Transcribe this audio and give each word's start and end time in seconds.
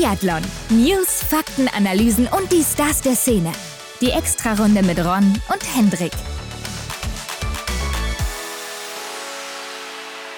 Biathlon. 0.00 0.40
News, 0.70 1.22
Fakten, 1.22 1.68
Analysen 1.68 2.26
und 2.26 2.50
die 2.50 2.62
Stars 2.62 3.02
der 3.02 3.14
Szene. 3.14 3.52
Die 4.00 4.08
Extrarunde 4.08 4.82
mit 4.82 4.98
Ron 4.98 5.38
und 5.52 5.76
Hendrik. 5.76 6.12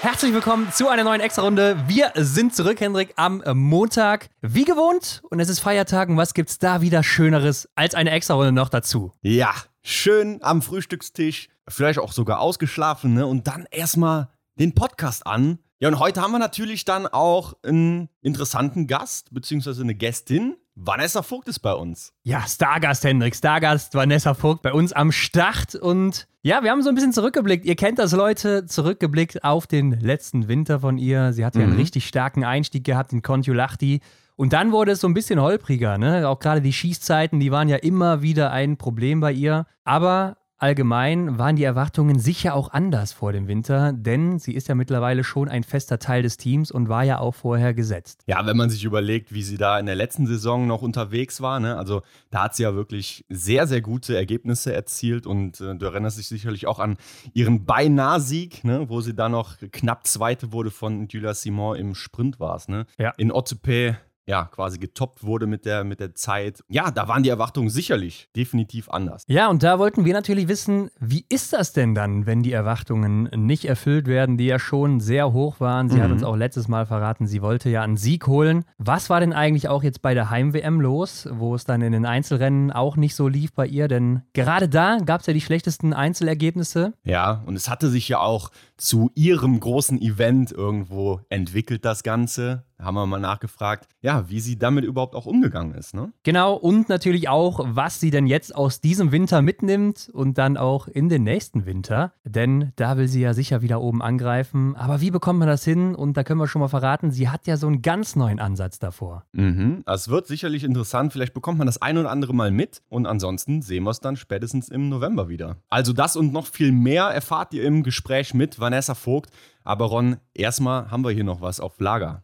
Herzlich 0.01 0.35
willkommen 0.35 0.73
zu 0.73 0.89
einer 0.89 1.05
neuen 1.05 1.21
Extra-Runde. 1.21 1.77
Wir 1.87 2.11
sind 2.17 2.57
zurück, 2.57 2.81
Hendrik, 2.81 3.13
am 3.15 3.41
Montag. 3.55 4.31
Wie 4.41 4.65
gewohnt. 4.65 5.23
Und 5.31 5.39
es 5.39 5.49
ist 5.49 5.61
Feiertag. 5.61 6.09
Und 6.09 6.17
was 6.17 6.35
gibt's 6.35 6.59
da 6.59 6.81
wieder 6.81 7.05
Schöneres 7.05 7.69
als 7.77 7.95
eine 7.95 8.11
Extra-Runde 8.11 8.51
noch 8.51 8.69
dazu? 8.69 9.13
Ja, 9.21 9.55
schön 9.83 10.41
am 10.43 10.63
Frühstückstisch. 10.63 11.51
Vielleicht 11.69 12.01
auch 12.01 12.13
sogar 12.13 12.41
ausgeschlafen, 12.41 13.15
ne? 13.15 13.29
Und 13.29 13.47
dann 13.47 13.67
erstmal 13.71 14.29
den 14.59 14.75
Podcast 14.75 15.25
an. 15.25 15.61
Ja, 15.83 15.89
und 15.89 15.99
heute 15.99 16.21
haben 16.21 16.31
wir 16.31 16.39
natürlich 16.39 16.85
dann 16.85 17.09
auch 17.09 17.55
einen 17.65 18.09
interessanten 18.21 18.87
Gast, 18.87 19.35
beziehungsweise 19.35 19.83
eine 19.83 19.97
Gästin. 19.97 20.55
Vanessa 20.77 21.23
Vogt 21.23 21.49
ist 21.49 21.59
bei 21.59 21.75
uns. 21.75 22.13
Ja, 22.23 22.47
Stargast, 22.47 23.03
Hendrik. 23.03 23.35
Stargast 23.35 23.93
Vanessa 23.93 24.35
Vogt 24.35 24.63
bei 24.63 24.73
uns 24.73 24.93
am 24.93 25.11
Start. 25.11 25.75
Und 25.75 26.29
ja, 26.43 26.63
wir 26.63 26.71
haben 26.71 26.85
so 26.85 26.89
ein 26.89 26.95
bisschen 26.95 27.13
zurückgeblickt. 27.13 27.65
Ihr 27.65 27.75
kennt 27.75 27.99
das, 27.99 28.13
Leute. 28.13 28.65
Zurückgeblickt 28.65 29.43
auf 29.43 29.67
den 29.67 29.91
letzten 29.91 30.47
Winter 30.47 30.79
von 30.79 30.99
ihr. 30.99 31.33
Sie 31.33 31.45
hat 31.45 31.57
ja 31.57 31.63
einen 31.63 31.75
richtig 31.75 32.07
starken 32.07 32.45
Einstieg 32.45 32.85
gehabt 32.85 33.13
in 33.13 33.23
Kontiolahti. 33.23 34.03
Und 34.37 34.53
dann 34.53 34.71
wurde 34.71 34.93
es 34.93 35.01
so 35.01 35.09
ein 35.09 35.15
bisschen 35.15 35.41
holpriger. 35.41 35.99
Ne? 35.99 36.29
Auch 36.29 36.39
gerade 36.39 36.61
die 36.63 36.73
Schießzeiten, 36.73 37.41
die 37.41 37.51
waren 37.51 37.69
ja 37.69 37.79
immer 37.79 38.23
wieder 38.23 38.53
ein 38.53 38.77
Problem 38.77 39.19
bei 39.19 39.33
ihr. 39.33 39.67
Aber 39.83 40.37
allgemein 40.63 41.39
waren 41.39 41.57
die 41.57 41.65
Erwartungen 41.65 42.19
sicher 42.19 42.55
auch 42.55 42.73
anders 42.73 43.13
vor 43.13 43.33
dem 43.33 43.49
Winter, 43.49 43.93
denn 43.93 44.39
sie 44.39 44.55
ist 44.55 44.69
ja 44.69 44.75
mittlerweile 44.75 45.25
schon 45.25 45.49
ein 45.49 45.65
fester 45.65 45.99
Teil 45.99 46.23
des 46.23 46.37
Teams 46.37 46.71
und 46.71 46.89
war 46.89 47.03
ja 47.03 47.19
auch 47.19 47.35
vorher 47.35 47.75
gesetzt. 47.75 48.23
Ja, 48.27 48.47
wenn 48.47 48.57
man 48.57 48.71
sich 48.71 48.85
überlegt, 48.85 49.35
wie 49.35 49.43
sie 49.43 49.57
da 49.57 49.79
in 49.79 49.87
der 49.87 49.97
letzten 49.97 50.27
Saison 50.27 50.67
noch 50.69 50.83
unterwegs 50.83 51.41
war, 51.41 51.59
ne? 51.59 51.77
also 51.77 52.03
da 52.31 52.45
hat 52.45 52.55
sie 52.55 52.63
ja 52.63 52.75
wirklich 52.75 53.25
sehr, 53.29 53.67
sehr 53.67 53.81
gute 53.81 54.17
Ergebnisse 54.17 54.73
erzielt 54.73 55.27
und 55.27 55.61
äh, 55.61 55.75
du 55.75 55.85
erinnerst 55.85 56.19
dich 56.19 56.29
sicherlich 56.29 56.69
auch 56.69 56.79
an 56.79 56.97
ihren 57.35 57.65
Beinahe-Sieg, 57.65 58.63
ne? 58.63 58.89
wo 58.89 59.01
sie 59.01 59.15
da 59.15 59.29
noch 59.29 59.57
knapp 59.73 60.07
Zweite 60.07 60.53
wurde 60.53 60.71
von 60.71 61.09
Julia 61.09 61.35
Simon 61.35 61.77
im 61.77 61.95
Sprint 61.97 62.39
war 62.39 62.55
es. 62.55 62.69
Ne? 62.69 62.87
Ja. 62.99 63.13
In 63.17 63.33
Otepe 63.33 63.97
ja, 64.33 64.47
quasi 64.47 64.79
getoppt 64.79 65.25
wurde 65.25 65.47
mit 65.47 65.67
der, 65.67 65.85
mit 65.85 66.01
der 66.01 66.15
Zeit. 66.15 66.65
Ja, 66.71 66.91
da 66.91 67.07
waren 67.07 67.23
die 67.23 67.29
Erwartungen 67.29 67.69
sicherlich 67.69 68.31
definitiv 68.35 68.89
anders. 68.89 69.25
Ja, 69.27 69.49
und 69.49 69.63
da 69.63 69.79
wollten 69.79 70.07
wir 70.07 70.15
natürlich 70.15 70.49
wissen, 70.49 70.89
wie 71.01 71.27
ist 71.29 71.53
das 71.53 71.75
denn 71.75 71.95
dann, 71.95 72.25
wenn 72.25 72.43
die 72.43 72.53
Erwartungen 72.53 73.25
nicht 73.37 73.67
erfüllt 73.67 74.07
werden, 74.07 74.39
die 74.39 74.47
ja 74.47 74.59
schon 74.59 75.01
sehr 75.01 75.35
hoch 75.35 75.61
waren. 75.61 75.91
Sie 75.91 75.99
Mhm. 75.99 76.03
hat 76.03 76.11
uns 76.13 76.23
auch 76.25 76.35
letztes 76.37 76.67
Mal 76.67 76.87
verraten, 76.87 77.27
sie 77.27 77.43
wollte 77.43 77.69
ja 77.69 77.83
einen 77.83 77.99
Sieg 77.99 78.27
holen. 78.27 78.65
Was 78.79 79.11
war 79.11 79.21
denn 79.21 79.35
eigentlich 79.35 79.69
auch 79.69 79.83
jetzt 79.83 80.01
bei 80.01 80.15
der 80.15 80.31
Heim-WM 80.31 80.81
los, 80.81 81.29
wo 81.31 81.55
es 81.55 81.65
dann 81.65 81.83
in 81.83 81.93
den 81.93 82.07
Einzelrennen 82.07 82.73
auch 82.73 82.97
nicht 82.97 83.15
so 83.15 83.29
lief 83.29 83.53
bei 83.53 83.67
ihr? 83.67 83.87
Denn 83.87 84.23
gerade 84.33 84.67
da 84.67 84.97
gab 85.05 85.21
es 85.21 85.27
ja 85.27 85.35
die 85.35 85.43
schlechtesten 85.43 85.93
Einzelergebnisse. 85.93 86.95
Ja, 87.05 87.43
und 87.45 87.55
es 87.55 87.69
hatte 87.69 87.91
sich 87.91 88.09
ja 88.09 88.21
auch 88.21 88.51
zu 88.83 89.13
ihrem 89.15 89.61
großen 89.61 90.03
Event 90.03 90.51
irgendwo 90.51 91.21
entwickelt, 91.29 91.85
das 91.85 92.03
Ganze. 92.03 92.65
Da 92.83 92.87
haben 92.87 92.95
wir 92.97 93.07
mal 93.07 93.21
nachgefragt, 93.21 93.87
ja, 94.01 94.29
wie 94.29 94.41
sie 94.41 94.59
damit 94.59 94.85
überhaupt 94.85 95.15
auch 95.15 95.25
umgegangen 95.25 95.77
ist, 95.77 95.95
ne? 95.95 96.13
Genau, 96.25 96.55
und 96.55 96.89
natürlich 96.89 97.29
auch, 97.29 97.61
was 97.65 98.01
sie 98.01 98.11
denn 98.11 98.27
jetzt 98.27 98.57
aus 98.57 98.81
diesem 98.81 99.13
Winter 99.13 99.41
mitnimmt 99.41 100.11
und 100.13 100.37
dann 100.37 100.57
auch 100.57 100.89
in 100.89 101.09
den 101.09 101.23
nächsten 101.23 101.65
Winter. 101.65 102.13
Denn 102.25 102.73
da 102.75 102.97
will 102.97 103.07
sie 103.07 103.21
ja 103.21 103.35
sicher 103.35 103.63
wieder 103.63 103.81
oben 103.81 104.03
angreifen. 104.03 104.75
Aber 104.75 105.01
wie 105.01 105.13
bekommt 105.13 105.39
man 105.39 105.47
das 105.47 105.63
hin? 105.63 105.95
Und 105.95 106.17
da 106.17 106.25
können 106.25 106.41
wir 106.41 106.49
schon 106.49 106.61
mal 106.61 106.67
verraten, 106.67 107.13
sie 107.13 107.29
hat 107.29 107.47
ja 107.47 107.57
so 107.57 107.69
einen 107.69 107.83
ganz 107.83 108.17
neuen 108.17 108.41
Ansatz 108.41 108.81
davor. 108.81 109.27
Mhm. 109.31 109.85
Es 109.87 110.09
wird 110.09 110.27
sicherlich 110.27 110.65
interessant. 110.65 111.13
Vielleicht 111.13 111.35
bekommt 111.35 111.59
man 111.59 111.69
das 111.69 111.81
ein 111.81 111.99
oder 111.99 112.11
andere 112.11 112.35
mal 112.35 112.51
mit. 112.51 112.83
Und 112.89 113.07
ansonsten 113.07 113.63
sehen 113.63 113.85
wir 113.85 113.91
es 113.91 114.01
dann 114.01 114.17
spätestens 114.17 114.69
im 114.69 114.89
November 114.89 115.29
wieder. 115.29 115.59
Also 115.69 115.93
das 115.93 116.17
und 116.17 116.33
noch 116.33 116.47
viel 116.47 116.73
mehr 116.73 117.05
erfahrt 117.05 117.55
ihr 117.55 117.63
im 117.63 117.85
Gespräch 117.85 118.35
mit 118.35 118.59
Vanessa 118.59 118.72
Vogt. 118.95 119.31
Aber 119.65 119.87
Ron, 119.87 120.17
erstmal 120.35 120.91
haben 120.91 121.05
wir 121.05 121.11
hier 121.11 121.25
noch 121.25 121.41
was 121.41 121.61
auf 121.61 121.79
Lager. 121.79 122.23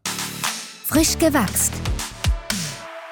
Frisch 0.85 1.19
gewachst. 1.19 1.73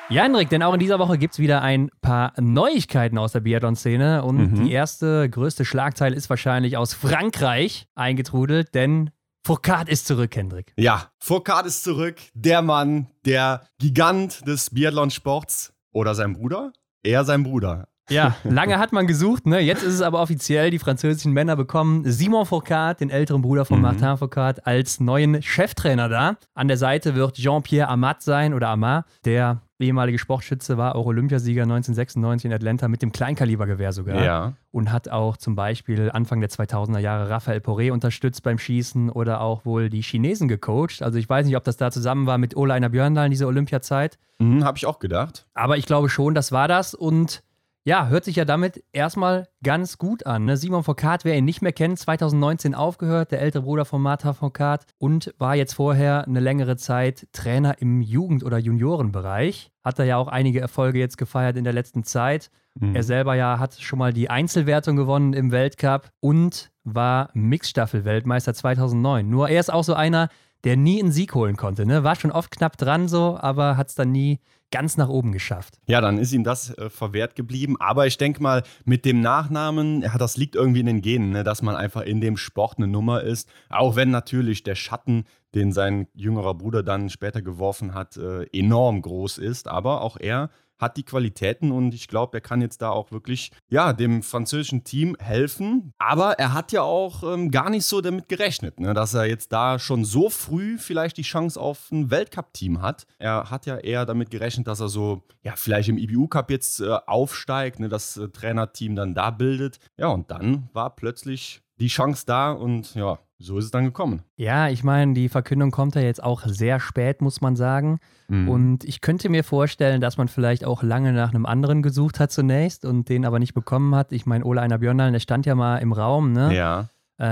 Ja, 0.09 0.23
Hendrik, 0.23 0.49
denn 0.51 0.63
auch 0.63 0.73
in 0.73 0.79
dieser 0.79 1.01
Woche 1.01 1.19
gibt 1.19 1.35
es 1.35 1.41
wieder 1.41 1.63
ein 1.63 1.91
paar 2.01 2.33
Neuigkeiten 2.41 3.19
aus 3.19 3.33
der 3.33 3.41
Biathlon-Szene. 3.41 4.23
Und 4.23 4.55
die 4.55 4.71
erste 4.71 5.29
größte 5.29 5.65
Schlagzeile 5.65 6.15
ist 6.15 6.31
wahrscheinlich 6.31 6.77
aus 6.77 6.95
Frankreich 6.95 7.89
eingetrudelt, 7.97 8.75
denn 8.75 9.11
Foucault 9.45 9.89
ist 9.89 10.07
zurück, 10.07 10.35
Hendrik. 10.35 10.73
Ja, 10.77 11.11
Foucault 11.19 11.67
ist 11.67 11.85
zurück. 11.85 12.17
Der 12.35 12.63
Mann, 12.63 13.09
der 13.25 13.67
Gigant 13.79 14.47
des 14.47 14.71
Biathlon-Sports. 14.71 15.73
Oder 15.93 16.15
sein 16.15 16.35
Bruder? 16.35 16.73
Er 17.03 17.25
sein 17.25 17.43
Bruder. 17.43 17.89
Ja, 18.09 18.37
lange 18.45 18.79
hat 18.79 18.93
man 18.93 19.07
gesucht, 19.07 19.47
ne? 19.47 19.61
Jetzt 19.61 19.83
ist 19.83 19.95
es 19.95 20.03
aber 20.03 20.21
offiziell, 20.21 20.71
die 20.71 20.79
französischen 20.79 21.33
Männer 21.33 21.57
bekommen 21.57 22.03
Simon 22.05 22.47
Foucault, 22.47 23.01
den 23.01 23.11
älteren 23.11 23.43
Bruder 23.43 23.65
von 23.65 23.81
Martin 23.81 24.17
Foucault, 24.17 24.67
als 24.67 25.01
neuen 25.01 25.43
Cheftrainer 25.43 26.09
da. 26.09 26.37
An 26.55 26.69
der 26.69 26.77
Seite 26.77 27.15
wird 27.15 27.37
Jean-Pierre 27.37 27.89
Amat 27.89 28.23
sein 28.23 28.55
oder 28.55 28.69
Amat, 28.69 29.07
der 29.25 29.61
ehemalige 29.79 30.19
Sportschütze, 30.19 30.79
war 30.79 30.95
auch 30.95 31.07
Olympiasieger 31.07 31.63
1996 31.63 32.47
in 32.47 32.55
Atlanta 32.55 32.89
mit 32.89 33.03
dem 33.03 33.13
Kleinkalibergewehr 33.13 33.93
sogar. 33.93 34.23
Ja. 34.23 34.53
Und 34.71 34.93
hat 34.93 35.09
auch 35.09 35.37
zum 35.37 35.55
Beispiel 35.55 36.11
Anfang 36.11 36.41
der 36.41 36.51
2000er 36.51 36.99
Jahre 36.99 37.29
Raphael 37.29 37.59
Poré 37.59 37.93
unterstützt 37.93 38.43
beim 38.43 38.59
Schießen 38.59 39.11
oder 39.11 39.41
auch 39.41 39.65
wohl 39.65 39.91
die 39.91 40.03
Chinesen 40.03 40.49
gecoacht. 40.49 41.03
Also 41.03 41.19
ich 41.19 41.29
weiß 41.29 41.47
nicht, 41.47 41.57
ob 41.57 41.65
das 41.65 41.77
da 41.77 41.91
zusammen 41.91 42.27
war 42.27 42.39
mit 42.39 42.57
Ole 42.57 42.75
Einer 42.75 42.89
Björndal 42.89 43.27
in 43.27 43.31
dieser 43.31 43.49
Olympiazeit. 43.49 44.19
Mhm, 44.39 44.65
Habe 44.65 44.79
ich 44.79 44.87
auch 44.87 44.99
gedacht. 44.99 45.47
Aber 45.55 45.77
ich 45.77 45.87
glaube 45.87 46.09
schon, 46.09 46.35
das 46.35 46.53
war 46.53 46.69
das. 46.69 46.95
Und 46.95 47.43
ja, 47.87 48.09
hört 48.09 48.25
sich 48.25 48.35
ja 48.35 48.45
damit 48.45 48.83
erstmal 48.93 49.49
ganz 49.63 49.97
gut 49.97 50.27
an. 50.27 50.45
Ne? 50.45 50.57
Simon 50.57 50.83
Foucault, 50.83 51.25
wer 51.25 51.37
ihn 51.37 51.45
nicht 51.45 51.63
mehr 51.63 51.73
kennt, 51.73 52.01
2019 52.01 52.75
aufgehört, 52.75 53.31
der 53.31 53.41
ältere 53.41 53.63
Bruder 53.63 53.85
von 53.85 54.03
Martha 54.03 54.33
Foucault 54.33 54.81
und 54.99 55.33
war 55.39 55.55
jetzt 55.55 55.75
vorher 55.75 56.27
eine 56.27 56.41
längere 56.41 56.77
Zeit 56.77 57.29
Trainer 57.33 57.81
im 57.81 58.03
Jugend- 58.03 58.43
oder 58.43 58.59
Juniorenbereich. 58.59 59.71
Hat 59.85 60.01
er 60.01 60.05
ja 60.05 60.17
auch 60.17 60.27
einige 60.27 60.61
Erfolge 60.61 60.99
jetzt 60.99 61.17
gefeiert 61.17 61.57
in 61.57 61.63
der 61.63 61.73
letzten 61.73 62.03
Zeit. 62.03 62.51
Er 62.93 63.03
selber 63.05 63.37
ja 63.37 63.59
hat 63.59 63.75
schon 63.81 63.99
mal 63.99 64.13
die 64.13 64.29
Einzelwertung 64.29 64.97
gewonnen 64.97 65.33
im 65.33 65.51
Weltcup 65.51 66.11
und 66.21 66.71
war 66.85 67.31
Mixstaffel-Weltmeister 67.33 68.53
2009. 68.53 69.31
Nur 69.31 69.49
er 69.49 69.61
ist 69.61 69.73
auch 69.73 69.85
so 69.85 69.95
einer, 69.95 70.29
der 70.65 70.77
nie 70.77 71.01
einen 71.01 71.13
Sieg 71.13 71.35
holen 71.35 71.57
konnte. 71.57 71.87
Ne? 71.87 72.05
War 72.05 72.17
schon 72.17 72.33
oft 72.33 72.51
knapp 72.51 72.77
dran 72.77 73.09
so, 73.09 73.39
aber 73.41 73.77
hat 73.77 73.89
es 73.89 73.95
dann 73.95 74.13
nie 74.13 74.41
ganz 74.71 74.97
nach 74.97 75.09
oben 75.09 75.33
geschafft. 75.33 75.79
Ja, 75.87 76.01
dann 76.01 76.19
ist 76.19 76.33
ihm 76.33 76.45
das 76.45 76.77
äh, 76.77 76.91
verwehrt 76.91 77.35
geblieben. 77.35 77.77
Aber 77.79 78.07
ich 78.07 78.19
denke 78.19 78.43
mal, 78.43 78.63
mit 78.85 79.05
dem 79.05 79.21
Nachnamen, 79.21 80.03
ja, 80.03 80.17
das 80.19 80.37
liegt 80.37 80.57
irgendwie 80.57 80.81
in 80.81 80.87
den 80.87 81.03
Genen, 81.03 81.31
ne, 81.31 81.45
dass 81.45 81.63
man 81.63 81.77
einfach 81.77 82.03
in 82.03 82.21
dem 82.21 82.37
Sport 82.37 82.79
eine 82.79 82.87
Nummer 82.87 83.23
ist. 83.23 83.49
Auch 83.71 83.97
wenn 83.97 84.11
natürlich 84.11 84.63
der 84.63 84.75
Schatten, 84.75 85.25
den 85.55 85.73
sein 85.73 86.09
jüngerer 86.15 86.55
Bruder 86.55 86.83
dann 86.83 87.09
später 87.09 87.43
geworfen 87.43 87.95
hat, 87.95 88.17
äh, 88.17 88.45
enorm 88.53 89.03
groß 89.03 89.39
ist. 89.39 89.69
Aber 89.69 90.03
auch 90.03 90.17
er 90.19 90.51
hat 90.79 90.97
die 90.97 91.05
Qualitäten 91.05 91.73
und 91.73 91.95
ich 91.95 92.09
glaube, 92.09 92.39
er 92.39 92.41
kann 92.41 92.61
jetzt 92.61 92.83
da 92.83 92.91
auch 92.91 93.13
wirklich 93.13 93.51
ja, 93.69 93.93
dem 93.93 94.23
französischen 94.23 94.85
Team 94.85 95.17
helfen. 95.19 95.93
Aber 95.99 96.39
er 96.39 96.53
hat 96.53 96.73
ja 96.73 96.83
auch 96.83 97.23
ähm, 97.23 97.51
gar 97.51 97.71
nicht 97.71 97.87
so 97.87 98.01
damit 98.01 98.29
gerechnet, 98.29 98.81
ne, 98.81 98.95
dass 98.95 99.15
er 99.15 99.27
jetzt 99.27 99.53
da 99.53 99.79
schon 99.79 100.05
so 100.05 100.29
früh 100.29 100.79
vielleicht 100.79 101.17
die 101.17 101.23
Chance 101.23 101.61
auf 101.61 101.91
ein 101.91 102.11
Weltcup-Team 102.11 102.83
hat. 102.83 103.07
Er 103.19 103.51
hat 103.51 103.67
ja 103.67 103.77
eher 103.77 104.07
damit 104.07 104.31
gerechnet, 104.31 104.67
dass 104.67 104.81
er 104.81 104.89
so, 104.89 105.23
ja, 105.43 105.55
vielleicht 105.57 105.89
im 105.89 105.99
IBU-Cup 105.99 106.51
jetzt 106.51 106.81
äh, 106.81 106.99
aufsteigt, 107.07 107.81
ne, 107.81 107.89
das 107.89 108.17
äh, 108.17 108.29
Trainerteam 108.29 108.97
dann 108.97 109.15
da 109.15 109.31
bildet. 109.31 109.79
Ja, 109.97 110.09
und 110.09 110.31
dann 110.31 110.69
war 110.73 110.95
plötzlich 110.95 111.63
die 111.79 111.89
Chance 111.89 112.25
da 112.27 112.53
und 112.53 112.95
ja, 112.95 113.19
so 113.39 113.59
ist 113.59 113.67
es 113.67 113.71
dann 113.71 113.85
gekommen. 113.85 114.23
Ja, 114.37 114.69
ich 114.69 114.83
meine, 114.83 115.13
die 115.13 115.29
Verkündung 115.29 115.71
kommt 115.71 115.95
ja 115.95 116.01
jetzt 116.01 116.23
auch 116.23 116.43
sehr 116.47 116.81
spät, 116.81 117.21
muss 117.21 117.41
man 117.41 117.55
sagen. 117.55 117.99
Mhm. 118.29 118.49
Und 118.49 118.85
ich 118.85 119.01
könnte 119.01 119.29
mir 119.29 119.45
vorstellen, 119.45 120.01
dass 120.01 120.17
man 120.17 120.29
vielleicht 120.29 120.65
auch 120.65 120.83
lange 120.83 121.13
nach 121.13 121.31
einem 121.35 121.45
anderen 121.45 121.83
gesucht 121.83 122.19
hat 122.19 122.33
zunächst 122.33 122.85
und 122.85 123.09
den 123.09 123.27
aber 123.27 123.39
nicht 123.39 123.55
bekommen 123.55 123.95
hat. 123.95 124.13
Ich 124.13 124.25
meine, 124.25 124.45
Ole 124.45 124.63
Einer 124.63 124.79
Björndal, 124.79 125.13
der 125.13 125.21
stand 125.21 125.45
ja 125.45 125.55
mal 125.55 125.79
im 125.79 125.93
Raum, 125.93 126.33
ne? 126.33 126.55
Ja, 126.55 126.89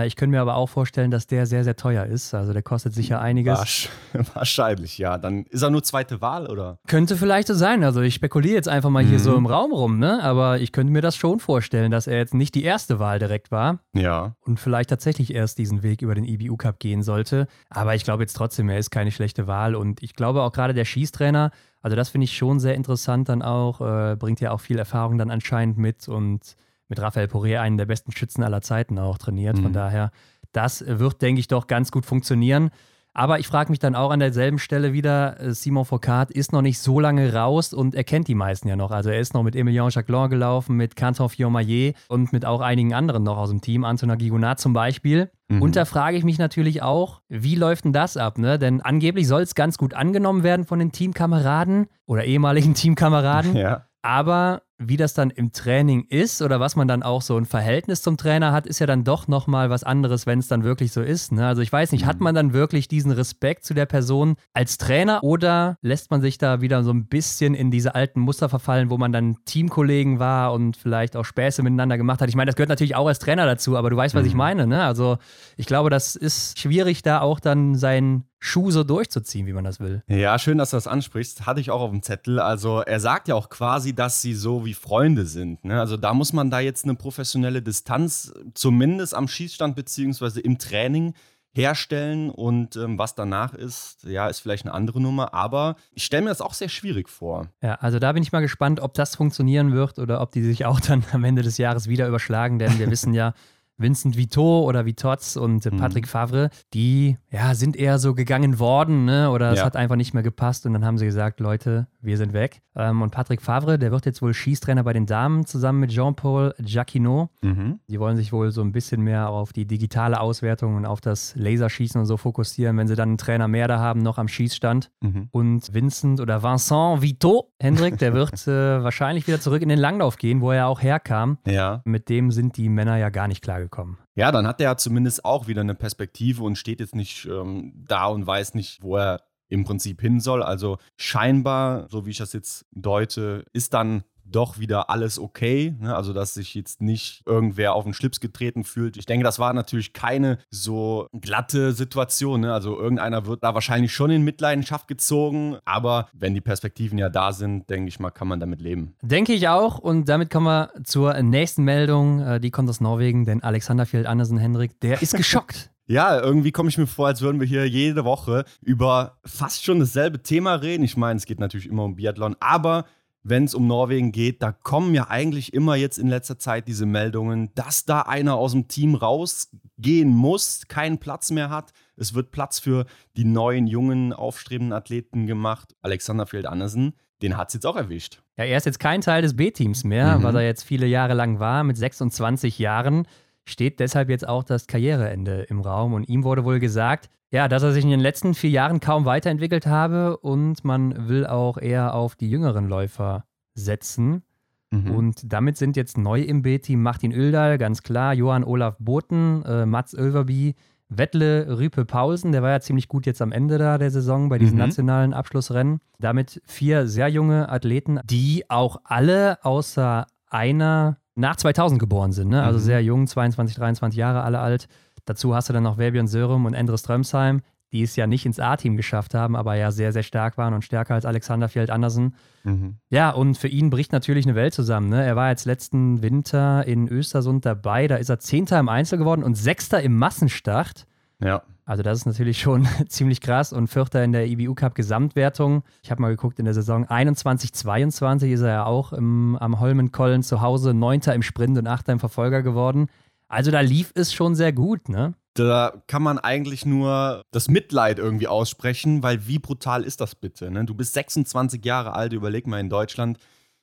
ich 0.06 0.16
könnte 0.16 0.30
mir 0.36 0.40
aber 0.40 0.54
auch 0.56 0.68
vorstellen, 0.68 1.10
dass 1.10 1.26
der 1.26 1.44
sehr, 1.46 1.62
sehr 1.64 1.76
teuer 1.76 2.06
ist. 2.06 2.32
Also 2.34 2.52
der 2.52 2.62
kostet 2.62 2.94
sicher 2.94 3.20
einiges. 3.20 3.58
wahrsch- 3.58 3.88
wahrscheinlich, 4.34 4.98
ja. 4.98 5.18
Dann 5.18 5.44
ist 5.44 5.62
er 5.62 5.70
nur 5.70 5.82
zweite 5.82 6.20
Wahl, 6.20 6.46
oder? 6.50 6.78
Könnte 6.86 7.16
vielleicht 7.16 7.48
so 7.48 7.54
sein. 7.54 7.84
Also 7.84 8.00
ich 8.00 8.14
spekuliere 8.14 8.54
jetzt 8.54 8.68
einfach 8.68 8.90
mal 8.90 9.02
hier 9.04 9.18
Mhm. 9.18 9.22
so 9.22 9.36
im 9.36 9.46
Raum 9.46 9.72
rum, 9.72 9.98
ne? 9.98 10.22
Aber 10.22 10.58
ich 10.60 10.72
könnte 10.72 10.92
mir 10.92 11.02
das 11.02 11.16
schon 11.16 11.38
vorstellen, 11.40 11.90
dass 11.90 12.06
er 12.06 12.16
jetzt 12.16 12.34
nicht 12.34 12.54
die 12.54 12.64
erste 12.64 12.98
Wahl 12.98 13.18
direkt 13.18 13.50
war 13.50 13.80
Ja. 13.94 14.34
und 14.46 14.58
vielleicht 14.58 14.90
tatsächlich 14.90 15.34
erst 15.34 15.58
diesen 15.58 15.82
Weg 15.82 16.00
über 16.02 16.14
den 16.14 16.24
IBU 16.24 16.56
Cup 16.56 16.78
gehen 16.78 17.02
sollte. 17.02 17.46
Aber 17.68 17.94
ich 17.94 18.04
glaube 18.04 18.22
jetzt 18.22 18.34
trotzdem, 18.34 18.68
er 18.68 18.78
ist 18.78 18.90
keine 18.90 19.10
schlechte 19.12 19.46
Wahl. 19.46 19.74
Und 19.74 20.02
ich 20.02 20.14
glaube 20.14 20.42
auch 20.42 20.52
gerade 20.52 20.74
der 20.74 20.84
Schießtrainer, 20.86 21.50
also 21.82 21.96
das 21.96 22.08
finde 22.08 22.24
ich 22.24 22.36
schon 22.36 22.60
sehr 22.60 22.74
interessant 22.74 23.28
dann 23.28 23.42
auch, 23.42 23.80
äh, 23.82 24.16
bringt 24.16 24.40
ja 24.40 24.50
auch 24.52 24.60
viel 24.60 24.78
Erfahrung 24.78 25.18
dann 25.18 25.30
anscheinend 25.30 25.76
mit 25.76 26.08
und 26.08 26.54
mit 26.88 27.00
Raphael 27.00 27.26
Poré 27.28 27.58
einen 27.60 27.76
der 27.76 27.86
besten 27.86 28.12
Schützen 28.12 28.42
aller 28.42 28.60
Zeiten 28.60 28.98
auch 28.98 29.18
trainiert. 29.18 29.56
Von 29.58 29.68
Mhm. 29.70 29.74
daher, 29.74 30.10
das 30.52 30.84
wird, 30.86 31.22
denke 31.22 31.40
ich, 31.40 31.48
doch 31.48 31.66
ganz 31.66 31.90
gut 31.90 32.06
funktionieren. 32.06 32.70
Aber 33.16 33.38
ich 33.38 33.46
frage 33.46 33.70
mich 33.70 33.78
dann 33.78 33.94
auch 33.94 34.10
an 34.10 34.18
derselben 34.18 34.58
Stelle 34.58 34.92
wieder, 34.92 35.40
äh, 35.40 35.54
Simon 35.54 35.84
Foucault 35.84 36.32
ist 36.32 36.52
noch 36.52 36.62
nicht 36.62 36.80
so 36.80 36.98
lange 36.98 37.32
raus 37.32 37.72
und 37.72 37.94
er 37.94 38.02
kennt 38.02 38.26
die 38.26 38.34
meisten 38.34 38.66
ja 38.66 38.74
noch. 38.74 38.90
Also 38.90 39.08
er 39.10 39.20
ist 39.20 39.34
noch 39.34 39.44
mit 39.44 39.54
Emilien 39.54 39.88
Jacquelin 39.88 40.30
gelaufen, 40.30 40.76
mit 40.76 40.96
Canton 40.96 41.28
Fiormaillet 41.28 41.94
und 42.08 42.32
mit 42.32 42.44
auch 42.44 42.60
einigen 42.60 42.92
anderen 42.92 43.22
noch 43.22 43.36
aus 43.38 43.50
dem 43.50 43.60
Team, 43.60 43.84
Antonin 43.84 44.18
Gigonat 44.18 44.58
zum 44.58 44.72
Beispiel. 44.72 45.30
Mhm. 45.46 45.62
Und 45.62 45.76
da 45.76 45.84
frage 45.84 46.16
ich 46.16 46.24
mich 46.24 46.38
natürlich 46.38 46.82
auch, 46.82 47.20
wie 47.28 47.54
läuft 47.54 47.84
denn 47.84 47.92
das 47.92 48.16
ab? 48.16 48.36
Ne? 48.36 48.58
Denn 48.58 48.80
angeblich 48.80 49.28
soll 49.28 49.42
es 49.42 49.54
ganz 49.54 49.78
gut 49.78 49.94
angenommen 49.94 50.42
werden 50.42 50.64
von 50.64 50.80
den 50.80 50.90
Teamkameraden 50.90 51.86
oder 52.06 52.24
ehemaligen 52.24 52.74
Teamkameraden. 52.74 53.54
Ja. 53.54 53.86
Aber 54.02 54.62
wie 54.88 54.96
das 54.96 55.14
dann 55.14 55.30
im 55.30 55.52
Training 55.52 56.06
ist 56.08 56.42
oder 56.42 56.60
was 56.60 56.76
man 56.76 56.88
dann 56.88 57.02
auch 57.02 57.22
so 57.22 57.36
ein 57.36 57.46
Verhältnis 57.46 58.02
zum 58.02 58.16
Trainer 58.16 58.52
hat, 58.52 58.66
ist 58.66 58.78
ja 58.78 58.86
dann 58.86 59.04
doch 59.04 59.28
nochmal 59.28 59.70
was 59.70 59.84
anderes, 59.84 60.26
wenn 60.26 60.38
es 60.38 60.48
dann 60.48 60.64
wirklich 60.64 60.92
so 60.92 61.02
ist. 61.02 61.32
Ne? 61.32 61.46
Also 61.46 61.62
ich 61.62 61.72
weiß 61.72 61.92
nicht, 61.92 62.06
hat 62.06 62.18
mhm. 62.18 62.24
man 62.24 62.34
dann 62.34 62.52
wirklich 62.52 62.88
diesen 62.88 63.10
Respekt 63.12 63.64
zu 63.64 63.74
der 63.74 63.86
Person 63.86 64.36
als 64.52 64.78
Trainer 64.78 65.22
oder 65.22 65.76
lässt 65.82 66.10
man 66.10 66.20
sich 66.20 66.38
da 66.38 66.60
wieder 66.60 66.82
so 66.82 66.92
ein 66.92 67.06
bisschen 67.06 67.54
in 67.54 67.70
diese 67.70 67.94
alten 67.94 68.20
Muster 68.20 68.48
verfallen, 68.48 68.90
wo 68.90 68.98
man 68.98 69.12
dann 69.12 69.36
Teamkollegen 69.44 70.18
war 70.18 70.52
und 70.52 70.76
vielleicht 70.76 71.16
auch 71.16 71.24
Späße 71.24 71.62
miteinander 71.62 71.96
gemacht 71.96 72.20
hat? 72.20 72.28
Ich 72.28 72.36
meine, 72.36 72.50
das 72.50 72.56
gehört 72.56 72.70
natürlich 72.70 72.96
auch 72.96 73.06
als 73.06 73.18
Trainer 73.18 73.46
dazu, 73.46 73.76
aber 73.76 73.90
du 73.90 73.96
weißt, 73.96 74.14
was 74.14 74.22
mhm. 74.22 74.28
ich 74.28 74.34
meine. 74.34 74.66
Ne? 74.66 74.82
Also 74.82 75.18
ich 75.56 75.66
glaube, 75.66 75.90
das 75.90 76.16
ist 76.16 76.58
schwierig, 76.58 77.02
da 77.02 77.20
auch 77.20 77.40
dann 77.40 77.74
sein 77.74 78.24
Schuh 78.44 78.70
so 78.70 78.84
durchzuziehen, 78.84 79.46
wie 79.46 79.54
man 79.54 79.64
das 79.64 79.80
will. 79.80 80.02
Ja, 80.06 80.38
schön, 80.38 80.58
dass 80.58 80.70
du 80.70 80.76
das 80.76 80.86
ansprichst. 80.86 81.46
Hatte 81.46 81.62
ich 81.62 81.70
auch 81.70 81.80
auf 81.80 81.90
dem 81.90 82.02
Zettel. 82.02 82.38
Also 82.40 82.80
er 82.80 83.00
sagt 83.00 83.26
ja 83.28 83.36
auch 83.36 83.48
quasi, 83.48 83.94
dass 83.94 84.20
sie 84.20 84.34
so 84.34 84.66
wie 84.66 84.74
Freunde 84.74 85.24
sind. 85.24 85.64
Ne? 85.64 85.80
Also 85.80 85.96
da 85.96 86.12
muss 86.12 86.34
man 86.34 86.50
da 86.50 86.60
jetzt 86.60 86.84
eine 86.84 86.94
professionelle 86.94 87.62
Distanz 87.62 88.34
zumindest 88.52 89.14
am 89.14 89.28
Schießstand 89.28 89.74
beziehungsweise 89.74 90.40
im 90.40 90.58
Training 90.58 91.14
herstellen 91.54 92.30
und 92.30 92.76
ähm, 92.76 92.98
was 92.98 93.14
danach 93.14 93.54
ist, 93.54 94.02
ja, 94.04 94.26
ist 94.26 94.40
vielleicht 94.40 94.66
eine 94.66 94.74
andere 94.74 95.00
Nummer, 95.00 95.32
aber 95.32 95.76
ich 95.92 96.04
stelle 96.04 96.24
mir 96.24 96.30
das 96.30 96.40
auch 96.40 96.52
sehr 96.52 96.68
schwierig 96.68 97.08
vor. 97.08 97.46
Ja, 97.62 97.76
also 97.76 98.00
da 98.00 98.12
bin 98.12 98.24
ich 98.24 98.32
mal 98.32 98.40
gespannt, 98.40 98.80
ob 98.80 98.92
das 98.94 99.14
funktionieren 99.14 99.72
wird 99.72 99.98
oder 99.98 100.20
ob 100.20 100.32
die 100.32 100.42
sich 100.42 100.66
auch 100.66 100.80
dann 100.80 101.04
am 101.12 101.22
Ende 101.22 101.42
des 101.42 101.56
Jahres 101.56 101.88
wieder 101.88 102.08
überschlagen, 102.08 102.58
denn 102.58 102.78
wir 102.78 102.90
wissen 102.90 103.14
ja, 103.14 103.34
Vincent 103.76 104.16
Vito 104.16 104.62
oder 104.62 104.86
Vitotz 104.86 105.36
und 105.36 105.64
mhm. 105.64 105.76
Patrick 105.76 106.08
Favre, 106.08 106.50
die 106.72 107.16
ja, 107.30 107.54
sind 107.54 107.76
eher 107.76 107.98
so 107.98 108.14
gegangen 108.14 108.58
worden, 108.58 109.04
ne? 109.04 109.30
oder 109.30 109.52
es 109.52 109.58
ja. 109.58 109.64
hat 109.64 109.76
einfach 109.76 109.96
nicht 109.96 110.14
mehr 110.14 110.22
gepasst 110.22 110.66
und 110.66 110.72
dann 110.72 110.84
haben 110.84 110.98
sie 110.98 111.06
gesagt, 111.06 111.40
Leute, 111.40 111.88
wir 112.00 112.16
sind 112.16 112.32
weg. 112.32 112.62
Ähm, 112.76 113.02
und 113.02 113.10
Patrick 113.10 113.42
Favre, 113.42 113.78
der 113.78 113.90
wird 113.90 114.06
jetzt 114.06 114.22
wohl 114.22 114.34
Schießtrainer 114.34 114.84
bei 114.84 114.92
den 114.92 115.06
Damen 115.06 115.46
zusammen 115.46 115.80
mit 115.80 115.90
Jean-Paul 115.90 116.54
Jacquinot. 116.58 117.30
Mhm. 117.42 117.80
Die 117.88 117.98
wollen 117.98 118.16
sich 118.16 118.32
wohl 118.32 118.50
so 118.50 118.62
ein 118.62 118.72
bisschen 118.72 119.00
mehr 119.00 119.30
auf 119.30 119.52
die 119.52 119.66
digitale 119.66 120.20
Auswertung 120.20 120.76
und 120.76 120.86
auf 120.86 121.00
das 121.00 121.34
Laserschießen 121.36 122.00
und 122.00 122.06
so 122.06 122.16
fokussieren, 122.16 122.76
wenn 122.76 122.88
sie 122.88 122.96
dann 122.96 123.10
einen 123.10 123.18
Trainer 123.18 123.48
mehr 123.48 123.68
da 123.68 123.78
haben, 123.78 124.02
noch 124.02 124.18
am 124.18 124.28
Schießstand. 124.28 124.90
Mhm. 125.00 125.28
Und 125.30 125.72
Vincent 125.72 126.20
oder 126.20 126.42
Vincent 126.42 127.02
Vito, 127.02 127.52
Hendrik, 127.58 127.98
der 127.98 128.12
wird 128.14 128.46
äh, 128.46 128.82
wahrscheinlich 128.82 129.26
wieder 129.26 129.40
zurück 129.40 129.62
in 129.62 129.68
den 129.68 129.78
Langlauf 129.78 130.16
gehen, 130.16 130.40
wo 130.40 130.52
er 130.52 130.68
auch 130.68 130.82
herkam. 130.82 131.38
Ja. 131.46 131.82
Mit 131.84 132.08
dem 132.08 132.30
sind 132.30 132.56
die 132.56 132.68
Männer 132.68 132.96
ja 132.96 133.08
gar 133.08 133.28
nicht 133.28 133.42
klar 133.42 133.63
gekommen. 133.64 133.98
Ja, 134.14 134.32
dann 134.32 134.46
hat 134.46 134.60
er 134.60 134.76
zumindest 134.76 135.24
auch 135.24 135.46
wieder 135.46 135.60
eine 135.60 135.74
Perspektive 135.74 136.42
und 136.42 136.56
steht 136.56 136.80
jetzt 136.80 136.94
nicht 136.94 137.26
ähm, 137.26 137.72
da 137.76 138.06
und 138.06 138.26
weiß 138.26 138.54
nicht, 138.54 138.82
wo 138.82 138.96
er 138.96 139.22
im 139.48 139.64
Prinzip 139.64 140.00
hin 140.00 140.20
soll. 140.20 140.42
Also 140.42 140.78
scheinbar, 140.96 141.88
so 141.88 142.06
wie 142.06 142.10
ich 142.10 142.18
das 142.18 142.32
jetzt 142.32 142.66
deute, 142.72 143.44
ist 143.52 143.74
dann 143.74 144.04
doch 144.34 144.58
wieder 144.58 144.90
alles 144.90 145.18
okay. 145.18 145.74
Ne? 145.78 145.94
Also, 145.94 146.12
dass 146.12 146.34
sich 146.34 146.54
jetzt 146.54 146.80
nicht 146.80 147.22
irgendwer 147.26 147.74
auf 147.74 147.84
den 147.84 147.94
Schlips 147.94 148.20
getreten 148.20 148.64
fühlt. 148.64 148.96
Ich 148.96 149.06
denke, 149.06 149.24
das 149.24 149.38
war 149.38 149.52
natürlich 149.52 149.92
keine 149.92 150.38
so 150.50 151.08
glatte 151.12 151.72
Situation. 151.72 152.42
Ne? 152.42 152.52
Also, 152.52 152.78
irgendeiner 152.78 153.26
wird 153.26 153.44
da 153.44 153.54
wahrscheinlich 153.54 153.92
schon 153.92 154.10
in 154.10 154.22
Mitleidenschaft 154.22 154.88
gezogen. 154.88 155.56
Aber 155.64 156.08
wenn 156.12 156.34
die 156.34 156.40
Perspektiven 156.40 156.98
ja 156.98 157.08
da 157.08 157.32
sind, 157.32 157.68
denke 157.70 157.88
ich 157.88 158.00
mal, 158.00 158.10
kann 158.10 158.28
man 158.28 158.40
damit 158.40 158.60
leben. 158.60 158.94
Denke 159.02 159.32
ich 159.32 159.48
auch. 159.48 159.78
Und 159.78 160.08
damit 160.08 160.30
kommen 160.30 160.46
wir 160.46 160.70
zur 160.84 161.14
nächsten 161.22 161.64
Meldung. 161.64 162.20
Äh, 162.20 162.40
die 162.40 162.50
kommt 162.50 162.68
aus 162.68 162.80
Norwegen, 162.80 163.24
denn 163.24 163.42
Alexander 163.42 163.86
Fjeld 163.86 164.06
Andersen 164.06 164.38
Henrik, 164.38 164.80
der 164.80 165.02
ist 165.02 165.14
geschockt. 165.16 165.70
Ja, 165.86 166.18
irgendwie 166.18 166.50
komme 166.50 166.70
ich 166.70 166.78
mir 166.78 166.86
vor, 166.86 167.08
als 167.08 167.20
würden 167.20 167.40
wir 167.40 167.46
hier 167.46 167.68
jede 167.68 168.06
Woche 168.06 168.46
über 168.62 169.18
fast 169.22 169.64
schon 169.64 169.80
dasselbe 169.80 170.22
Thema 170.22 170.54
reden. 170.54 170.82
Ich 170.82 170.96
meine, 170.96 171.18
es 171.18 171.26
geht 171.26 171.40
natürlich 171.40 171.66
immer 171.68 171.84
um 171.84 171.96
Biathlon, 171.96 172.36
aber 172.40 172.86
wenn 173.24 173.44
es 173.44 173.54
um 173.54 173.66
Norwegen 173.66 174.12
geht, 174.12 174.42
da 174.42 174.52
kommen 174.52 174.94
ja 174.94 175.08
eigentlich 175.08 175.54
immer 175.54 175.74
jetzt 175.74 175.98
in 175.98 176.08
letzter 176.08 176.38
Zeit 176.38 176.68
diese 176.68 176.86
Meldungen, 176.86 177.50
dass 177.54 177.86
da 177.86 178.02
einer 178.02 178.36
aus 178.36 178.52
dem 178.52 178.68
Team 178.68 178.94
rausgehen 178.94 180.10
muss, 180.10 180.68
keinen 180.68 180.98
Platz 180.98 181.30
mehr 181.30 181.48
hat. 181.48 181.72
Es 181.96 182.14
wird 182.14 182.30
Platz 182.30 182.58
für 182.58 182.84
die 183.16 183.24
neuen, 183.24 183.66
jungen, 183.66 184.12
aufstrebenden 184.12 184.74
Athleten 184.74 185.26
gemacht. 185.26 185.74
Alexander 185.80 186.26
Fjeld 186.26 186.46
Andersen, 186.46 186.92
den 187.22 187.38
hat 187.38 187.48
es 187.48 187.54
jetzt 187.54 187.66
auch 187.66 187.76
erwischt. 187.76 188.22
Ja, 188.36 188.44
er 188.44 188.58
ist 188.58 188.66
jetzt 188.66 188.80
kein 188.80 189.00
Teil 189.00 189.22
des 189.22 189.34
B-Teams 189.34 189.84
mehr, 189.84 190.18
mhm. 190.18 190.22
was 190.22 190.34
er 190.34 190.42
jetzt 190.42 190.62
viele 190.62 190.86
Jahre 190.86 191.14
lang 191.14 191.38
war, 191.38 191.64
mit 191.64 191.78
26 191.78 192.58
Jahren. 192.58 193.06
Steht 193.44 193.80
deshalb 193.80 194.08
jetzt 194.08 194.26
auch 194.26 194.42
das 194.42 194.66
Karriereende 194.66 195.42
im 195.42 195.60
Raum 195.60 195.92
und 195.92 196.08
ihm 196.08 196.24
wurde 196.24 196.44
wohl 196.44 196.60
gesagt, 196.60 197.10
ja, 197.30 197.48
dass 197.48 197.62
er 197.62 197.72
sich 197.72 197.84
in 197.84 197.90
den 197.90 198.00
letzten 198.00 198.34
vier 198.34 198.50
Jahren 198.50 198.80
kaum 198.80 199.04
weiterentwickelt 199.04 199.66
habe 199.66 200.16
und 200.18 200.64
man 200.64 201.08
will 201.08 201.26
auch 201.26 201.58
eher 201.58 201.94
auf 201.94 202.14
die 202.14 202.30
jüngeren 202.30 202.68
Läufer 202.68 203.24
setzen. 203.54 204.22
Mhm. 204.70 204.90
Und 204.90 205.32
damit 205.32 205.56
sind 205.56 205.76
jetzt 205.76 205.98
neu 205.98 206.20
im 206.22 206.42
B-Team 206.42 206.82
Martin 206.82 207.12
Oeldal, 207.12 207.58
ganz 207.58 207.82
klar, 207.82 208.14
Johann 208.14 208.44
Olaf 208.44 208.76
Boten, 208.78 209.42
äh, 209.44 209.66
Mats 209.66 209.94
Ölverby, 209.94 210.54
Wettle 210.88 211.58
Rüpe 211.58 211.84
Paulsen, 211.84 212.32
der 212.32 212.42
war 212.42 212.50
ja 212.50 212.60
ziemlich 212.60 212.88
gut 212.88 213.06
jetzt 213.06 213.22
am 213.22 213.32
Ende 213.32 213.58
da 213.58 213.78
der 213.78 213.90
Saison 213.90 214.28
bei 214.28 214.38
diesen 214.38 214.54
mhm. 214.54 214.66
nationalen 214.66 215.14
Abschlussrennen. 215.14 215.80
Damit 215.98 216.40
vier 216.44 216.86
sehr 216.86 217.08
junge 217.08 217.48
Athleten, 217.48 218.00
die 218.04 218.44
auch 218.48 218.80
alle 218.84 219.44
außer 219.44 220.06
einer 220.28 220.98
nach 221.14 221.36
2000 221.36 221.78
geboren 221.78 222.12
sind, 222.12 222.28
ne? 222.28 222.42
also 222.42 222.58
mhm. 222.58 222.62
sehr 222.62 222.82
jung, 222.82 223.06
22, 223.06 223.56
23 223.56 223.96
Jahre 223.96 224.22
alle 224.22 224.40
alt. 224.40 224.68
Dazu 225.04 225.34
hast 225.34 225.48
du 225.48 225.52
dann 225.52 225.62
noch 225.62 225.76
Verbion 225.76 226.06
Sörum 226.06 226.44
und 226.44 226.54
Endre 226.54 226.78
Strömsheim, 226.78 227.42
die 227.72 227.82
es 227.82 227.96
ja 227.96 228.06
nicht 228.06 228.24
ins 228.24 228.40
A-Team 228.40 228.76
geschafft 228.76 229.14
haben, 229.14 229.36
aber 229.36 229.56
ja 229.56 229.70
sehr, 229.70 229.92
sehr 229.92 230.02
stark 230.02 230.38
waren 230.38 230.54
und 230.54 230.62
stärker 230.62 230.94
als 230.94 231.04
Alexander 231.04 231.48
Fjeld 231.48 231.70
Andersen. 231.70 232.14
Mhm. 232.44 232.76
Ja, 232.88 233.10
und 233.10 233.36
für 233.36 233.48
ihn 233.48 233.70
bricht 233.70 233.92
natürlich 233.92 234.26
eine 234.26 234.34
Welt 234.34 234.54
zusammen. 234.54 234.88
Ne? 234.88 235.04
Er 235.04 235.16
war 235.16 235.30
jetzt 235.30 235.44
letzten 235.44 236.02
Winter 236.02 236.66
in 236.66 236.88
Östersund 236.88 237.44
dabei, 237.44 237.86
da 237.86 237.96
ist 237.96 238.08
er 238.08 238.18
Zehnter 238.18 238.58
im 238.58 238.68
Einzel 238.68 238.98
geworden 238.98 239.22
und 239.22 239.34
Sechster 239.34 239.82
im 239.82 239.96
Massenstart. 239.96 240.86
Ja. 241.20 241.42
Also 241.66 241.82
das 241.82 242.00
ist 242.00 242.06
natürlich 242.06 242.40
schon 242.40 242.68
ziemlich 242.88 243.20
krass 243.20 243.52
und 243.52 243.68
Vierter 243.68 244.04
in 244.04 244.12
der 244.12 244.26
IBU 244.26 244.54
Cup 244.54 244.74
Gesamtwertung. 244.74 245.62
Ich 245.82 245.90
habe 245.90 246.02
mal 246.02 246.10
geguckt, 246.10 246.38
in 246.38 246.44
der 246.44 246.54
Saison 246.54 246.86
21-22 246.86 248.32
ist 248.32 248.42
er 248.42 248.48
ja 248.48 248.66
auch 248.66 248.92
im, 248.92 249.36
am 249.36 249.60
Holmenkollen 249.60 250.22
zu 250.22 250.40
Hause 250.40 250.74
Neunter 250.74 251.14
im 251.14 251.22
Sprint 251.22 251.56
und 251.56 251.66
Achter 251.66 251.92
im 251.92 252.00
Verfolger 252.00 252.42
geworden. 252.42 252.88
Also 253.28 253.50
da 253.50 253.60
lief 253.60 253.92
es 253.94 254.12
schon 254.12 254.34
sehr 254.34 254.52
gut, 254.52 254.88
ne? 254.88 255.14
Da 255.32 255.82
kann 255.88 256.02
man 256.02 256.20
eigentlich 256.20 256.64
nur 256.64 257.24
das 257.32 257.48
Mitleid 257.48 257.98
irgendwie 257.98 258.28
aussprechen, 258.28 259.02
weil 259.02 259.26
wie 259.26 259.40
brutal 259.40 259.82
ist 259.82 260.00
das 260.00 260.14
bitte? 260.14 260.48
Ne? 260.48 260.64
Du 260.64 260.74
bist 260.74 260.94
26 260.94 261.64
Jahre 261.64 261.94
alt, 261.94 262.12
überleg 262.12 262.46
mal 262.46 262.60
in 262.60 262.70
Deutschland, 262.70 263.18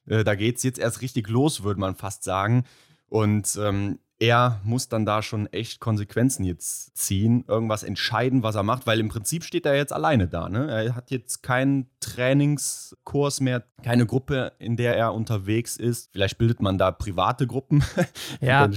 äh, 0.06 0.26
da 0.26 0.36
geht 0.36 0.58
es 0.58 0.64
jetzt 0.64 0.80
erst 0.80 1.02
richtig 1.02 1.30
los, 1.30 1.64
würde 1.64 1.80
man 1.80 1.96
fast 1.96 2.26
sagen. 2.26 2.66
Und 3.08 3.58
ähm, 3.62 4.00
er 4.22 4.62
muss 4.64 4.88
dann 4.88 5.04
da 5.04 5.24
schon 5.24 5.48
echt 5.48 5.80
Konsequenzen 5.80 6.46
jetzt 6.46 6.96
ziehen, 6.96 7.44
irgendwas 7.48 7.82
entscheiden, 7.82 8.44
was 8.44 8.54
er 8.54 8.62
macht, 8.62 8.86
weil 8.86 9.00
im 9.00 9.10
Prinzip 9.10 9.44
steht 9.44 9.66
er 9.66 9.76
jetzt 9.76 9.92
alleine 9.92 10.28
da. 10.28 10.48
Ne? 10.48 10.70
Er 10.70 10.96
hat 10.96 11.10
jetzt 11.10 11.42
keinen 11.42 11.90
Trainingskurs 12.02 13.42
mehr, 13.42 13.64
keine 13.82 14.06
Gruppe, 14.06 14.52
in 14.60 14.78
der 14.78 14.96
er 14.96 15.16
unterwegs 15.16 15.76
ist. 15.76 16.12
Vielleicht 16.12 16.38
bildet 16.38 16.62
man 16.62 16.78
da 16.78 16.92
private 16.92 17.48
Gruppen. 17.48 17.84
ja, 18.42 18.70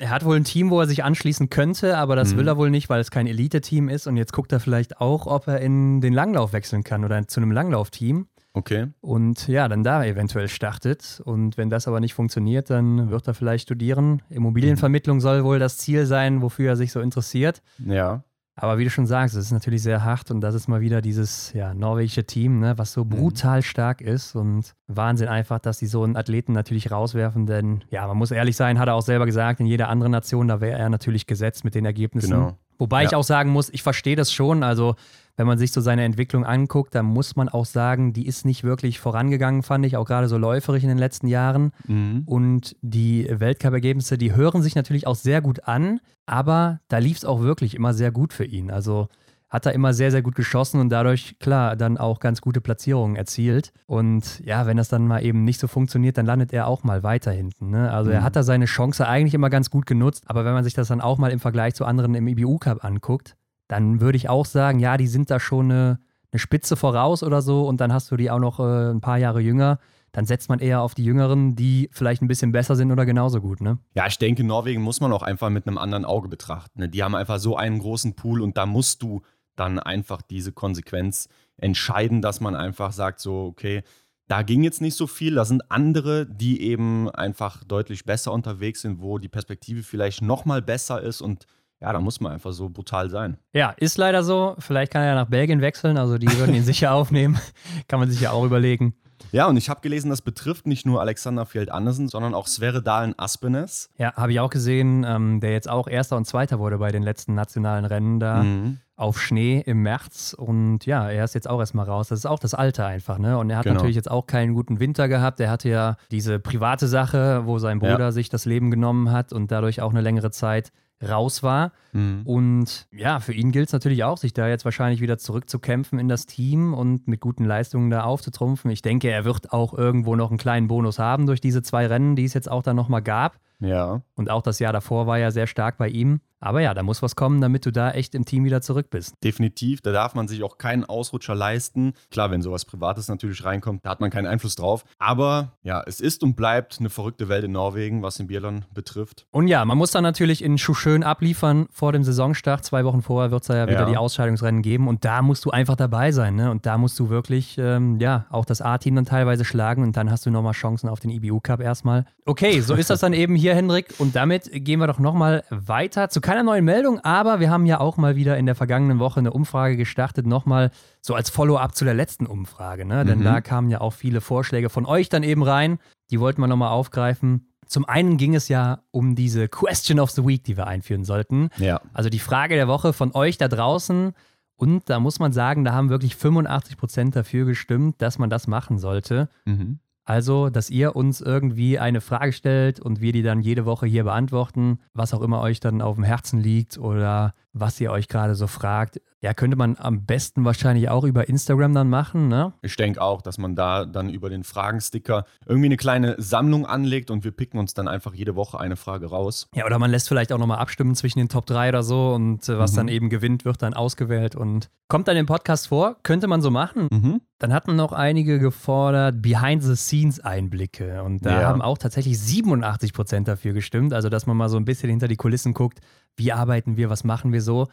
er 0.00 0.10
hat 0.10 0.24
wohl 0.24 0.34
ein 0.34 0.42
Team, 0.42 0.68
wo 0.70 0.80
er 0.80 0.88
sich 0.88 1.04
anschließen 1.04 1.48
könnte, 1.48 1.96
aber 1.96 2.16
das 2.16 2.32
mhm. 2.32 2.38
will 2.38 2.48
er 2.48 2.56
wohl 2.56 2.70
nicht, 2.70 2.88
weil 2.88 3.00
es 3.00 3.12
kein 3.12 3.28
Elite-Team 3.28 3.88
ist. 3.88 4.08
Und 4.08 4.16
jetzt 4.16 4.32
guckt 4.32 4.50
er 4.50 4.58
vielleicht 4.58 5.00
auch, 5.00 5.28
ob 5.28 5.46
er 5.46 5.60
in 5.60 6.00
den 6.00 6.12
Langlauf 6.12 6.52
wechseln 6.52 6.82
kann 6.82 7.04
oder 7.04 7.24
zu 7.28 7.38
einem 7.38 7.52
Langlaufteam. 7.52 8.26
Okay. 8.58 8.88
Und 9.00 9.46
ja, 9.46 9.68
dann 9.68 9.84
da 9.84 10.04
eventuell 10.04 10.48
startet. 10.48 11.22
Und 11.24 11.56
wenn 11.56 11.70
das 11.70 11.86
aber 11.86 12.00
nicht 12.00 12.14
funktioniert, 12.14 12.70
dann 12.70 13.08
wird 13.10 13.28
er 13.28 13.34
vielleicht 13.34 13.62
studieren. 13.62 14.20
Immobilienvermittlung 14.30 15.20
soll 15.20 15.44
wohl 15.44 15.60
das 15.60 15.78
Ziel 15.78 16.06
sein, 16.06 16.42
wofür 16.42 16.70
er 16.70 16.76
sich 16.76 16.90
so 16.90 17.00
interessiert. 17.00 17.62
Ja. 17.78 18.24
Aber 18.56 18.78
wie 18.78 18.82
du 18.82 18.90
schon 18.90 19.06
sagst, 19.06 19.36
es 19.36 19.46
ist 19.46 19.52
natürlich 19.52 19.84
sehr 19.84 20.02
hart 20.02 20.32
und 20.32 20.40
das 20.40 20.56
ist 20.56 20.66
mal 20.66 20.80
wieder 20.80 21.00
dieses 21.00 21.52
ja, 21.52 21.74
norwegische 21.74 22.24
Team, 22.24 22.58
ne, 22.58 22.76
was 22.76 22.92
so 22.92 23.04
mhm. 23.04 23.10
brutal 23.10 23.58
mhm. 23.58 23.62
stark 23.62 24.00
ist 24.00 24.34
und 24.34 24.74
Wahnsinn 24.88 25.28
einfach, 25.28 25.60
dass 25.60 25.78
die 25.78 25.86
so 25.86 26.02
einen 26.02 26.16
Athleten 26.16 26.54
natürlich 26.54 26.90
rauswerfen, 26.90 27.46
denn 27.46 27.84
ja, 27.90 28.04
man 28.08 28.16
muss 28.16 28.32
ehrlich 28.32 28.56
sein, 28.56 28.80
hat 28.80 28.88
er 28.88 28.94
auch 28.94 29.02
selber 29.02 29.26
gesagt, 29.26 29.60
in 29.60 29.66
jeder 29.66 29.88
anderen 29.88 30.10
Nation, 30.10 30.48
da 30.48 30.60
wäre 30.60 30.76
er 30.76 30.88
natürlich 30.88 31.28
gesetzt 31.28 31.64
mit 31.64 31.76
den 31.76 31.84
Ergebnissen. 31.84 32.32
Genau. 32.32 32.58
Wobei 32.80 33.02
ja. 33.02 33.08
ich 33.08 33.14
auch 33.14 33.22
sagen 33.22 33.50
muss, 33.50 33.70
ich 33.70 33.84
verstehe 33.84 34.16
das 34.16 34.32
schon, 34.32 34.64
also 34.64 34.96
wenn 35.38 35.46
man 35.46 35.56
sich 35.56 35.70
so 35.70 35.80
seine 35.80 36.02
Entwicklung 36.02 36.44
anguckt, 36.44 36.96
dann 36.96 37.06
muss 37.06 37.36
man 37.36 37.48
auch 37.48 37.64
sagen, 37.64 38.12
die 38.12 38.26
ist 38.26 38.44
nicht 38.44 38.64
wirklich 38.64 38.98
vorangegangen, 38.98 39.62
fand 39.62 39.86
ich, 39.86 39.96
auch 39.96 40.04
gerade 40.04 40.26
so 40.26 40.36
läuferig 40.36 40.82
in 40.82 40.88
den 40.88 40.98
letzten 40.98 41.28
Jahren. 41.28 41.70
Mhm. 41.86 42.24
Und 42.26 42.74
die 42.82 43.24
Weltcup-Ergebnisse, 43.30 44.18
die 44.18 44.34
hören 44.34 44.62
sich 44.62 44.74
natürlich 44.74 45.06
auch 45.06 45.14
sehr 45.14 45.40
gut 45.40 45.68
an, 45.68 46.00
aber 46.26 46.80
da 46.88 46.98
lief 46.98 47.18
es 47.18 47.24
auch 47.24 47.40
wirklich 47.40 47.76
immer 47.76 47.94
sehr 47.94 48.10
gut 48.10 48.32
für 48.32 48.44
ihn. 48.44 48.72
Also 48.72 49.06
hat 49.48 49.64
er 49.64 49.74
immer 49.74 49.94
sehr, 49.94 50.10
sehr 50.10 50.22
gut 50.22 50.34
geschossen 50.34 50.80
und 50.80 50.90
dadurch, 50.90 51.38
klar, 51.38 51.76
dann 51.76 51.98
auch 51.98 52.18
ganz 52.18 52.40
gute 52.40 52.60
Platzierungen 52.60 53.14
erzielt. 53.14 53.72
Und 53.86 54.40
ja, 54.44 54.66
wenn 54.66 54.76
das 54.76 54.88
dann 54.88 55.06
mal 55.06 55.24
eben 55.24 55.44
nicht 55.44 55.60
so 55.60 55.68
funktioniert, 55.68 56.18
dann 56.18 56.26
landet 56.26 56.52
er 56.52 56.66
auch 56.66 56.82
mal 56.82 57.04
weiter 57.04 57.30
hinten. 57.30 57.70
Ne? 57.70 57.92
Also 57.92 58.10
mhm. 58.10 58.16
er 58.16 58.22
hat 58.24 58.34
da 58.34 58.42
seine 58.42 58.64
Chance 58.64 59.06
eigentlich 59.06 59.34
immer 59.34 59.50
ganz 59.50 59.70
gut 59.70 59.86
genutzt, 59.86 60.24
aber 60.26 60.44
wenn 60.44 60.52
man 60.52 60.64
sich 60.64 60.74
das 60.74 60.88
dann 60.88 61.00
auch 61.00 61.16
mal 61.16 61.30
im 61.30 61.38
Vergleich 61.38 61.74
zu 61.74 61.84
anderen 61.84 62.16
im 62.16 62.26
IBU 62.26 62.58
Cup 62.58 62.84
anguckt, 62.84 63.36
dann 63.68 64.00
würde 64.00 64.16
ich 64.16 64.28
auch 64.28 64.46
sagen, 64.46 64.80
ja, 64.80 64.96
die 64.96 65.06
sind 65.06 65.30
da 65.30 65.38
schon 65.38 65.70
eine, 65.70 66.00
eine 66.32 66.38
Spitze 66.40 66.76
voraus 66.76 67.22
oder 67.22 67.42
so 67.42 67.66
und 67.66 67.80
dann 67.80 67.92
hast 67.92 68.10
du 68.10 68.16
die 68.16 68.30
auch 68.30 68.40
noch 68.40 68.60
äh, 68.60 68.90
ein 68.90 69.00
paar 69.00 69.18
Jahre 69.18 69.40
jünger 69.40 69.78
dann 70.12 70.26
setzt 70.26 70.48
man 70.48 70.58
eher 70.58 70.80
auf 70.80 70.94
die 70.94 71.04
Jüngeren, 71.04 71.54
die 71.54 71.90
vielleicht 71.92 72.22
ein 72.22 72.28
bisschen 72.28 72.52
besser 72.52 72.76
sind 72.76 72.90
oder 72.90 73.04
genauso 73.06 73.40
gut, 73.40 73.60
ne? 73.60 73.78
Ja, 73.94 74.06
ich 74.06 74.18
denke, 74.18 74.42
Norwegen 74.44 74.82
muss 74.82 75.00
man 75.00 75.12
auch 75.12 75.22
einfach 75.22 75.50
mit 75.50 75.66
einem 75.66 75.78
anderen 75.78 76.04
Auge 76.04 76.28
betrachten. 76.28 76.80
Ne? 76.80 76.88
Die 76.88 77.02
haben 77.02 77.14
einfach 77.14 77.38
so 77.38 77.56
einen 77.56 77.78
großen 77.78 78.14
Pool 78.14 78.40
und 78.40 78.56
da 78.56 78.66
musst 78.66 79.02
du 79.02 79.22
dann 79.56 79.78
einfach 79.78 80.22
diese 80.22 80.52
Konsequenz 80.52 81.28
entscheiden, 81.56 82.22
dass 82.22 82.40
man 82.40 82.54
einfach 82.54 82.92
sagt, 82.92 83.20
so, 83.20 83.46
okay, 83.46 83.82
da 84.28 84.42
ging 84.42 84.62
jetzt 84.62 84.80
nicht 84.80 84.94
so 84.94 85.06
viel. 85.06 85.34
Da 85.34 85.44
sind 85.44 85.70
andere, 85.70 86.26
die 86.26 86.62
eben 86.62 87.10
einfach 87.10 87.64
deutlich 87.64 88.04
besser 88.04 88.32
unterwegs 88.32 88.82
sind, 88.82 89.00
wo 89.00 89.18
die 89.18 89.28
Perspektive 89.28 89.82
vielleicht 89.82 90.22
noch 90.22 90.44
mal 90.44 90.62
besser 90.62 91.00
ist 91.02 91.20
und 91.20 91.46
ja, 91.80 91.92
da 91.92 92.00
muss 92.00 92.20
man 92.20 92.32
einfach 92.32 92.52
so 92.52 92.68
brutal 92.68 93.08
sein. 93.08 93.38
Ja, 93.52 93.70
ist 93.76 93.98
leider 93.98 94.22
so. 94.22 94.56
Vielleicht 94.58 94.92
kann 94.92 95.02
er 95.02 95.08
ja 95.08 95.14
nach 95.14 95.28
Belgien 95.28 95.60
wechseln. 95.60 95.96
Also 95.96 96.18
die 96.18 96.30
würden 96.38 96.54
ihn 96.54 96.64
sicher 96.64 96.92
aufnehmen. 96.92 97.38
Kann 97.88 98.00
man 98.00 98.10
sich 98.10 98.20
ja 98.20 98.32
auch 98.32 98.44
überlegen. 98.44 98.94
Ja, 99.32 99.46
und 99.46 99.56
ich 99.56 99.68
habe 99.68 99.80
gelesen, 99.80 100.10
das 100.10 100.22
betrifft 100.22 100.66
nicht 100.66 100.86
nur 100.86 101.00
Alexander 101.00 101.44
Fjeld 101.44 101.70
Andersen, 101.70 102.08
sondern 102.08 102.34
auch 102.34 102.46
Sverre 102.46 102.82
Dahlen 102.82 103.14
Aspenes. 103.18 103.90
Ja, 103.98 104.14
habe 104.14 104.32
ich 104.32 104.40
auch 104.40 104.50
gesehen, 104.50 105.04
ähm, 105.06 105.40
der 105.40 105.52
jetzt 105.52 105.68
auch 105.68 105.88
Erster 105.88 106.16
und 106.16 106.24
Zweiter 106.24 106.58
wurde 106.58 106.78
bei 106.78 106.90
den 106.92 107.02
letzten 107.02 107.34
nationalen 107.34 107.84
Rennen 107.84 108.20
da. 108.20 108.42
Mhm 108.42 108.78
auf 108.98 109.20
Schnee 109.20 109.62
im 109.64 109.82
März 109.82 110.34
und 110.36 110.84
ja, 110.84 111.08
er 111.08 111.22
ist 111.22 111.34
jetzt 111.34 111.48
auch 111.48 111.60
erstmal 111.60 111.86
raus. 111.86 112.08
Das 112.08 112.18
ist 112.18 112.26
auch 112.26 112.40
das 112.40 112.52
Alter 112.52 112.84
einfach, 112.84 113.18
ne? 113.18 113.38
Und 113.38 113.48
er 113.48 113.58
hat 113.58 113.62
genau. 113.62 113.76
natürlich 113.76 113.94
jetzt 113.94 114.10
auch 114.10 114.26
keinen 114.26 114.54
guten 114.54 114.80
Winter 114.80 115.06
gehabt. 115.06 115.38
Er 115.38 115.50
hatte 115.50 115.68
ja 115.68 115.96
diese 116.10 116.40
private 116.40 116.88
Sache, 116.88 117.42
wo 117.44 117.60
sein 117.60 117.78
Bruder 117.78 117.98
ja. 117.98 118.12
sich 118.12 118.28
das 118.28 118.44
Leben 118.44 118.72
genommen 118.72 119.12
hat 119.12 119.32
und 119.32 119.52
dadurch 119.52 119.80
auch 119.82 119.90
eine 119.90 120.00
längere 120.00 120.32
Zeit 120.32 120.72
raus 121.06 121.42
war. 121.42 121.72
Mhm. 121.92 122.22
Und 122.24 122.86
ja, 122.90 123.20
für 123.20 123.32
ihn 123.32 123.52
gilt 123.52 123.68
es 123.68 123.72
natürlich 123.72 124.04
auch, 124.04 124.18
sich 124.18 124.32
da 124.32 124.48
jetzt 124.48 124.64
wahrscheinlich 124.64 125.00
wieder 125.00 125.18
zurückzukämpfen 125.18 125.98
in 125.98 126.08
das 126.08 126.26
Team 126.26 126.74
und 126.74 127.08
mit 127.08 127.20
guten 127.20 127.44
Leistungen 127.44 127.90
da 127.90 128.02
aufzutrumpfen. 128.02 128.70
Ich 128.70 128.82
denke, 128.82 129.10
er 129.10 129.24
wird 129.24 129.52
auch 129.52 129.74
irgendwo 129.74 130.16
noch 130.16 130.30
einen 130.30 130.38
kleinen 130.38 130.68
Bonus 130.68 130.98
haben 130.98 131.26
durch 131.26 131.40
diese 131.40 131.62
zwei 131.62 131.86
Rennen, 131.86 132.16
die 132.16 132.24
es 132.24 132.34
jetzt 132.34 132.50
auch 132.50 132.62
dann 132.62 132.76
nochmal 132.76 133.02
gab. 133.02 133.38
Ja. 133.60 134.02
Und 134.14 134.30
auch 134.30 134.42
das 134.42 134.58
Jahr 134.58 134.72
davor 134.72 135.06
war 135.06 135.18
ja 135.18 135.30
sehr 135.30 135.46
stark 135.46 135.78
bei 135.78 135.88
ihm. 135.88 136.20
Aber 136.40 136.60
ja, 136.60 136.74
da 136.74 136.82
muss 136.82 137.02
was 137.02 137.16
kommen, 137.16 137.40
damit 137.40 137.66
du 137.66 137.72
da 137.72 137.90
echt 137.90 138.14
im 138.14 138.24
Team 138.24 138.44
wieder 138.44 138.60
zurück 138.60 138.90
bist. 138.90 139.14
Definitiv, 139.24 139.80
da 139.80 139.92
darf 139.92 140.14
man 140.14 140.28
sich 140.28 140.42
auch 140.42 140.58
keinen 140.58 140.84
Ausrutscher 140.84 141.34
leisten. 141.34 141.94
Klar, 142.10 142.30
wenn 142.30 142.42
sowas 142.42 142.64
Privates 142.64 143.08
natürlich 143.08 143.44
reinkommt, 143.44 143.84
da 143.84 143.90
hat 143.90 144.00
man 144.00 144.10
keinen 144.10 144.26
Einfluss 144.26 144.54
drauf. 144.54 144.84
Aber 144.98 145.52
ja, 145.62 145.82
es 145.86 146.00
ist 146.00 146.22
und 146.22 146.36
bleibt 146.36 146.78
eine 146.78 146.90
verrückte 146.90 147.28
Welt 147.28 147.44
in 147.44 147.52
Norwegen, 147.52 148.02
was 148.02 148.16
den 148.16 148.28
Biathlon 148.28 148.64
betrifft. 148.72 149.26
Und 149.30 149.48
ja, 149.48 149.64
man 149.64 149.76
muss 149.76 149.90
dann 149.90 150.02
natürlich 150.02 150.42
in 150.42 150.58
Schuschön 150.58 151.02
abliefern 151.02 151.66
vor 151.70 151.92
dem 151.92 152.04
Saisonstart. 152.04 152.64
Zwei 152.64 152.84
Wochen 152.84 153.02
vorher 153.02 153.30
wird 153.30 153.42
es 153.42 153.48
ja 153.48 153.66
wieder 153.66 153.80
ja. 153.80 153.86
die 153.86 153.96
Ausscheidungsrennen 153.96 154.62
geben 154.62 154.88
und 154.88 155.04
da 155.04 155.22
musst 155.22 155.44
du 155.44 155.50
einfach 155.50 155.76
dabei 155.76 156.12
sein. 156.12 156.36
Ne? 156.36 156.50
Und 156.50 156.66
da 156.66 156.78
musst 156.78 156.98
du 156.98 157.10
wirklich, 157.10 157.56
ähm, 157.58 157.98
ja, 158.00 158.26
auch 158.30 158.44
das 158.44 158.62
A-Team 158.62 158.94
dann 158.94 159.04
teilweise 159.04 159.44
schlagen 159.44 159.82
und 159.82 159.96
dann 159.96 160.10
hast 160.10 160.26
du 160.26 160.30
nochmal 160.30 160.52
Chancen 160.52 160.88
auf 160.88 161.00
den 161.00 161.10
IBU 161.10 161.40
Cup 161.40 161.60
erstmal. 161.60 162.04
Okay, 162.26 162.60
so 162.60 162.74
ist 162.74 162.90
das 162.90 163.00
dann 163.00 163.12
eben 163.12 163.34
hier, 163.34 163.54
Hendrik. 163.54 163.94
Und 163.98 164.14
damit 164.14 164.50
gehen 164.52 164.80
wir 164.80 164.86
doch 164.86 164.98
nochmal 164.98 165.44
weiter 165.50 166.08
zu 166.08 166.20
keiner 166.28 166.42
neuen 166.42 166.64
Meldung, 166.66 167.00
aber 167.00 167.40
wir 167.40 167.50
haben 167.50 167.64
ja 167.64 167.80
auch 167.80 167.96
mal 167.96 168.14
wieder 168.14 168.36
in 168.36 168.44
der 168.44 168.54
vergangenen 168.54 168.98
Woche 168.98 169.18
eine 169.18 169.32
Umfrage 169.32 169.78
gestartet, 169.78 170.26
nochmal 170.26 170.70
so 171.00 171.14
als 171.14 171.30
Follow-up 171.30 171.74
zu 171.74 171.86
der 171.86 171.94
letzten 171.94 172.26
Umfrage, 172.26 172.84
ne? 172.84 173.06
Denn 173.06 173.20
mhm. 173.20 173.24
da 173.24 173.40
kamen 173.40 173.70
ja 173.70 173.80
auch 173.80 173.94
viele 173.94 174.20
Vorschläge 174.20 174.68
von 174.68 174.84
euch 174.84 175.08
dann 175.08 175.22
eben 175.22 175.42
rein. 175.42 175.78
Die 176.10 176.20
wollten 176.20 176.42
wir 176.42 176.46
nochmal 176.46 176.68
aufgreifen. 176.68 177.48
Zum 177.66 177.86
einen 177.86 178.18
ging 178.18 178.34
es 178.34 178.48
ja 178.48 178.82
um 178.90 179.14
diese 179.14 179.48
Question 179.48 180.00
of 180.00 180.10
the 180.10 180.26
Week, 180.26 180.44
die 180.44 180.58
wir 180.58 180.66
einführen 180.66 181.04
sollten. 181.04 181.48
Ja. 181.56 181.80
Also 181.94 182.10
die 182.10 182.18
Frage 182.18 182.56
der 182.56 182.68
Woche 182.68 182.92
von 182.92 183.14
euch 183.14 183.38
da 183.38 183.48
draußen. 183.48 184.12
Und 184.56 184.90
da 184.90 185.00
muss 185.00 185.20
man 185.20 185.32
sagen, 185.32 185.64
da 185.64 185.72
haben 185.72 185.88
wirklich 185.88 186.14
85 186.14 186.76
Prozent 186.76 187.16
dafür 187.16 187.46
gestimmt, 187.46 188.02
dass 188.02 188.18
man 188.18 188.28
das 188.28 188.46
machen 188.46 188.78
sollte. 188.78 189.30
Mhm. 189.46 189.78
Also, 190.08 190.48
dass 190.48 190.70
ihr 190.70 190.96
uns 190.96 191.20
irgendwie 191.20 191.78
eine 191.78 192.00
Frage 192.00 192.32
stellt 192.32 192.80
und 192.80 193.02
wir 193.02 193.12
die 193.12 193.22
dann 193.22 193.42
jede 193.42 193.66
Woche 193.66 193.84
hier 193.84 194.04
beantworten, 194.04 194.78
was 194.94 195.12
auch 195.12 195.20
immer 195.20 195.42
euch 195.42 195.60
dann 195.60 195.82
auf 195.82 195.96
dem 195.96 196.04
Herzen 196.04 196.40
liegt 196.40 196.78
oder 196.78 197.34
was 197.52 197.78
ihr 197.78 197.90
euch 197.90 198.08
gerade 198.08 198.34
so 198.34 198.46
fragt. 198.46 199.02
Ja, 199.20 199.34
könnte 199.34 199.58
man 199.58 199.76
am 199.78 200.06
besten 200.06 200.46
wahrscheinlich 200.46 200.88
auch 200.88 201.04
über 201.04 201.28
Instagram 201.28 201.74
dann 201.74 201.90
machen, 201.90 202.28
ne? 202.28 202.54
Ich 202.62 202.76
denke 202.76 203.02
auch, 203.02 203.20
dass 203.20 203.36
man 203.36 203.54
da 203.54 203.84
dann 203.84 204.08
über 204.08 204.30
den 204.30 204.44
Fragensticker 204.44 205.26
irgendwie 205.44 205.66
eine 205.66 205.76
kleine 205.76 206.14
Sammlung 206.16 206.64
anlegt 206.64 207.10
und 207.10 207.24
wir 207.24 207.32
picken 207.32 207.60
uns 207.60 207.74
dann 207.74 207.86
einfach 207.86 208.14
jede 208.14 208.34
Woche 208.34 208.58
eine 208.58 208.76
Frage 208.76 209.06
raus. 209.10 209.48
Ja, 209.54 209.66
oder 209.66 209.78
man 209.78 209.90
lässt 209.90 210.08
vielleicht 210.08 210.32
auch 210.32 210.38
nochmal 210.38 210.58
abstimmen 210.58 210.94
zwischen 210.94 211.18
den 211.18 211.28
Top 211.28 211.44
3 211.44 211.68
oder 211.68 211.82
so 211.82 212.14
und 212.14 212.48
äh, 212.48 212.58
was 212.58 212.72
mhm. 212.72 212.76
dann 212.76 212.88
eben 212.88 213.10
gewinnt, 213.10 213.44
wird 213.44 213.60
dann 213.60 213.74
ausgewählt 213.74 214.36
und 214.36 214.70
kommt 214.88 215.06
dann 215.06 215.18
im 215.18 215.26
Podcast 215.26 215.68
vor. 215.68 215.96
Könnte 216.02 216.28
man 216.28 216.40
so 216.40 216.50
machen. 216.50 216.88
Mhm. 216.90 217.20
Dann 217.38 217.52
hatten 217.52 217.76
noch 217.76 217.92
einige 217.92 218.40
gefordert 218.40 219.22
Behind-the-Scenes-Einblicke 219.22 221.02
und 221.04 221.24
da 221.24 221.40
ja. 221.40 221.48
haben 221.48 221.62
auch 221.62 221.78
tatsächlich 221.78 222.18
87 222.18 222.92
Prozent 222.92 223.28
dafür 223.28 223.52
gestimmt, 223.52 223.92
also 223.92 224.08
dass 224.08 224.26
man 224.26 224.36
mal 224.36 224.48
so 224.48 224.56
ein 224.56 224.64
bisschen 224.64 224.90
hinter 224.90 225.06
die 225.06 225.16
Kulissen 225.16 225.54
guckt, 225.54 225.78
wie 226.16 226.32
arbeiten 226.32 226.76
wir, 226.76 226.90
was 226.90 227.04
machen 227.04 227.32
wir 227.32 227.40
so. 227.40 227.68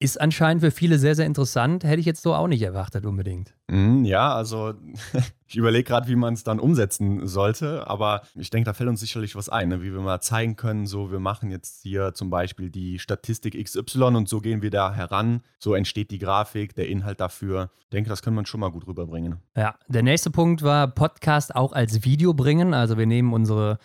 Ist 0.00 0.20
anscheinend 0.20 0.60
für 0.60 0.72
viele 0.72 0.98
sehr, 0.98 1.14
sehr 1.14 1.24
interessant. 1.24 1.84
Hätte 1.84 2.00
ich 2.00 2.06
jetzt 2.06 2.22
so 2.22 2.34
auch 2.34 2.48
nicht 2.48 2.62
erwartet 2.62 3.06
unbedingt. 3.06 3.54
Mm, 3.68 4.04
ja, 4.04 4.34
also 4.34 4.74
ich 5.46 5.56
überlege 5.56 5.84
gerade, 5.84 6.08
wie 6.08 6.16
man 6.16 6.34
es 6.34 6.42
dann 6.42 6.58
umsetzen 6.58 7.26
sollte. 7.26 7.86
Aber 7.86 8.22
ich 8.34 8.50
denke, 8.50 8.66
da 8.66 8.74
fällt 8.74 8.90
uns 8.90 9.00
sicherlich 9.00 9.36
was 9.36 9.48
ein, 9.48 9.68
ne? 9.68 9.82
wie 9.82 9.92
wir 9.92 10.00
mal 10.00 10.20
zeigen 10.20 10.56
können, 10.56 10.86
so 10.86 11.12
wir 11.12 11.20
machen 11.20 11.50
jetzt 11.50 11.82
hier 11.82 12.12
zum 12.12 12.28
Beispiel 12.28 12.70
die 12.70 12.98
Statistik 12.98 13.54
XY 13.62 14.02
und 14.02 14.28
so 14.28 14.40
gehen 14.40 14.62
wir 14.62 14.70
da 14.70 14.92
heran. 14.92 15.42
So 15.58 15.74
entsteht 15.74 16.10
die 16.10 16.18
Grafik, 16.18 16.74
der 16.74 16.88
Inhalt 16.88 17.20
dafür. 17.20 17.70
Ich 17.84 17.90
denke, 17.90 18.10
das 18.10 18.20
können 18.20 18.36
wir 18.36 18.44
schon 18.46 18.60
mal 18.60 18.72
gut 18.72 18.86
rüberbringen. 18.88 19.36
Ja, 19.56 19.76
der 19.88 20.02
nächste 20.02 20.30
Punkt 20.30 20.62
war 20.62 20.88
Podcast 20.88 21.54
auch 21.54 21.72
als 21.72 22.04
Video 22.04 22.34
bringen. 22.34 22.74
Also 22.74 22.98
wir 22.98 23.06
nehmen 23.06 23.32
unsere 23.32 23.78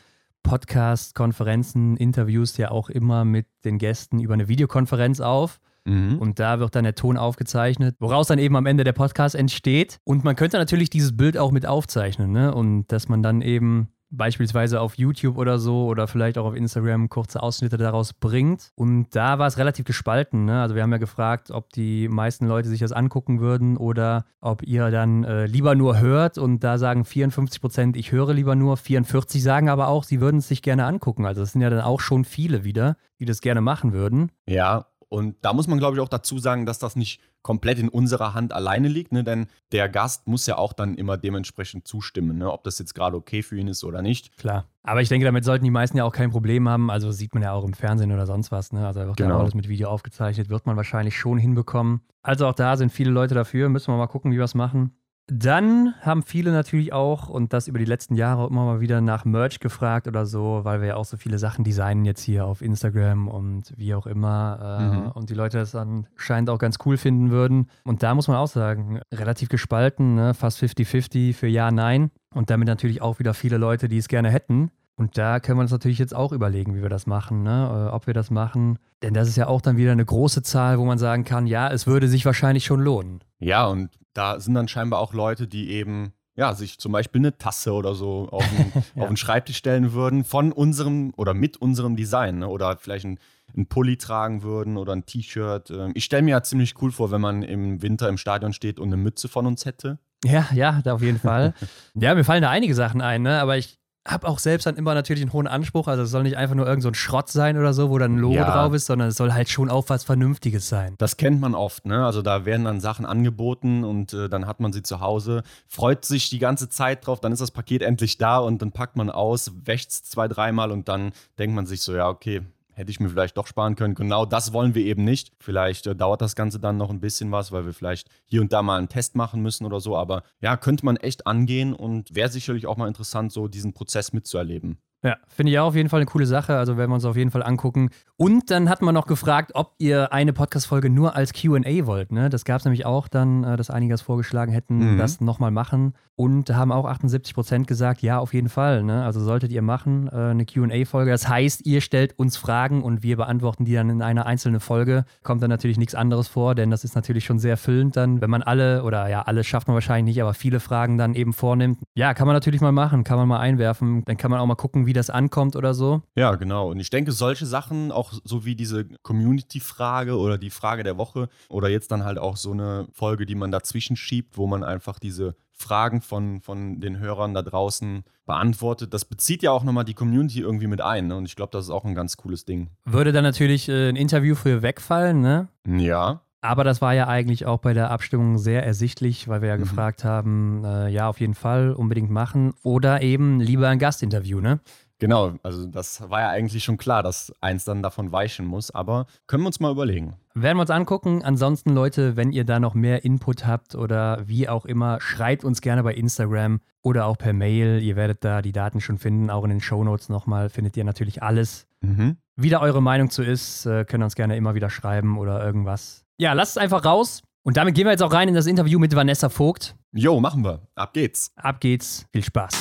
Podcast, 0.43 1.15
Konferenzen, 1.15 1.97
Interviews 1.97 2.57
ja 2.57 2.71
auch 2.71 2.89
immer 2.89 3.25
mit 3.25 3.45
den 3.63 3.77
Gästen 3.77 4.19
über 4.19 4.33
eine 4.33 4.47
Videokonferenz 4.47 5.19
auf. 5.19 5.59
Mhm. 5.89 6.19
Und 6.19 6.39
da 6.39 6.59
wird 6.59 6.75
dann 6.75 6.83
der 6.83 6.95
Ton 6.95 7.17
aufgezeichnet, 7.17 7.95
woraus 7.99 8.27
dann 8.27 8.39
eben 8.39 8.55
am 8.55 8.65
Ende 8.65 8.83
der 8.83 8.93
Podcast 8.93 9.35
entsteht. 9.35 9.97
Und 10.03 10.23
man 10.23 10.35
könnte 10.35 10.57
natürlich 10.57 10.89
dieses 10.89 11.17
Bild 11.17 11.37
auch 11.37 11.51
mit 11.51 11.65
aufzeichnen, 11.65 12.31
ne? 12.31 12.53
Und 12.53 12.87
dass 12.91 13.09
man 13.09 13.23
dann 13.23 13.41
eben 13.41 13.89
beispielsweise 14.11 14.81
auf 14.81 14.95
YouTube 14.95 15.37
oder 15.37 15.59
so 15.59 15.85
oder 15.85 16.07
vielleicht 16.07 16.37
auch 16.37 16.45
auf 16.45 16.55
Instagram 16.55 17.09
kurze 17.09 17.41
Ausschnitte 17.41 17.77
daraus 17.77 18.13
bringt. 18.13 18.71
Und 18.75 19.15
da 19.15 19.39
war 19.39 19.47
es 19.47 19.57
relativ 19.57 19.85
gespalten. 19.85 20.45
Ne? 20.45 20.61
Also 20.61 20.75
wir 20.75 20.83
haben 20.83 20.91
ja 20.91 20.97
gefragt, 20.97 21.51
ob 21.51 21.69
die 21.71 22.07
meisten 22.07 22.47
Leute 22.47 22.69
sich 22.69 22.79
das 22.79 22.91
angucken 22.91 23.39
würden 23.39 23.77
oder 23.77 24.25
ob 24.41 24.63
ihr 24.63 24.89
dann 24.89 25.23
äh, 25.23 25.45
lieber 25.45 25.75
nur 25.75 25.99
hört. 25.99 26.37
Und 26.37 26.63
da 26.63 26.77
sagen 26.77 27.05
54 27.05 27.61
Prozent, 27.61 27.97
ich 27.97 28.11
höre 28.11 28.33
lieber 28.33 28.55
nur. 28.55 28.77
44 28.77 29.41
sagen 29.41 29.69
aber 29.69 29.87
auch, 29.87 30.03
sie 30.03 30.21
würden 30.21 30.37
es 30.37 30.47
sich 30.47 30.61
gerne 30.61 30.85
angucken. 30.85 31.25
Also 31.25 31.41
das 31.41 31.51
sind 31.51 31.61
ja 31.61 31.69
dann 31.69 31.81
auch 31.81 31.99
schon 31.99 32.25
viele 32.25 32.63
wieder, 32.63 32.97
die 33.19 33.25
das 33.25 33.41
gerne 33.41 33.61
machen 33.61 33.93
würden. 33.93 34.31
Ja, 34.47 34.85
und 35.09 35.37
da 35.41 35.53
muss 35.53 35.67
man, 35.67 35.79
glaube 35.79 35.97
ich, 35.97 36.01
auch 36.01 36.09
dazu 36.09 36.37
sagen, 36.37 36.67
dass 36.67 36.77
das 36.77 36.95
nicht 36.95 37.19
komplett 37.41 37.79
in 37.79 37.89
unserer 37.89 38.35
Hand 38.35 38.53
alleine 38.53 38.87
liegt, 38.87 39.11
ne? 39.11 39.23
denn 39.23 39.47
der 39.71 39.89
Gast 39.89 40.27
muss 40.27 40.45
ja 40.45 40.57
auch 40.57 40.71
dann 40.71 40.93
immer 40.95 41.17
dementsprechend 41.17 41.87
zustimmen, 41.87 42.37
ne? 42.37 42.51
ob 42.51 42.63
das 42.63 42.77
jetzt 42.77 42.93
gerade 42.93 43.17
okay 43.17 43.41
für 43.41 43.57
ihn 43.57 43.67
ist 43.67 43.83
oder 43.83 44.03
nicht. 44.03 44.37
Klar. 44.37 44.65
Aber 44.83 45.01
ich 45.01 45.09
denke, 45.09 45.25
damit 45.25 45.45
sollten 45.45 45.63
die 45.63 45.71
meisten 45.71 45.97
ja 45.97 46.03
auch 46.03 46.13
kein 46.13 46.29
Problem 46.29 46.69
haben. 46.69 46.91
Also 46.91 47.11
sieht 47.11 47.33
man 47.33 47.43
ja 47.43 47.53
auch 47.53 47.63
im 47.63 47.73
Fernsehen 47.73 48.11
oder 48.11 48.25
sonst 48.25 48.51
was. 48.51 48.71
Ne? 48.71 48.85
Also 48.85 48.99
wird 49.01 49.17
genau. 49.17 49.35
ja 49.35 49.39
alles 49.39 49.55
mit 49.55 49.67
Video 49.67 49.89
aufgezeichnet, 49.89 50.49
wird 50.49 50.65
man 50.65 50.77
wahrscheinlich 50.77 51.17
schon 51.17 51.37
hinbekommen. 51.37 52.01
Also 52.21 52.45
auch 52.47 52.53
da 52.53 52.77
sind 52.77 52.91
viele 52.91 53.11
Leute 53.11 53.33
dafür. 53.33 53.69
Müssen 53.69 53.91
wir 53.91 53.97
mal 53.97 54.07
gucken, 54.07 54.31
wie 54.31 54.37
wir 54.37 54.43
es 54.43 54.55
machen. 54.55 54.98
Dann 55.31 55.93
haben 56.01 56.23
viele 56.23 56.51
natürlich 56.51 56.91
auch, 56.91 57.29
und 57.29 57.53
das 57.53 57.67
über 57.67 57.77
die 57.77 57.85
letzten 57.85 58.15
Jahre 58.15 58.47
immer 58.47 58.65
mal 58.65 58.79
wieder 58.81 58.99
nach 58.99 59.25
Merch 59.25 59.59
gefragt 59.59 60.07
oder 60.07 60.25
so, 60.25 60.61
weil 60.63 60.81
wir 60.81 60.87
ja 60.89 60.95
auch 60.95 61.05
so 61.05 61.17
viele 61.17 61.37
Sachen 61.37 61.63
designen 61.63 62.03
jetzt 62.03 62.21
hier 62.21 62.45
auf 62.45 62.61
Instagram 62.61 63.27
und 63.27 63.73
wie 63.77 63.93
auch 63.93 64.07
immer. 64.07 64.79
Äh, 64.79 64.83
mhm. 64.83 65.11
Und 65.11 65.29
die 65.29 65.35
Leute 65.35 65.57
das 65.59 65.75
anscheinend 65.75 66.49
auch 66.49 66.57
ganz 66.57 66.77
cool 66.85 66.97
finden 66.97 67.29
würden. 67.29 67.69
Und 67.83 68.01
da 68.01 68.15
muss 68.15 68.27
man 68.27 68.37
auch 68.37 68.47
sagen, 68.47 69.01
relativ 69.13 69.49
gespalten, 69.49 70.15
ne? 70.15 70.33
fast 70.33 70.61
50-50 70.63 71.33
für 71.35 71.47
Ja, 71.47 71.69
Nein. 71.69 72.09
Und 72.33 72.49
damit 72.49 72.67
natürlich 72.67 73.01
auch 73.01 73.19
wieder 73.19 73.33
viele 73.33 73.57
Leute, 73.57 73.87
die 73.87 73.97
es 73.97 74.07
gerne 74.07 74.29
hätten. 74.29 74.71
Und 74.99 75.17
da 75.17 75.39
können 75.39 75.57
wir 75.57 75.61
uns 75.61 75.71
natürlich 75.71 75.97
jetzt 75.97 76.13
auch 76.13 76.33
überlegen, 76.33 76.75
wie 76.75 76.81
wir 76.81 76.89
das 76.89 77.07
machen, 77.07 77.41
ne? 77.41 77.87
Äh, 77.89 77.95
ob 77.95 78.05
wir 78.05 78.13
das 78.13 78.31
machen. 78.31 78.79
Denn 79.01 79.13
das 79.13 79.29
ist 79.29 79.37
ja 79.37 79.47
auch 79.47 79.61
dann 79.61 79.77
wieder 79.77 79.93
eine 79.93 80.03
große 80.03 80.43
Zahl, 80.43 80.77
wo 80.77 80.83
man 80.83 80.97
sagen 80.97 81.23
kann, 81.23 81.47
ja, 81.47 81.71
es 81.71 81.87
würde 81.87 82.09
sich 82.09 82.25
wahrscheinlich 82.25 82.65
schon 82.65 82.81
lohnen. 82.81 83.23
Ja, 83.39 83.65
und 83.65 83.91
da 84.13 84.41
sind 84.41 84.55
dann 84.55 84.67
scheinbar 84.67 84.99
auch 84.99 85.13
Leute, 85.13 85.47
die 85.47 85.69
eben 85.69 86.11
ja, 86.35 86.53
sich 86.53 86.79
zum 86.79 86.91
Beispiel 86.91 87.21
eine 87.21 87.37
Tasse 87.37 87.71
oder 87.71 87.95
so 87.95 88.27
auf 88.29 88.45
den, 88.49 88.73
ja. 88.95 89.03
auf 89.03 89.07
den 89.07 89.15
Schreibtisch 89.15 89.55
stellen 89.55 89.93
würden 89.93 90.25
von 90.25 90.51
unserem 90.51 91.13
oder 91.15 91.33
mit 91.33 91.55
unserem 91.55 91.95
Design. 91.95 92.39
Ne? 92.39 92.49
Oder 92.49 92.75
vielleicht 92.75 93.05
ein, 93.05 93.19
ein 93.55 93.67
Pulli 93.67 93.95
tragen 93.95 94.43
würden 94.43 94.75
oder 94.75 94.91
ein 94.91 95.05
T-Shirt. 95.05 95.71
Ähm, 95.71 95.91
ich 95.95 96.03
stelle 96.03 96.23
mir 96.23 96.31
ja 96.31 96.43
ziemlich 96.43 96.75
cool 96.81 96.91
vor, 96.91 97.09
wenn 97.11 97.21
man 97.21 97.41
im 97.41 97.81
Winter 97.81 98.09
im 98.09 98.17
Stadion 98.17 98.51
steht 98.51 98.81
und 98.81 98.89
eine 98.89 98.97
Mütze 98.97 99.29
von 99.29 99.45
uns 99.45 99.65
hätte. 99.65 99.97
Ja, 100.25 100.49
ja, 100.53 100.81
da 100.83 100.95
auf 100.95 101.01
jeden 101.01 101.19
Fall. 101.19 101.53
ja, 101.93 102.13
mir 102.15 102.25
fallen 102.25 102.41
da 102.41 102.49
einige 102.49 102.75
Sachen 102.75 102.99
ein, 102.99 103.21
ne? 103.21 103.39
aber 103.39 103.57
ich 103.57 103.78
habe 104.07 104.27
auch 104.27 104.39
selbst 104.39 104.65
dann 104.65 104.75
immer 104.75 104.93
natürlich 104.93 105.21
einen 105.21 105.33
hohen 105.33 105.47
Anspruch. 105.47 105.87
Also 105.87 106.03
es 106.03 106.11
soll 106.11 106.23
nicht 106.23 106.37
einfach 106.37 106.55
nur 106.55 106.65
irgend 106.65 106.83
so 106.83 106.89
ein 106.89 106.95
Schrott 106.95 107.29
sein 107.29 107.57
oder 107.57 107.73
so, 107.73 107.89
wo 107.89 107.97
dann 107.97 108.15
ein 108.15 108.17
Logo 108.17 108.35
ja. 108.35 108.51
drauf 108.51 108.73
ist, 108.73 108.85
sondern 108.85 109.09
es 109.09 109.15
soll 109.15 109.33
halt 109.33 109.49
schon 109.49 109.69
auch 109.69 109.85
was 109.87 110.03
Vernünftiges 110.03 110.69
sein. 110.69 110.95
Das 110.97 111.17
kennt 111.17 111.41
man 111.41 111.53
oft, 111.53 111.85
ne? 111.85 112.05
Also 112.05 112.21
da 112.21 112.45
werden 112.45 112.65
dann 112.65 112.79
Sachen 112.79 113.05
angeboten 113.05 113.83
und 113.83 114.13
äh, 114.13 114.29
dann 114.29 114.47
hat 114.47 114.59
man 114.59 114.73
sie 114.73 114.83
zu 114.83 115.01
Hause, 115.01 115.43
freut 115.67 116.05
sich 116.05 116.29
die 116.29 116.39
ganze 116.39 116.69
Zeit 116.69 117.05
drauf, 117.05 117.19
dann 117.19 117.31
ist 117.31 117.41
das 117.41 117.51
Paket 117.51 117.81
endlich 117.81 118.17
da 118.17 118.39
und 118.39 118.61
dann 118.61 118.71
packt 118.71 118.95
man 118.95 119.09
aus, 119.09 119.51
wäscht 119.65 119.89
es 119.89 120.03
zwei, 120.03 120.27
dreimal 120.27 120.71
und 120.71 120.87
dann 120.87 121.11
denkt 121.37 121.55
man 121.55 121.65
sich 121.65 121.81
so, 121.81 121.93
ja, 121.93 122.07
okay, 122.07 122.41
hätte 122.79 122.91
ich 122.91 123.01
mir 123.01 123.09
vielleicht 123.09 123.35
doch 123.35 123.45
sparen 123.45 123.75
können. 123.75 123.93
Genau 123.93 124.25
das 124.25 124.53
wollen 124.53 124.73
wir 124.73 124.85
eben 124.85 125.03
nicht. 125.03 125.33
Vielleicht 125.39 125.85
äh, 125.85 125.95
dauert 125.95 126.21
das 126.21 126.35
Ganze 126.35 126.61
dann 126.61 126.77
noch 126.77 126.89
ein 126.89 127.01
bisschen 127.01 127.29
was, 127.31 127.51
weil 127.51 127.65
wir 127.65 127.73
vielleicht 127.73 128.09
hier 128.25 128.39
und 128.39 128.53
da 128.53 128.63
mal 128.63 128.77
einen 128.77 128.87
Test 128.87 129.15
machen 129.15 129.41
müssen 129.41 129.65
oder 129.65 129.81
so. 129.81 129.97
Aber 129.97 130.23
ja, 130.39 130.55
könnte 130.55 130.85
man 130.85 130.95
echt 130.95 131.27
angehen 131.27 131.73
und 131.73 132.15
wäre 132.15 132.29
sicherlich 132.29 132.67
auch 132.67 132.77
mal 132.77 132.87
interessant, 132.87 133.33
so 133.33 133.49
diesen 133.49 133.73
Prozess 133.73 134.13
mitzuerleben. 134.13 134.79
Ja, 135.01 135.15
finde 135.27 135.51
ich 135.53 135.59
auch 135.59 135.67
auf 135.67 135.75
jeden 135.75 135.87
Fall 135.87 135.99
eine 135.99 136.07
coole 136.07 136.25
Sache. 136.25 136.57
Also 136.57 136.75
werden 136.75 136.91
wir 136.91 136.95
uns 136.95 137.05
auf 137.05 137.15
jeden 137.15 137.31
Fall 137.31 137.43
angucken. 137.43 137.89
Und 138.17 138.51
dann 138.51 138.69
hat 138.69 138.81
man 138.81 138.93
noch 138.93 139.07
gefragt, 139.07 139.51
ob 139.53 139.73
ihr 139.77 140.11
eine 140.11 140.33
Podcast-Folge 140.33 140.89
nur 140.89 141.15
als 141.15 141.31
QA 141.31 141.85
wollt. 141.85 142.11
Ne? 142.11 142.29
Das 142.29 142.43
gab 142.43 142.59
es 142.59 142.65
nämlich 142.65 142.85
auch 142.85 143.07
dann, 143.07 143.45
äh, 143.45 143.55
dass 143.55 143.69
einige 143.69 143.93
das 143.93 144.01
vorgeschlagen 144.01 144.51
hätten, 144.51 144.95
mhm. 144.95 144.97
das 144.97 145.21
nochmal 145.21 145.51
machen. 145.51 145.93
Und 146.19 146.49
da 146.49 146.55
haben 146.55 146.73
auch 146.73 146.83
78 146.83 147.33
Prozent 147.33 147.65
gesagt, 147.65 148.01
ja, 148.01 148.19
auf 148.19 148.33
jeden 148.33 148.49
Fall. 148.49 148.83
Ne? 148.83 149.05
Also 149.05 149.21
solltet 149.21 149.53
ihr 149.53 149.61
machen, 149.61 150.09
äh, 150.11 150.31
eine 150.31 150.45
QA-Folge. 150.45 151.11
Das 151.11 151.29
heißt, 151.29 151.65
ihr 151.65 151.79
stellt 151.79 152.19
uns 152.19 152.35
Fragen 152.35 152.83
und 152.83 153.03
wir 153.03 153.15
beantworten 153.15 153.63
die 153.63 153.73
dann 153.73 153.89
in 153.89 154.01
einer 154.01 154.25
einzelnen 154.25 154.59
Folge. 154.59 155.05
Kommt 155.23 155.41
dann 155.41 155.49
natürlich 155.49 155.77
nichts 155.77 155.95
anderes 155.95 156.27
vor, 156.27 156.55
denn 156.55 156.71
das 156.71 156.83
ist 156.83 156.93
natürlich 156.95 157.23
schon 157.23 157.39
sehr 157.39 157.55
füllend 157.55 157.95
dann, 157.95 158.19
wenn 158.19 158.29
man 158.29 158.43
alle, 158.43 158.83
oder 158.83 159.07
ja, 159.07 159.21
alle 159.21 159.45
schafft 159.45 159.69
man 159.69 159.75
wahrscheinlich 159.75 160.15
nicht, 160.15 160.21
aber 160.21 160.33
viele 160.33 160.59
Fragen 160.59 160.97
dann 160.97 161.13
eben 161.13 161.31
vornimmt. 161.31 161.79
Ja, 161.95 162.13
kann 162.13 162.27
man 162.27 162.35
natürlich 162.35 162.59
mal 162.59 162.73
machen, 162.73 163.05
kann 163.05 163.17
man 163.17 163.29
mal 163.29 163.39
einwerfen. 163.39 164.03
Dann 164.03 164.17
kann 164.17 164.29
man 164.29 164.41
auch 164.41 164.45
mal 164.45 164.55
gucken, 164.55 164.87
wie 164.89 164.93
das 164.93 165.11
ankommt 165.11 165.55
oder 165.55 165.75
so. 165.75 166.01
Ja, 166.15 166.35
genau. 166.35 166.71
Und 166.71 166.79
ich 166.79 166.89
denke, 166.89 167.11
solche 167.11 167.45
Sachen, 167.45 167.91
auch 167.91 168.11
so 168.23 168.43
wie 168.43 168.55
diese 168.55 168.85
Community-Frage 169.03 170.17
oder 170.17 170.39
die 170.39 170.49
Frage 170.49 170.83
der 170.83 170.97
Woche 170.97 171.29
oder 171.47 171.69
jetzt 171.69 171.91
dann 171.91 172.03
halt 172.03 172.17
auch 172.17 172.37
so 172.37 172.51
eine 172.51 172.87
Folge, 172.91 173.27
die 173.27 173.35
man 173.35 173.51
dazwischen 173.51 173.95
schiebt, 173.95 174.35
wo 174.35 174.47
man 174.47 174.63
einfach 174.63 174.97
diese 174.97 175.35
Fragen 175.51 176.01
von, 176.01 176.41
von 176.41 176.79
den 176.79 176.97
Hörern 176.97 177.33
da 177.33 177.43
draußen 177.43 178.03
beantwortet. 178.25 178.93
Das 178.93 179.05
bezieht 179.05 179.43
ja 179.43 179.51
auch 179.51 179.63
nochmal 179.63 179.85
die 179.85 179.93
Community 179.93 180.39
irgendwie 180.39 180.67
mit 180.67 180.81
ein. 180.81 181.07
Ne? 181.07 181.17
Und 181.17 181.25
ich 181.25 181.35
glaube, 181.35 181.51
das 181.51 181.65
ist 181.65 181.71
auch 181.71 181.85
ein 181.85 181.95
ganz 181.95 182.17
cooles 182.17 182.45
Ding. 182.45 182.69
Würde 182.85 183.11
dann 183.11 183.23
natürlich 183.23 183.69
äh, 183.69 183.89
ein 183.89 183.95
Interview 183.95 184.35
für 184.35 184.61
wegfallen, 184.63 185.21
ne? 185.21 185.49
Ja. 185.67 186.21
Aber 186.41 186.63
das 186.63 186.81
war 186.81 186.93
ja 186.93 187.07
eigentlich 187.07 187.45
auch 187.45 187.59
bei 187.59 187.73
der 187.73 187.91
Abstimmung 187.91 188.37
sehr 188.37 188.65
ersichtlich, 188.65 189.27
weil 189.27 189.41
wir 189.41 189.49
ja 189.49 189.57
mhm. 189.57 189.61
gefragt 189.61 190.03
haben, 190.03 190.63
äh, 190.63 190.89
ja, 190.89 191.09
auf 191.09 191.19
jeden 191.19 191.33
Fall 191.33 191.73
unbedingt 191.73 192.09
machen 192.09 192.53
oder 192.63 193.01
eben 193.01 193.39
lieber 193.41 193.67
ein 193.67 193.79
Gastinterview, 193.79 194.39
ne? 194.39 194.59
Genau, 194.99 195.35
also 195.43 195.65
das 195.65 196.09
war 196.09 196.19
ja 196.19 196.29
eigentlich 196.29 196.61
schon 196.61 196.75
klar, 196.75 197.03
dass 197.03 197.31
eins 197.39 197.63
dann 197.63 197.81
davon 197.81 198.11
weichen 198.11 198.45
muss, 198.45 198.69
aber 198.69 199.05
können 199.27 199.43
wir 199.43 199.47
uns 199.47 199.61
mal 199.61 199.71
überlegen. 199.71 200.15
Werden 200.33 200.57
wir 200.57 200.61
uns 200.61 200.69
angucken. 200.69 201.23
Ansonsten, 201.23 201.73
Leute, 201.73 202.17
wenn 202.17 202.33
ihr 202.33 202.43
da 202.43 202.59
noch 202.59 202.73
mehr 202.73 203.05
Input 203.05 203.47
habt 203.47 203.75
oder 203.75 204.27
wie 204.27 204.49
auch 204.49 204.65
immer, 204.65 204.99
schreibt 204.99 205.45
uns 205.45 205.61
gerne 205.61 205.83
bei 205.83 205.93
Instagram 205.93 206.59
oder 206.81 207.05
auch 207.05 207.17
per 207.17 207.31
Mail. 207.31 207.81
Ihr 207.81 207.95
werdet 207.95 208.25
da 208.25 208.41
die 208.41 208.51
Daten 208.51 208.81
schon 208.81 208.97
finden. 208.97 209.29
Auch 209.29 209.45
in 209.45 209.51
den 209.51 209.61
Shownotes 209.61 210.09
nochmal 210.09 210.49
findet 210.49 210.75
ihr 210.75 210.83
natürlich 210.83 211.23
alles. 211.23 211.65
Mhm. 211.79 212.17
Wie 212.35 212.49
da 212.49 212.59
eure 212.59 212.81
Meinung 212.81 213.09
zu 213.09 213.23
ist, 213.23 213.65
äh, 213.65 213.85
könnt 213.85 214.01
ihr 214.01 214.05
uns 214.05 214.15
gerne 214.15 214.35
immer 214.35 214.53
wieder 214.53 214.69
schreiben 214.69 215.17
oder 215.17 215.43
irgendwas. 215.43 216.05
Ja, 216.21 216.33
lasst 216.33 216.51
es 216.51 216.57
einfach 216.57 216.83
raus. 216.83 217.23
Und 217.43 217.55
damit 217.55 217.75
gehen 217.75 217.85
wir 217.85 217.91
jetzt 217.91 218.03
auch 218.03 218.11
rein 218.11 218.27
in 218.27 218.35
das 218.35 218.45
Interview 218.45 218.77
mit 218.77 218.93
Vanessa 218.93 219.29
Vogt. 219.29 219.77
Jo, 219.93 220.19
machen 220.19 220.43
wir. 220.43 220.67
Ab 220.75 220.91
geht's. 220.91 221.31
Ab 221.37 221.61
geht's. 221.61 222.05
Viel 222.11 222.25
Spaß. 222.25 222.51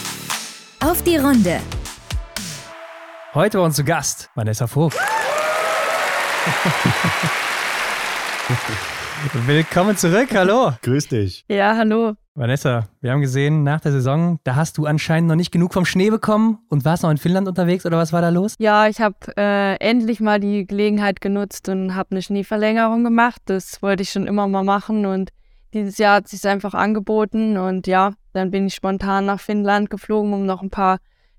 Auf 0.78 1.02
die 1.02 1.16
Runde. 1.16 1.58
Heute 3.34 3.58
bei 3.58 3.64
uns 3.64 3.74
zu 3.74 3.82
Gast 3.82 4.30
Vanessa 4.36 4.68
Vogt. 4.68 4.96
Willkommen 9.46 9.96
zurück, 9.96 10.28
hallo. 10.32 10.74
Grüß 10.82 11.08
dich. 11.08 11.44
Ja, 11.48 11.74
hallo. 11.76 12.14
Vanessa, 12.38 12.86
wir 13.00 13.10
haben 13.10 13.20
gesehen, 13.20 13.64
nach 13.64 13.80
der 13.80 13.90
Saison, 13.90 14.38
da 14.44 14.54
hast 14.54 14.78
du 14.78 14.86
anscheinend 14.86 15.28
noch 15.28 15.34
nicht 15.34 15.50
genug 15.50 15.74
vom 15.74 15.84
Schnee 15.84 16.08
bekommen 16.08 16.58
und 16.68 16.84
warst 16.84 17.02
noch 17.02 17.10
in 17.10 17.18
Finnland 17.18 17.48
unterwegs 17.48 17.84
oder 17.84 17.98
was 17.98 18.12
war 18.12 18.22
da 18.22 18.28
los? 18.28 18.54
Ja, 18.60 18.86
ich 18.86 19.00
habe 19.00 19.16
äh, 19.36 19.74
endlich 19.80 20.20
mal 20.20 20.38
die 20.38 20.64
Gelegenheit 20.64 21.20
genutzt 21.20 21.68
und 21.68 21.96
habe 21.96 22.12
eine 22.12 22.22
Schneeverlängerung 22.22 23.02
gemacht. 23.02 23.42
Das 23.46 23.82
wollte 23.82 24.04
ich 24.04 24.10
schon 24.10 24.28
immer 24.28 24.46
mal 24.46 24.62
machen 24.62 25.04
und 25.04 25.30
dieses 25.74 25.98
Jahr 25.98 26.18
hat 26.18 26.28
sich 26.28 26.46
einfach 26.46 26.74
angeboten 26.74 27.56
und 27.56 27.88
ja, 27.88 28.12
dann 28.34 28.52
bin 28.52 28.68
ich 28.68 28.74
spontan 28.76 29.26
nach 29.26 29.40
Finnland 29.40 29.90
geflogen, 29.90 30.32
um 30.32 30.46
noch 30.46 30.62
ein 30.62 30.70
paar 30.70 30.98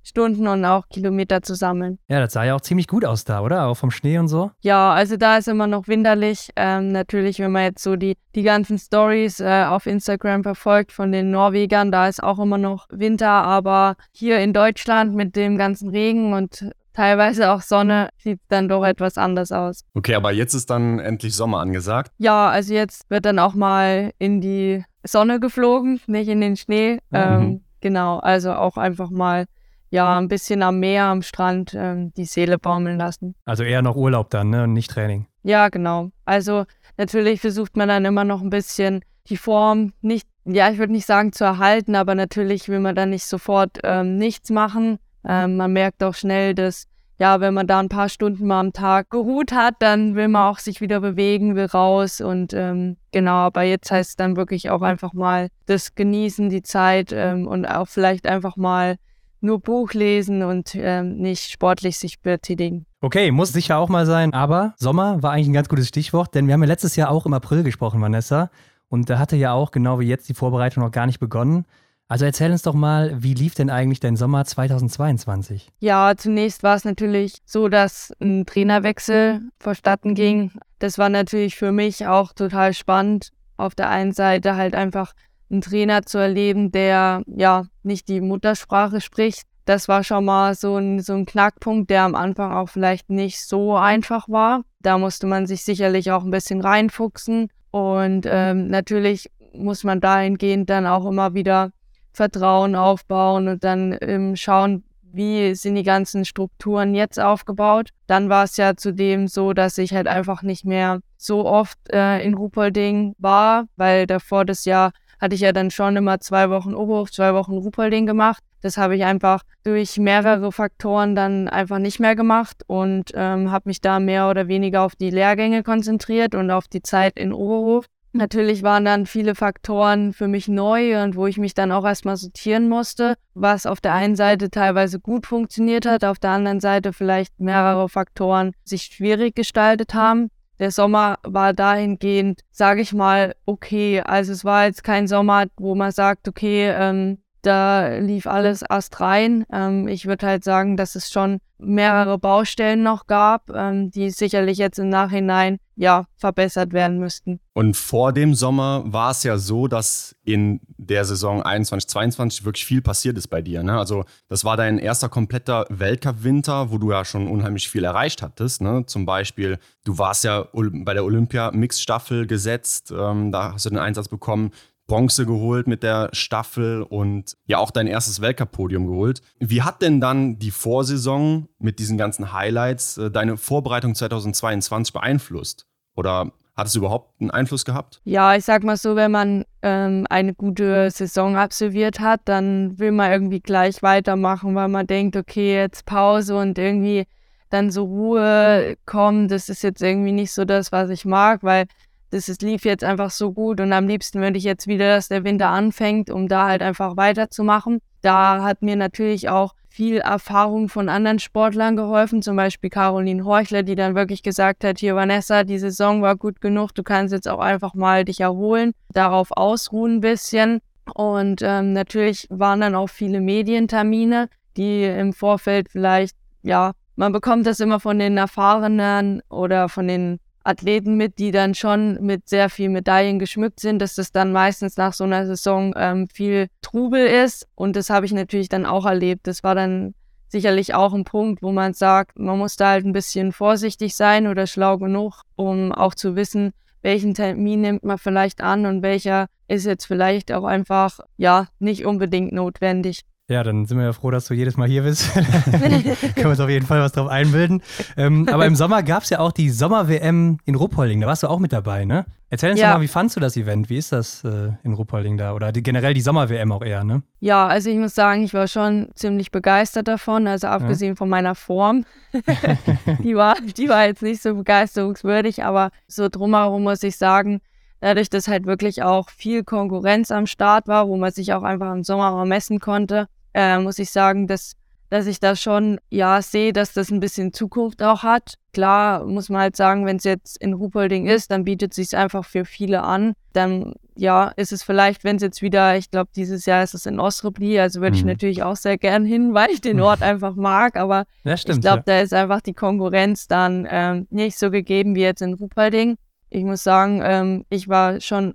Stunden 0.09 0.47
und 0.47 0.65
auch 0.65 0.87
Kilometer 0.89 1.41
zu 1.41 1.55
sammeln. 1.55 1.99
Ja, 2.07 2.19
das 2.19 2.33
sah 2.33 2.43
ja 2.43 2.55
auch 2.55 2.61
ziemlich 2.61 2.87
gut 2.87 3.05
aus 3.05 3.23
da, 3.23 3.41
oder? 3.41 3.67
Auch 3.67 3.75
vom 3.75 3.91
Schnee 3.91 4.17
und 4.17 4.27
so. 4.27 4.51
Ja, 4.61 4.91
also 4.93 5.17
da 5.17 5.37
ist 5.37 5.47
immer 5.47 5.67
noch 5.67 5.87
winterlich. 5.87 6.49
Ähm, 6.55 6.91
natürlich, 6.91 7.39
wenn 7.39 7.51
man 7.51 7.63
jetzt 7.63 7.83
so 7.83 7.95
die, 7.95 8.17
die 8.35 8.43
ganzen 8.43 8.77
Stories 8.77 9.39
äh, 9.39 9.65
auf 9.67 9.85
Instagram 9.85 10.43
verfolgt 10.43 10.91
von 10.91 11.11
den 11.11 11.31
Norwegern, 11.31 11.91
da 11.91 12.07
ist 12.07 12.21
auch 12.21 12.39
immer 12.39 12.57
noch 12.57 12.87
Winter. 12.89 13.29
Aber 13.29 13.95
hier 14.11 14.39
in 14.39 14.53
Deutschland 14.53 15.15
mit 15.15 15.35
dem 15.35 15.57
ganzen 15.57 15.89
Regen 15.89 16.33
und 16.33 16.71
teilweise 16.93 17.51
auch 17.51 17.61
Sonne 17.61 18.09
sieht 18.17 18.39
dann 18.49 18.67
doch 18.67 18.83
etwas 18.83 19.17
anders 19.17 19.51
aus. 19.51 19.85
Okay, 19.93 20.15
aber 20.15 20.31
jetzt 20.31 20.53
ist 20.53 20.69
dann 20.69 20.99
endlich 20.99 21.35
Sommer 21.35 21.59
angesagt? 21.59 22.11
Ja, 22.17 22.49
also 22.49 22.73
jetzt 22.73 23.09
wird 23.09 23.25
dann 23.25 23.39
auch 23.39 23.53
mal 23.53 24.11
in 24.17 24.41
die 24.41 24.83
Sonne 25.05 25.39
geflogen, 25.39 26.01
nicht 26.07 26.27
in 26.27 26.41
den 26.41 26.57
Schnee. 26.57 26.95
Mhm. 27.09 27.17
Ähm, 27.17 27.61
genau, 27.79 28.19
also 28.19 28.51
auch 28.53 28.77
einfach 28.77 29.09
mal 29.09 29.45
ja, 29.89 30.17
ein 30.17 30.27
bisschen 30.27 30.61
am 30.61 30.79
Meer, 30.79 31.05
am 31.05 31.21
Strand 31.21 31.73
ähm, 31.75 32.13
die 32.15 32.25
Seele 32.25 32.57
baumeln 32.57 32.97
lassen. 32.97 33.35
Also 33.45 33.63
eher 33.63 33.81
noch 33.81 33.95
Urlaub 33.95 34.29
dann, 34.29 34.49
ne? 34.49 34.63
Und 34.63 34.73
nicht 34.73 34.91
Training. 34.91 35.27
Ja, 35.43 35.69
genau. 35.69 36.11
Also 36.25 36.65
natürlich 36.97 37.41
versucht 37.41 37.75
man 37.77 37.87
dann 37.87 38.05
immer 38.05 38.23
noch 38.23 38.41
ein 38.41 38.49
bisschen 38.49 39.03
die 39.29 39.37
Form 39.37 39.93
nicht, 40.01 40.27
ja, 40.45 40.69
ich 40.69 40.77
würde 40.77 40.93
nicht 40.93 41.05
sagen 41.05 41.31
zu 41.31 41.43
erhalten, 41.43 41.95
aber 41.95 42.15
natürlich 42.15 42.67
will 42.67 42.79
man 42.79 42.95
dann 42.95 43.11
nicht 43.11 43.25
sofort 43.25 43.79
ähm, 43.83 44.17
nichts 44.17 44.49
machen. 44.49 44.99
Ähm, 45.27 45.57
man 45.57 45.73
merkt 45.73 46.03
auch 46.03 46.15
schnell, 46.15 46.55
dass, 46.55 46.87
ja, 47.19 47.39
wenn 47.39 47.53
man 47.53 47.67
da 47.67 47.79
ein 47.79 47.89
paar 47.89 48.09
Stunden 48.09 48.47
mal 48.47 48.59
am 48.59 48.73
Tag 48.73 49.09
geruht 49.09 49.51
hat, 49.51 49.75
dann 49.79 50.15
will 50.15 50.27
man 50.27 50.47
auch 50.47 50.59
sich 50.59 50.81
wieder 50.81 50.99
bewegen, 51.01 51.55
will 51.55 51.65
raus 51.65 52.21
und 52.21 52.53
ähm, 52.53 52.97
genau, 53.11 53.35
aber 53.35 53.63
jetzt 53.63 53.91
heißt 53.91 54.11
es 54.11 54.15
dann 54.15 54.35
wirklich 54.35 54.69
auch 54.69 54.81
einfach 54.81 55.13
mal 55.13 55.49
das 55.65 55.95
Genießen, 55.95 56.49
die 56.49 56.63
Zeit 56.63 57.11
ähm, 57.13 57.47
und 57.47 57.65
auch 57.65 57.87
vielleicht 57.87 58.25
einfach 58.27 58.55
mal 58.55 58.95
nur 59.41 59.59
Buch 59.59 59.93
lesen 59.93 60.43
und 60.43 60.75
ähm, 60.75 61.17
nicht 61.17 61.51
sportlich 61.51 61.97
sich 61.97 62.21
betätigen. 62.21 62.85
Okay, 63.01 63.31
muss 63.31 63.53
sicher 63.53 63.77
auch 63.77 63.89
mal 63.89 64.05
sein, 64.05 64.33
aber 64.33 64.73
Sommer 64.77 65.23
war 65.23 65.31
eigentlich 65.31 65.47
ein 65.47 65.53
ganz 65.53 65.69
gutes 65.69 65.87
Stichwort, 65.87 66.35
denn 66.35 66.47
wir 66.47 66.53
haben 66.53 66.63
ja 66.63 66.67
letztes 66.67 66.95
Jahr 66.95 67.09
auch 67.11 67.25
im 67.25 67.33
April 67.33 67.63
gesprochen, 67.63 68.01
Vanessa. 68.01 68.49
Und 68.89 69.09
da 69.09 69.19
hatte 69.19 69.35
ja 69.35 69.53
auch, 69.53 69.71
genau 69.71 69.99
wie 69.99 70.07
jetzt, 70.07 70.27
die 70.29 70.33
Vorbereitung 70.33 70.83
noch 70.83 70.91
gar 70.91 71.05
nicht 71.05 71.19
begonnen. 71.19 71.65
Also 72.09 72.25
erzähl 72.25 72.51
uns 72.51 72.63
doch 72.63 72.73
mal, 72.73 73.13
wie 73.21 73.35
lief 73.35 73.53
denn 73.53 73.69
eigentlich 73.69 73.99
dein 73.99 74.15
Sommer 74.15 74.43
2022? 74.43 75.69
Ja, 75.79 76.13
zunächst 76.17 76.63
war 76.63 76.75
es 76.75 76.83
natürlich 76.83 77.35
so, 77.45 77.69
dass 77.69 78.11
ein 78.19 78.47
Trainerwechsel 78.47 79.41
vorstatten 79.59 80.15
ging. 80.15 80.51
Das 80.79 80.97
war 80.97 81.09
natürlich 81.09 81.55
für 81.55 81.71
mich 81.71 82.07
auch 82.07 82.33
total 82.33 82.73
spannend. 82.73 83.29
Auf 83.57 83.75
der 83.75 83.89
einen 83.89 84.11
Seite 84.11 84.55
halt 84.55 84.73
einfach 84.73 85.13
einen 85.51 85.61
Trainer 85.61 86.03
zu 86.03 86.17
erleben, 86.17 86.71
der 86.71 87.23
ja 87.27 87.65
nicht 87.83 88.07
die 88.07 88.21
Muttersprache 88.21 89.01
spricht. 89.01 89.43
Das 89.65 89.87
war 89.87 90.03
schon 90.03 90.25
mal 90.25 90.55
so 90.55 90.77
ein, 90.77 90.99
so 90.99 91.13
ein 91.13 91.25
Knackpunkt, 91.25 91.89
der 91.89 92.03
am 92.03 92.15
Anfang 92.15 92.51
auch 92.51 92.69
vielleicht 92.69 93.09
nicht 93.09 93.45
so 93.45 93.75
einfach 93.75 94.27
war. 94.29 94.63
Da 94.79 94.97
musste 94.97 95.27
man 95.27 95.45
sich 95.45 95.63
sicherlich 95.63 96.11
auch 96.11 96.23
ein 96.23 96.31
bisschen 96.31 96.61
reinfuchsen. 96.61 97.49
Und 97.71 98.25
ähm, 98.27 98.67
natürlich 98.67 99.29
muss 99.53 99.83
man 99.83 99.99
dahingehend 99.99 100.69
dann 100.69 100.87
auch 100.87 101.05
immer 101.05 101.33
wieder 101.33 101.71
Vertrauen 102.13 102.75
aufbauen 102.75 103.47
und 103.47 103.63
dann 103.63 103.95
ähm, 104.01 104.35
schauen, 104.35 104.83
wie 105.11 105.55
sind 105.55 105.75
die 105.75 105.83
ganzen 105.83 106.25
Strukturen 106.25 106.93
jetzt 106.93 107.19
aufgebaut. 107.19 107.89
Dann 108.07 108.29
war 108.29 108.43
es 108.43 108.57
ja 108.57 108.75
zudem 108.75 109.27
so, 109.27 109.53
dass 109.53 109.77
ich 109.77 109.93
halt 109.93 110.07
einfach 110.07 110.43
nicht 110.43 110.65
mehr 110.65 110.99
so 111.17 111.45
oft 111.45 111.77
äh, 111.91 112.23
in 112.23 112.33
Ruhpolding 112.33 113.15
war, 113.17 113.65
weil 113.75 114.07
davor 114.07 114.45
das 114.45 114.65
Jahr 114.65 114.91
hatte 115.19 115.35
ich 115.35 115.41
ja 115.41 115.51
dann 115.51 115.71
schon 115.71 115.95
immer 115.95 116.19
zwei 116.19 116.49
Wochen 116.49 116.73
Oberhof, 116.73 117.11
zwei 117.11 117.33
Wochen 117.33 117.53
Ruhpolding 117.53 118.05
gemacht. 118.05 118.43
Das 118.61 118.77
habe 118.77 118.95
ich 118.95 119.05
einfach 119.05 119.43
durch 119.63 119.97
mehrere 119.97 120.51
Faktoren 120.51 121.15
dann 121.15 121.47
einfach 121.47 121.79
nicht 121.79 121.99
mehr 121.99 122.15
gemacht 122.15 122.63
und 122.67 123.11
ähm, 123.13 123.51
habe 123.51 123.69
mich 123.69 123.81
da 123.81 123.99
mehr 123.99 124.29
oder 124.29 124.47
weniger 124.47 124.83
auf 124.83 124.95
die 124.95 125.11
Lehrgänge 125.11 125.63
konzentriert 125.63 126.35
und 126.35 126.51
auf 126.51 126.67
die 126.67 126.81
Zeit 126.81 127.17
in 127.17 127.33
Oberhof. 127.33 127.85
Natürlich 128.11 128.63
waren 128.63 128.85
dann 128.85 129.05
viele 129.05 129.35
Faktoren 129.35 130.13
für 130.13 130.27
mich 130.27 130.47
neu 130.47 131.01
und 131.03 131.15
wo 131.15 131.27
ich 131.27 131.37
mich 131.37 131.53
dann 131.53 131.71
auch 131.71 131.85
erstmal 131.85 132.17
sortieren 132.17 132.67
musste, 132.67 133.15
was 133.35 133.67
auf 133.67 133.81
der 133.81 133.93
einen 133.93 134.15
Seite 134.15 134.49
teilweise 134.49 134.99
gut 134.99 135.27
funktioniert 135.27 135.85
hat, 135.85 136.03
auf 136.03 136.17
der 136.17 136.31
anderen 136.31 136.59
Seite 136.59 136.91
vielleicht 136.91 137.39
mehrere 137.39 137.87
Faktoren 137.87 138.53
sich 138.63 138.83
schwierig 138.83 139.35
gestaltet 139.35 139.93
haben. 139.93 140.31
Der 140.59 140.71
Sommer 140.71 141.19
war 141.23 141.53
dahingehend, 141.53 142.41
sage 142.51 142.81
ich 142.81 142.93
mal, 142.93 143.35
okay. 143.45 144.01
Also 144.01 144.33
es 144.33 144.43
war 144.43 144.65
jetzt 144.65 144.83
kein 144.83 145.07
Sommer, 145.07 145.45
wo 145.57 145.73
man 145.75 145.91
sagt, 145.91 146.27
okay, 146.27 146.69
ähm, 146.69 147.19
da 147.41 147.97
lief 147.97 148.27
alles 148.27 148.61
erst 148.61 148.99
rein. 148.99 149.45
Ähm, 149.51 149.87
ich 149.87 150.05
würde 150.05 150.27
halt 150.27 150.43
sagen, 150.43 150.77
dass 150.77 150.95
es 150.95 151.11
schon 151.11 151.39
mehrere 151.59 152.17
Baustellen 152.17 152.83
noch 152.83 153.05
gab, 153.07 153.49
ähm, 153.49 153.91
die 153.91 154.09
sicherlich 154.09 154.57
jetzt 154.57 154.79
im 154.79 154.89
Nachhinein 154.89 155.59
ja 155.75 156.07
verbessert 156.17 156.73
werden 156.73 156.99
müssten. 156.99 157.39
Und 157.53 157.75
vor 157.75 158.11
dem 158.11 158.33
Sommer 158.33 158.83
war 158.85 159.11
es 159.11 159.23
ja 159.23 159.37
so, 159.37 159.67
dass 159.67 160.15
in 160.23 160.59
der 160.77 161.05
Saison 161.05 161.41
21, 161.41 161.89
22 161.89 162.45
wirklich 162.45 162.65
viel 162.65 162.81
passiert 162.81 163.17
ist 163.17 163.27
bei 163.27 163.41
dir. 163.41 163.63
Ne? 163.63 163.77
Also 163.77 164.03
das 164.27 164.43
war 164.43 164.57
dein 164.57 164.77
erster 164.77 165.07
kompletter 165.07 165.65
Weltcup-Winter, 165.69 166.71
wo 166.71 166.77
du 166.77 166.91
ja 166.91 167.05
schon 167.05 167.27
unheimlich 167.27 167.69
viel 167.69 167.83
erreicht 167.83 168.21
hattest. 168.21 168.61
Ne? 168.61 168.85
Zum 168.87 169.05
Beispiel, 169.05 169.57
du 169.85 169.97
warst 169.97 170.23
ja 170.23 170.47
bei 170.53 170.93
der 170.93 171.05
Olympia-Mix-Staffel 171.05 172.27
gesetzt, 172.27 172.93
ähm, 172.97 173.31
da 173.31 173.53
hast 173.53 173.65
du 173.65 173.69
den 173.69 173.79
Einsatz 173.79 174.07
bekommen. 174.09 174.51
Bronze 174.89 175.25
geholt 175.25 175.67
mit 175.67 175.83
der 175.83 176.09
Staffel 176.11 176.81
und 176.81 177.37
ja 177.45 177.59
auch 177.59 177.71
dein 177.71 177.87
erstes 177.87 178.19
Weltcup-Podium 178.19 178.87
geholt. 178.87 179.21
Wie 179.39 179.61
hat 179.61 179.81
denn 179.81 180.01
dann 180.01 180.39
die 180.39 180.51
Vorsaison 180.51 181.47
mit 181.59 181.79
diesen 181.79 181.97
ganzen 181.97 182.33
Highlights 182.33 182.97
äh, 182.97 183.09
deine 183.09 183.37
Vorbereitung 183.37 183.95
2022 183.95 184.91
beeinflusst? 184.91 185.65
Oder 185.95 186.33
hat 186.57 186.67
es 186.67 186.75
überhaupt 186.75 187.21
einen 187.21 187.31
Einfluss 187.31 187.63
gehabt? 187.63 188.01
Ja, 188.03 188.35
ich 188.35 188.43
sag 188.43 188.63
mal 188.63 188.75
so, 188.75 188.97
wenn 188.97 189.11
man 189.11 189.45
ähm, 189.61 190.05
eine 190.09 190.33
gute 190.33 190.91
Saison 190.91 191.37
absolviert 191.37 192.01
hat, 192.01 192.21
dann 192.25 192.77
will 192.79 192.91
man 192.91 193.11
irgendwie 193.11 193.39
gleich 193.39 193.81
weitermachen, 193.81 194.55
weil 194.55 194.67
man 194.67 194.85
denkt, 194.85 195.15
okay, 195.15 195.55
jetzt 195.55 195.85
Pause 195.85 196.35
und 196.35 196.57
irgendwie 196.57 197.05
dann 197.49 197.71
so 197.71 197.83
Ruhe 197.83 198.75
kommt. 198.85 199.31
Das 199.31 199.49
ist 199.49 199.63
jetzt 199.63 199.81
irgendwie 199.81 200.11
nicht 200.11 200.33
so 200.33 200.45
das, 200.45 200.71
was 200.71 200.89
ich 200.89 201.05
mag, 201.05 201.43
weil 201.43 201.65
das 202.11 202.29
ist, 202.29 202.41
lief 202.41 202.65
jetzt 202.65 202.83
einfach 202.83 203.11
so 203.11 203.31
gut 203.31 203.59
und 203.59 203.71
am 203.73 203.87
liebsten 203.87 204.21
würde 204.21 204.37
ich 204.37 204.43
jetzt 204.43 204.67
wieder, 204.67 204.95
dass 204.95 205.07
der 205.09 205.23
Winter 205.23 205.49
anfängt, 205.49 206.09
um 206.09 206.27
da 206.27 206.47
halt 206.47 206.61
einfach 206.61 206.97
weiterzumachen. 206.97 207.79
Da 208.01 208.43
hat 208.43 208.61
mir 208.61 208.75
natürlich 208.75 209.29
auch 209.29 209.53
viel 209.67 209.97
Erfahrung 209.97 210.67
von 210.67 210.89
anderen 210.89 211.19
Sportlern 211.19 211.75
geholfen, 211.75 212.21
zum 212.21 212.35
Beispiel 212.35 212.69
Caroline 212.69 213.23
Horchler, 213.23 213.63
die 213.63 213.75
dann 213.75 213.95
wirklich 213.95 214.23
gesagt 214.23 214.63
hat, 214.63 214.79
hier 214.79 214.95
Vanessa, 214.95 215.43
die 215.43 215.59
Saison 215.59 216.01
war 216.01 216.15
gut 216.15 216.41
genug, 216.41 216.73
du 216.73 216.83
kannst 216.83 217.13
jetzt 217.13 217.27
auch 217.27 217.39
einfach 217.39 217.75
mal 217.75 218.03
dich 218.03 218.19
erholen, 218.19 218.73
darauf 218.91 219.31
ausruhen 219.31 219.97
ein 219.97 220.01
bisschen. 220.01 220.59
Und 220.95 221.41
ähm, 221.43 221.73
natürlich 221.73 222.27
waren 222.31 222.61
dann 222.61 222.75
auch 222.75 222.89
viele 222.89 223.21
Medientermine, 223.21 224.29
die 224.57 224.83
im 224.83 225.13
Vorfeld 225.13 225.69
vielleicht, 225.69 226.15
ja, 226.41 226.71
man 226.95 227.11
bekommt 227.11 227.45
das 227.45 227.59
immer 227.59 227.79
von 227.79 227.99
den 227.99 228.17
Erfahrenen 228.17 229.21
oder 229.29 229.69
von 229.69 229.87
den 229.87 230.19
Athleten 230.49 230.95
mit, 230.97 231.19
die 231.19 231.31
dann 231.31 231.53
schon 231.53 231.97
mit 232.01 232.27
sehr 232.27 232.49
viel 232.49 232.69
Medaillen 232.69 233.19
geschmückt 233.19 233.59
sind, 233.59 233.79
dass 233.79 233.95
das 233.95 234.11
dann 234.11 234.31
meistens 234.31 234.77
nach 234.77 234.93
so 234.93 235.03
einer 235.03 235.25
Saison 235.25 235.73
ähm, 235.77 236.07
viel 236.11 236.47
Trubel 236.61 237.05
ist. 237.05 237.47
Und 237.55 237.75
das 237.75 237.89
habe 237.89 238.05
ich 238.05 238.11
natürlich 238.11 238.49
dann 238.49 238.65
auch 238.65 238.85
erlebt. 238.85 239.27
Das 239.27 239.43
war 239.43 239.53
dann 239.53 239.93
sicherlich 240.27 240.73
auch 240.73 240.93
ein 240.93 241.03
Punkt, 241.03 241.41
wo 241.41 241.51
man 241.51 241.73
sagt, 241.73 242.17
man 242.17 242.37
muss 242.37 242.55
da 242.55 242.69
halt 242.69 242.85
ein 242.85 242.93
bisschen 242.93 243.31
vorsichtig 243.31 243.95
sein 243.95 244.27
oder 244.27 244.47
schlau 244.47 244.77
genug, 244.77 245.21
um 245.35 245.71
auch 245.71 245.95
zu 245.95 246.15
wissen, 246.15 246.51
welchen 246.81 247.13
Termin 247.13 247.61
nimmt 247.61 247.83
man 247.83 247.97
vielleicht 247.97 248.41
an 248.41 248.65
und 248.65 248.81
welcher 248.81 249.27
ist 249.47 249.65
jetzt 249.65 249.85
vielleicht 249.85 250.31
auch 250.31 250.45
einfach, 250.45 250.99
ja, 251.17 251.47
nicht 251.59 251.85
unbedingt 251.85 252.31
notwendig. 252.31 253.01
Ja, 253.29 253.43
dann 253.43 253.67
sind 253.67 253.77
wir 253.77 253.85
ja 253.85 253.93
froh, 253.93 254.09
dass 254.09 254.25
du 254.25 254.33
jedes 254.33 254.57
Mal 254.57 254.67
hier 254.67 254.81
bist. 254.81 255.13
Können 255.13 255.95
wir 256.15 256.29
uns 256.29 256.39
auf 256.39 256.49
jeden 256.49 256.65
Fall 256.65 256.81
was 256.81 256.93
drauf 256.93 257.07
einbilden. 257.07 257.61
Ähm, 257.95 258.27
aber 258.27 258.47
im 258.47 258.55
Sommer 258.55 258.81
gab 258.81 259.03
es 259.03 259.11
ja 259.11 259.19
auch 259.19 259.31
die 259.31 259.51
Sommer-WM 259.51 260.39
in 260.45 260.55
Ruppolding. 260.55 260.99
Da 260.99 261.05
warst 261.05 261.21
du 261.21 261.27
auch 261.27 261.37
mit 261.37 261.53
dabei, 261.53 261.85
ne? 261.85 262.07
Erzähl 262.31 262.49
uns 262.49 262.59
ja. 262.59 262.69
doch 262.69 262.77
mal, 262.77 262.81
wie 262.81 262.87
fandst 262.87 263.15
du 263.15 263.19
das 263.19 263.37
Event? 263.37 263.69
Wie 263.69 263.77
ist 263.77 263.91
das 263.91 264.23
äh, 264.23 264.53
in 264.63 264.73
Ruppolding 264.73 265.17
da? 265.17 265.33
Oder 265.33 265.51
die, 265.51 265.61
generell 265.61 265.93
die 265.93 266.01
Sommer-WM 266.01 266.51
auch 266.51 266.63
eher, 266.63 266.83
ne? 266.83 267.03
Ja, 267.19 267.45
also 267.45 267.69
ich 267.69 267.77
muss 267.77 267.93
sagen, 267.93 268.23
ich 268.23 268.33
war 268.33 268.47
schon 268.47 268.89
ziemlich 268.95 269.29
begeistert 269.29 269.87
davon. 269.87 270.25
Also 270.25 270.47
abgesehen 270.47 270.93
ja. 270.93 270.95
von 270.95 271.09
meiner 271.09 271.35
Form. 271.35 271.85
die, 273.03 273.15
war, 273.15 273.35
die 273.57 273.69
war 273.69 273.85
jetzt 273.85 274.01
nicht 274.01 274.23
so 274.23 274.33
begeisterungswürdig, 274.33 275.43
aber 275.43 275.69
so 275.87 276.09
drumherum 276.09 276.63
muss 276.63 276.81
ich 276.81 276.97
sagen, 276.97 277.41
dadurch, 277.79 278.09
dass 278.09 278.27
halt 278.27 278.47
wirklich 278.47 278.81
auch 278.81 279.11
viel 279.11 279.43
Konkurrenz 279.43 280.09
am 280.09 280.25
Start 280.25 280.67
war, 280.67 280.87
wo 280.87 280.97
man 280.97 281.11
sich 281.11 281.33
auch 281.33 281.43
einfach 281.43 281.71
im 281.71 281.83
Sommer 281.83 282.11
mal 282.11 282.25
messen 282.25 282.59
konnte, 282.59 283.07
äh, 283.39 283.57
muss 283.57 283.79
ich 283.79 283.89
sagen, 283.89 284.27
dass, 284.27 284.57
dass 284.89 285.07
ich 285.07 285.21
da 285.21 285.33
schon 285.37 285.79
ja 285.89 286.21
sehe, 286.21 286.51
dass 286.51 286.73
das 286.73 286.91
ein 286.91 286.99
bisschen 286.99 287.31
Zukunft 287.31 287.81
auch 287.81 288.03
hat. 288.03 288.33
Klar 288.51 289.05
muss 289.05 289.29
man 289.29 289.39
halt 289.39 289.55
sagen, 289.55 289.85
wenn 289.85 289.95
es 289.95 290.03
jetzt 290.03 290.35
in 290.41 290.53
Ruhpolding 290.53 291.07
ist, 291.07 291.31
dann 291.31 291.45
bietet 291.45 291.71
es 291.71 291.77
sich 291.77 291.97
einfach 291.97 292.25
für 292.25 292.43
viele 292.43 292.83
an. 292.83 293.13
Dann 293.31 293.75
ja, 293.95 294.33
ist 294.35 294.51
es 294.51 294.61
vielleicht, 294.61 295.05
wenn 295.05 295.15
es 295.15 295.21
jetzt 295.21 295.41
wieder, 295.41 295.77
ich 295.77 295.89
glaube, 295.89 296.09
dieses 296.13 296.45
Jahr 296.45 296.63
ist 296.63 296.73
es 296.73 296.85
in 296.85 296.99
Osrebli, 296.99 297.59
also 297.59 297.79
würde 297.79 297.91
mhm. 297.91 297.97
ich 297.97 298.05
natürlich 298.05 298.43
auch 298.43 298.57
sehr 298.57 298.77
gern 298.77 299.05
hin, 299.05 299.33
weil 299.33 299.51
ich 299.51 299.61
den 299.61 299.79
Ort 299.79 300.01
einfach 300.11 300.35
mag. 300.35 300.75
Aber 300.75 301.05
ja, 301.23 301.37
stimmt, 301.37 301.59
ich 301.59 301.61
glaube, 301.61 301.83
ja. 301.87 301.93
da 301.93 302.01
ist 302.01 302.13
einfach 302.13 302.41
die 302.41 302.53
Konkurrenz 302.53 303.29
dann 303.29 303.65
ähm, 303.71 304.07
nicht 304.09 304.37
so 304.37 304.51
gegeben 304.51 304.95
wie 304.95 305.01
jetzt 305.01 305.21
in 305.21 305.35
Ruhpolding. 305.35 305.95
Ich 306.29 306.43
muss 306.43 306.61
sagen, 306.61 307.01
ähm, 307.05 307.45
ich 307.49 307.69
war 307.69 308.01
schon 308.01 308.33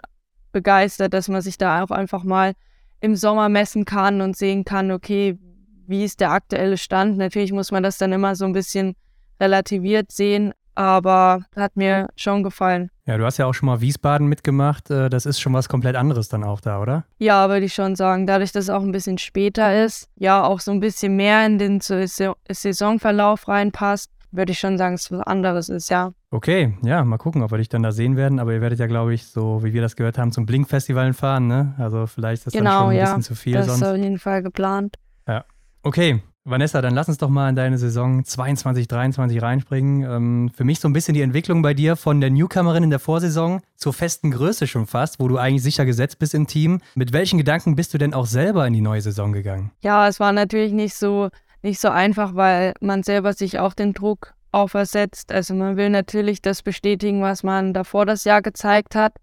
begeistert, 0.50 1.12
dass 1.12 1.28
man 1.28 1.42
sich 1.42 1.58
da 1.58 1.82
auch 1.82 1.90
einfach 1.90 2.24
mal 2.24 2.54
im 3.04 3.16
Sommer 3.16 3.50
messen 3.50 3.84
kann 3.84 4.22
und 4.22 4.34
sehen 4.34 4.64
kann, 4.64 4.90
okay, 4.90 5.38
wie 5.86 6.04
ist 6.04 6.20
der 6.20 6.30
aktuelle 6.30 6.78
Stand. 6.78 7.18
Natürlich 7.18 7.52
muss 7.52 7.70
man 7.70 7.82
das 7.82 7.98
dann 7.98 8.12
immer 8.12 8.34
so 8.34 8.46
ein 8.46 8.54
bisschen 8.54 8.94
relativiert 9.38 10.10
sehen, 10.10 10.54
aber 10.74 11.44
hat 11.54 11.76
mir 11.76 12.08
schon 12.16 12.42
gefallen. 12.42 12.90
Ja, 13.04 13.18
du 13.18 13.26
hast 13.26 13.36
ja 13.36 13.44
auch 13.44 13.52
schon 13.52 13.66
mal 13.66 13.82
Wiesbaden 13.82 14.26
mitgemacht. 14.26 14.90
Äh, 14.90 15.10
das 15.10 15.26
ist 15.26 15.38
schon 15.38 15.52
was 15.52 15.68
komplett 15.68 15.96
anderes 15.96 16.30
dann 16.30 16.44
auch 16.44 16.62
da, 16.62 16.80
oder? 16.80 17.04
Ja, 17.18 17.50
würde 17.50 17.66
ich 17.66 17.74
schon 17.74 17.94
sagen. 17.94 18.26
Dadurch, 18.26 18.52
dass 18.52 18.64
es 18.64 18.70
auch 18.70 18.82
ein 18.82 18.92
bisschen 18.92 19.18
später 19.18 19.84
ist, 19.84 20.08
ja, 20.16 20.42
auch 20.42 20.60
so 20.60 20.70
ein 20.70 20.80
bisschen 20.80 21.14
mehr 21.14 21.44
in 21.44 21.58
den 21.58 21.80
Saisonverlauf 21.82 23.48
reinpasst, 23.48 24.10
würde 24.36 24.52
ich 24.52 24.58
schon 24.58 24.78
sagen, 24.78 24.94
dass 24.94 25.02
es 25.02 25.12
was 25.12 25.20
anderes 25.20 25.68
ist, 25.68 25.88
ja. 25.90 26.12
Okay, 26.30 26.76
ja, 26.82 27.04
mal 27.04 27.18
gucken, 27.18 27.42
ob 27.42 27.50
wir 27.50 27.58
dich 27.58 27.68
dann 27.68 27.82
da 27.82 27.92
sehen 27.92 28.16
werden. 28.16 28.38
Aber 28.38 28.52
ihr 28.52 28.60
werdet 28.60 28.78
ja, 28.78 28.86
glaube 28.86 29.14
ich, 29.14 29.26
so 29.26 29.62
wie 29.62 29.72
wir 29.72 29.82
das 29.82 29.96
gehört 29.96 30.18
haben, 30.18 30.32
zum 30.32 30.46
Blink-Festival 30.46 31.12
fahren, 31.12 31.46
ne? 31.46 31.74
Also 31.78 32.06
vielleicht 32.06 32.40
ist 32.40 32.46
das 32.48 32.52
genau, 32.52 32.70
dann 32.70 32.80
schon 32.80 32.90
ein 32.90 32.96
ja. 32.96 33.04
bisschen 33.04 33.22
zu 33.22 33.34
viel 33.34 33.54
das 33.54 33.66
sonst. 33.66 33.82
ist 33.82 33.88
auf 33.88 33.96
jeden 33.96 34.18
Fall 34.18 34.42
geplant. 34.42 34.96
Ja. 35.28 35.44
Okay, 35.82 36.22
Vanessa, 36.46 36.82
dann 36.82 36.94
lass 36.94 37.08
uns 37.08 37.16
doch 37.16 37.30
mal 37.30 37.48
in 37.48 37.56
deine 37.56 37.78
Saison 37.78 38.22
22, 38.22 38.86
23 38.86 39.40
reinspringen. 39.40 40.02
Ähm, 40.02 40.50
für 40.54 40.64
mich 40.64 40.78
so 40.78 40.86
ein 40.86 40.92
bisschen 40.92 41.14
die 41.14 41.22
Entwicklung 41.22 41.62
bei 41.62 41.72
dir 41.72 41.96
von 41.96 42.20
der 42.20 42.28
Newcomerin 42.28 42.82
in 42.82 42.90
der 42.90 42.98
Vorsaison 42.98 43.62
zur 43.76 43.94
festen 43.94 44.30
Größe 44.30 44.66
schon 44.66 44.86
fast, 44.86 45.20
wo 45.20 45.26
du 45.26 45.38
eigentlich 45.38 45.62
sicher 45.62 45.86
gesetzt 45.86 46.18
bist 46.18 46.34
im 46.34 46.46
Team. 46.46 46.82
Mit 46.96 47.14
welchen 47.14 47.38
Gedanken 47.38 47.76
bist 47.76 47.94
du 47.94 47.98
denn 47.98 48.12
auch 48.12 48.26
selber 48.26 48.66
in 48.66 48.74
die 48.74 48.82
neue 48.82 49.00
Saison 49.00 49.32
gegangen? 49.32 49.70
Ja, 49.80 50.06
es 50.06 50.20
war 50.20 50.32
natürlich 50.32 50.74
nicht 50.74 50.94
so, 50.94 51.30
nicht 51.64 51.80
so 51.80 51.88
einfach, 51.88 52.34
weil 52.34 52.74
man 52.80 53.02
selber 53.02 53.32
sich 53.32 53.58
auch 53.58 53.74
den 53.74 53.94
Druck 53.94 54.34
aufersetzt. 54.52 55.32
Also 55.32 55.54
man 55.54 55.76
will 55.76 55.90
natürlich 55.90 56.42
das 56.42 56.62
bestätigen, 56.62 57.22
was 57.22 57.42
man 57.42 57.72
davor 57.72 58.06
das 58.06 58.24
Jahr 58.24 58.42
gezeigt 58.42 58.94
hat. 58.94 59.14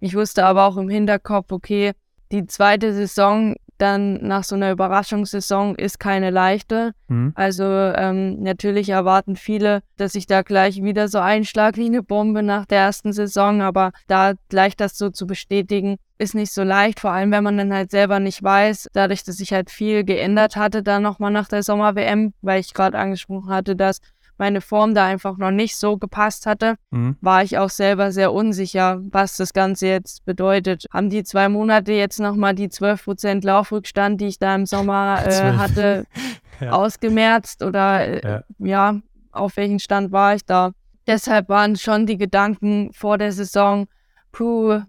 Ich 0.00 0.16
wusste 0.16 0.44
aber 0.44 0.66
auch 0.66 0.78
im 0.78 0.88
Hinterkopf, 0.88 1.52
okay, 1.52 1.92
die 2.32 2.46
zweite 2.46 2.94
Saison 2.94 3.54
dann 3.82 4.24
nach 4.24 4.44
so 4.44 4.54
einer 4.54 4.70
Überraschungssaison 4.70 5.74
ist 5.74 5.98
keine 5.98 6.30
leichte. 6.30 6.92
Mhm. 7.08 7.32
Also 7.34 7.64
ähm, 7.64 8.40
natürlich 8.40 8.88
erwarten 8.90 9.34
viele, 9.34 9.82
dass 9.96 10.14
ich 10.14 10.26
da 10.26 10.42
gleich 10.42 10.82
wieder 10.82 11.08
so 11.08 11.18
einschlag 11.18 11.76
wie 11.76 11.86
eine 11.86 12.02
Bombe 12.02 12.44
nach 12.44 12.64
der 12.64 12.78
ersten 12.78 13.12
Saison, 13.12 13.60
aber 13.60 13.90
da 14.06 14.34
gleich 14.48 14.76
das 14.76 14.96
so 14.96 15.10
zu 15.10 15.26
bestätigen, 15.26 15.96
ist 16.18 16.36
nicht 16.36 16.52
so 16.52 16.62
leicht, 16.62 17.00
vor 17.00 17.10
allem 17.10 17.32
wenn 17.32 17.42
man 17.42 17.58
dann 17.58 17.74
halt 17.74 17.90
selber 17.90 18.20
nicht 18.20 18.40
weiß, 18.40 18.88
dadurch, 18.92 19.24
dass 19.24 19.38
sich 19.38 19.52
halt 19.52 19.70
viel 19.70 20.04
geändert 20.04 20.54
hatte 20.54 20.84
dann 20.84 21.02
nochmal 21.02 21.32
nach 21.32 21.48
der 21.48 21.64
Sommer-WM, 21.64 22.34
weil 22.40 22.60
ich 22.60 22.74
gerade 22.74 22.96
angesprochen 22.96 23.50
hatte, 23.50 23.74
dass 23.74 23.98
meine 24.38 24.60
Form 24.60 24.94
da 24.94 25.06
einfach 25.06 25.36
noch 25.36 25.50
nicht 25.50 25.76
so 25.76 25.96
gepasst 25.98 26.46
hatte, 26.46 26.76
mhm. 26.90 27.16
war 27.20 27.42
ich 27.42 27.58
auch 27.58 27.70
selber 27.70 28.12
sehr 28.12 28.32
unsicher, 28.32 29.00
was 29.10 29.36
das 29.36 29.52
Ganze 29.52 29.86
jetzt 29.86 30.24
bedeutet. 30.24 30.86
Haben 30.92 31.10
die 31.10 31.24
zwei 31.24 31.48
Monate 31.48 31.92
jetzt 31.92 32.18
nochmal 32.20 32.54
die 32.54 32.68
12% 32.68 33.44
Laufrückstand, 33.44 34.20
die 34.20 34.26
ich 34.26 34.38
da 34.38 34.54
im 34.54 34.66
Sommer 34.66 35.22
äh, 35.26 35.52
hatte, 35.52 36.06
ja. 36.60 36.72
ausgemerzt 36.72 37.62
oder 37.62 38.06
äh, 38.06 38.20
ja. 38.22 38.42
ja, 38.58 39.00
auf 39.32 39.56
welchen 39.56 39.78
Stand 39.78 40.12
war 40.12 40.34
ich 40.34 40.44
da? 40.44 40.72
Deshalb 41.06 41.48
waren 41.48 41.76
schon 41.76 42.06
die 42.06 42.16
Gedanken 42.16 42.92
vor 42.92 43.18
der 43.18 43.32
Saison, 43.32 43.86
puh, 44.30 44.80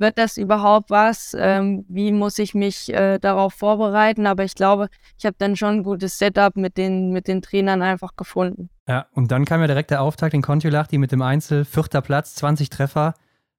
wird 0.00 0.18
das 0.18 0.36
überhaupt 0.38 0.90
was? 0.90 1.36
Ähm, 1.38 1.84
wie 1.88 2.10
muss 2.10 2.38
ich 2.38 2.54
mich 2.54 2.92
äh, 2.92 3.18
darauf 3.18 3.52
vorbereiten? 3.52 4.26
Aber 4.26 4.44
ich 4.44 4.54
glaube, 4.54 4.88
ich 5.18 5.26
habe 5.26 5.36
dann 5.38 5.56
schon 5.56 5.76
ein 5.76 5.82
gutes 5.82 6.18
Setup 6.18 6.56
mit 6.56 6.78
den, 6.78 7.10
mit 7.10 7.28
den 7.28 7.42
Trainern 7.42 7.82
einfach 7.82 8.16
gefunden. 8.16 8.70
Ja, 8.90 9.06
und 9.12 9.30
dann 9.30 9.44
kam 9.44 9.60
ja 9.60 9.68
direkt 9.68 9.92
der 9.92 10.02
Auftakt 10.02 10.34
in 10.34 10.42
Kontiolahti 10.42 10.98
mit 10.98 11.12
dem 11.12 11.22
Einzel, 11.22 11.64
vierter 11.64 12.00
Platz, 12.00 12.34
20 12.34 12.70
Treffer. 12.70 13.14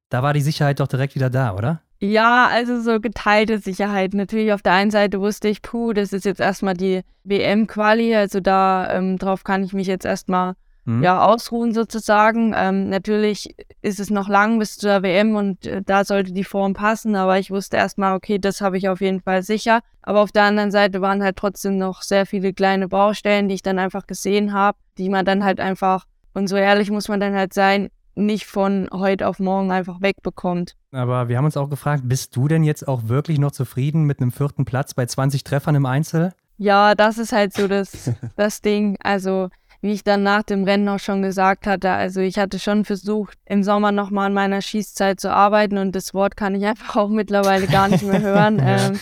da 0.10 0.24
war 0.24 0.34
die 0.34 0.42
Sicherheit 0.42 0.82
doch 0.82 0.90
direkt 0.90 1.16
wieder 1.16 1.30
da, 1.30 1.56
oder? 1.56 1.80
Ja, 2.02 2.50
also 2.52 2.82
so 2.82 3.00
geteilte 3.00 3.60
Sicherheit. 3.60 4.14
Natürlich 4.14 4.52
auf 4.52 4.62
der 4.62 4.74
einen 4.74 4.92
Seite 4.92 5.22
wusste 5.22 5.48
ich, 5.48 5.62
puh, 5.62 5.94
das 5.94 6.12
ist 6.12 6.26
jetzt 6.26 6.42
erstmal 6.42 6.74
die 6.74 7.04
WM-Quali, 7.24 8.14
also 8.14 8.42
da 8.42 8.94
ähm, 8.94 9.18
drauf 9.18 9.46
kann 9.46 9.64
ich 9.64 9.72
mich 9.72 9.88
jetzt 9.88 10.04
erstmal 10.04 10.56
mhm. 10.86 11.04
ja, 11.04 11.24
ausruhen 11.24 11.74
sozusagen. 11.74 12.54
Ähm, 12.56 12.90
natürlich 12.90 13.56
ist 13.82 14.00
es 14.00 14.10
noch 14.10 14.28
lang 14.28 14.60
bis 14.60 14.78
zur 14.78 15.04
WM 15.04 15.36
und 15.36 15.66
äh, 15.66 15.82
da 15.86 16.06
sollte 16.06 16.32
die 16.32 16.44
Form 16.44 16.74
passen, 16.74 17.16
aber 17.16 17.40
ich 17.40 17.52
wusste 17.52 17.78
erstmal, 17.78 18.16
okay, 18.16 18.40
das 18.40 18.62
habe 18.62 18.78
ich 18.78 18.90
auf 18.90 19.02
jeden 19.02 19.22
Fall 19.22 19.44
sicher. 19.44 19.82
Aber 20.02 20.22
auf 20.22 20.32
der 20.32 20.44
anderen 20.44 20.72
Seite 20.72 21.02
waren 21.02 21.24
halt 21.24 21.38
trotzdem 21.38 21.78
noch 21.78 22.02
sehr 22.02 22.26
viele 22.26 22.54
kleine 22.54 22.88
Baustellen, 22.88 23.48
die 23.48 23.56
ich 23.56 23.62
dann 23.62 23.80
einfach 23.80 24.08
gesehen 24.08 24.54
habe, 24.54 24.78
die 24.98 25.10
man 25.10 25.26
dann 25.26 25.44
halt 25.44 25.60
einfach, 25.60 26.06
und 26.34 26.48
so 26.48 26.56
ehrlich 26.56 26.90
muss 26.90 27.08
man 27.08 27.20
dann 27.20 27.36
halt 27.36 27.54
sein, 27.54 27.90
nicht 28.16 28.46
von 28.46 28.90
heute 28.92 29.28
auf 29.28 29.40
morgen 29.40 29.72
einfach 29.72 30.02
wegbekommt. 30.02 30.76
Aber 30.92 31.30
wir 31.30 31.38
haben 31.38 31.46
uns 31.46 31.58
auch 31.58 31.70
gefragt, 31.70 32.04
bist 32.06 32.36
du 32.36 32.48
denn 32.48 32.64
jetzt 32.64 32.88
auch 32.88 33.08
wirklich 33.08 33.40
noch 33.40 33.52
zufrieden 33.52 34.04
mit 34.04 34.20
einem 34.20 34.32
vierten 34.32 34.66
Platz 34.66 34.94
bei 34.94 35.06
20 35.06 35.44
Treffern 35.44 35.76
im 35.76 35.86
Einzel? 35.86 36.34
Ja, 36.58 36.94
das 36.94 37.18
ist 37.18 37.32
halt 37.32 37.54
so 37.54 37.68
das, 37.68 38.12
das 38.36 38.62
Ding. 38.62 38.98
Also, 39.02 39.50
wie 39.82 39.92
ich 39.92 40.04
dann 40.04 40.24
nach 40.24 40.44
dem 40.44 40.64
Rennen 40.64 40.88
auch 40.88 41.00
schon 41.00 41.22
gesagt 41.22 41.66
hatte, 41.66 41.90
also 41.90 42.22
ich 42.22 42.38
hatte 42.38 42.60
schon 42.60 42.86
versucht, 42.86 43.38
im 43.46 43.64
Sommer 43.64 43.92
nochmal 43.92 44.28
an 44.28 44.34
meiner 44.34 44.62
Schießzeit 44.62 45.20
zu 45.20 45.32
arbeiten 45.32 45.78
und 45.78 45.96
das 45.96 46.14
Wort 46.14 46.38
kann 46.38 46.56
ich 46.56 46.66
einfach 46.68 46.96
auch 46.96 47.10
mittlerweile 47.10 47.68
gar 47.68 47.88
nicht 47.88 48.04
mehr 48.04 48.22
hören. 48.22 48.62
ähm, 48.64 49.00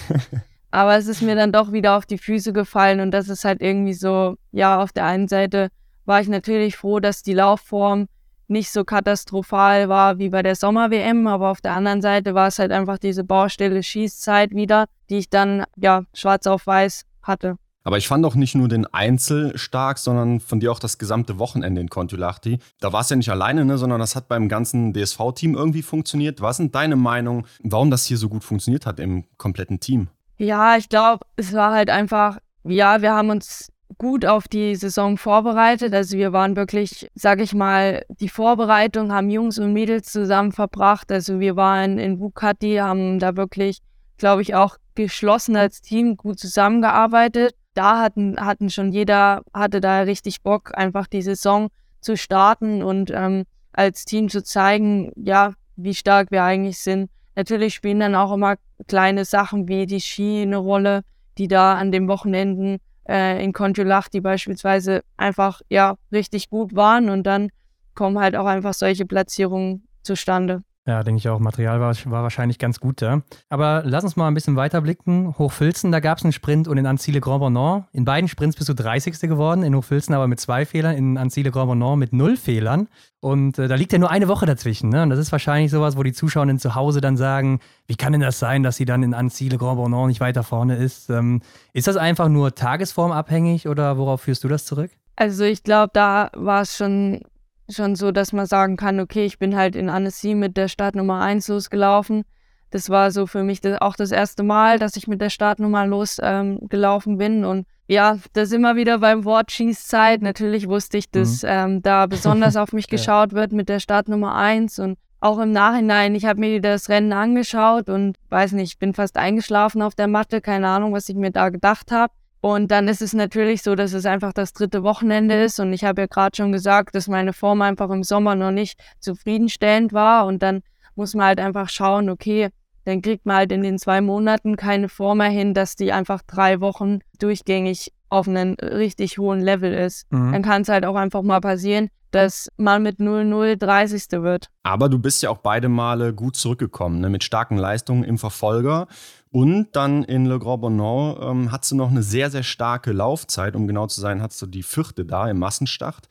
aber 0.71 0.95
es 0.97 1.07
ist 1.07 1.21
mir 1.21 1.35
dann 1.35 1.51
doch 1.51 1.71
wieder 1.71 1.97
auf 1.97 2.05
die 2.05 2.17
Füße 2.17 2.53
gefallen 2.53 3.01
und 3.01 3.11
das 3.11 3.27
ist 3.27 3.43
halt 3.43 3.61
irgendwie 3.61 3.93
so, 3.93 4.35
ja, 4.51 4.81
auf 4.81 4.91
der 4.93 5.05
einen 5.05 5.27
Seite 5.27 5.69
war 6.05 6.21
ich 6.21 6.27
natürlich 6.27 6.77
froh, 6.77 6.99
dass 6.99 7.23
die 7.23 7.33
Laufform 7.33 8.07
nicht 8.47 8.71
so 8.71 8.83
katastrophal 8.83 9.89
war 9.89 10.17
wie 10.17 10.29
bei 10.29 10.41
der 10.41 10.55
Sommer-WM, 10.55 11.27
aber 11.27 11.51
auf 11.51 11.61
der 11.61 11.73
anderen 11.73 12.01
Seite 12.01 12.33
war 12.33 12.47
es 12.47 12.57
halt 12.57 12.71
einfach 12.71 12.97
diese 12.97 13.23
Baustelle 13.23 13.83
Schießzeit 13.83 14.51
wieder, 14.51 14.85
die 15.09 15.19
ich 15.19 15.29
dann 15.29 15.65
ja 15.75 16.03
schwarz 16.13 16.47
auf 16.47 16.65
weiß 16.65 17.05
hatte. 17.21 17.57
Aber 17.83 17.97
ich 17.97 18.07
fand 18.07 18.25
auch 18.25 18.35
nicht 18.35 18.55
nur 18.55 18.67
den 18.67 18.85
Einzel 18.85 19.57
stark, 19.57 19.97
sondern 19.97 20.39
von 20.39 20.59
dir 20.59 20.71
auch 20.71 20.79
das 20.79 20.97
gesamte 20.97 21.39
Wochenende 21.39 21.81
in 21.81 21.89
Kontiolahti. 21.89 22.59
Da 22.79 22.91
war 22.91 23.01
es 23.01 23.09
ja 23.09 23.15
nicht 23.15 23.29
alleine, 23.29 23.65
ne, 23.65 23.77
sondern 23.77 23.99
das 23.99 24.15
hat 24.15 24.27
beim 24.27 24.49
ganzen 24.49 24.93
DSV-Team 24.93 25.55
irgendwie 25.55 25.81
funktioniert. 25.81 26.41
Was 26.41 26.57
sind 26.57 26.75
deine 26.75 26.95
Meinung, 26.95 27.47
warum 27.63 27.89
das 27.89 28.05
hier 28.05 28.17
so 28.17 28.29
gut 28.29 28.43
funktioniert 28.43 28.85
hat 28.85 28.99
im 28.99 29.25
kompletten 29.37 29.79
Team? 29.79 30.09
Ja, 30.37 30.77
ich 30.77 30.89
glaube, 30.89 31.25
es 31.35 31.53
war 31.53 31.73
halt 31.73 31.89
einfach, 31.89 32.37
ja, 32.63 33.01
wir 33.01 33.13
haben 33.13 33.29
uns 33.29 33.71
gut 33.97 34.25
auf 34.25 34.47
die 34.47 34.75
Saison 34.75 35.17
vorbereitet. 35.17 35.93
Also 35.93 36.17
wir 36.17 36.31
waren 36.31 36.55
wirklich, 36.55 37.09
sag 37.15 37.41
ich 37.41 37.53
mal, 37.53 38.05
die 38.09 38.29
Vorbereitung 38.29 39.11
haben 39.11 39.29
Jungs 39.29 39.59
und 39.59 39.73
Mädels 39.73 40.11
zusammen 40.11 40.51
verbracht. 40.51 41.11
Also 41.11 41.39
wir 41.39 41.55
waren 41.55 41.97
in 41.97 42.19
Bukati, 42.19 42.75
haben 42.75 43.19
da 43.19 43.35
wirklich, 43.35 43.79
glaube 44.17 44.41
ich, 44.41 44.55
auch 44.55 44.77
geschlossen 44.95 45.55
als 45.55 45.81
Team 45.81 46.17
gut 46.17 46.39
zusammengearbeitet. 46.39 47.55
Da 47.79 48.01
hatten, 48.01 48.35
hatten 48.37 48.69
schon 48.69 48.91
jeder, 48.91 49.41
hatte 49.53 49.79
da 49.79 50.01
richtig 50.01 50.41
Bock, 50.43 50.77
einfach 50.77 51.07
die 51.07 51.21
Saison 51.21 51.69
zu 52.01 52.17
starten 52.17 52.83
und 52.83 53.09
ähm, 53.09 53.45
als 53.71 54.03
Team 54.03 54.27
zu 54.27 54.43
zeigen, 54.43 55.13
ja, 55.15 55.53
wie 55.77 55.93
stark 55.93 56.29
wir 56.29 56.43
eigentlich 56.43 56.79
sind. 56.79 57.09
Natürlich 57.35 57.73
spielen 57.73 58.01
dann 58.01 58.15
auch 58.15 58.33
immer 58.33 58.55
kleine 58.87 59.23
Sachen 59.23 59.69
wie 59.69 59.85
die 59.85 60.01
Ski 60.01 60.41
eine 60.41 60.57
Rolle, 60.57 61.03
die 61.37 61.47
da 61.47 61.75
an 61.75 61.93
den 61.93 62.09
Wochenenden 62.09 62.79
äh, 63.07 63.41
in 63.41 63.53
Kontiolach, 63.53 64.09
die 64.09 64.19
beispielsweise 64.19 65.03
einfach 65.15 65.61
ja 65.69 65.95
richtig 66.11 66.49
gut 66.49 66.75
waren 66.75 67.09
und 67.09 67.23
dann 67.23 67.49
kommen 67.95 68.19
halt 68.19 68.35
auch 68.35 68.45
einfach 68.45 68.73
solche 68.73 69.05
Platzierungen 69.05 69.87
zustande. 70.03 70.63
Ja, 70.87 71.03
denke 71.03 71.19
ich 71.19 71.29
auch. 71.29 71.39
Material 71.39 71.79
war, 71.79 71.93
war 72.05 72.23
wahrscheinlich 72.23 72.57
ganz 72.57 72.79
gut 72.79 73.01
da. 73.01 73.21
Aber 73.49 73.83
lass 73.85 74.03
uns 74.03 74.15
mal 74.15 74.27
ein 74.27 74.33
bisschen 74.33 74.55
weiterblicken. 74.55 75.37
Hochfilzen, 75.37 75.91
da 75.91 75.99
gab 75.99 76.17
es 76.17 76.23
einen 76.23 76.33
Sprint 76.33 76.67
und 76.67 76.77
in 76.77 76.87
Anzile 76.87 77.21
Grand 77.21 77.41
Bonnant. 77.41 77.85
In 77.91 78.05
beiden 78.05 78.27
Sprints 78.27 78.55
bist 78.55 78.69
du 78.69 78.73
30. 78.73 79.19
geworden, 79.21 79.61
in 79.61 79.75
Hochfilzen 79.75 80.15
aber 80.15 80.27
mit 80.27 80.39
zwei 80.39 80.65
Fehlern, 80.65 80.95
in 80.95 81.17
Anzile 81.17 81.51
Grand 81.51 81.67
Bonnant 81.67 81.99
mit 81.99 82.11
null 82.13 82.37
Fehlern. 82.37 82.87
Und 83.19 83.59
äh, 83.59 83.67
da 83.67 83.75
liegt 83.75 83.91
ja 83.91 83.99
nur 83.99 84.09
eine 84.09 84.27
Woche 84.27 84.45
dazwischen. 84.45 84.89
Ne? 84.89 85.03
Und 85.03 85.09
das 85.11 85.19
ist 85.19 85.31
wahrscheinlich 85.31 85.69
sowas, 85.69 85.95
wo 85.97 86.03
die 86.03 86.13
Zuschauerinnen 86.13 86.57
zu 86.57 86.73
Hause 86.73 87.01
dann 87.01 87.17
sagen, 87.17 87.59
wie 87.85 87.95
kann 87.95 88.13
denn 88.13 88.21
das 88.21 88.39
sein, 88.39 88.63
dass 88.63 88.77
sie 88.77 88.85
dann 88.85 89.03
in 89.03 89.13
Anzile 89.13 89.57
Grand 89.57 89.77
Bonnant 89.77 90.07
nicht 90.07 90.21
weiter 90.21 90.43
vorne 90.43 90.77
ist? 90.77 91.09
Ähm, 91.09 91.41
ist 91.73 91.87
das 91.87 91.97
einfach 91.97 92.29
nur 92.29 92.55
tagesformabhängig 92.55 93.67
oder 93.67 93.97
worauf 93.97 94.21
führst 94.21 94.43
du 94.43 94.47
das 94.47 94.65
zurück? 94.65 94.91
Also 95.17 95.43
ich 95.43 95.63
glaube, 95.63 95.91
da 95.93 96.31
war 96.33 96.61
es 96.61 96.77
schon 96.77 97.21
schon 97.69 97.95
so, 97.95 98.11
dass 98.11 98.33
man 98.33 98.45
sagen 98.45 98.77
kann, 98.77 98.99
okay, 98.99 99.25
ich 99.25 99.39
bin 99.39 99.55
halt 99.55 99.75
in 99.75 99.89
Annecy 99.89 100.35
mit 100.35 100.57
der 100.57 100.67
Startnummer 100.67 101.21
1 101.21 101.47
losgelaufen. 101.47 102.23
Das 102.71 102.89
war 102.89 103.11
so 103.11 103.25
für 103.25 103.43
mich 103.43 103.61
das, 103.61 103.81
auch 103.81 103.95
das 103.95 104.11
erste 104.11 104.43
Mal, 104.43 104.77
dass 104.77 104.95
ich 104.95 105.07
mit 105.07 105.21
der 105.21 105.29
Startnummer 105.29 105.85
losgelaufen 105.87 107.13
ähm, 107.13 107.17
bin. 107.17 107.45
Und 107.45 107.65
ja, 107.87 108.17
da 108.33 108.45
sind 108.45 108.61
wir 108.61 108.75
wieder 108.75 108.99
beim 108.99 109.25
Wort 109.25 109.51
Schießzeit. 109.51 110.21
Natürlich 110.21 110.67
wusste 110.67 110.97
ich, 110.97 111.09
dass 111.09 111.41
mhm. 111.41 111.49
ähm, 111.49 111.81
da 111.81 112.05
besonders 112.07 112.55
auf 112.55 112.71
mich 112.71 112.87
geschaut 112.87 113.33
wird 113.33 113.51
mit 113.51 113.69
der 113.69 113.79
Startnummer 113.79 114.35
1. 114.35 114.77
Und 114.79 114.99
auch 115.19 115.39
im 115.39 115.51
Nachhinein, 115.51 116.13
ich 116.13 116.25
habe 116.25 116.39
mir 116.39 116.61
das 116.61 116.89
Rennen 116.89 117.11
angeschaut 117.11 117.89
und 117.89 118.17
weiß 118.29 118.51
nicht, 118.51 118.73
ich 118.73 118.79
bin 118.79 118.93
fast 118.93 119.17
eingeschlafen 119.17 119.81
auf 119.81 119.95
der 119.95 120.07
Matte. 120.07 120.39
Keine 120.39 120.67
Ahnung, 120.67 120.93
was 120.93 121.09
ich 121.09 121.15
mir 121.15 121.31
da 121.31 121.49
gedacht 121.49 121.91
habe. 121.91 122.13
Und 122.41 122.71
dann 122.71 122.87
ist 122.87 123.01
es 123.01 123.13
natürlich 123.13 123.63
so, 123.63 123.75
dass 123.75 123.93
es 123.93 124.05
einfach 124.05 124.33
das 124.33 124.53
dritte 124.53 124.83
Wochenende 124.83 125.41
ist. 125.41 125.59
Und 125.59 125.73
ich 125.73 125.83
habe 125.83 126.01
ja 126.01 126.07
gerade 126.07 126.35
schon 126.35 126.51
gesagt, 126.51 126.95
dass 126.95 127.07
meine 127.07 127.33
Form 127.33 127.61
einfach 127.61 127.89
im 127.89 128.03
Sommer 128.03 128.35
noch 128.35 128.51
nicht 128.51 128.79
zufriedenstellend 128.99 129.91
war. 129.91 130.25
Und 130.25 130.41
dann 130.41 130.61
muss 130.95 131.15
man 131.15 131.27
halt 131.27 131.39
einfach 131.39 131.69
schauen, 131.69 132.09
okay, 132.09 132.49
dann 132.85 133.01
kriegt 133.01 133.25
man 133.25 133.37
halt 133.37 133.51
in 133.51 133.61
den 133.61 133.77
zwei 133.77 134.01
Monaten 134.01 134.55
keine 134.55 134.89
Form 134.89 135.19
mehr 135.19 135.29
hin, 135.29 135.53
dass 135.53 135.75
die 135.75 135.91
einfach 135.91 136.21
drei 136.25 136.61
Wochen 136.61 136.99
durchgängig 137.19 137.91
auf 138.09 138.27
einem 138.27 138.55
richtig 138.61 139.17
hohen 139.17 139.41
Level 139.41 139.73
ist. 139.73 140.11
Mhm. 140.11 140.31
Dann 140.31 140.41
kann 140.41 140.61
es 140.63 140.69
halt 140.69 140.85
auch 140.85 140.95
einfach 140.95 141.21
mal 141.21 141.41
passieren, 141.41 141.89
dass 142.11 142.49
man 142.57 142.81
mit 142.81 142.99
0-0 142.99 143.55
30. 143.57 144.23
wird. 144.23 144.47
Aber 144.63 144.89
du 144.89 144.97
bist 144.97 145.21
ja 145.21 145.29
auch 145.29 145.37
beide 145.37 145.69
Male 145.69 146.13
gut 146.13 146.35
zurückgekommen, 146.35 146.99
ne? 147.01 147.09
mit 147.09 147.23
starken 147.23 147.57
Leistungen 147.57 148.03
im 148.03 148.17
Verfolger. 148.17 148.87
Und 149.31 149.67
dann 149.73 150.03
in 150.03 150.25
Le 150.25 150.39
Grand 150.39 150.61
Bonnant 150.61 151.19
ähm, 151.21 151.51
hattest 151.51 151.71
du 151.71 151.75
noch 151.75 151.91
eine 151.91 152.03
sehr, 152.03 152.31
sehr 152.31 152.43
starke 152.43 152.91
Laufzeit. 152.91 153.55
Um 153.55 153.67
genau 153.67 153.87
zu 153.87 154.01
sein, 154.01 154.21
hattest 154.21 154.41
du 154.41 154.47
die 154.47 154.63
vierte 154.63 155.05
da 155.05 155.29
im 155.29 155.37
Massenstart. 155.37 156.07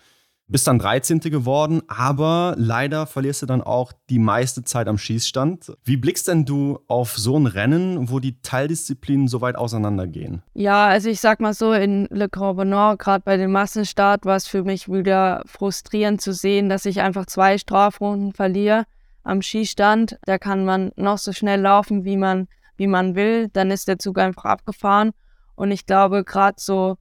Bist 0.51 0.67
dann 0.67 0.79
13. 0.79 1.21
geworden, 1.21 1.83
aber 1.89 2.55
leider 2.57 3.07
verlierst 3.07 3.43
du 3.43 3.47
dann 3.47 3.61
auch 3.61 3.93
die 4.09 4.19
meiste 4.19 4.65
Zeit 4.65 4.89
am 4.89 4.97
Schießstand. 4.97 5.77
Wie 5.85 5.99
blickst 5.99 6.27
denn 6.27 6.47
du 6.47 6.79
auf 6.87 7.19
so 7.19 7.39
ein 7.39 7.45
Rennen, 7.45 8.09
wo 8.09 8.19
die 8.19 8.41
Teildisziplinen 8.41 9.29
so 9.29 9.43
weit 9.43 9.57
auseinandergehen? 9.57 10.43
Ja, 10.55 10.87
also 10.87 11.11
ich 11.11 11.21
sag 11.21 11.41
mal 11.41 11.53
so, 11.53 11.75
in 11.75 12.07
Le 12.11 12.31
Grand 12.31 12.57
Bonnant, 12.57 12.99
gerade 12.99 13.23
bei 13.27 13.37
dem 13.37 13.53
Massenstart, 13.53 14.25
war 14.25 14.37
es 14.37 14.47
für 14.47 14.65
mich 14.65 14.91
wieder 14.91 15.43
frustrierend 15.45 16.23
zu 16.23 16.33
sehen, 16.33 16.71
dass 16.71 16.87
ich 16.87 17.03
einfach 17.03 17.27
zwei 17.27 17.59
Strafrunden 17.59 18.33
verliere 18.33 18.85
am 19.25 19.43
Schießstand. 19.43 20.19
Da 20.25 20.39
kann 20.39 20.65
man 20.65 20.93
noch 20.97 21.19
so 21.19 21.35
schnell 21.35 21.61
laufen, 21.61 22.07
wie 22.07 22.17
man 22.17 22.49
wie 22.79 22.87
man 22.87 23.15
will, 23.15 23.49
dann 23.53 23.71
ist 23.71 23.89
der 23.89 23.99
Zug 23.99 24.19
einfach 24.19 24.47
abgefahren. 24.47 25.11
Und 25.55 25.71
ich 25.71 25.85
glaube, 25.85 26.25
gerade 26.25 26.57
so 26.59 26.97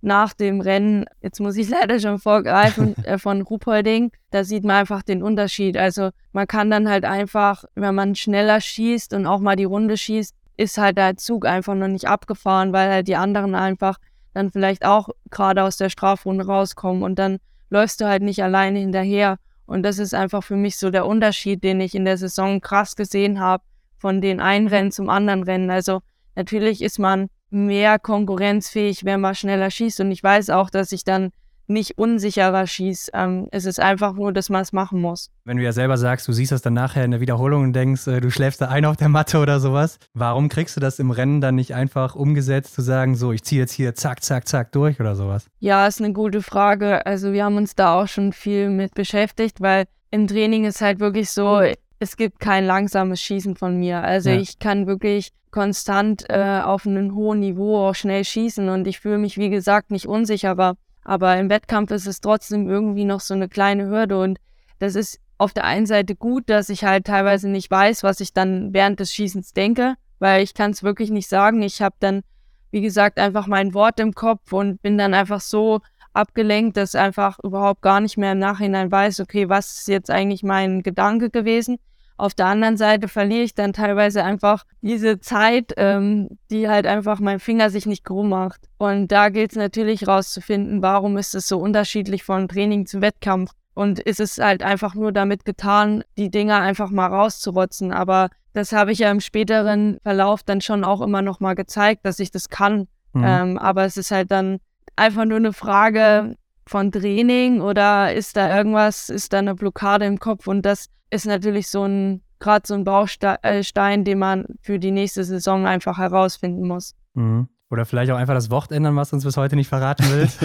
nach 0.00 0.32
dem 0.32 0.60
Rennen, 0.60 1.04
jetzt 1.20 1.40
muss 1.40 1.56
ich 1.56 1.68
leider 1.70 2.00
schon 2.00 2.18
vorgreifen, 2.18 2.96
äh, 3.04 3.18
von 3.18 3.42
Rupolding, 3.42 4.10
da 4.30 4.44
sieht 4.44 4.64
man 4.64 4.76
einfach 4.76 5.02
den 5.02 5.22
Unterschied. 5.22 5.76
Also 5.76 6.10
man 6.32 6.46
kann 6.46 6.70
dann 6.70 6.88
halt 6.88 7.04
einfach, 7.04 7.64
wenn 7.74 7.94
man 7.94 8.14
schneller 8.14 8.60
schießt 8.60 9.14
und 9.14 9.26
auch 9.26 9.40
mal 9.40 9.56
die 9.56 9.64
Runde 9.64 9.96
schießt, 9.96 10.34
ist 10.56 10.78
halt 10.78 10.98
der 10.98 11.16
Zug 11.16 11.46
einfach 11.46 11.74
noch 11.74 11.88
nicht 11.88 12.08
abgefahren, 12.08 12.72
weil 12.72 12.90
halt 12.90 13.08
die 13.08 13.16
anderen 13.16 13.54
einfach 13.54 13.98
dann 14.34 14.50
vielleicht 14.50 14.84
auch 14.84 15.08
gerade 15.30 15.62
aus 15.62 15.76
der 15.76 15.88
Strafrunde 15.88 16.46
rauskommen 16.46 17.02
und 17.02 17.18
dann 17.18 17.38
läufst 17.70 18.00
du 18.00 18.06
halt 18.06 18.22
nicht 18.22 18.42
alleine 18.42 18.78
hinterher. 18.78 19.38
Und 19.66 19.82
das 19.82 19.98
ist 19.98 20.14
einfach 20.14 20.42
für 20.42 20.56
mich 20.56 20.78
so 20.78 20.90
der 20.90 21.06
Unterschied, 21.06 21.62
den 21.62 21.80
ich 21.80 21.94
in 21.94 22.06
der 22.06 22.16
Saison 22.16 22.60
krass 22.60 22.96
gesehen 22.96 23.38
habe 23.38 23.62
von 23.98 24.20
den 24.20 24.40
einen 24.40 24.68
Rennen 24.68 24.92
zum 24.92 25.08
anderen 25.08 25.42
Rennen. 25.42 25.70
Also 25.70 26.00
natürlich 26.36 26.82
ist 26.82 26.98
man 26.98 27.28
mehr 27.50 27.98
konkurrenzfähig, 27.98 29.04
wenn 29.04 29.20
man 29.20 29.34
schneller 29.34 29.70
schießt. 29.70 30.00
Und 30.00 30.10
ich 30.10 30.22
weiß 30.22 30.50
auch, 30.50 30.70
dass 30.70 30.92
ich 30.92 31.04
dann 31.04 31.30
nicht 31.68 31.98
unsicherer 31.98 32.66
schieße. 32.66 33.10
Ähm, 33.14 33.48
es 33.52 33.66
ist 33.66 33.78
einfach 33.78 34.14
nur, 34.14 34.32
dass 34.32 34.48
man 34.48 34.62
es 34.62 34.72
machen 34.72 35.00
muss. 35.00 35.30
Wenn 35.44 35.58
du 35.58 35.62
ja 35.62 35.72
selber 35.72 35.98
sagst, 35.98 36.26
du 36.26 36.32
siehst 36.32 36.50
das 36.50 36.62
dann 36.62 36.72
nachher 36.72 37.04
in 37.04 37.10
der 37.10 37.20
Wiederholung 37.20 37.62
und 37.62 37.72
denkst, 37.74 38.06
äh, 38.06 38.20
du 38.20 38.30
schläfst 38.30 38.60
da 38.60 38.68
ein 38.68 38.84
auf 38.84 38.96
der 38.96 39.08
Matte 39.08 39.38
oder 39.38 39.60
sowas, 39.60 39.98
warum 40.14 40.48
kriegst 40.48 40.76
du 40.76 40.80
das 40.80 40.98
im 40.98 41.10
Rennen 41.10 41.40
dann 41.40 41.54
nicht 41.54 41.74
einfach 41.74 42.14
umgesetzt, 42.14 42.74
zu 42.74 42.82
sagen, 42.82 43.14
so, 43.14 43.32
ich 43.32 43.42
ziehe 43.44 43.60
jetzt 43.60 43.72
hier 43.72 43.94
zack, 43.94 44.24
zack, 44.24 44.48
zack 44.48 44.72
durch 44.72 44.98
oder 44.98 45.14
sowas? 45.14 45.46
Ja, 45.60 45.86
ist 45.86 46.00
eine 46.00 46.12
gute 46.12 46.42
Frage. 46.42 47.04
Also 47.04 47.32
wir 47.32 47.44
haben 47.44 47.56
uns 47.56 47.74
da 47.74 48.00
auch 48.00 48.08
schon 48.08 48.32
viel 48.32 48.70
mit 48.70 48.94
beschäftigt, 48.94 49.60
weil 49.60 49.84
im 50.10 50.26
Training 50.26 50.64
ist 50.64 50.80
halt 50.80 51.00
wirklich 51.00 51.30
so, 51.30 51.60
es 51.98 52.16
gibt 52.16 52.40
kein 52.40 52.64
langsames 52.64 53.20
Schießen 53.20 53.56
von 53.56 53.78
mir. 53.78 54.02
Also 54.02 54.30
ja. 54.30 54.36
ich 54.36 54.58
kann 54.58 54.86
wirklich 54.86 55.32
konstant 55.50 56.28
äh, 56.28 56.60
auf 56.62 56.86
einem 56.86 57.14
hohen 57.14 57.40
Niveau 57.40 57.88
auch 57.88 57.94
schnell 57.94 58.24
schießen 58.24 58.68
und 58.68 58.86
ich 58.86 59.00
fühle 59.00 59.18
mich, 59.18 59.38
wie 59.38 59.50
gesagt, 59.50 59.90
nicht 59.90 60.06
unsicherer. 60.06 60.76
Aber 61.04 61.36
im 61.38 61.48
Wettkampf 61.48 61.90
ist 61.90 62.06
es 62.06 62.20
trotzdem 62.20 62.68
irgendwie 62.68 63.04
noch 63.04 63.20
so 63.20 63.34
eine 63.34 63.48
kleine 63.48 63.86
Hürde 63.86 64.20
und 64.20 64.38
das 64.78 64.94
ist 64.94 65.18
auf 65.38 65.52
der 65.52 65.64
einen 65.64 65.86
Seite 65.86 66.14
gut, 66.16 66.50
dass 66.50 66.68
ich 66.68 66.84
halt 66.84 67.06
teilweise 67.06 67.48
nicht 67.48 67.70
weiß, 67.70 68.02
was 68.02 68.20
ich 68.20 68.32
dann 68.32 68.74
während 68.74 69.00
des 69.00 69.12
Schießens 69.14 69.52
denke, 69.52 69.94
weil 70.18 70.42
ich 70.42 70.52
kann 70.52 70.72
es 70.72 70.82
wirklich 70.82 71.10
nicht 71.10 71.28
sagen. 71.28 71.62
Ich 71.62 71.80
habe 71.80 71.94
dann, 72.00 72.22
wie 72.70 72.80
gesagt, 72.80 73.18
einfach 73.18 73.46
mein 73.46 73.72
Wort 73.72 74.00
im 74.00 74.12
Kopf 74.12 74.52
und 74.52 74.82
bin 74.82 74.98
dann 74.98 75.14
einfach 75.14 75.40
so 75.40 75.80
abgelenkt, 76.18 76.76
dass 76.76 76.94
einfach 76.94 77.38
überhaupt 77.42 77.80
gar 77.80 78.00
nicht 78.00 78.18
mehr 78.18 78.32
im 78.32 78.38
Nachhinein 78.38 78.90
weiß, 78.90 79.20
okay, 79.20 79.48
was 79.48 79.78
ist 79.78 79.88
jetzt 79.88 80.10
eigentlich 80.10 80.42
mein 80.42 80.82
Gedanke 80.82 81.30
gewesen. 81.30 81.78
Auf 82.18 82.34
der 82.34 82.46
anderen 82.46 82.76
Seite 82.76 83.06
verliere 83.06 83.44
ich 83.44 83.54
dann 83.54 83.72
teilweise 83.72 84.24
einfach 84.24 84.64
diese 84.80 85.20
Zeit, 85.20 85.72
ähm, 85.76 86.28
die 86.50 86.68
halt 86.68 86.84
einfach 86.84 87.20
mein 87.20 87.38
Finger 87.38 87.70
sich 87.70 87.86
nicht 87.86 88.04
krumm 88.04 88.30
macht. 88.30 88.68
Und 88.76 89.12
da 89.12 89.28
gilt 89.28 89.52
es 89.52 89.56
natürlich 89.56 90.08
rauszufinden, 90.08 90.82
warum 90.82 91.16
ist 91.16 91.36
es 91.36 91.46
so 91.46 91.58
unterschiedlich 91.58 92.24
von 92.24 92.48
Training 92.48 92.86
zu 92.86 93.00
Wettkampf. 93.00 93.52
Und 93.74 94.00
ist 94.00 94.18
es 94.18 94.38
halt 94.38 94.64
einfach 94.64 94.96
nur 94.96 95.12
damit 95.12 95.44
getan, 95.44 96.02
die 96.16 96.32
Dinger 96.32 96.58
einfach 96.60 96.90
mal 96.90 97.06
rauszurotzen. 97.06 97.92
Aber 97.92 98.30
das 98.52 98.72
habe 98.72 98.90
ich 98.90 98.98
ja 98.98 99.12
im 99.12 99.20
späteren 99.20 99.98
Verlauf 100.02 100.42
dann 100.42 100.60
schon 100.60 100.82
auch 100.82 101.00
immer 101.00 101.22
noch 101.22 101.38
mal 101.38 101.54
gezeigt, 101.54 102.04
dass 102.04 102.18
ich 102.18 102.32
das 102.32 102.48
kann. 102.48 102.88
Mhm. 103.12 103.24
Ähm, 103.24 103.58
aber 103.58 103.84
es 103.84 103.96
ist 103.96 104.10
halt 104.10 104.32
dann 104.32 104.58
einfach 104.98 105.24
nur 105.24 105.36
eine 105.36 105.52
Frage 105.52 106.36
von 106.66 106.92
Training 106.92 107.60
oder 107.60 108.12
ist 108.12 108.36
da 108.36 108.56
irgendwas, 108.56 109.08
ist 109.08 109.32
da 109.32 109.38
eine 109.38 109.54
Blockade 109.54 110.04
im 110.04 110.18
Kopf? 110.18 110.46
Und 110.46 110.62
das 110.62 110.88
ist 111.10 111.26
natürlich 111.26 111.68
so 111.68 111.84
ein, 111.84 112.22
gerade 112.38 112.66
so 112.66 112.74
ein 112.74 112.84
Baustein, 112.84 113.38
äh, 113.42 114.04
den 114.04 114.18
man 114.18 114.46
für 114.60 114.78
die 114.78 114.90
nächste 114.90 115.24
Saison 115.24 115.66
einfach 115.66 115.98
herausfinden 115.98 116.66
muss. 116.66 116.94
Mhm. 117.14 117.48
Oder 117.70 117.84
vielleicht 117.84 118.10
auch 118.10 118.16
einfach 118.16 118.34
das 118.34 118.50
Wort 118.50 118.72
ändern, 118.72 118.96
was 118.96 119.10
du 119.10 119.16
uns 119.16 119.24
bis 119.24 119.36
heute 119.36 119.54
nicht 119.54 119.68
verraten 119.68 120.04
willst. 120.10 120.40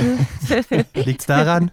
Liegt 1.06 1.22
es 1.22 1.26
daran? 1.26 1.72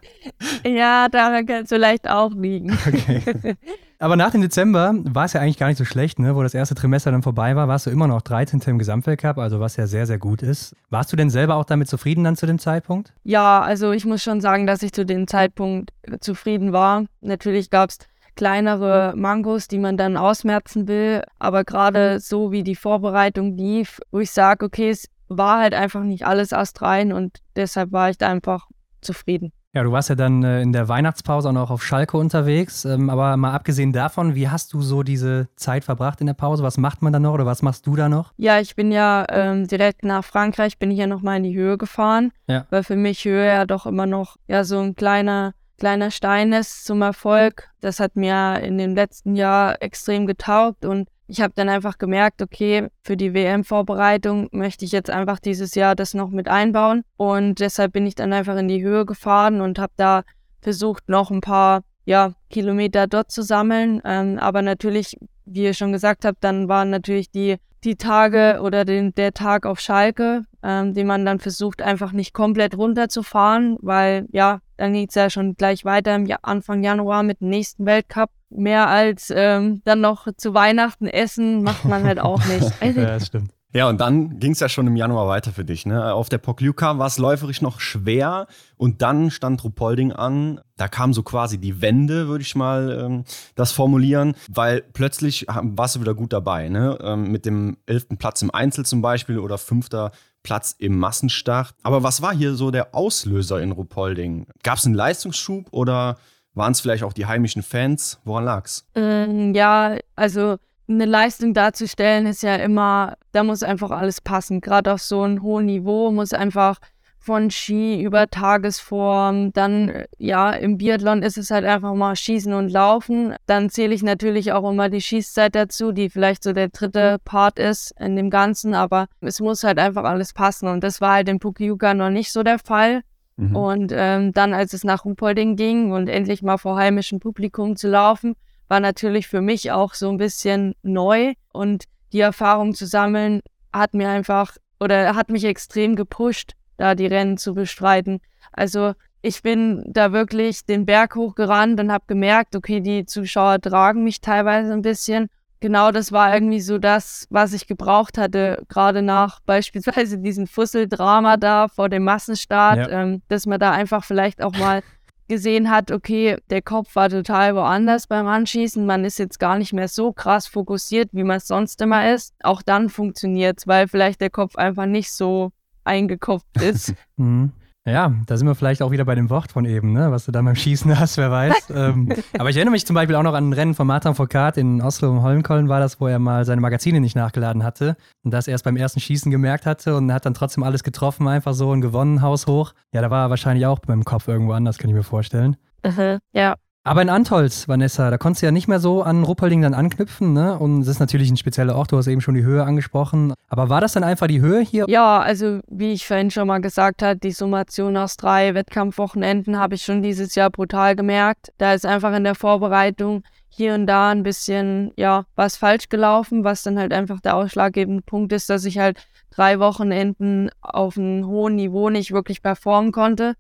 Ja, 0.65 1.09
daran 1.09 1.45
kann 1.45 1.65
es 1.65 1.71
vielleicht 1.71 2.09
auch 2.09 2.33
liegen. 2.33 2.73
Okay. 2.87 3.57
Aber 4.03 4.17
nach 4.17 4.31
dem 4.31 4.41
Dezember 4.41 4.95
war 5.05 5.27
es 5.27 5.35
ja 5.35 5.43
eigentlich 5.43 5.59
gar 5.59 5.69
nicht 5.69 5.77
so 5.77 5.85
schlecht, 5.85 6.19
ne? 6.19 6.35
wo 6.35 6.43
das 6.43 6.55
erste 6.55 6.75
Trimester 6.75 7.13
dann 7.13 7.23
vorbei 7.23 7.55
war, 7.55 7.69
warst 7.69 7.85
du 7.85 7.91
immer 7.91 8.09
noch 8.09 8.23
13. 8.23 8.63
im 8.65 8.79
Gesamtweltcup, 8.79 9.37
also 9.37 9.61
was 9.61 9.77
ja 9.77 9.87
sehr, 9.87 10.07
sehr 10.07 10.19
gut 10.19 10.43
ist. 10.43 10.75
Warst 10.89 11.13
du 11.13 11.17
denn 11.17 11.29
selber 11.29 11.57
auch 11.57 11.67
damit 11.67 11.87
zufrieden 11.87 12.25
dann 12.25 12.35
zu 12.35 12.47
dem 12.47 12.59
Zeitpunkt? 12.59 13.13
Ja, 13.25 13.61
also 13.61 13.93
ich 13.93 14.07
muss 14.07 14.23
schon 14.23 14.41
sagen, 14.41 14.67
dass 14.67 14.83
ich 14.83 14.95
zu 14.95 15.05
dem 15.05 15.29
Zeitpunkt 15.29 15.91
zufrieden 16.21 16.73
war. 16.73 17.05
Natürlich 17.21 17.69
gab 17.69 17.91
es 17.91 17.99
kleinere 18.37 19.13
Mangos, 19.17 19.69
die 19.69 19.79
man 19.79 19.99
dann 19.99 20.17
ausmerzen 20.17 20.89
will, 20.89 21.23
aber 21.39 21.65
gerade 21.65 22.21
so 22.21 22.53
wie 22.53 22.63
die 22.63 22.77
Vorbereitung 22.77 23.55
lief, 23.55 24.01
wo 24.13 24.21
ich 24.21 24.31
sage, 24.31 24.65
okay, 24.65 24.89
es 24.89 25.09
war 25.29 25.61
halt 25.61 25.75
einfach 25.75 26.05
nicht 26.05 26.25
alles 26.25 26.55
astrein 26.55 27.13
und 27.13 27.41
deshalb 27.55 27.93
war 27.93 28.09
ich 28.09 28.17
da 28.17 28.29
einfach 28.29 28.67
zufrieden. 29.03 29.53
Ja, 29.73 29.85
du 29.85 29.93
warst 29.93 30.09
ja 30.09 30.17
dann 30.17 30.43
äh, 30.43 30.63
in 30.63 30.73
der 30.73 30.89
Weihnachtspause 30.89 31.49
auch 31.49 31.53
noch 31.53 31.71
auf 31.71 31.85
Schalke 31.85 32.17
unterwegs. 32.17 32.85
Ähm, 32.85 33.09
aber 33.09 33.37
mal 33.37 33.53
abgesehen 33.53 33.93
davon, 33.93 34.35
wie 34.35 34.49
hast 34.49 34.73
du 34.73 34.83
so 34.83 35.05
diese 35.05 35.49
Zeit 35.55 35.85
verbracht 35.85 36.21
in 36.21 36.27
der 36.27 36.35
Pause? 36.35 36.65
Was 36.65 36.77
macht 36.77 37.03
man 37.03 37.13
da 37.13 37.21
noch 37.21 37.35
oder 37.35 37.47
was 37.47 37.63
machst 37.63 37.87
du 37.87 37.95
da 37.95 38.09
noch? 38.09 38.33
Ja, 38.37 38.59
ich 38.59 38.75
bin 38.75 38.91
ja 38.91 39.25
ähm, 39.29 39.69
direkt 39.69 40.05
nach 40.05 40.25
Frankreich, 40.25 40.79
bin 40.79 40.91
ich 40.91 40.99
ja 40.99 41.07
nochmal 41.07 41.37
in 41.37 41.45
die 41.45 41.55
Höhe 41.55 41.79
gefahren, 41.79 42.33
ja. 42.49 42.67
weil 42.71 42.83
für 42.83 42.97
mich 42.97 43.25
Höhe 43.25 43.47
ja 43.47 43.65
doch 43.65 43.87
immer 43.87 44.07
noch 44.07 44.37
ja 44.49 44.65
so 44.65 44.81
ein 44.81 44.97
kleiner 44.97 45.55
kleiner 45.79 46.11
Stein 46.11 46.53
ist 46.53 46.85
zum 46.85 47.01
Erfolg. 47.01 47.71
Das 47.81 48.01
hat 48.01 48.15
mir 48.15 48.61
in 48.61 48.77
dem 48.77 48.95
letzten 48.95 49.35
Jahr 49.35 49.81
extrem 49.81 50.27
getaugt 50.27 50.85
und 50.85 51.09
ich 51.31 51.41
habe 51.41 51.53
dann 51.55 51.69
einfach 51.69 51.97
gemerkt, 51.97 52.43
okay, 52.43 52.89
für 53.03 53.17
die 53.17 53.33
WM-Vorbereitung 53.33 54.49
möchte 54.51 54.85
ich 54.85 54.91
jetzt 54.91 55.11
einfach 55.11 55.39
dieses 55.39 55.77
Jahr 55.77 55.95
das 55.95 56.13
noch 56.13 56.31
mit 56.31 56.49
einbauen. 56.49 57.03
Und 57.17 57.61
deshalb 57.61 57.93
bin 57.93 58.05
ich 58.05 58.17
dann 58.17 58.33
einfach 58.33 58.57
in 58.57 58.67
die 58.67 58.83
Höhe 58.83 59.07
gefahren 59.07 59.61
und 59.61 59.79
habe 59.79 59.93
da 59.97 60.25
versucht, 60.61 61.09
noch 61.09 61.31
ein 61.31 61.41
paar 61.41 61.83
ja, 62.05 62.33
Kilometer 62.51 63.07
dort 63.07 63.31
zu 63.31 63.43
sammeln. 63.43 64.03
Ähm, 64.05 64.39
aber 64.39 64.63
natürlich, 64.63 65.17
wie 65.45 65.63
ihr 65.63 65.75
schon 65.75 65.93
gesagt 65.93 66.25
habt, 66.25 66.43
dann 66.43 66.69
waren 66.69 66.91
natürlich 66.91 67.31
die, 67.31 67.57
die 67.85 67.95
Tage 67.95 68.61
oder 68.63 68.85
den, 68.85 69.15
der 69.15 69.33
Tag 69.33 69.67
auf 69.67 69.79
Schalke, 69.79 70.43
ähm, 70.65 70.95
den 70.95 71.07
man 71.07 71.25
dann 71.25 71.39
versucht, 71.39 71.81
einfach 71.81 72.11
nicht 72.11 72.35
komplett 72.35 72.77
runterzufahren, 72.77 73.77
weil 73.81 74.27
ja, 74.33 74.61
dann 74.81 74.95
geht 74.95 75.11
es 75.11 75.15
ja 75.15 75.29
schon 75.29 75.57
gleich 75.57 75.85
weiter 75.85 76.17
im 76.17 76.27
Anfang 76.41 76.83
Januar 76.83 77.23
mit 77.23 77.43
dem 77.43 77.51
nächsten 77.51 77.85
Weltcup 77.85 78.31
mehr 78.49 78.89
als 78.89 79.31
ähm, 79.35 79.83
dann 79.85 80.01
noch 80.01 80.27
zu 80.39 80.55
Weihnachten 80.55 81.07
essen, 81.07 81.63
macht 81.63 81.85
man 81.85 82.05
halt 82.05 82.19
auch 82.19 82.43
nicht. 82.47 82.73
ja, 82.81 82.93
das 82.93 83.27
stimmt. 83.29 83.53
Ja, 83.73 83.89
und 83.89 84.01
dann 84.01 84.41
ging 84.41 84.51
es 84.51 84.61
ja 84.61 84.69
schon 84.69 84.89
im 84.89 84.97
Januar 84.97 85.29
weiter 85.29 85.53
für 85.53 85.65
dich. 85.65 85.87
Ne? 85.87 86.13
Auf 86.13 86.29
der 86.29 86.39
Pokljuka 86.39 86.99
war 86.99 87.07
es 87.07 87.19
läuferisch 87.19 87.63
noch 87.63 87.79
schwer 87.79 88.49
und 88.77 89.01
dann 89.01 89.31
stand 89.31 89.63
Rupolding 89.63 90.13
an. 90.13 90.61
Da 90.77 90.89
kam 90.89 91.13
so 91.13 91.23
quasi 91.23 91.59
die 91.59 91.81
Wende, 91.81 92.27
würde 92.27 92.43
ich 92.43 92.57
mal 92.57 93.01
ähm, 93.01 93.25
das 93.55 93.71
formulieren, 93.71 94.35
weil 94.49 94.81
plötzlich 94.81 95.47
warst 95.49 95.95
du 95.95 96.01
wieder 96.01 96.15
gut 96.15 96.33
dabei. 96.33 96.69
Ne? 96.69 96.99
Ähm, 97.01 97.31
mit 97.31 97.47
dem 97.47 97.77
elften 97.87 98.17
Platz 98.17 98.43
im 98.43 98.53
Einzel 98.53 98.85
zum 98.85 99.03
Beispiel 99.03 99.39
oder 99.39 99.57
fünfter 99.57 100.11
Platz 100.43 100.75
im 100.79 100.99
Massenstart. 100.99 101.75
Aber 101.85 102.03
was 102.03 102.23
war 102.23 102.35
hier 102.35 102.55
so 102.55 102.73
der 102.73 102.93
Auslöser 102.95 103.61
in 103.61 103.71
Rupolding? 103.71 104.47
Gab 104.65 104.79
es 104.79 104.87
einen 104.87 104.95
Leistungsschub 104.95 105.69
oder 105.71 106.19
waren 106.55 106.73
es 106.73 106.81
vielleicht 106.81 107.05
auch 107.05 107.13
die 107.13 107.27
heimischen 107.27 107.63
Fans? 107.63 108.19
Woran 108.25 108.45
lag's? 108.45 108.85
Ähm, 108.97 109.55
ja, 109.55 109.97
also 110.17 110.57
eine 110.91 111.07
Leistung 111.07 111.55
darzustellen 111.55 112.27
ist 112.27 112.43
ja 112.43 112.57
immer, 112.57 113.17
da 113.33 113.45
muss 113.45 113.63
einfach 113.63 113.91
alles 113.91 114.21
passen. 114.21 114.61
Gerade 114.61 114.93
auf 114.93 115.03
so 115.03 115.23
einem 115.23 115.43
hohen 115.43 115.67
Niveau 115.67 116.11
muss 116.11 116.33
einfach 116.33 116.79
von 117.21 117.51
Ski 117.51 118.03
über 118.03 118.29
Tagesform, 118.29 119.53
dann 119.53 120.05
ja, 120.17 120.53
im 120.53 120.79
Biathlon 120.79 121.23
ist 121.23 121.37
es 121.37 121.51
halt 121.51 121.67
einfach 121.67 121.95
mal 121.95 122.17
Schießen 122.17 122.53
und 122.55 122.71
Laufen. 122.71 123.35
Dann 123.45 123.69
zähle 123.69 123.95
ich 123.95 124.03
natürlich 124.03 124.53
auch 124.53 124.69
immer 124.69 124.89
die 124.89 125.03
Schießzeit 125.03 125.55
dazu, 125.55 125.93
die 125.93 126.09
vielleicht 126.09 126.43
so 126.43 126.55
der 126.55 126.69
dritte 126.69 127.19
Part 127.25 127.59
ist 127.59 127.93
in 128.01 128.17
dem 128.17 128.31
Ganzen, 128.31 128.75
aber 128.75 129.07
es 129.21 129.39
muss 129.39 129.65
halt 129.65 129.79
einfach 129.79 130.05
alles 130.05 130.33
passen 130.33 130.67
und 130.67 130.83
das 130.83 131.03
war 131.03 131.15
halt 131.15 131.29
in 131.29 131.39
Pukiuka 131.41 131.93
noch 131.93 132.11
nicht 132.11 132.33
so 132.33 132.43
der 132.43 132.59
Fall. 132.59 133.03
Mhm. 133.37 133.57
Und 133.57 133.93
ähm, 133.95 134.33
dann, 134.33 134.55
als 134.55 134.73
es 134.73 134.83
nach 134.83 135.05
Ruhpolding 135.05 135.57
ging 135.57 135.93
und 135.93 136.09
endlich 136.09 136.43
mal 136.43 136.57
vor 136.57 136.77
heimischem 136.77 137.21
Publikum 137.21 137.77
zu 137.77 137.89
laufen, 137.89 138.35
war 138.71 138.81
natürlich 138.81 139.27
für 139.27 139.41
mich 139.41 139.73
auch 139.73 139.95
so 139.95 140.09
ein 140.09 140.17
bisschen 140.17 140.75
neu. 140.83 141.35
Und 141.53 141.85
die 142.13 142.21
Erfahrung 142.21 142.75
zu 142.75 142.87
sammeln, 142.87 143.41
hat 143.73 143.95
mir 143.95 144.09
einfach 144.09 144.57
oder 144.79 145.15
hat 145.15 145.29
mich 145.29 145.45
extrem 145.45 145.97
gepusht, 145.97 146.53
da 146.77 146.95
die 146.95 147.07
Rennen 147.07 147.37
zu 147.37 147.55
bestreiten. 147.55 148.21
Also 148.53 148.95
ich 149.23 149.43
bin 149.43 149.85
da 149.87 150.13
wirklich 150.13 150.65
den 150.65 150.87
Berg 150.87 151.15
hochgerannt 151.15 151.79
und 151.79 151.93
habe 151.93 152.05
gemerkt, 152.07 152.57
okay, 152.57 152.81
die 152.81 153.05
Zuschauer 153.05 153.61
tragen 153.61 154.03
mich 154.03 154.21
teilweise 154.21 154.73
ein 154.73 154.83
bisschen 154.83 155.29
genau 155.61 155.93
das 155.93 156.11
war 156.11 156.35
irgendwie 156.35 156.61
so 156.61 156.79
das, 156.79 157.27
was 157.31 157.53
ich 157.53 157.67
gebraucht 157.67 158.19
hatte, 158.19 158.63
gerade 158.69 159.03
nach 159.03 159.41
beispielsweise 159.47 160.19
diesem 160.19 160.47
Fusseldrama 160.47 161.37
da 161.37 161.69
vor 161.69 161.89
dem 161.89 162.05
Massenstart, 162.05 162.79
ja. 162.79 163.03
ähm, 163.03 163.23
dass 163.29 163.47
man 163.47 163.61
da 163.61 163.71
einfach 163.71 164.05
vielleicht 164.05 164.43
auch 164.43 164.57
mal 164.57 164.83
gesehen 165.31 165.71
hat, 165.71 165.91
okay, 165.91 166.37
der 166.51 166.61
Kopf 166.61 166.95
war 166.95 167.09
total 167.09 167.55
woanders 167.55 168.07
beim 168.07 168.27
Anschießen, 168.27 168.85
man 168.85 169.07
ist 169.07 169.19
jetzt 169.19 169.39
gar 169.39 169.57
nicht 169.57 169.73
mehr 169.73 169.89
so 169.89 170.13
krass 170.13 170.47
fokussiert, 170.47 171.09
wie 171.13 171.25
man 171.25 171.39
es 171.39 171.47
sonst 171.47 171.81
immer 171.81 172.13
ist. 172.13 172.35
Auch 172.43 172.61
dann 172.61 172.91
funktioniert 172.91 173.61
es, 173.61 173.67
weil 173.67 173.89
vielleicht 173.89 174.21
der 174.21 174.29
Kopf 174.29 174.57
einfach 174.57 174.85
nicht 174.85 175.11
so 175.11 175.53
eingekopft 175.85 176.61
ist. 176.61 176.95
mhm. 177.17 177.53
Ja, 177.87 178.13
da 178.27 178.37
sind 178.37 178.47
wir 178.47 178.55
vielleicht 178.55 178.83
auch 178.83 178.91
wieder 178.91 179.07
bei 179.07 179.15
dem 179.15 179.31
Wort 179.31 179.53
von 179.53 179.65
eben, 179.65 179.93
ne? 179.93 180.11
was 180.11 180.27
du 180.27 180.33
da 180.33 180.43
beim 180.43 180.55
Schießen 180.55 180.99
hast, 180.99 181.17
wer 181.17 181.31
weiß. 181.31 181.71
ähm, 181.75 182.13
aber 182.39 182.51
ich 182.51 182.57
erinnere 182.57 182.73
mich 182.73 182.85
zum 182.85 182.95
Beispiel 182.95 183.17
auch 183.17 183.23
noch 183.23 183.33
an 183.33 183.49
ein 183.49 183.53
Rennen 183.55 183.75
von 183.75 183.87
Martin 183.87 184.15
Foucault 184.15 184.59
in 184.59 184.83
Oslo 184.83 185.11
und 185.11 185.23
Holmenkollen 185.23 185.71
war 185.71 185.81
das, 185.81 185.99
wo 185.99 186.07
er 186.07 186.19
mal 186.19 186.45
seine 186.45 186.61
Magazine 186.61 187.01
nicht 187.01 187.17
nachgeladen 187.17 187.65
hatte 187.65 187.97
und 188.23 188.33
das 188.33 188.49
erst 188.49 188.65
beim 188.65 188.77
ersten 188.77 189.01
Schießen 189.01 189.31
gemerkt 189.31 189.65
hatte 189.65 189.97
und 189.97 190.13
hat 190.13 190.27
dann 190.27 190.35
trotzdem 190.35 190.63
alles 190.63 190.85
getroffen, 190.85 191.27
einfach 191.27 191.55
so 191.55 191.71
und 191.71 191.81
gewonnen, 191.81 192.21
Haus 192.21 192.47
hoch. 192.47 192.75
Ja, 192.93 193.01
da 193.01 193.11
war 193.11 193.27
er 193.27 193.31
wahrscheinlich 193.31 193.65
auch 193.65 193.79
beim 193.79 194.05
Kopf 194.05 194.29
irgendwo 194.29 194.53
anders, 194.53 194.77
kann 194.77 194.91
ich 194.91 194.97
mir 194.97 195.03
vorstellen. 195.03 195.57
Mhm, 195.83 196.19
ja. 196.35 196.57
Aber 196.91 197.03
in 197.03 197.09
Antolz, 197.09 197.69
Vanessa, 197.69 198.11
da 198.11 198.19
konntest 198.19 198.43
du 198.43 198.47
ja 198.47 198.51
nicht 198.51 198.67
mehr 198.67 198.81
so 198.81 199.05
an 199.05 199.23
Ruppolding 199.23 199.63
dann 199.63 199.75
anknüpfen, 199.75 200.33
ne? 200.33 200.59
Und 200.59 200.81
es 200.81 200.89
ist 200.89 200.99
natürlich 200.99 201.31
ein 201.31 201.37
spezieller 201.37 201.77
Ort, 201.77 201.93
du 201.93 201.97
hast 201.97 202.09
eben 202.09 202.21
schon 202.21 202.35
die 202.35 202.43
Höhe 202.43 202.65
angesprochen. 202.65 203.33
Aber 203.49 203.69
war 203.69 203.81
das 203.81 203.93
dann 203.93 204.03
einfach 204.03 204.27
die 204.27 204.41
Höhe 204.41 204.61
hier? 204.61 204.87
Ja, 204.89 205.21
also 205.21 205.61
wie 205.69 205.93
ich 205.93 206.05
vorhin 206.05 206.33
schon 206.33 206.49
mal 206.49 206.61
gesagt 206.61 207.05
habe, 207.05 207.17
die 207.17 207.31
Summation 207.31 207.97
aus 207.97 208.17
drei 208.17 208.55
Wettkampfwochenenden 208.55 209.57
habe 209.57 209.77
ich 209.77 209.85
schon 209.85 210.03
dieses 210.03 210.35
Jahr 210.35 210.51
brutal 210.51 210.97
gemerkt. 210.97 211.53
Da 211.59 211.75
ist 211.75 211.87
einfach 211.87 212.13
in 212.13 212.25
der 212.25 212.35
Vorbereitung 212.35 213.23
hier 213.49 213.75
und 213.75 213.87
da 213.87 214.11
ein 214.11 214.25
bisschen, 214.25 214.91
ja, 214.97 215.27
was 215.37 215.57
falsch 215.57 215.91
gelaufen, 215.91 216.43
was 216.43 216.65
dann 216.65 216.77
halt 216.77 216.93
einfach 216.93 217.21
der 217.21 217.37
ausschlaggebende 217.37 218.03
Punkt 218.03 218.33
ist, 218.33 218.51
dass 218.51 218.65
ich 218.65 218.79
halt 218.79 218.99
drei 219.31 219.61
Wochenenden 219.61 220.51
auf 220.61 220.99
einem 220.99 221.25
hohen 221.25 221.55
Niveau 221.55 221.89
nicht 221.89 222.11
wirklich 222.11 222.43
performen 222.43 222.91
konnte. 222.91 223.37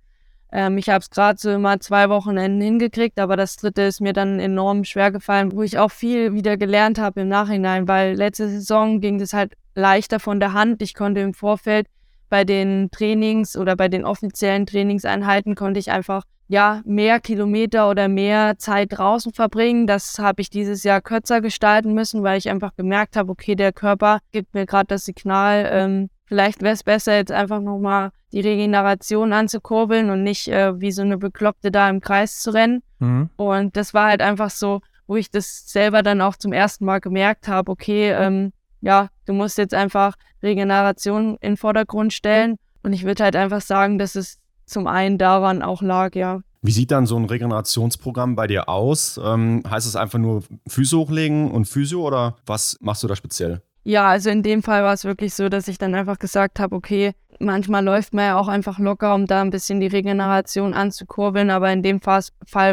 Ähm, 0.52 0.78
ich 0.78 0.88
habe 0.88 1.00
es 1.00 1.10
gerade 1.10 1.38
so 1.38 1.50
immer 1.50 1.80
zwei 1.80 2.08
Wochenenden 2.08 2.60
hingekriegt, 2.60 3.18
aber 3.18 3.36
das 3.36 3.56
dritte 3.56 3.82
ist 3.82 4.00
mir 4.00 4.12
dann 4.12 4.40
enorm 4.40 4.84
schwer 4.84 5.10
gefallen, 5.10 5.52
wo 5.52 5.62
ich 5.62 5.78
auch 5.78 5.90
viel 5.90 6.34
wieder 6.34 6.56
gelernt 6.56 6.98
habe 6.98 7.22
im 7.22 7.28
Nachhinein, 7.28 7.86
weil 7.86 8.14
letzte 8.14 8.48
Saison 8.48 9.00
ging 9.00 9.18
das 9.18 9.32
halt 9.32 9.54
leichter 9.74 10.20
von 10.20 10.40
der 10.40 10.52
Hand. 10.52 10.82
Ich 10.82 10.94
konnte 10.94 11.20
im 11.20 11.34
Vorfeld 11.34 11.86
bei 12.28 12.44
den 12.44 12.90
Trainings 12.90 13.56
oder 13.56 13.76
bei 13.76 13.88
den 13.88 14.04
offiziellen 14.04 14.66
Trainingseinheiten 14.66 15.54
konnte 15.54 15.80
ich 15.80 15.90
einfach 15.90 16.24
ja 16.48 16.82
mehr 16.84 17.20
Kilometer 17.20 17.88
oder 17.88 18.08
mehr 18.08 18.58
Zeit 18.58 18.88
draußen 18.90 19.32
verbringen. 19.32 19.86
Das 19.86 20.18
habe 20.18 20.42
ich 20.42 20.50
dieses 20.50 20.82
Jahr 20.82 21.00
kürzer 21.00 21.40
gestalten 21.40 21.94
müssen, 21.94 22.22
weil 22.24 22.38
ich 22.38 22.48
einfach 22.50 22.74
gemerkt 22.76 23.16
habe, 23.16 23.30
okay, 23.30 23.54
der 23.54 23.72
Körper 23.72 24.18
gibt 24.32 24.54
mir 24.54 24.66
gerade 24.66 24.86
das 24.88 25.04
Signal, 25.04 25.68
ähm, 25.72 26.10
vielleicht 26.30 26.62
wäre 26.62 26.74
es 26.74 26.84
besser, 26.84 27.16
jetzt 27.16 27.32
einfach 27.32 27.60
nochmal 27.60 28.12
die 28.32 28.40
Regeneration 28.40 29.32
anzukurbeln 29.32 30.10
und 30.10 30.22
nicht 30.22 30.46
äh, 30.46 30.80
wie 30.80 30.92
so 30.92 31.02
eine 31.02 31.18
Bekloppte 31.18 31.72
da 31.72 31.90
im 31.90 32.00
Kreis 32.00 32.38
zu 32.38 32.54
rennen. 32.54 32.84
Mhm. 33.00 33.30
Und 33.34 33.76
das 33.76 33.94
war 33.94 34.10
halt 34.10 34.22
einfach 34.22 34.50
so, 34.50 34.80
wo 35.08 35.16
ich 35.16 35.32
das 35.32 35.68
selber 35.68 36.04
dann 36.04 36.20
auch 36.20 36.36
zum 36.36 36.52
ersten 36.52 36.84
Mal 36.84 37.00
gemerkt 37.00 37.48
habe, 37.48 37.72
okay, 37.72 38.12
ähm, 38.12 38.52
ja, 38.80 39.08
du 39.26 39.32
musst 39.32 39.58
jetzt 39.58 39.74
einfach 39.74 40.14
Regeneration 40.40 41.36
in 41.40 41.52
den 41.52 41.56
Vordergrund 41.56 42.12
stellen. 42.12 42.58
Und 42.84 42.92
ich 42.92 43.04
würde 43.04 43.24
halt 43.24 43.34
einfach 43.34 43.60
sagen, 43.60 43.98
dass 43.98 44.14
es 44.14 44.38
zum 44.66 44.86
einen 44.86 45.18
daran 45.18 45.62
auch 45.62 45.82
lag, 45.82 46.14
ja. 46.14 46.42
Wie 46.62 46.70
sieht 46.70 46.92
dann 46.92 47.06
so 47.06 47.16
ein 47.16 47.24
Regenerationsprogramm 47.24 48.36
bei 48.36 48.46
dir 48.46 48.68
aus? 48.68 49.18
Ähm, 49.20 49.64
heißt 49.68 49.86
es 49.88 49.96
einfach 49.96 50.20
nur 50.20 50.44
Füße 50.68 50.96
hochlegen 50.96 51.50
und 51.50 51.64
Physio 51.64 52.06
oder 52.06 52.36
was 52.46 52.76
machst 52.80 53.02
du 53.02 53.08
da 53.08 53.16
speziell? 53.16 53.62
Ja, 53.82 54.08
also 54.08 54.30
in 54.30 54.42
dem 54.42 54.62
Fall 54.62 54.82
war 54.82 54.92
es 54.92 55.04
wirklich 55.04 55.34
so, 55.34 55.48
dass 55.48 55.68
ich 55.68 55.78
dann 55.78 55.94
einfach 55.94 56.18
gesagt 56.18 56.60
habe, 56.60 56.76
okay, 56.76 57.12
manchmal 57.38 57.84
läuft 57.84 58.12
man 58.12 58.26
ja 58.26 58.38
auch 58.38 58.48
einfach 58.48 58.78
locker, 58.78 59.14
um 59.14 59.26
da 59.26 59.40
ein 59.40 59.50
bisschen 59.50 59.80
die 59.80 59.86
Regeneration 59.86 60.74
anzukurbeln, 60.74 61.50
aber 61.50 61.72
in 61.72 61.82
dem 61.82 62.00
Fall 62.00 62.22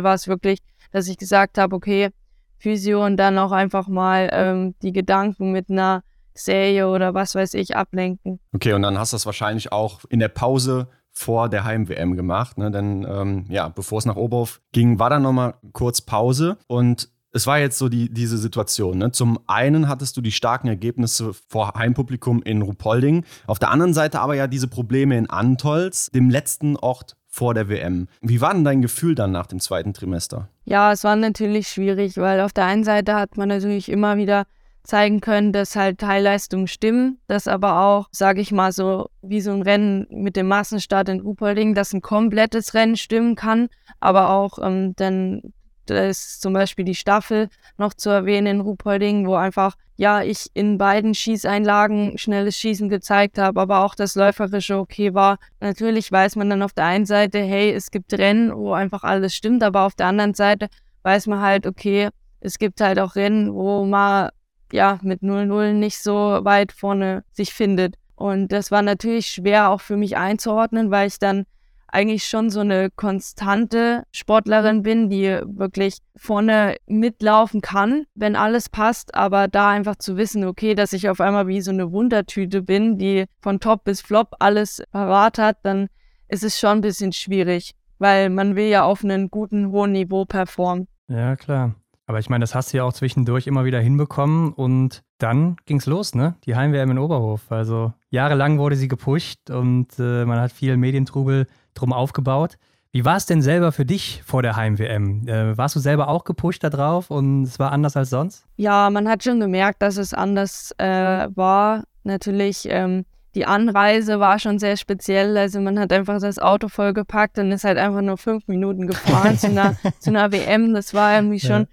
war 0.03 0.14
es 0.14 0.28
wirklich, 0.28 0.60
dass 0.91 1.08
ich 1.08 1.18
gesagt 1.18 1.58
habe, 1.58 1.76
okay, 1.76 2.10
Physio 2.58 3.05
und 3.05 3.18
dann 3.18 3.38
auch 3.38 3.51
einfach 3.51 3.88
mal 3.88 4.30
ähm, 4.34 4.76
die 4.82 4.91
Gedanken 4.91 5.51
mit 5.51 5.70
einer 5.70 6.03
Serie 6.34 6.88
oder 6.88 7.14
was 7.14 7.36
weiß 7.36 7.53
ich 7.53 7.76
ablenken. 7.76 8.39
Okay, 8.53 8.74
und 8.74 8.82
dann 8.82 8.97
hast 8.97 9.14
du 9.14 9.16
das 9.16 9.26
wahrscheinlich 9.26 9.72
auch 9.72 10.01
in 10.10 10.20
der 10.20 10.28
Pause 10.28 10.88
vor 11.12 11.49
der 11.49 11.64
Heim-WM 11.64 12.16
gemacht. 12.16 12.58
Ne? 12.58 12.70
Denn 12.70 13.05
ähm, 13.10 13.45
ja, 13.49 13.70
bevor 13.70 13.97
es 13.97 14.05
nach 14.05 14.16
Oberhof 14.16 14.62
ging, 14.72 14.99
war 14.99 15.10
dann 15.10 15.24
nochmal 15.24 15.55
kurz 15.74 16.01
Pause 16.01 16.58
und 16.68 17.10
es 17.32 17.47
war 17.47 17.59
jetzt 17.59 17.78
so 17.78 17.89
die, 17.89 18.09
diese 18.09 18.38
Situation. 18.38 18.97
Ne? 18.97 19.11
Zum 19.11 19.39
einen 19.47 19.88
hattest 19.88 20.17
du 20.17 20.21
die 20.21 20.32
starken 20.32 20.67
Ergebnisse 20.67 21.34
vor 21.47 21.73
Heimpublikum 21.75 22.41
in 22.43 22.61
Rupolding, 22.61 23.25
auf 23.45 23.59
der 23.59 23.71
anderen 23.71 23.93
Seite 23.93 24.19
aber 24.19 24.36
ja 24.36 24.47
diese 24.47 24.67
Probleme 24.67 25.17
in 25.17 25.30
Antolz, 25.30 26.09
dem 26.09 26.30
letzten 26.30 26.78
Ort 26.78 27.15
vor 27.28 27.53
der 27.53 27.69
WM. 27.69 28.07
Wie 28.21 28.41
war 28.41 28.53
denn 28.53 28.63
dein 28.63 28.82
Gefühl 28.82 29.13
dann 29.13 29.32
nach 29.32 29.45
dem 29.45 29.59
zweiten 29.59 29.93
Trimester? 29.93 30.49
Ja, 30.65 30.91
es 30.91 31.03
war 31.03 31.15
natürlich 31.15 31.67
schwierig, 31.67 32.17
weil 32.17 32.41
auf 32.41 32.53
der 32.53 32.65
einen 32.65 32.84
Seite 32.84 33.13
hat 33.13 33.38
man 33.38 33.49
natürlich 33.49 33.89
immer 33.89 34.17
wieder 34.17 34.45
zeigen 34.84 35.19
können, 35.19 35.51
dass 35.51 35.75
halt 35.75 35.99
Teilleistungen 35.99 36.67
stimmen, 36.67 37.19
dass 37.28 37.47
aber 37.47 37.82
auch, 37.82 38.07
sage 38.11 38.39
ich 38.41 38.51
mal 38.51 38.71
so, 38.71 39.09
wie 39.21 39.41
so 39.41 39.51
ein 39.51 39.61
Rennen 39.61 40.07
mit 40.09 40.38
dem 40.38 40.47
Massenstart 40.47 41.09
in 41.09 41.19
Rupolding, 41.19 41.75
dass 41.75 41.93
ein 41.93 42.01
komplettes 42.01 42.73
Rennen 42.73 42.95
stimmen 42.95 43.36
kann, 43.36 43.67
aber 43.99 44.30
auch 44.30 44.57
ähm, 44.61 44.93
dann 44.95 45.41
da 45.90 46.06
ist 46.06 46.42
zum 46.42 46.54
Beispiel 46.54 46.86
die 46.86 46.96
Staffel 46.96 47.50
noch 47.78 47.94
zu 47.94 48.10
erwähnen 48.10 48.48
in 48.48 48.62
Rupolding, 48.62 49.28
wo 49.28 49.36
einfach, 49.36 49.76
ja, 49.96 50.22
ich 50.22 50.48
in 50.54 50.78
beiden 50.78 51.14
Schießeinlagen 51.14 52.18
schnelles 52.18 52.58
Schießen 52.58 52.90
gezeigt 52.90 53.38
habe, 53.38 53.60
aber 53.60 53.84
auch 53.84 53.96
das 53.96 54.16
Läuferische 54.16 54.78
okay 54.78 55.14
war. 55.14 55.38
Natürlich 55.60 56.12
weiß 56.12 56.36
man 56.36 56.50
dann 56.50 56.62
auf 56.62 56.74
der 56.74 56.86
einen 56.86 57.06
Seite, 57.06 57.40
hey, 57.40 57.72
es 57.72 57.92
gibt 57.92 58.14
Rennen, 58.14 58.56
wo 58.56 58.74
einfach 58.74 59.04
alles 59.04 59.36
stimmt, 59.36 59.64
aber 59.64 59.82
auf 59.82 59.96
der 59.96 60.08
anderen 60.08 60.34
Seite 60.34 60.68
weiß 61.04 61.28
man 61.28 61.42
halt, 61.42 61.66
okay, 61.66 62.10
es 62.40 62.60
gibt 62.60 62.82
halt 62.82 63.00
auch 63.00 63.16
Rennen, 63.16 63.54
wo 63.54 63.86
man 63.86 64.30
ja, 64.72 65.00
mit 65.02 65.22
0-0 65.22 65.74
nicht 65.74 66.00
so 66.00 66.40
weit 66.44 66.72
vorne 66.72 67.24
sich 67.32 67.54
findet. 67.54 67.96
Und 68.16 68.52
das 68.52 68.72
war 68.72 68.82
natürlich 68.82 69.28
schwer 69.28 69.70
auch 69.70 69.82
für 69.82 69.98
mich 69.98 70.18
einzuordnen, 70.18 70.92
weil 70.92 71.08
ich 71.08 71.20
dann 71.20 71.46
eigentlich 71.92 72.26
schon 72.26 72.50
so 72.50 72.60
eine 72.60 72.90
konstante 72.90 74.04
Sportlerin 74.12 74.82
bin, 74.84 75.10
die 75.10 75.40
wirklich 75.46 75.98
vorne 76.16 76.76
mitlaufen 76.88 77.62
kann, 77.62 78.06
wenn 78.16 78.36
alles 78.36 78.70
passt, 78.70 79.16
aber 79.16 79.48
da 79.48 79.70
einfach 79.70 79.96
zu 79.96 80.18
wissen, 80.18 80.44
okay, 80.46 80.76
dass 80.76 80.94
ich 80.94 81.10
auf 81.10 81.22
einmal 81.22 81.48
wie 81.48 81.62
so 81.62 81.72
eine 81.72 81.92
Wundertüte 81.92 82.62
bin, 82.62 82.98
die 82.98 83.26
von 83.40 83.60
Top 83.60 83.84
bis 83.84 84.02
Flop 84.02 84.36
alles 84.40 84.84
parat 84.92 85.38
hat, 85.38 85.58
dann 85.64 85.88
ist 86.28 86.44
es 86.44 86.60
schon 86.60 86.80
ein 86.80 86.82
bisschen 86.82 87.14
schwierig, 87.14 87.74
weil 88.00 88.30
man 88.30 88.56
will 88.56 88.68
ja 88.68 88.84
auf 88.84 89.04
einem 89.04 89.30
guten, 89.30 89.72
hohen 89.72 89.94
Niveau 89.94 90.26
performen. 90.26 90.88
Ja, 91.08 91.36
klar. 91.36 91.76
Aber 92.06 92.20
ich 92.20 92.30
meine, 92.30 92.44
das 92.44 92.56
hast 92.56 92.72
du 92.72 92.78
ja 92.78 92.84
auch 92.86 92.94
zwischendurch 92.94 93.48
immer 93.48 93.66
wieder 93.66 93.82
hinbekommen 93.82 94.54
und 94.54 95.04
dann 95.18 95.58
ging's 95.66 95.86
los, 95.86 96.16
ne? 96.16 96.36
Die 96.46 96.56
Heim-WM 96.56 96.92
in 96.92 97.00
Oberhof. 97.00 97.52
Also 97.52 97.94
jahrelang 98.10 98.60
wurde 98.60 98.76
sie 98.76 98.88
gepusht 98.88 99.49
und 99.49 99.88
äh, 99.99 100.26
man 100.26 100.39
hat 100.39 100.51
viel 100.51 100.78
Medientrubel 100.78 101.47
drum 101.74 101.93
aufgebaut. 101.93 102.58
Wie 102.91 103.05
war 103.05 103.18
es 103.18 103.26
denn 103.26 103.41
selber 103.41 103.72
für 103.72 103.86
dich 103.86 104.24
vor 104.26 104.41
der 104.41 104.55
Heim-WM? 104.55 105.28
Äh, 105.28 105.58
warst 105.58 105.76
du 105.76 105.80
selber 105.80 106.08
auch 106.08 106.24
gepusht 106.24 106.64
da 106.64 106.70
drauf 106.70 107.12
und 107.12 107.43
es 107.43 107.60
war 107.60 107.72
anders 107.72 107.97
als 107.97 108.10
sonst? 108.10 108.45
Ja, 108.55 108.89
man 108.89 109.08
hat 109.08 109.24
schon 109.24 109.39
gemerkt, 109.39 109.82
dass 109.82 109.97
es 109.97 110.14
anders 110.14 110.74
äh, 110.78 111.28
war. 111.36 111.84
Natürlich, 112.03 112.68
ähm, 112.70 113.05
die 113.36 113.45
Anreise 113.45 114.20
war 114.20 114.39
schon 114.39 114.58
sehr 114.58 114.78
speziell. 114.78 115.38
Also 115.38 115.60
man 115.60 115.78
hat 115.78 115.91
einfach 115.91 116.20
das 116.20 116.39
Auto 116.39 116.70
vollgepackt 116.70 117.38
und 117.38 117.51
ist 117.51 117.66
halt 117.66 117.78
einfach 117.78 118.01
nur 118.01 118.18
fünf 118.18 118.47
Minuten 118.47 118.88
gefahren 118.88 119.38
zu, 119.38 119.47
einer, 119.47 119.76
zu 119.99 120.10
einer 120.10 120.32
WM. 120.32 120.74
Das 120.74 120.93
war 120.93 121.16
irgendwie 121.16 121.39
schon... 121.39 121.64
Ja 121.64 121.68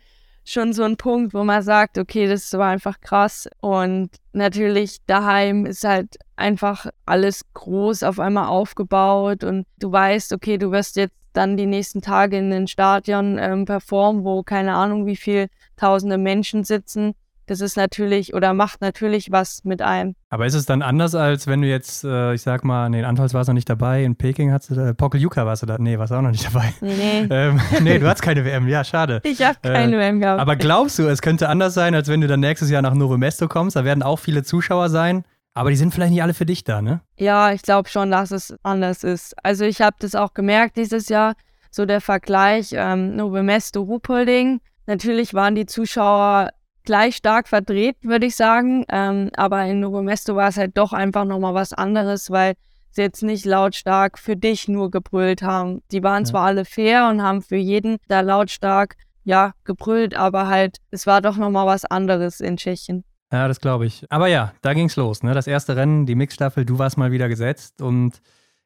schon 0.44 0.72
so 0.72 0.82
ein 0.82 0.96
Punkt, 0.96 1.34
wo 1.34 1.42
man 1.44 1.62
sagt, 1.62 1.98
okay, 1.98 2.26
das 2.26 2.52
war 2.52 2.68
einfach 2.68 3.00
krass. 3.00 3.48
Und 3.60 4.10
natürlich 4.32 4.98
daheim 5.06 5.66
ist 5.66 5.84
halt 5.84 6.18
einfach 6.36 6.86
alles 7.06 7.42
groß 7.54 8.02
auf 8.02 8.18
einmal 8.18 8.48
aufgebaut 8.48 9.44
und 9.44 9.66
du 9.78 9.90
weißt, 9.90 10.32
okay, 10.32 10.58
du 10.58 10.70
wirst 10.70 10.96
jetzt 10.96 11.14
dann 11.32 11.56
die 11.56 11.66
nächsten 11.66 12.00
Tage 12.00 12.38
in 12.38 12.50
den 12.50 12.68
Stadion 12.68 13.38
ähm, 13.38 13.64
performen, 13.64 14.24
wo 14.24 14.42
keine 14.42 14.74
Ahnung, 14.74 15.06
wie 15.06 15.16
viel 15.16 15.48
tausende 15.76 16.18
Menschen 16.18 16.62
sitzen 16.62 17.14
das 17.46 17.60
ist 17.60 17.76
natürlich 17.76 18.34
oder 18.34 18.54
macht 18.54 18.80
natürlich 18.80 19.30
was 19.30 19.64
mit 19.64 19.82
einem. 19.82 20.14
Aber 20.30 20.46
ist 20.46 20.54
es 20.54 20.66
dann 20.66 20.82
anders, 20.82 21.14
als 21.14 21.46
wenn 21.46 21.62
du 21.62 21.68
jetzt, 21.68 22.04
äh, 22.04 22.34
ich 22.34 22.42
sag 22.42 22.64
mal, 22.64 22.88
nee, 22.88 22.98
in 22.98 23.04
Anfalls 23.04 23.34
warst 23.34 23.48
du 23.48 23.52
noch 23.52 23.56
nicht 23.56 23.68
dabei, 23.68 24.04
in 24.04 24.16
Peking 24.16 24.52
hast 24.52 24.70
du 24.70 24.74
da, 24.74 24.92
Pokeljuka 24.92 25.46
warst 25.46 25.62
du 25.62 25.66
da, 25.66 25.76
nee, 25.78 25.98
warst 25.98 26.12
du 26.12 26.16
auch 26.16 26.22
noch 26.22 26.30
nicht 26.30 26.46
dabei. 26.46 26.72
Nee. 26.80 27.26
ähm, 27.30 27.60
nee, 27.80 27.98
du 27.98 28.08
hast 28.08 28.22
keine 28.22 28.44
WM, 28.44 28.68
ja, 28.68 28.84
schade. 28.84 29.20
Ich 29.24 29.42
habe 29.42 29.58
keine 29.62 29.96
äh, 29.96 29.98
WM 29.98 30.20
gehabt. 30.20 30.40
Aber 30.40 30.56
glaubst 30.56 30.98
du, 30.98 31.06
es 31.08 31.22
könnte 31.22 31.48
anders 31.48 31.74
sein, 31.74 31.94
als 31.94 32.08
wenn 32.08 32.20
du 32.20 32.26
dann 32.26 32.40
nächstes 32.40 32.70
Jahr 32.70 32.82
nach 32.82 32.94
Novo 32.94 33.16
Mesto 33.18 33.48
kommst? 33.48 33.76
Da 33.76 33.84
werden 33.84 34.02
auch 34.02 34.18
viele 34.18 34.42
Zuschauer 34.42 34.88
sein. 34.88 35.24
Aber 35.54 35.70
die 35.70 35.76
sind 35.76 35.94
vielleicht 35.94 36.10
nicht 36.10 36.22
alle 36.22 36.34
für 36.34 36.46
dich 36.46 36.64
da, 36.64 36.82
ne? 36.82 37.00
Ja, 37.16 37.52
ich 37.52 37.62
glaube 37.62 37.88
schon, 37.88 38.10
dass 38.10 38.32
es 38.32 38.54
anders 38.64 39.04
ist. 39.04 39.36
Also 39.44 39.64
ich 39.64 39.80
habe 39.80 39.94
das 40.00 40.16
auch 40.16 40.34
gemerkt 40.34 40.76
dieses 40.76 41.08
Jahr, 41.08 41.34
so 41.70 41.86
der 41.86 42.00
Vergleich 42.00 42.70
ähm, 42.72 43.14
Novo 43.14 43.40
Mesto 43.42 43.82
Ruhpolding. 43.82 44.60
Natürlich 44.86 45.32
waren 45.32 45.54
die 45.54 45.66
Zuschauer 45.66 46.50
gleich 46.84 47.16
stark 47.16 47.48
verdreht, 47.48 47.96
würde 48.02 48.26
ich 48.26 48.36
sagen. 48.36 48.84
Ähm, 48.88 49.30
aber 49.36 49.64
in 49.64 49.80
Novo 49.80 50.02
Mesto 50.02 50.36
war 50.36 50.48
es 50.48 50.56
halt 50.56 50.76
doch 50.76 50.92
einfach 50.92 51.24
nochmal 51.24 51.54
was 51.54 51.72
anderes, 51.72 52.30
weil 52.30 52.54
sie 52.90 53.02
jetzt 53.02 53.22
nicht 53.22 53.44
lautstark 53.44 54.18
für 54.18 54.36
dich 54.36 54.68
nur 54.68 54.90
gebrüllt 54.90 55.42
haben. 55.42 55.82
Die 55.90 56.02
waren 56.02 56.24
ja. 56.24 56.30
zwar 56.30 56.42
alle 56.46 56.64
fair 56.64 57.08
und 57.08 57.22
haben 57.22 57.42
für 57.42 57.56
jeden 57.56 57.98
da 58.08 58.20
lautstark 58.20 58.96
ja 59.24 59.52
gebrüllt, 59.64 60.14
aber 60.14 60.48
halt 60.48 60.78
es 60.90 61.06
war 61.06 61.20
doch 61.20 61.36
nochmal 61.36 61.66
was 61.66 61.84
anderes 61.84 62.40
in 62.40 62.56
Tschechien. 62.56 63.04
Ja, 63.32 63.48
das 63.48 63.60
glaube 63.60 63.86
ich. 63.86 64.04
Aber 64.10 64.28
ja, 64.28 64.52
da 64.62 64.74
ging's 64.74 64.96
los. 64.96 65.22
Ne? 65.22 65.34
Das 65.34 65.46
erste 65.46 65.76
Rennen, 65.76 66.06
die 66.06 66.14
Mixstaffel, 66.14 66.64
du 66.64 66.78
warst 66.78 66.98
mal 66.98 67.10
wieder 67.10 67.28
gesetzt 67.28 67.82
und 67.82 68.20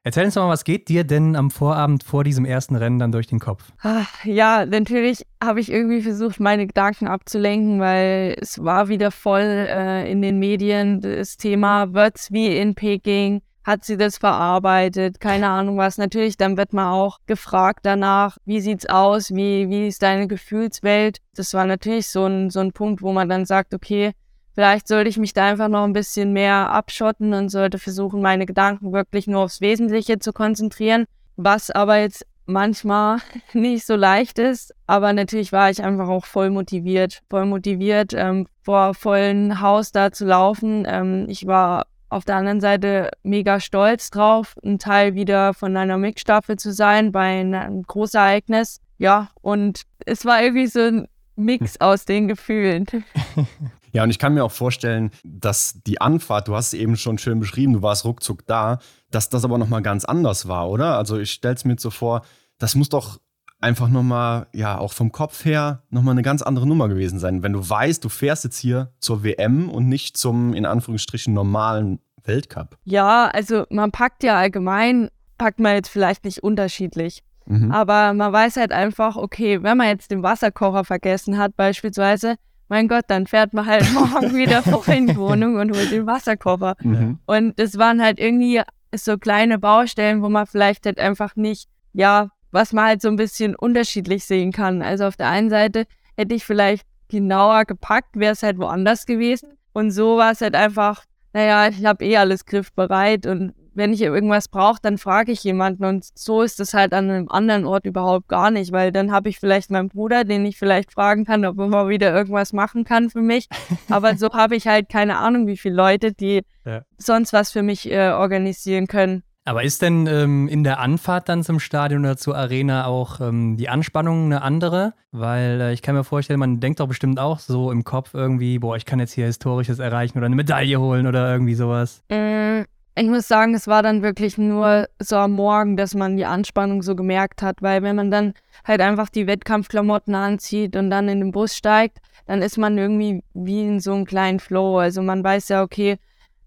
Erzähl 0.08 0.24
uns 0.24 0.32
doch 0.32 0.44
mal, 0.44 0.48
was 0.48 0.64
geht 0.64 0.88
dir 0.88 1.04
denn 1.04 1.36
am 1.36 1.50
Vorabend 1.50 2.02
vor 2.02 2.24
diesem 2.24 2.46
ersten 2.46 2.76
Rennen 2.76 2.98
dann 2.98 3.12
durch 3.12 3.26
den 3.26 3.40
Kopf? 3.40 3.72
Ach, 3.82 4.24
ja, 4.24 4.64
natürlich 4.64 5.26
habe 5.38 5.60
ich 5.60 5.70
irgendwie 5.70 6.00
versucht, 6.00 6.40
meine 6.40 6.66
Gedanken 6.66 7.08
abzulenken, 7.08 7.78
weil 7.78 8.34
es 8.40 8.64
war 8.64 8.88
wieder 8.88 9.10
voll 9.10 9.42
äh, 9.42 10.10
in 10.10 10.22
den 10.22 10.38
Medien 10.38 11.02
das 11.02 11.36
Thema, 11.36 11.92
wird's 11.92 12.32
wie 12.32 12.56
in 12.56 12.74
Peking? 12.74 13.42
Hat 13.64 13.84
sie 13.84 13.98
das 13.98 14.16
verarbeitet? 14.16 15.20
Keine 15.20 15.50
Ahnung 15.50 15.76
was. 15.76 15.98
Natürlich, 15.98 16.38
dann 16.38 16.56
wird 16.56 16.72
man 16.72 16.86
auch 16.86 17.18
gefragt 17.26 17.80
danach, 17.82 18.38
wie 18.46 18.62
sieht's 18.62 18.86
aus? 18.86 19.30
Wie, 19.34 19.68
wie 19.68 19.88
ist 19.88 20.02
deine 20.02 20.26
Gefühlswelt? 20.26 21.18
Das 21.34 21.52
war 21.52 21.66
natürlich 21.66 22.08
so 22.08 22.24
ein, 22.24 22.48
so 22.48 22.60
ein 22.60 22.72
Punkt, 22.72 23.02
wo 23.02 23.12
man 23.12 23.28
dann 23.28 23.44
sagt, 23.44 23.74
okay, 23.74 24.12
Vielleicht 24.58 24.88
sollte 24.88 25.08
ich 25.08 25.18
mich 25.18 25.34
da 25.34 25.44
einfach 25.46 25.68
noch 25.68 25.84
ein 25.84 25.92
bisschen 25.92 26.32
mehr 26.32 26.72
abschotten 26.72 27.32
und 27.32 27.48
sollte 27.48 27.78
versuchen, 27.78 28.20
meine 28.20 28.44
Gedanken 28.44 28.92
wirklich 28.92 29.28
nur 29.28 29.42
aufs 29.42 29.60
Wesentliche 29.60 30.18
zu 30.18 30.32
konzentrieren, 30.32 31.04
was 31.36 31.70
aber 31.70 31.98
jetzt 31.98 32.26
manchmal 32.44 33.18
nicht 33.52 33.86
so 33.86 33.94
leicht 33.94 34.40
ist. 34.40 34.74
Aber 34.88 35.12
natürlich 35.12 35.52
war 35.52 35.70
ich 35.70 35.80
einfach 35.84 36.08
auch 36.08 36.24
voll 36.24 36.50
motiviert, 36.50 37.22
voll 37.30 37.46
motiviert, 37.46 38.14
ähm, 38.14 38.48
vor 38.64 38.94
vollen 38.94 39.60
Haus 39.60 39.92
da 39.92 40.10
zu 40.10 40.24
laufen. 40.26 40.84
Ähm, 40.88 41.26
ich 41.28 41.46
war 41.46 41.86
auf 42.08 42.24
der 42.24 42.34
anderen 42.34 42.60
Seite 42.60 43.12
mega 43.22 43.60
stolz 43.60 44.10
drauf, 44.10 44.56
ein 44.64 44.80
Teil 44.80 45.14
wieder 45.14 45.54
von 45.54 45.76
einer 45.76 45.98
Mixstaffel 45.98 46.56
zu 46.56 46.72
sein 46.72 47.12
bei 47.12 47.38
einem 47.38 47.84
Großereignis. 47.84 48.80
Ja, 48.98 49.28
und 49.40 49.82
es 50.04 50.24
war 50.24 50.42
irgendwie 50.42 50.66
so 50.66 50.80
ein 50.80 51.06
Mix 51.36 51.76
aus 51.80 52.06
den 52.06 52.26
Gefühlen. 52.26 52.86
Ja, 53.92 54.02
und 54.04 54.10
ich 54.10 54.18
kann 54.18 54.34
mir 54.34 54.44
auch 54.44 54.52
vorstellen, 54.52 55.10
dass 55.24 55.80
die 55.86 56.00
Anfahrt, 56.00 56.48
du 56.48 56.54
hast 56.54 56.68
es 56.68 56.74
eben 56.74 56.96
schon 56.96 57.18
schön 57.18 57.40
beschrieben, 57.40 57.74
du 57.74 57.82
warst 57.82 58.04
ruckzuck 58.04 58.46
da, 58.46 58.78
dass 59.10 59.28
das 59.28 59.44
aber 59.44 59.58
nochmal 59.58 59.82
ganz 59.82 60.04
anders 60.04 60.48
war, 60.48 60.68
oder? 60.68 60.96
Also 60.96 61.18
ich 61.18 61.30
stelle 61.30 61.54
es 61.54 61.64
mir 61.64 61.76
so 61.78 61.90
vor, 61.90 62.22
das 62.58 62.74
muss 62.74 62.88
doch 62.88 63.18
einfach 63.60 63.88
nochmal, 63.88 64.46
ja, 64.52 64.78
auch 64.78 64.92
vom 64.92 65.10
Kopf 65.12 65.44
her 65.44 65.82
nochmal 65.90 66.12
eine 66.12 66.22
ganz 66.22 66.42
andere 66.42 66.66
Nummer 66.66 66.88
gewesen 66.88 67.18
sein. 67.18 67.42
Wenn 67.42 67.52
du 67.52 67.68
weißt, 67.68 68.04
du 68.04 68.08
fährst 68.08 68.44
jetzt 68.44 68.58
hier 68.58 68.92
zur 69.00 69.24
WM 69.24 69.68
und 69.68 69.88
nicht 69.88 70.16
zum, 70.16 70.54
in 70.54 70.66
Anführungsstrichen, 70.66 71.34
normalen 71.34 72.00
Weltcup. 72.24 72.78
Ja, 72.84 73.26
also 73.26 73.64
man 73.70 73.90
packt 73.90 74.22
ja 74.22 74.38
allgemein, 74.38 75.10
packt 75.38 75.60
man 75.60 75.74
jetzt 75.74 75.88
vielleicht 75.88 76.24
nicht 76.24 76.42
unterschiedlich. 76.42 77.22
Mhm. 77.46 77.72
Aber 77.72 78.12
man 78.12 78.32
weiß 78.32 78.56
halt 78.56 78.72
einfach, 78.72 79.16
okay, 79.16 79.62
wenn 79.62 79.78
man 79.78 79.88
jetzt 79.88 80.10
den 80.10 80.22
Wasserkocher 80.22 80.84
vergessen 80.84 81.38
hat, 81.38 81.56
beispielsweise, 81.56 82.36
mein 82.68 82.88
Gott, 82.88 83.04
dann 83.08 83.26
fährt 83.26 83.52
man 83.54 83.66
halt 83.66 83.84
morgen 83.94 84.34
wieder 84.34 84.62
vor 84.62 84.86
in 84.88 85.06
die 85.06 85.16
Wohnung 85.16 85.56
und 85.56 85.74
holt 85.74 85.90
den 85.90 86.06
Wasserkocher. 86.06 86.76
Mhm. 86.82 87.18
Und 87.26 87.58
das 87.58 87.78
waren 87.78 88.02
halt 88.02 88.18
irgendwie 88.18 88.62
so 88.94 89.18
kleine 89.18 89.58
Baustellen, 89.58 90.22
wo 90.22 90.28
man 90.28 90.46
vielleicht 90.46 90.86
halt 90.86 90.98
einfach 90.98 91.36
nicht, 91.36 91.68
ja, 91.92 92.30
was 92.50 92.72
man 92.72 92.84
halt 92.84 93.02
so 93.02 93.08
ein 93.08 93.16
bisschen 93.16 93.54
unterschiedlich 93.54 94.24
sehen 94.24 94.52
kann. 94.52 94.82
Also 94.82 95.06
auf 95.06 95.16
der 95.16 95.28
einen 95.28 95.50
Seite 95.50 95.86
hätte 96.16 96.34
ich 96.34 96.44
vielleicht 96.44 96.86
genauer 97.08 97.64
gepackt, 97.64 98.16
wäre 98.18 98.32
es 98.32 98.42
halt 98.42 98.58
woanders 98.58 99.06
gewesen. 99.06 99.50
Und 99.72 99.90
so 99.90 100.16
war 100.16 100.32
es 100.32 100.40
halt 100.40 100.54
einfach, 100.54 101.04
naja, 101.32 101.68
ich 101.68 101.84
habe 101.84 102.04
eh 102.04 102.16
alles 102.16 102.46
griffbereit 102.46 103.26
und 103.26 103.54
wenn 103.78 103.92
ich 103.92 104.02
irgendwas 104.02 104.48
brauche, 104.48 104.78
dann 104.82 104.98
frage 104.98 105.32
ich 105.32 105.42
jemanden. 105.44 105.84
Und 105.84 106.04
so 106.14 106.42
ist 106.42 106.60
es 106.60 106.74
halt 106.74 106.92
an 106.92 107.08
einem 107.08 107.28
anderen 107.30 107.64
Ort 107.64 107.86
überhaupt 107.86 108.28
gar 108.28 108.50
nicht, 108.50 108.72
weil 108.72 108.92
dann 108.92 109.10
habe 109.10 109.30
ich 109.30 109.38
vielleicht 109.38 109.70
meinen 109.70 109.88
Bruder, 109.88 110.24
den 110.24 110.44
ich 110.44 110.58
vielleicht 110.58 110.92
fragen 110.92 111.24
kann, 111.24 111.46
ob 111.46 111.58
er 111.58 111.68
mal 111.68 111.88
wieder 111.88 112.14
irgendwas 112.14 112.52
machen 112.52 112.84
kann 112.84 113.08
für 113.08 113.22
mich. 113.22 113.48
Aber 113.88 114.16
so 114.16 114.28
habe 114.30 114.56
ich 114.56 114.66
halt 114.66 114.90
keine 114.90 115.16
Ahnung, 115.16 115.46
wie 115.46 115.56
viele 115.56 115.76
Leute, 115.76 116.12
die 116.12 116.42
ja. 116.66 116.82
sonst 116.98 117.32
was 117.32 117.52
für 117.52 117.62
mich 117.62 117.90
äh, 117.90 118.10
organisieren 118.10 118.86
können. 118.86 119.22
Aber 119.48 119.62
ist 119.62 119.80
denn 119.80 120.06
ähm, 120.06 120.46
in 120.46 120.62
der 120.62 120.78
Anfahrt 120.78 121.30
dann 121.30 121.42
zum 121.42 121.58
Stadion 121.58 122.02
oder 122.02 122.18
zur 122.18 122.36
Arena 122.36 122.84
auch 122.84 123.22
ähm, 123.22 123.56
die 123.56 123.70
Anspannung 123.70 124.26
eine 124.26 124.42
andere? 124.42 124.92
Weil 125.10 125.60
äh, 125.62 125.72
ich 125.72 125.80
kann 125.80 125.94
mir 125.94 126.04
vorstellen, 126.04 126.38
man 126.38 126.60
denkt 126.60 126.80
doch 126.80 126.86
bestimmt 126.86 127.18
auch 127.18 127.38
so 127.38 127.72
im 127.72 127.82
Kopf 127.82 128.12
irgendwie, 128.12 128.58
boah, 128.58 128.76
ich 128.76 128.84
kann 128.84 128.98
jetzt 128.98 129.14
hier 129.14 129.24
Historisches 129.24 129.78
erreichen 129.78 130.18
oder 130.18 130.26
eine 130.26 130.36
Medaille 130.36 130.78
holen 130.78 131.06
oder 131.06 131.32
irgendwie 131.32 131.54
sowas. 131.54 132.02
Mm, 132.10 132.64
ich 132.98 133.06
muss 133.08 133.28
sagen, 133.28 133.54
es 133.54 133.66
war 133.68 133.82
dann 133.82 134.02
wirklich 134.02 134.38
nur 134.38 134.88
so 134.98 135.16
am 135.16 135.32
Morgen, 135.32 135.76
dass 135.76 135.94
man 135.94 136.16
die 136.16 136.24
Anspannung 136.24 136.82
so 136.82 136.96
gemerkt 136.96 137.42
hat, 137.42 137.62
weil 137.62 137.82
wenn 137.82 137.96
man 137.96 138.10
dann 138.10 138.34
halt 138.64 138.80
einfach 138.80 139.08
die 139.08 139.26
Wettkampfklamotten 139.26 140.14
anzieht 140.14 140.74
und 140.74 140.90
dann 140.90 141.08
in 141.08 141.20
den 141.20 141.30
Bus 141.30 141.54
steigt, 141.54 141.98
dann 142.26 142.42
ist 142.42 142.58
man 142.58 142.76
irgendwie 142.76 143.22
wie 143.34 143.62
in 143.62 143.80
so 143.80 143.92
einem 143.94 144.04
kleinen 144.04 144.40
Flow. 144.40 144.78
Also 144.78 145.02
man 145.02 145.22
weiß 145.22 145.48
ja, 145.48 145.62
okay, 145.62 145.98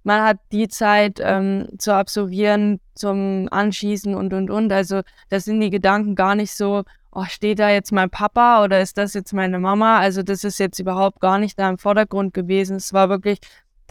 man 0.03 0.23
hat 0.23 0.39
die 0.51 0.67
Zeit 0.67 1.19
ähm, 1.21 1.69
zu 1.77 1.93
absolvieren, 1.93 2.79
zum 2.95 3.47
Anschießen 3.49 4.13
und 4.13 4.33
und 4.33 4.49
und. 4.49 4.73
Also 4.73 5.01
das 5.29 5.45
sind 5.45 5.61
die 5.61 5.69
Gedanken 5.69 6.15
gar 6.15 6.35
nicht 6.35 6.53
so, 6.53 6.83
oh, 7.11 7.25
steht 7.25 7.59
da 7.59 7.69
jetzt 7.69 7.91
mein 7.91 8.09
Papa 8.09 8.63
oder 8.63 8.81
ist 8.81 8.97
das 8.97 9.13
jetzt 9.13 9.33
meine 9.33 9.59
Mama? 9.59 9.99
Also 9.99 10.23
das 10.23 10.43
ist 10.43 10.59
jetzt 10.59 10.79
überhaupt 10.79 11.21
gar 11.21 11.37
nicht 11.37 11.57
da 11.57 11.69
im 11.69 11.77
Vordergrund 11.77 12.33
gewesen. 12.33 12.77
Es 12.77 12.93
war 12.93 13.09
wirklich 13.09 13.39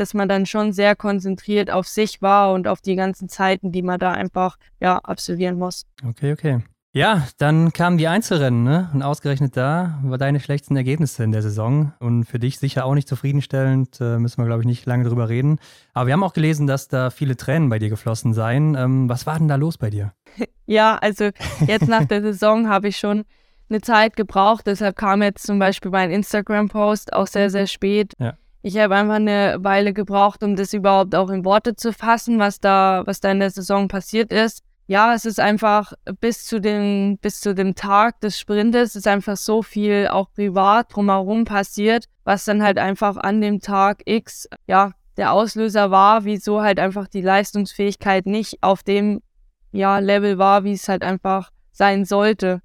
dass 0.01 0.15
man 0.15 0.29
dann 0.29 0.47
schon 0.47 0.73
sehr 0.73 0.97
konzentriert 0.97 1.71
auf 1.71 1.87
sich 1.87 2.23
war 2.23 2.53
und 2.53 2.67
auf 2.67 2.81
die 2.81 2.97
ganzen 2.97 3.29
Zeiten, 3.29 3.71
die 3.71 3.83
man 3.83 4.01
da 4.01 4.13
einfach 4.13 4.57
ja, 4.81 4.99
absolvieren 4.99 5.59
muss. 5.59 5.87
Okay, 6.05 6.33
okay. 6.33 6.61
Ja, 6.93 7.29
dann 7.39 7.73
kamen 7.73 7.99
die 7.99 8.09
Einzelrennen, 8.09 8.65
ne? 8.65 8.91
Und 8.93 9.03
ausgerechnet 9.03 9.57
da 9.57 10.01
war 10.03 10.19
deine 10.19 10.41
schlechtesten 10.41 10.75
Ergebnisse 10.75 11.23
in 11.23 11.31
der 11.31 11.43
Saison. 11.43 11.93
Und 12.01 12.25
für 12.25 12.41
dich 12.41 12.59
sicher 12.59 12.85
auch 12.85 12.95
nicht 12.95 13.07
zufriedenstellend, 13.07 14.01
äh, 14.01 14.19
müssen 14.19 14.39
wir, 14.39 14.47
glaube 14.47 14.63
ich, 14.63 14.67
nicht 14.67 14.87
lange 14.87 15.05
drüber 15.05 15.29
reden. 15.29 15.61
Aber 15.95 16.09
wir 16.09 16.15
haben 16.15 16.25
auch 16.25 16.33
gelesen, 16.33 16.67
dass 16.67 16.89
da 16.89 17.11
viele 17.11 17.37
Tränen 17.37 17.69
bei 17.69 17.79
dir 17.79 17.91
geflossen 17.91 18.35
seien. 18.35 18.75
Ähm, 18.75 19.09
was 19.09 19.25
war 19.25 19.39
denn 19.39 19.47
da 19.47 19.57
los 19.57 19.79
bei 19.79 19.91
dir? 19.91 20.13
Ja, 20.67 20.99
also 20.99 21.31
jetzt 21.67 21.89
nach 21.89 22.05
der 22.05 22.23
Saison 22.23 22.69
habe 22.69 22.87
ich 22.87 22.97
schon 22.97 23.25
eine 23.69 23.81
Zeit 23.81 24.15
gebraucht. 24.15 24.69
Deshalb 24.69 24.95
kam 24.95 25.21
jetzt 25.21 25.45
zum 25.45 25.59
Beispiel 25.59 25.91
mein 25.91 26.13
Instagram-Post 26.13 27.13
auch 27.13 27.27
sehr, 27.27 27.51
sehr 27.51 27.67
spät. 27.67 28.13
Ja. 28.21 28.35
Ich 28.63 28.77
habe 28.77 28.95
einfach 28.95 29.15
eine 29.15 29.57
Weile 29.61 29.95
gebraucht, 29.95 30.43
um 30.43 30.55
das 30.55 30.75
überhaupt 30.75 31.15
auch 31.15 31.31
in 31.31 31.45
Worte 31.45 31.77
zu 31.77 31.93
fassen, 31.93 32.39
was 32.39 32.61
da, 32.61 33.03
was 33.07 33.21
da 33.21 33.31
in 33.31 33.41
der 33.41 33.51
Saison 33.51 33.89
passiert 33.89 34.33
ist. 34.33 34.63
Ja, 34.87 35.15
es 35.15 35.25
ist 35.25 35.41
einfach 35.41 35.93
bis 36.21 36.45
zu 36.45 36.61
dem, 36.61 37.17
bis 37.23 37.41
zu 37.41 37.55
dem 37.55 37.75
Tag 37.75 38.21
des 38.21 38.39
Sprintes 38.39 38.97
ist 38.97 39.07
einfach 39.07 39.37
so 39.37 39.63
viel 39.63 40.09
auch 40.09 40.33
privat 40.33 40.95
drumherum 40.95 41.45
passiert, 41.45 42.07
was 42.25 42.45
dann 42.45 42.63
halt 42.63 42.77
einfach 42.77 43.17
an 43.17 43.41
dem 43.41 43.61
Tag 43.61 44.03
X, 44.05 44.49
ja, 44.67 44.93
der 45.17 45.33
Auslöser 45.33 45.91
war, 45.91 46.25
wieso 46.25 46.61
halt 46.61 46.81
einfach 46.81 47.07
die 47.07 47.23
Leistungsfähigkeit 47.23 48.27
nicht 48.27 48.63
auf 48.63 48.83
dem, 48.83 49.23
ja, 49.71 50.01
Level 50.01 50.39
war, 50.39 50.65
wie 50.65 50.73
es 50.73 50.89
halt 50.89 51.03
einfach 51.03 51.51
sein 51.73 52.05
sollte 52.05 52.61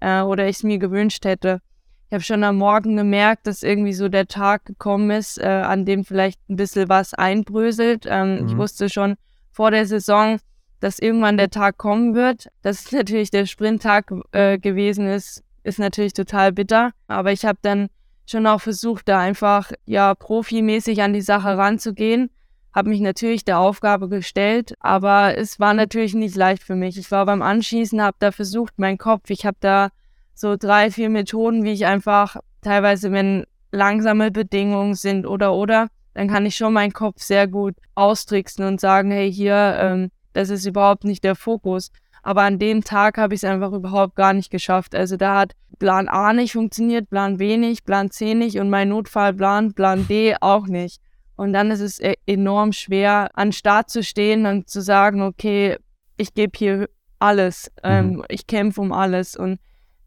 äh, 0.00 0.22
oder 0.22 0.48
ich 0.48 0.56
es 0.56 0.62
mir 0.62 0.78
gewünscht 0.78 1.24
hätte 1.24 1.60
ich 2.08 2.12
habe 2.12 2.22
schon 2.22 2.44
am 2.44 2.56
Morgen 2.56 2.96
gemerkt, 2.96 3.48
dass 3.48 3.64
irgendwie 3.64 3.92
so 3.92 4.08
der 4.08 4.28
Tag 4.28 4.64
gekommen 4.64 5.10
ist, 5.10 5.38
äh, 5.38 5.46
an 5.46 5.84
dem 5.84 6.04
vielleicht 6.04 6.40
ein 6.48 6.54
bisschen 6.54 6.88
was 6.88 7.14
einbröselt. 7.14 8.06
Ähm, 8.08 8.42
mhm. 8.42 8.48
Ich 8.48 8.56
wusste 8.56 8.88
schon 8.88 9.16
vor 9.50 9.72
der 9.72 9.86
Saison, 9.86 10.38
dass 10.78 11.00
irgendwann 11.00 11.36
der 11.36 11.50
Tag 11.50 11.78
kommen 11.78 12.14
wird. 12.14 12.46
Dass 12.62 12.84
es 12.84 12.92
natürlich 12.92 13.30
der 13.32 13.46
Sprinttag 13.46 14.12
äh, 14.30 14.58
gewesen 14.58 15.08
ist, 15.08 15.42
ist 15.64 15.80
natürlich 15.80 16.12
total 16.12 16.52
bitter. 16.52 16.92
Aber 17.08 17.32
ich 17.32 17.44
habe 17.44 17.58
dann 17.62 17.88
schon 18.24 18.46
auch 18.46 18.60
versucht, 18.60 19.08
da 19.08 19.18
einfach 19.18 19.72
ja 19.84 20.14
profimäßig 20.14 21.02
an 21.02 21.12
die 21.12 21.22
Sache 21.22 21.58
ranzugehen. 21.58 22.30
Habe 22.72 22.90
mich 22.90 23.00
natürlich 23.00 23.44
der 23.44 23.58
Aufgabe 23.58 24.08
gestellt, 24.08 24.74
aber 24.80 25.36
es 25.36 25.58
war 25.58 25.74
natürlich 25.74 26.14
nicht 26.14 26.36
leicht 26.36 26.62
für 26.62 26.76
mich. 26.76 26.98
Ich 26.98 27.10
war 27.10 27.26
beim 27.26 27.42
Anschießen, 27.42 28.00
habe 28.00 28.16
da 28.20 28.30
versucht, 28.30 28.78
meinen 28.78 28.98
Kopf, 28.98 29.30
ich 29.30 29.44
habe 29.44 29.56
da 29.60 29.88
so 30.36 30.56
drei, 30.56 30.90
vier 30.90 31.08
Methoden, 31.08 31.64
wie 31.64 31.72
ich 31.72 31.86
einfach 31.86 32.36
teilweise, 32.60 33.10
wenn 33.10 33.44
langsame 33.72 34.30
Bedingungen 34.30 34.94
sind 34.94 35.26
oder 35.26 35.54
oder, 35.54 35.88
dann 36.14 36.28
kann 36.28 36.46
ich 36.46 36.56
schon 36.56 36.72
meinen 36.72 36.92
Kopf 36.92 37.20
sehr 37.20 37.46
gut 37.48 37.74
austricksen 37.94 38.64
und 38.64 38.80
sagen, 38.80 39.10
hey, 39.10 39.32
hier, 39.32 39.76
ähm, 39.80 40.10
das 40.32 40.50
ist 40.50 40.66
überhaupt 40.66 41.04
nicht 41.04 41.24
der 41.24 41.34
Fokus. 41.34 41.90
Aber 42.22 42.42
an 42.42 42.58
dem 42.58 42.82
Tag 42.82 43.18
habe 43.18 43.34
ich 43.34 43.42
es 43.42 43.44
einfach 43.44 43.72
überhaupt 43.72 44.16
gar 44.16 44.32
nicht 44.32 44.50
geschafft. 44.50 44.94
Also 44.94 45.16
da 45.16 45.40
hat 45.40 45.52
Plan 45.78 46.08
A 46.08 46.32
nicht 46.32 46.52
funktioniert, 46.52 47.08
Plan 47.08 47.36
B 47.36 47.56
nicht, 47.56 47.84
Plan 47.84 48.10
C 48.10 48.34
nicht 48.34 48.58
und 48.58 48.68
mein 48.68 48.88
Notfallplan, 48.88 49.74
Plan 49.74 50.06
D 50.08 50.34
auch 50.40 50.66
nicht. 50.66 51.00
Und 51.36 51.52
dann 51.52 51.70
ist 51.70 51.80
es 51.80 52.00
e-, 52.00 52.14
enorm 52.26 52.72
schwer, 52.72 53.30
an 53.34 53.52
Start 53.52 53.90
zu 53.90 54.02
stehen 54.02 54.46
und 54.46 54.68
zu 54.68 54.80
sagen, 54.80 55.22
okay, 55.22 55.76
ich 56.16 56.34
gebe 56.34 56.52
hier 56.58 56.88
alles, 57.18 57.70
ähm, 57.82 58.16
mhm. 58.16 58.24
ich 58.28 58.46
kämpfe 58.46 58.80
um 58.80 58.92
alles. 58.92 59.36
Und 59.36 59.60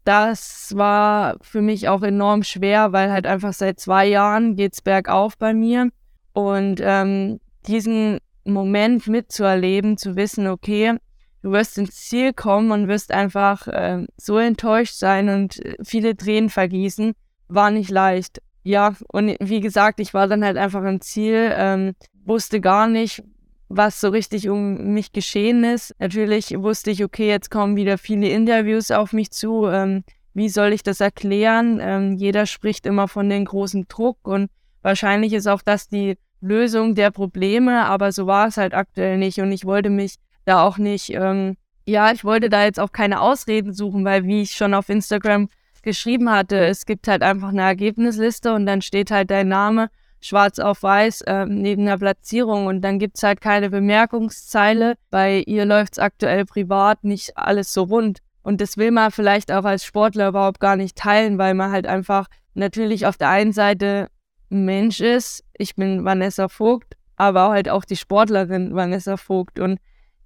das 0.04 0.74
war 0.76 1.36
für 1.42 1.60
mich 1.60 1.88
auch 1.88 2.02
enorm 2.02 2.42
schwer, 2.42 2.92
weil 2.92 3.10
halt 3.10 3.26
einfach 3.26 3.52
seit 3.52 3.80
zwei 3.80 4.06
Jahren 4.06 4.56
geht 4.56 4.72
es 4.72 4.82
bergauf 4.82 5.36
bei 5.36 5.52
mir. 5.52 5.90
Und 6.32 6.80
ähm, 6.82 7.40
diesen 7.66 8.18
Moment 8.44 9.06
mitzuerleben, 9.06 9.96
zu 9.96 10.16
wissen, 10.16 10.46
okay, 10.46 10.96
du 11.42 11.52
wirst 11.52 11.78
ins 11.78 11.96
Ziel 11.96 12.32
kommen 12.32 12.70
und 12.70 12.88
wirst 12.88 13.12
einfach 13.12 13.66
äh, 13.68 14.06
so 14.16 14.38
enttäuscht 14.38 14.94
sein 14.94 15.28
und 15.28 15.64
äh, 15.64 15.76
viele 15.82 16.16
Tränen 16.16 16.50
vergießen, 16.50 17.12
war 17.48 17.70
nicht 17.70 17.90
leicht. 17.90 18.40
Ja, 18.62 18.94
und 19.12 19.36
wie 19.40 19.60
gesagt, 19.60 20.00
ich 20.00 20.12
war 20.12 20.28
dann 20.28 20.44
halt 20.44 20.56
einfach 20.56 20.84
im 20.84 21.00
Ziel, 21.00 21.52
ähm, 21.54 21.94
wusste 22.24 22.60
gar 22.60 22.86
nicht, 22.86 23.22
was 23.70 24.00
so 24.00 24.08
richtig 24.08 24.48
um 24.48 24.94
mich 24.94 25.12
geschehen 25.12 25.62
ist. 25.62 25.94
Natürlich 26.00 26.58
wusste 26.58 26.90
ich, 26.90 27.04
okay, 27.04 27.28
jetzt 27.28 27.50
kommen 27.50 27.76
wieder 27.76 27.98
viele 27.98 28.28
Interviews 28.28 28.90
auf 28.90 29.12
mich 29.12 29.30
zu. 29.30 29.66
Ähm, 29.66 30.02
wie 30.34 30.48
soll 30.48 30.72
ich 30.72 30.82
das 30.82 31.00
erklären? 31.00 31.78
Ähm, 31.80 32.16
jeder 32.16 32.46
spricht 32.46 32.84
immer 32.84 33.06
von 33.06 33.30
dem 33.30 33.44
großen 33.44 33.86
Druck 33.88 34.18
und 34.26 34.50
wahrscheinlich 34.82 35.32
ist 35.32 35.46
auch 35.46 35.62
das 35.62 35.88
die 35.88 36.18
Lösung 36.40 36.96
der 36.96 37.12
Probleme, 37.12 37.84
aber 37.84 38.10
so 38.10 38.26
war 38.26 38.48
es 38.48 38.56
halt 38.56 38.74
aktuell 38.74 39.18
nicht 39.18 39.38
und 39.38 39.52
ich 39.52 39.64
wollte 39.64 39.88
mich 39.90 40.16
da 40.46 40.64
auch 40.64 40.78
nicht, 40.78 41.10
ähm, 41.10 41.56
ja, 41.86 42.10
ich 42.10 42.24
wollte 42.24 42.48
da 42.48 42.64
jetzt 42.64 42.80
auch 42.80 42.92
keine 42.92 43.20
Ausreden 43.20 43.72
suchen, 43.72 44.04
weil 44.04 44.24
wie 44.24 44.42
ich 44.42 44.52
schon 44.52 44.74
auf 44.74 44.88
Instagram 44.88 45.48
geschrieben 45.82 46.30
hatte, 46.30 46.58
es 46.58 46.86
gibt 46.86 47.06
halt 47.06 47.22
einfach 47.22 47.50
eine 47.50 47.62
Ergebnisliste 47.62 48.52
und 48.52 48.66
dann 48.66 48.82
steht 48.82 49.10
halt 49.10 49.30
dein 49.30 49.48
Name 49.48 49.90
schwarz 50.20 50.58
auf 50.58 50.82
weiß 50.82 51.22
äh, 51.22 51.46
neben 51.46 51.86
der 51.86 51.98
Platzierung 51.98 52.66
und 52.66 52.82
dann 52.82 52.98
gibt 52.98 53.16
es 53.16 53.22
halt 53.22 53.40
keine 53.40 53.70
Bemerkungszeile. 53.70 54.94
Bei 55.10 55.42
ihr 55.46 55.64
läuft 55.64 55.94
es 55.94 55.98
aktuell 55.98 56.44
privat 56.44 57.04
nicht 57.04 57.36
alles 57.36 57.72
so 57.72 57.84
rund. 57.84 58.18
Und 58.42 58.60
das 58.60 58.76
will 58.76 58.90
man 58.90 59.10
vielleicht 59.10 59.52
auch 59.52 59.64
als 59.64 59.84
Sportler 59.84 60.28
überhaupt 60.28 60.60
gar 60.60 60.76
nicht 60.76 60.96
teilen, 60.96 61.38
weil 61.38 61.54
man 61.54 61.72
halt 61.72 61.86
einfach 61.86 62.26
natürlich 62.54 63.06
auf 63.06 63.16
der 63.16 63.28
einen 63.28 63.52
Seite 63.52 64.08
ein 64.50 64.64
Mensch 64.64 65.00
ist. 65.00 65.44
Ich 65.56 65.76
bin 65.76 66.04
Vanessa 66.04 66.48
Vogt, 66.48 66.96
aber 67.16 67.50
halt 67.50 67.68
auch 67.68 67.84
die 67.84 67.96
Sportlerin 67.96 68.74
Vanessa 68.74 69.16
Vogt. 69.16 69.58
Und 69.58 69.78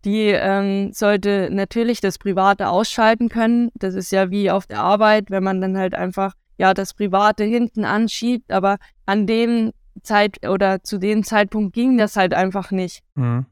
die 0.04 0.28
ähm, 0.28 0.92
sollte 0.92 1.48
natürlich 1.50 2.00
das 2.00 2.18
Private 2.18 2.68
ausschalten 2.68 3.28
können. 3.28 3.70
Das 3.74 3.94
ist 3.94 4.12
ja 4.12 4.30
wie 4.30 4.50
auf 4.50 4.66
der 4.66 4.80
Arbeit, 4.80 5.30
wenn 5.30 5.42
man 5.42 5.60
dann 5.60 5.76
halt 5.76 5.94
einfach 5.94 6.34
ja 6.56 6.72
das 6.72 6.94
Private 6.94 7.44
hinten 7.44 7.84
anschiebt. 7.84 8.52
Aber 8.52 8.76
an 9.06 9.26
dem 9.26 9.72
Zeit 10.02 10.46
oder 10.48 10.82
zu 10.82 10.98
dem 10.98 11.24
Zeitpunkt 11.24 11.74
ging 11.74 11.96
das 11.98 12.16
halt 12.16 12.34
einfach 12.34 12.70
nicht. 12.70 13.02
Mhm. 13.14 13.46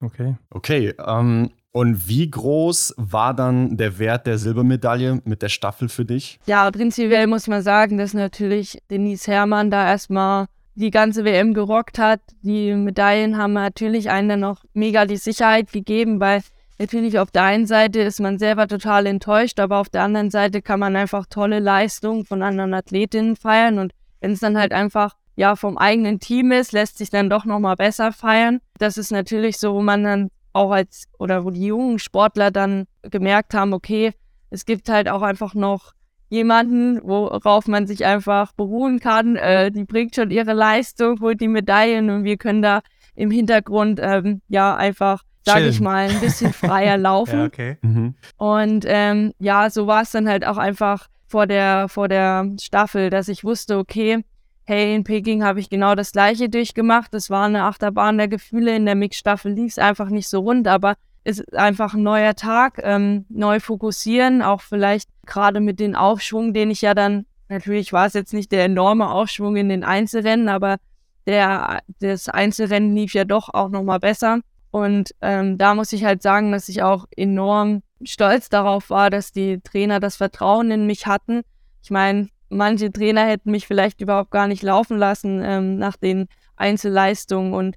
Okay. 0.00 0.36
Okay, 0.50 0.94
ähm, 1.04 1.50
und 1.70 2.06
wie 2.06 2.30
groß 2.30 2.94
war 2.98 3.34
dann 3.34 3.76
der 3.78 3.98
Wert 3.98 4.26
der 4.26 4.36
Silbermedaille 4.36 5.22
mit 5.24 5.42
der 5.42 5.48
Staffel 5.48 5.88
für 5.88 6.04
dich? 6.04 6.38
Ja, 6.46 6.70
prinzipiell 6.70 7.26
muss 7.26 7.46
man 7.46 7.62
sagen, 7.62 7.96
dass 7.96 8.12
natürlich 8.12 8.78
Denise 8.90 9.26
Herrmann 9.30 9.70
da 9.70 9.88
erstmal 9.88 10.46
die 10.74 10.90
ganze 10.90 11.24
WM 11.24 11.54
gerockt 11.54 11.98
hat. 11.98 12.20
Die 12.42 12.74
Medaillen 12.74 13.38
haben 13.38 13.54
natürlich 13.54 14.10
einen 14.10 14.28
dann 14.28 14.40
noch 14.40 14.64
mega 14.74 15.06
die 15.06 15.16
Sicherheit 15.16 15.72
gegeben, 15.72 16.20
weil 16.20 16.42
natürlich 16.78 17.18
auf 17.18 17.30
der 17.30 17.44
einen 17.44 17.66
Seite 17.66 18.00
ist 18.00 18.20
man 18.20 18.38
selber 18.38 18.68
total 18.68 19.06
enttäuscht, 19.06 19.58
aber 19.58 19.78
auf 19.78 19.88
der 19.88 20.02
anderen 20.02 20.30
Seite 20.30 20.60
kann 20.60 20.80
man 20.80 20.94
einfach 20.96 21.26
tolle 21.26 21.58
Leistungen 21.58 22.24
von 22.26 22.42
anderen 22.42 22.74
Athletinnen 22.74 23.36
feiern 23.36 23.78
und 23.78 23.92
wenn 24.20 24.32
es 24.32 24.40
dann 24.40 24.58
halt 24.58 24.72
einfach 24.72 25.16
ja 25.36 25.56
vom 25.56 25.78
eigenen 25.78 26.20
Team 26.20 26.52
ist, 26.52 26.72
lässt 26.72 26.98
sich 26.98 27.10
dann 27.10 27.30
doch 27.30 27.44
nochmal 27.44 27.76
besser 27.76 28.12
feiern. 28.12 28.60
Das 28.78 28.98
ist 28.98 29.10
natürlich 29.10 29.58
so, 29.58 29.74
wo 29.74 29.82
man 29.82 30.04
dann 30.04 30.30
auch 30.52 30.70
als, 30.70 31.04
oder 31.18 31.44
wo 31.44 31.50
die 31.50 31.66
jungen 31.66 31.98
Sportler 31.98 32.50
dann 32.50 32.86
gemerkt 33.02 33.54
haben, 33.54 33.72
okay, 33.72 34.12
es 34.50 34.66
gibt 34.66 34.88
halt 34.88 35.08
auch 35.08 35.22
einfach 35.22 35.54
noch 35.54 35.92
jemanden, 36.28 37.00
worauf 37.02 37.68
man 37.68 37.86
sich 37.86 38.04
einfach 38.04 38.52
beruhen 38.52 39.00
kann. 39.00 39.36
Äh, 39.36 39.70
die 39.70 39.84
bringt 39.84 40.14
schon 40.14 40.30
ihre 40.30 40.52
Leistung, 40.52 41.20
holt 41.20 41.40
die 41.40 41.48
Medaillen 41.48 42.10
und 42.10 42.24
wir 42.24 42.36
können 42.36 42.62
da 42.62 42.80
im 43.14 43.30
Hintergrund 43.30 44.00
ähm, 44.02 44.40
ja 44.48 44.74
einfach, 44.74 45.22
sage 45.44 45.68
ich 45.68 45.80
mal, 45.80 46.08
ein 46.08 46.20
bisschen 46.20 46.52
freier 46.52 46.96
laufen. 46.98 47.38
ja, 47.38 47.44
okay. 47.44 47.76
Mhm. 47.82 48.14
Und 48.36 48.84
ähm, 48.88 49.32
ja, 49.38 49.68
so 49.68 49.86
war 49.86 50.02
es 50.02 50.10
dann 50.10 50.28
halt 50.28 50.46
auch 50.46 50.56
einfach 50.56 51.08
vor 51.26 51.46
der, 51.46 51.88
vor 51.88 52.08
der 52.08 52.50
Staffel, 52.60 53.10
dass 53.10 53.28
ich 53.28 53.44
wusste, 53.44 53.78
okay, 53.78 54.24
hey, 54.64 54.94
in 54.94 55.04
Peking 55.04 55.44
habe 55.44 55.60
ich 55.60 55.70
genau 55.70 55.94
das 55.94 56.12
gleiche 56.12 56.48
durchgemacht. 56.48 57.12
Es 57.14 57.30
war 57.30 57.46
eine 57.46 57.64
Achterbahn 57.64 58.18
der 58.18 58.28
Gefühle. 58.28 58.76
In 58.76 58.86
der 58.86 58.94
Mix-Staffel 58.94 59.52
lief 59.52 59.72
es 59.72 59.78
einfach 59.78 60.08
nicht 60.08 60.28
so 60.28 60.40
rund, 60.40 60.68
aber 60.68 60.94
es 61.24 61.38
ist 61.38 61.54
einfach 61.56 61.94
ein 61.94 62.02
neuer 62.02 62.34
Tag, 62.34 62.80
ähm, 62.82 63.26
neu 63.28 63.60
fokussieren, 63.60 64.42
auch 64.42 64.60
vielleicht 64.60 65.08
gerade 65.26 65.60
mit 65.60 65.78
dem 65.78 65.94
Aufschwung, 65.94 66.52
den 66.52 66.70
ich 66.70 66.82
ja 66.82 66.94
dann, 66.94 67.26
natürlich 67.48 67.92
war 67.92 68.06
es 68.06 68.14
jetzt 68.14 68.34
nicht 68.34 68.50
der 68.50 68.64
enorme 68.64 69.08
Aufschwung 69.08 69.56
in 69.56 69.68
den 69.68 69.84
Einzelrennen, 69.84 70.48
aber 70.48 70.78
der, 71.26 71.80
das 72.00 72.28
Einzelrennen 72.28 72.94
lief 72.96 73.14
ja 73.14 73.24
doch 73.24 73.48
auch 73.54 73.68
nochmal 73.68 74.00
besser. 74.00 74.40
Und 74.72 75.14
ähm, 75.20 75.58
da 75.58 75.74
muss 75.74 75.92
ich 75.92 76.04
halt 76.04 76.22
sagen, 76.22 76.50
dass 76.50 76.68
ich 76.68 76.82
auch 76.82 77.06
enorm 77.14 77.82
stolz 78.02 78.48
darauf 78.48 78.90
war, 78.90 79.10
dass 79.10 79.30
die 79.30 79.60
Trainer 79.60 80.00
das 80.00 80.16
Vertrauen 80.16 80.70
in 80.70 80.86
mich 80.86 81.06
hatten. 81.06 81.42
Ich 81.82 81.90
meine, 81.90 82.28
manche 82.52 82.92
Trainer 82.92 83.26
hätten 83.26 83.50
mich 83.50 83.66
vielleicht 83.66 84.00
überhaupt 84.00 84.30
gar 84.30 84.46
nicht 84.46 84.62
laufen 84.62 84.98
lassen 84.98 85.40
ähm, 85.44 85.76
nach 85.78 85.96
den 85.96 86.26
Einzelleistungen 86.56 87.54
und 87.54 87.76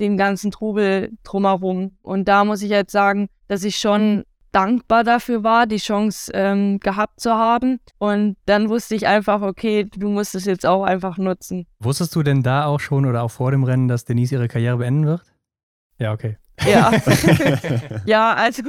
dem 0.00 0.16
ganzen 0.16 0.50
Trubel 0.50 1.12
drumherum. 1.24 1.96
Und 2.02 2.28
da 2.28 2.44
muss 2.44 2.62
ich 2.62 2.70
jetzt 2.70 2.92
sagen, 2.92 3.28
dass 3.48 3.64
ich 3.64 3.76
schon 3.76 4.24
dankbar 4.52 5.04
dafür 5.04 5.42
war, 5.44 5.66
die 5.66 5.76
Chance 5.76 6.30
ähm, 6.34 6.80
gehabt 6.80 7.20
zu 7.20 7.32
haben. 7.34 7.78
Und 7.98 8.36
dann 8.46 8.68
wusste 8.68 8.94
ich 8.94 9.06
einfach, 9.06 9.42
okay, 9.42 9.84
du 9.96 10.08
musst 10.08 10.34
es 10.34 10.44
jetzt 10.44 10.64
auch 10.66 10.82
einfach 10.84 11.18
nutzen. 11.18 11.66
Wusstest 11.78 12.14
du 12.14 12.22
denn 12.22 12.42
da 12.42 12.64
auch 12.66 12.80
schon 12.80 13.06
oder 13.06 13.22
auch 13.22 13.30
vor 13.30 13.50
dem 13.50 13.64
Rennen, 13.64 13.88
dass 13.88 14.04
Denise 14.04 14.32
ihre 14.32 14.48
Karriere 14.48 14.78
beenden 14.78 15.06
wird? 15.06 15.22
Ja, 15.98 16.12
okay. 16.12 16.36
Ja. 16.66 16.90
ja, 18.06 18.32
also 18.34 18.62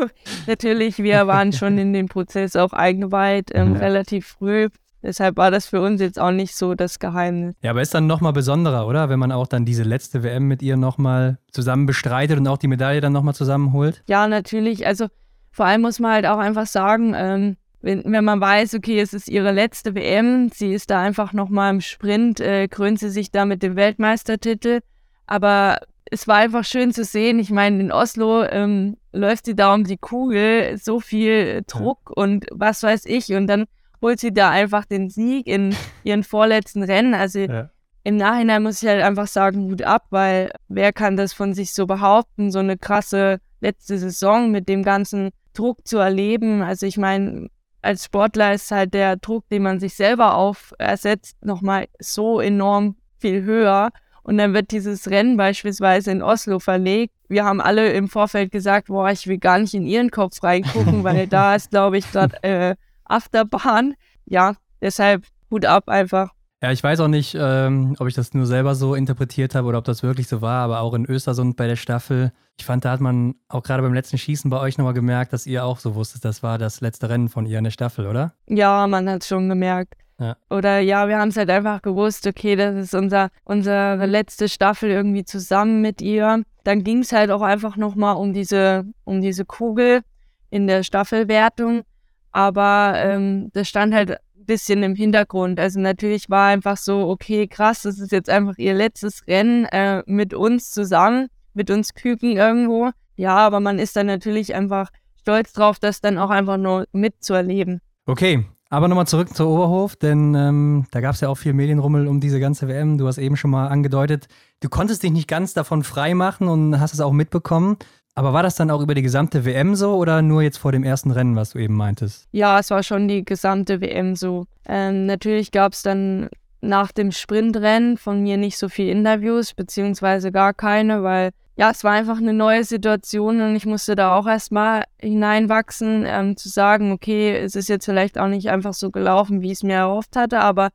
natürlich, 0.46 0.98
wir 0.98 1.26
waren 1.28 1.54
schon 1.54 1.78
in 1.78 1.94
den 1.94 2.08
Prozess 2.10 2.56
auch 2.58 2.74
eingeweiht, 2.74 3.52
ähm, 3.54 3.76
Ja. 3.76 3.80
relativ 3.80 4.28
früh. 4.28 4.68
Deshalb 5.08 5.38
war 5.38 5.52
das 5.52 5.68
für 5.68 5.80
uns 5.80 6.02
jetzt 6.02 6.20
auch 6.20 6.32
nicht 6.32 6.54
so 6.54 6.76
das 6.76 7.00
Geheimnis. 7.00 7.56
Ja, 7.62 7.72
aber 7.72 7.82
ist 7.82 7.94
dann 7.94 8.08
nochmal 8.08 8.34
besonderer, 8.34 8.86
oder? 8.86 9.08
Wenn 9.08 9.20
man 9.20 9.32
auch 9.32 9.48
dann 9.48 9.64
diese 9.64 9.84
letzte 9.84 10.22
WM 10.22 10.50
mit 10.50 10.62
ihr 10.62 10.76
nochmal 10.76 11.38
zusammen 11.50 11.86
bestreitet 11.86 12.38
und 12.38 12.48
auch 12.50 12.58
die 12.58 12.68
Medaille 12.68 13.00
dann 13.00 13.14
nochmal 13.14 13.34
zusammenholt? 13.34 14.04
Ja, 14.10 14.28
natürlich. 14.28 14.86
Also 14.86 15.08
vor 15.50 15.66
allem 15.66 15.80
muss 15.80 16.00
man 16.00 16.12
halt 16.12 16.26
auch 16.26 16.40
einfach 16.40 16.66
sagen, 16.66 17.14
ähm, 17.16 17.56
wenn, 17.82 18.04
wenn 18.04 18.26
man 18.26 18.42
weiß, 18.42 18.74
okay, 18.74 19.00
es 19.00 19.14
ist 19.14 19.30
ihre 19.30 19.54
letzte 19.54 19.96
WM, 19.96 20.50
sie 20.54 20.74
ist 20.74 20.90
da 20.90 21.00
einfach 21.00 21.32
nochmal 21.32 21.76
im 21.76 21.80
Sprint, 21.80 22.42
äh, 22.42 22.68
krönt 22.68 23.00
sie 23.00 23.10
sich 23.10 23.32
da 23.32 23.46
mit 23.46 23.64
dem 23.64 23.78
Weltmeistertitel. 23.78 24.82
Aber 25.26 25.80
es 26.12 26.28
war 26.28 26.36
einfach 26.36 26.66
schön 26.66 26.92
zu 26.92 27.06
sehen. 27.06 27.40
Ich 27.40 27.50
meine, 27.50 27.80
in 27.80 27.94
Oslo 27.94 28.44
ähm, 28.44 28.98
läuft 29.14 29.46
sie 29.46 29.56
da 29.56 29.74
um 29.74 29.86
die 29.86 29.98
Kugel, 29.98 30.78
so 30.78 31.00
viel 31.00 31.64
Druck 31.66 32.12
und 32.14 32.46
was 32.52 32.84
weiß 32.84 33.06
ich. 33.06 33.34
Und 33.34 33.48
dann 33.48 33.68
holt 34.02 34.20
sie 34.20 34.34
da 34.34 34.50
einfach 34.50 34.86
den 34.86 35.10
Sieg 35.10 35.48
in 35.48 35.76
ihren 36.04 36.24
vorletzten 36.24 36.84
Rennen. 36.84 37.14
Also 37.14 37.40
Ja. 37.40 37.70
im 38.04 38.18
Nachhinein 38.18 38.64
muss 38.64 38.82
ich 38.82 38.88
halt 38.88 39.02
einfach 39.04 39.28
sagen, 39.28 39.70
Hut 39.72 39.82
ab, 39.82 40.06
weil 40.10 40.52
wer 40.68 40.94
kann 40.94 41.18
das 41.18 41.34
von 41.34 41.54
sich 41.54 41.74
so 41.74 41.86
behaupten, 41.88 42.52
so 42.52 42.60
eine 42.60 42.78
krasse 42.78 43.40
letzte 43.60 43.98
Saison 43.98 44.52
mit 44.52 44.70
dem 44.70 44.84
ganzen 44.84 45.32
Druck 45.54 45.88
zu 45.88 45.98
erleben. 45.98 46.62
Also 46.62 46.86
ich 46.86 46.98
meine, 46.98 47.48
als 47.82 48.06
Sportler 48.06 48.54
ist 48.54 48.70
halt 48.72 48.94
der 48.94 49.16
Druck, 49.18 49.48
den 49.50 49.64
man 49.64 49.80
sich 49.80 49.96
selber 49.96 50.36
aufersetzt, 50.36 51.44
nochmal 51.44 51.88
so 52.00 52.40
enorm 52.40 52.96
viel 53.20 53.44
höher. 53.44 53.90
Und 54.24 54.38
dann 54.38 54.54
wird 54.54 54.72
dieses 54.72 55.10
Rennen 55.10 55.38
beispielsweise 55.38 56.12
in 56.12 56.22
Oslo 56.22 56.60
verlegt. 56.60 57.14
Wir 57.30 57.46
haben 57.46 57.62
alle 57.62 57.94
im 57.94 58.10
Vorfeld 58.10 58.52
gesagt, 58.52 58.88
boah, 58.90 59.10
ich 59.10 59.26
will 59.28 59.38
gar 59.38 59.58
nicht 59.58 59.74
in 59.74 59.86
ihren 59.88 60.12
Kopf 60.12 60.44
reingucken, 60.44 61.04
weil 61.06 61.28
da 61.28 61.56
ist, 61.56 61.72
glaube 61.72 61.98
ich, 61.98 62.12
gerade 62.12 62.44
äh, 62.44 62.76
Achterbahn. 63.10 63.96
Ja, 64.26 64.56
deshalb 64.82 65.26
Hut 65.50 65.66
ab 65.66 65.90
einfach. 65.90 66.34
Ja, 66.62 66.72
ich 66.72 66.84
weiß 66.84 67.02
auch 67.02 67.08
nicht, 67.08 67.38
ähm, 67.40 67.96
ob 68.00 68.08
ich 68.08 68.16
das 68.16 68.34
nur 68.34 68.48
selber 68.48 68.74
so 68.74 68.96
interpretiert 68.96 69.54
habe 69.54 69.68
oder 69.68 69.78
ob 69.78 69.86
das 69.86 70.02
wirklich 70.02 70.28
so 70.28 70.42
war, 70.42 70.64
aber 70.64 70.80
auch 70.80 70.96
in 70.96 71.06
Östersund 71.06 71.56
bei 71.56 71.68
der 71.68 71.76
Staffel, 71.76 72.32
ich 72.60 72.66
fand, 72.66 72.84
da 72.84 72.92
hat 72.92 73.00
man 73.00 73.36
auch 73.48 73.62
gerade 73.62 73.84
beim 73.84 73.94
letzten 73.94 74.18
Schießen 74.18 74.50
bei 74.50 74.60
euch 74.60 74.80
nochmal 74.80 74.96
gemerkt, 74.96 75.34
dass 75.34 75.46
ihr 75.46 75.64
auch 75.64 75.78
so 75.78 75.94
wusstet, 75.94 76.26
das 76.26 76.42
war 76.42 76.58
das 76.58 76.82
letzte 76.82 77.10
Rennen 77.10 77.30
von 77.30 77.46
ihr 77.46 77.60
in 77.60 77.64
der 77.64 77.72
Staffel, 77.72 78.08
oder? 78.08 78.34
Ja, 78.48 78.88
man 78.88 79.08
hat 79.08 79.24
schon 79.24 79.50
gemerkt. 79.50 79.94
Ja. 80.20 80.36
Oder 80.50 80.80
ja, 80.80 81.08
wir 81.08 81.20
haben 81.20 81.30
es 81.30 81.38
halt 81.38 81.52
einfach 81.52 81.84
gewusst, 81.84 82.26
okay, 82.26 82.56
das 82.56 82.76
ist 82.76 82.96
unser, 82.96 83.30
unsere 83.44 84.08
letzte 84.08 84.50
Staffel 84.50 84.90
irgendwie 84.90 85.26
zusammen 85.26 85.82
mit 85.82 86.02
ihr. 86.02 86.42
Dann 86.64 86.84
ging 86.84 87.00
es 87.00 87.12
halt 87.12 87.30
auch 87.30 87.44
einfach 87.44 87.78
nochmal 87.78 88.16
um 88.16 88.34
diese, 88.34 88.86
um 89.04 89.22
diese 89.22 89.46
Kugel 89.46 90.02
in 90.50 90.66
der 90.66 90.82
Staffelwertung. 90.82 91.84
Aber 92.32 92.94
ähm, 92.96 93.50
das 93.54 93.68
stand 93.68 93.94
halt 93.94 94.12
ein 94.12 94.46
bisschen 94.46 94.84
im 94.84 94.96
Hintergrund. 94.96 95.60
Also 95.60 95.80
natürlich 95.80 96.30
war 96.30 96.48
einfach 96.48 96.78
so, 96.78 97.10
okay, 97.10 97.48
krass, 97.48 97.84
das 97.84 98.00
ist 98.00 98.12
jetzt 98.12 98.30
einfach 98.30 98.58
ihr 98.58 98.74
letztes 98.74 99.28
Rennen 99.28 99.66
äh, 99.66 100.04
mit 100.06 100.34
uns 100.34 100.72
zusammen, 100.72 101.28
mit 101.54 101.70
uns 101.70 101.94
Küken 101.94 102.38
irgendwo. 102.38 102.92
Ja, 103.16 103.36
aber 103.38 103.60
man 103.60 103.80
ist 103.80 103.96
dann 103.96 104.06
natürlich 104.06 104.54
einfach 104.54 104.90
stolz 105.20 105.52
drauf, 105.54 105.80
das 105.80 106.02
dann 106.02 106.18
auch 106.18 106.30
einfach 106.30 106.58
nur 106.58 106.86
mitzuerleben. 106.92 107.82
Okay, 108.06 108.46
aber 108.70 108.88
nochmal 108.88 109.08
zurück 109.08 109.34
zur 109.36 109.50
Oberhof, 109.50 109.96
denn 109.96 110.36
ähm, 110.36 110.86
da 110.92 111.02
gab 111.02 111.16
es 111.16 111.22
ja 111.22 111.30
auch 111.30 111.36
viel 111.36 111.54
Medienrummel 111.54 112.08
um 112.08 112.20
diese 112.20 112.40
ganze 112.40 112.68
WM. 112.68 112.98
Du 112.98 113.08
hast 113.08 113.18
eben 113.18 113.38
schon 113.38 113.52
mal 113.52 113.68
angedeutet, 113.68 114.28
du 114.60 114.70
konntest 114.70 115.04
dich 115.04 115.12
nicht 115.12 115.28
ganz 115.28 115.54
davon 115.54 115.84
frei 115.84 116.14
machen 116.14 116.48
und 116.48 116.80
hast 116.80 116.94
es 116.94 117.00
auch 117.00 117.14
mitbekommen. 117.14 117.78
Aber 118.18 118.34
war 118.34 118.42
das 118.42 118.56
dann 118.56 118.72
auch 118.72 118.82
über 118.82 118.96
die 118.96 119.04
gesamte 119.04 119.46
WM 119.46 119.76
so 119.76 119.96
oder 119.96 120.24
nur 120.24 120.42
jetzt 120.42 120.58
vor 120.58 120.72
dem 120.72 120.84
ersten 120.84 121.12
Rennen, 121.12 121.36
was 121.36 121.52
du 121.52 121.60
eben 121.60 121.76
meintest? 121.76 122.28
Ja, 122.32 122.58
es 122.58 122.72
war 122.72 122.82
schon 122.82 123.08
die 123.08 123.24
gesamte 123.24 123.80
WM 123.80 124.16
so. 124.16 124.48
Ähm, 124.68 125.06
natürlich 125.06 125.52
gab 125.52 125.74
es 125.74 125.84
dann 125.84 126.28
nach 126.60 126.92
dem 126.92 127.12
Sprintrennen 127.12 127.96
von 127.96 128.24
mir 128.24 128.38
nicht 128.38 128.58
so 128.58 128.70
viele 128.70 128.90
Interviews, 128.90 129.54
beziehungsweise 129.54 130.32
gar 130.32 130.56
keine, 130.56 131.04
weil 131.04 131.30
ja, 131.58 131.70
es 131.70 131.84
war 131.84 131.92
einfach 131.92 132.18
eine 132.18 132.34
neue 132.34 132.64
Situation 132.64 133.40
und 133.40 133.56
ich 133.56 133.68
musste 133.68 133.96
da 133.96 134.16
auch 134.16 134.26
erstmal 134.26 134.86
hineinwachsen, 135.00 136.04
ähm, 136.08 136.38
zu 136.38 136.50
sagen, 136.50 136.94
okay, 136.94 137.38
es 137.38 137.56
ist 137.56 137.70
jetzt 137.70 137.86
vielleicht 137.86 138.18
auch 138.18 138.30
nicht 138.30 138.50
einfach 138.50 138.74
so 138.74 138.90
gelaufen, 138.90 139.44
wie 139.44 139.52
ich 139.52 139.60
es 139.60 139.64
mir 139.64 139.76
erhofft 139.76 140.16
hatte, 140.16 140.40
aber 140.40 140.70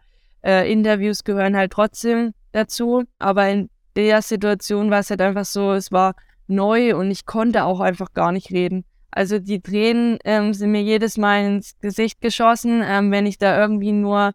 äh, 0.45 0.71
Interviews 0.71 1.25
gehören 1.25 1.57
halt 1.57 1.73
trotzdem 1.73 2.35
dazu. 2.53 3.03
Aber 3.19 3.49
in 3.49 3.69
der 3.97 4.23
Situation 4.23 4.93
war 4.93 5.01
es 5.01 5.11
halt 5.11 5.21
einfach 5.21 5.45
so, 5.45 5.73
es 5.73 5.91
war 5.91 6.15
neu 6.53 6.97
und 6.97 7.11
ich 7.11 7.27
konnte 7.27 7.65
auch 7.65 7.81
einfach 7.81 8.13
gar 8.15 8.33
nicht 8.33 8.51
reden. 8.51 8.85
Also 9.11 9.39
die 9.39 9.61
Tränen 9.61 10.19
ähm, 10.25 10.55
sind 10.55 10.73
mir 10.73 10.83
jedes 10.83 11.19
Mal 11.19 11.45
ins 11.45 11.79
Gesicht 11.81 12.21
geschossen, 12.21 12.83
ähm, 12.85 13.11
wenn 13.11 13.27
ich 13.27 13.39
da 13.39 13.59
irgendwie 13.59 13.93
nur 13.93 14.33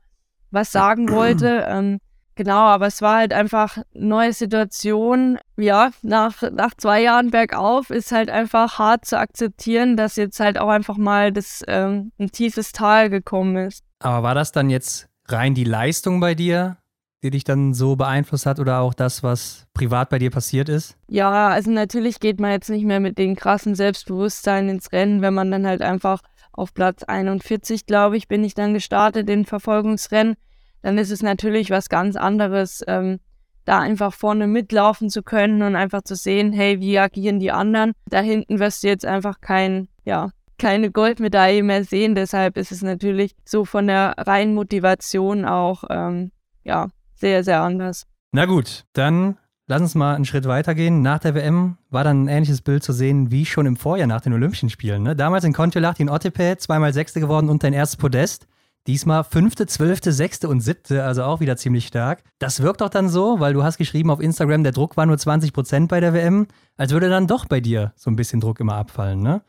was 0.51 0.71
sagen 0.71 1.09
wollte. 1.09 1.65
Ähm, 1.67 1.99
genau, 2.35 2.59
aber 2.59 2.87
es 2.87 3.01
war 3.01 3.17
halt 3.17 3.33
einfach 3.33 3.79
neue 3.93 4.31
Situation. 4.31 5.39
Ja, 5.57 5.89
nach, 6.03 6.41
nach 6.51 6.73
zwei 6.75 7.01
Jahren 7.01 7.31
bergauf 7.31 7.89
ist 7.89 8.11
halt 8.11 8.29
einfach 8.29 8.77
hart 8.77 9.05
zu 9.05 9.17
akzeptieren, 9.17 9.97
dass 9.97 10.15
jetzt 10.15 10.39
halt 10.39 10.57
auch 10.59 10.69
einfach 10.69 10.97
mal 10.97 11.31
das 11.31 11.63
ähm, 11.67 12.11
ein 12.19 12.31
tiefes 12.31 12.71
Tal 12.71 13.09
gekommen 13.09 13.57
ist. 13.57 13.83
Aber 13.99 14.23
war 14.23 14.35
das 14.35 14.51
dann 14.51 14.69
jetzt 14.69 15.07
rein 15.27 15.55
die 15.55 15.63
Leistung 15.63 16.19
bei 16.19 16.35
dir, 16.35 16.77
die 17.23 17.31
dich 17.31 17.43
dann 17.43 17.73
so 17.73 17.95
beeinflusst 17.95 18.45
hat 18.45 18.59
oder 18.59 18.79
auch 18.79 18.93
das, 18.93 19.23
was 19.23 19.65
privat 19.73 20.09
bei 20.09 20.19
dir 20.19 20.29
passiert 20.29 20.69
ist? 20.69 20.97
Ja, 21.07 21.49
also 21.49 21.71
natürlich 21.71 22.19
geht 22.19 22.39
man 22.39 22.51
jetzt 22.51 22.69
nicht 22.69 22.85
mehr 22.85 22.99
mit 22.99 23.17
dem 23.17 23.35
krassen 23.35 23.75
Selbstbewusstsein 23.75 24.69
ins 24.69 24.91
Rennen, 24.91 25.21
wenn 25.21 25.33
man 25.33 25.49
dann 25.49 25.65
halt 25.65 25.81
einfach 25.81 26.21
auf 26.51 26.73
Platz 26.73 27.03
41, 27.03 27.85
glaube 27.85 28.17
ich, 28.17 28.27
bin 28.27 28.43
ich 28.43 28.53
dann 28.53 28.73
gestartet 28.73 29.29
in 29.29 29.45
Verfolgungsrennen. 29.45 30.35
Dann 30.81 30.97
ist 30.97 31.11
es 31.11 31.21
natürlich 31.21 31.69
was 31.69 31.89
ganz 31.89 32.15
anderes, 32.15 32.83
ähm, 32.87 33.19
da 33.65 33.79
einfach 33.79 34.13
vorne 34.13 34.47
mitlaufen 34.47 35.09
zu 35.09 35.23
können 35.23 35.61
und 35.61 35.75
einfach 35.75 36.01
zu 36.01 36.15
sehen, 36.15 36.53
hey, 36.53 36.79
wie 36.79 36.97
agieren 36.97 37.39
die 37.39 37.51
anderen. 37.51 37.93
Da 38.07 38.21
hinten 38.21 38.59
wirst 38.59 38.83
du 38.83 38.87
jetzt 38.87 39.05
einfach 39.05 39.41
kein, 39.41 39.89
ja, 40.05 40.31
keine 40.57 40.91
Goldmedaille 40.91 41.63
mehr 41.63 41.83
sehen. 41.83 42.15
Deshalb 42.15 42.57
ist 42.57 42.71
es 42.71 42.81
natürlich 42.81 43.35
so 43.43 43.65
von 43.65 43.87
der 43.87 44.15
reinen 44.17 44.55
Motivation 44.55 45.45
auch, 45.45 45.83
ähm, 45.89 46.31
ja, 46.63 46.87
sehr, 47.17 47.43
sehr 47.43 47.61
anders. 47.61 48.07
Na 48.31 48.45
gut, 48.45 48.85
dann 48.93 49.37
lass 49.67 49.81
uns 49.81 49.95
mal 49.95 50.15
einen 50.15 50.25
Schritt 50.25 50.45
weitergehen. 50.45 51.01
Nach 51.01 51.19
der 51.19 51.35
WM 51.35 51.77
war 51.89 52.03
dann 52.03 52.25
ein 52.25 52.27
ähnliches 52.27 52.61
Bild 52.61 52.83
zu 52.83 52.93
sehen 52.93 53.31
wie 53.31 53.45
schon 53.45 53.65
im 53.65 53.75
Vorjahr 53.75 54.07
nach 54.07 54.21
den 54.21 54.33
Olympischen 54.33 54.69
Spielen. 54.69 55.03
Ne? 55.03 55.15
Damals 55.15 55.43
in 55.43 55.53
Kontiolahti 55.53 56.03
in 56.03 56.09
Ottepe, 56.09 56.57
zweimal 56.57 56.93
Sechste 56.93 57.19
geworden 57.19 57.49
und 57.49 57.63
dein 57.63 57.73
erstes 57.73 57.97
Podest. 57.97 58.47
Diesmal 58.87 59.25
fünfte, 59.25 59.67
zwölfte, 59.67 60.13
sechste 60.13 60.47
und 60.47 60.61
siebte, 60.61 61.03
also 61.03 61.23
auch 61.23 61.41
wieder 61.41 61.57
ziemlich 61.57 61.87
stark. 61.87 62.23
Das 62.39 62.61
wirkt 62.61 62.79
doch 62.79 62.89
dann 62.89 63.09
so, 63.09 63.41
weil 63.41 63.53
du 63.53 63.61
hast 63.63 63.77
geschrieben 63.77 64.09
auf 64.09 64.21
Instagram, 64.21 64.63
der 64.63 64.71
Druck 64.71 64.95
war 64.95 65.05
nur 65.05 65.17
20 65.17 65.51
Prozent 65.51 65.89
bei 65.89 65.99
der 65.99 66.13
WM, 66.13 66.47
als 66.77 66.93
würde 66.93 67.09
dann 67.09 67.27
doch 67.27 67.45
bei 67.45 67.59
dir 67.59 67.91
so 67.97 68.09
ein 68.09 68.15
bisschen 68.15 68.39
Druck 68.39 68.61
immer 68.61 68.75
abfallen, 68.75 69.19
ne? 69.19 69.41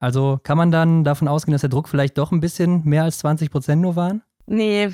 Also 0.00 0.40
kann 0.42 0.56
man 0.56 0.70
dann 0.70 1.04
davon 1.04 1.28
ausgehen, 1.28 1.52
dass 1.52 1.60
der 1.60 1.70
Druck 1.70 1.88
vielleicht 1.88 2.16
doch 2.16 2.32
ein 2.32 2.40
bisschen 2.40 2.82
mehr 2.84 3.02
als 3.02 3.18
20 3.18 3.50
Prozent 3.50 3.82
nur 3.82 3.94
waren? 3.94 4.22
Nee, 4.46 4.90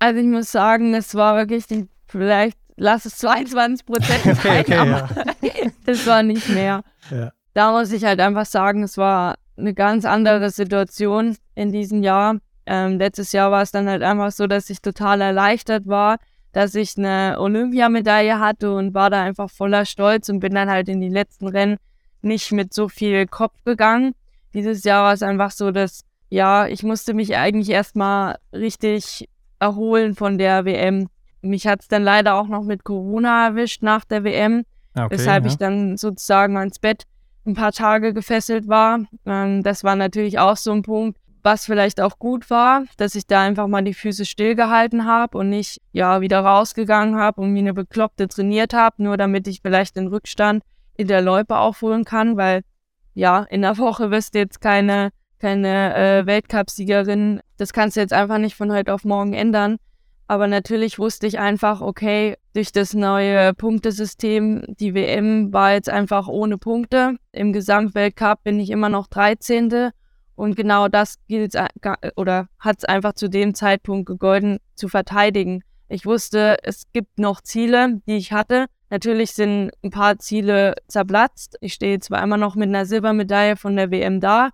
also 0.00 0.18
ich 0.18 0.26
muss 0.26 0.50
sagen, 0.50 0.94
es 0.94 1.14
war 1.14 1.36
wirklich 1.36 1.66
die, 1.66 1.88
vielleicht 2.06 2.58
lass 2.76 3.04
es 3.04 3.18
22 3.18 3.86
Prozent 3.86 4.24
sein, 4.24 4.36
okay, 4.38 4.60
okay, 4.60 4.74
aber 4.74 5.08
ja. 5.42 5.52
das 5.86 6.06
war 6.06 6.22
nicht 6.22 6.48
mehr. 6.48 6.82
Ja. 7.10 7.30
Da 7.54 7.72
muss 7.72 7.92
ich 7.92 8.04
halt 8.04 8.20
einfach 8.20 8.46
sagen, 8.46 8.82
es 8.82 8.96
war 8.96 9.36
eine 9.56 9.74
ganz 9.74 10.04
andere 10.04 10.50
Situation 10.50 11.36
in 11.54 11.70
diesem 11.70 12.02
Jahr. 12.02 12.38
Ähm, 12.66 12.98
letztes 12.98 13.32
Jahr 13.32 13.50
war 13.50 13.62
es 13.62 13.72
dann 13.72 13.88
halt 13.88 14.02
einfach 14.02 14.32
so, 14.32 14.46
dass 14.46 14.70
ich 14.70 14.80
total 14.80 15.20
erleichtert 15.20 15.86
war, 15.86 16.18
dass 16.52 16.74
ich 16.74 16.96
eine 16.96 17.36
Olympiamedaille 17.38 18.40
hatte 18.40 18.72
und 18.72 18.94
war 18.94 19.10
da 19.10 19.22
einfach 19.22 19.50
voller 19.50 19.84
Stolz 19.84 20.28
und 20.28 20.40
bin 20.40 20.54
dann 20.54 20.70
halt 20.70 20.88
in 20.88 21.00
die 21.00 21.08
letzten 21.08 21.48
Rennen 21.48 21.76
nicht 22.22 22.52
mit 22.52 22.72
so 22.72 22.88
viel 22.88 23.26
Kopf 23.26 23.62
gegangen. 23.64 24.14
Dieses 24.54 24.84
Jahr 24.84 25.04
war 25.04 25.12
es 25.12 25.22
einfach 25.22 25.50
so, 25.50 25.70
dass 25.70 26.04
ja, 26.28 26.66
ich 26.66 26.82
musste 26.82 27.12
mich 27.12 27.36
eigentlich 27.36 27.70
erstmal 27.70 28.38
richtig 28.52 29.28
erholen 29.60 30.14
von 30.14 30.38
der 30.38 30.64
WM. 30.64 31.08
Mich 31.42 31.66
hat 31.66 31.82
es 31.82 31.88
dann 31.88 32.02
leider 32.02 32.34
auch 32.34 32.48
noch 32.48 32.62
mit 32.62 32.84
Corona 32.84 33.46
erwischt 33.46 33.82
nach 33.82 34.04
der 34.04 34.24
WM, 34.24 34.64
ah, 34.94 35.04
okay, 35.04 35.14
weshalb 35.14 35.44
ja. 35.44 35.50
ich 35.50 35.58
dann 35.58 35.96
sozusagen 35.96 36.56
ans 36.56 36.78
Bett 36.78 37.04
ein 37.46 37.54
paar 37.54 37.72
Tage 37.72 38.12
gefesselt 38.12 38.68
war. 38.68 39.00
Ähm, 39.24 39.62
das 39.62 39.84
war 39.84 39.96
natürlich 39.96 40.38
auch 40.38 40.56
so 40.56 40.72
ein 40.72 40.82
Punkt, 40.82 41.18
was 41.42 41.64
vielleicht 41.64 42.00
auch 42.00 42.18
gut 42.18 42.50
war, 42.50 42.84
dass 42.98 43.14
ich 43.14 43.26
da 43.26 43.42
einfach 43.42 43.66
mal 43.66 43.82
die 43.82 43.94
Füße 43.94 44.26
stillgehalten 44.26 45.06
habe 45.06 45.38
und 45.38 45.48
nicht 45.48 45.80
ja 45.92 46.20
wieder 46.20 46.40
rausgegangen 46.40 47.16
habe 47.16 47.40
und 47.40 47.54
wie 47.54 47.60
eine 47.60 47.72
Bekloppte 47.72 48.28
trainiert 48.28 48.74
habe, 48.74 49.02
nur 49.02 49.16
damit 49.16 49.48
ich 49.48 49.62
vielleicht 49.62 49.96
den 49.96 50.08
Rückstand 50.08 50.62
in 50.96 51.08
der 51.08 51.22
Loipe 51.22 51.56
aufholen 51.56 52.04
kann, 52.04 52.36
weil 52.36 52.62
ja, 53.14 53.42
in 53.50 53.62
der 53.62 53.78
Woche 53.78 54.10
wirst 54.10 54.34
du 54.34 54.38
jetzt 54.38 54.60
keine, 54.60 55.10
keine 55.40 55.96
äh, 55.96 56.26
Weltcupsiegerin. 56.26 57.40
Das 57.56 57.72
kannst 57.72 57.96
du 57.96 58.00
jetzt 58.00 58.12
einfach 58.12 58.38
nicht 58.38 58.54
von 58.54 58.72
heute 58.72 58.94
auf 58.94 59.04
morgen 59.04 59.32
ändern. 59.32 59.78
Aber 60.28 60.46
natürlich 60.46 61.00
wusste 61.00 61.26
ich 61.26 61.40
einfach, 61.40 61.80
okay, 61.80 62.36
durch 62.52 62.70
das 62.70 62.94
neue 62.94 63.52
Punktesystem, 63.54 64.62
die 64.78 64.94
WM 64.94 65.52
war 65.52 65.72
jetzt 65.72 65.88
einfach 65.88 66.28
ohne 66.28 66.56
Punkte. 66.56 67.16
Im 67.32 67.52
Gesamtweltcup 67.52 68.44
bin 68.44 68.60
ich 68.60 68.70
immer 68.70 68.88
noch 68.88 69.08
13. 69.08 69.90
Und 70.36 70.56
genau 70.56 70.86
das 70.86 71.16
gilt 71.26 71.54
oder 72.14 72.46
hat 72.60 72.78
es 72.78 72.84
einfach 72.84 73.14
zu 73.14 73.28
dem 73.28 73.54
Zeitpunkt 73.54 74.06
gegolten 74.06 74.58
zu 74.76 74.88
verteidigen. 74.88 75.64
Ich 75.88 76.06
wusste, 76.06 76.58
es 76.62 76.84
gibt 76.92 77.18
noch 77.18 77.40
Ziele, 77.40 78.00
die 78.06 78.16
ich 78.16 78.32
hatte. 78.32 78.66
Natürlich 78.88 79.32
sind 79.32 79.72
ein 79.82 79.90
paar 79.90 80.18
Ziele 80.18 80.76
zerplatzt. 80.86 81.56
Ich 81.60 81.74
stehe 81.74 81.98
zwar 81.98 82.22
immer 82.22 82.36
noch 82.36 82.54
mit 82.54 82.68
einer 82.68 82.86
Silbermedaille 82.86 83.56
von 83.56 83.74
der 83.74 83.90
WM 83.90 84.20
da, 84.20 84.50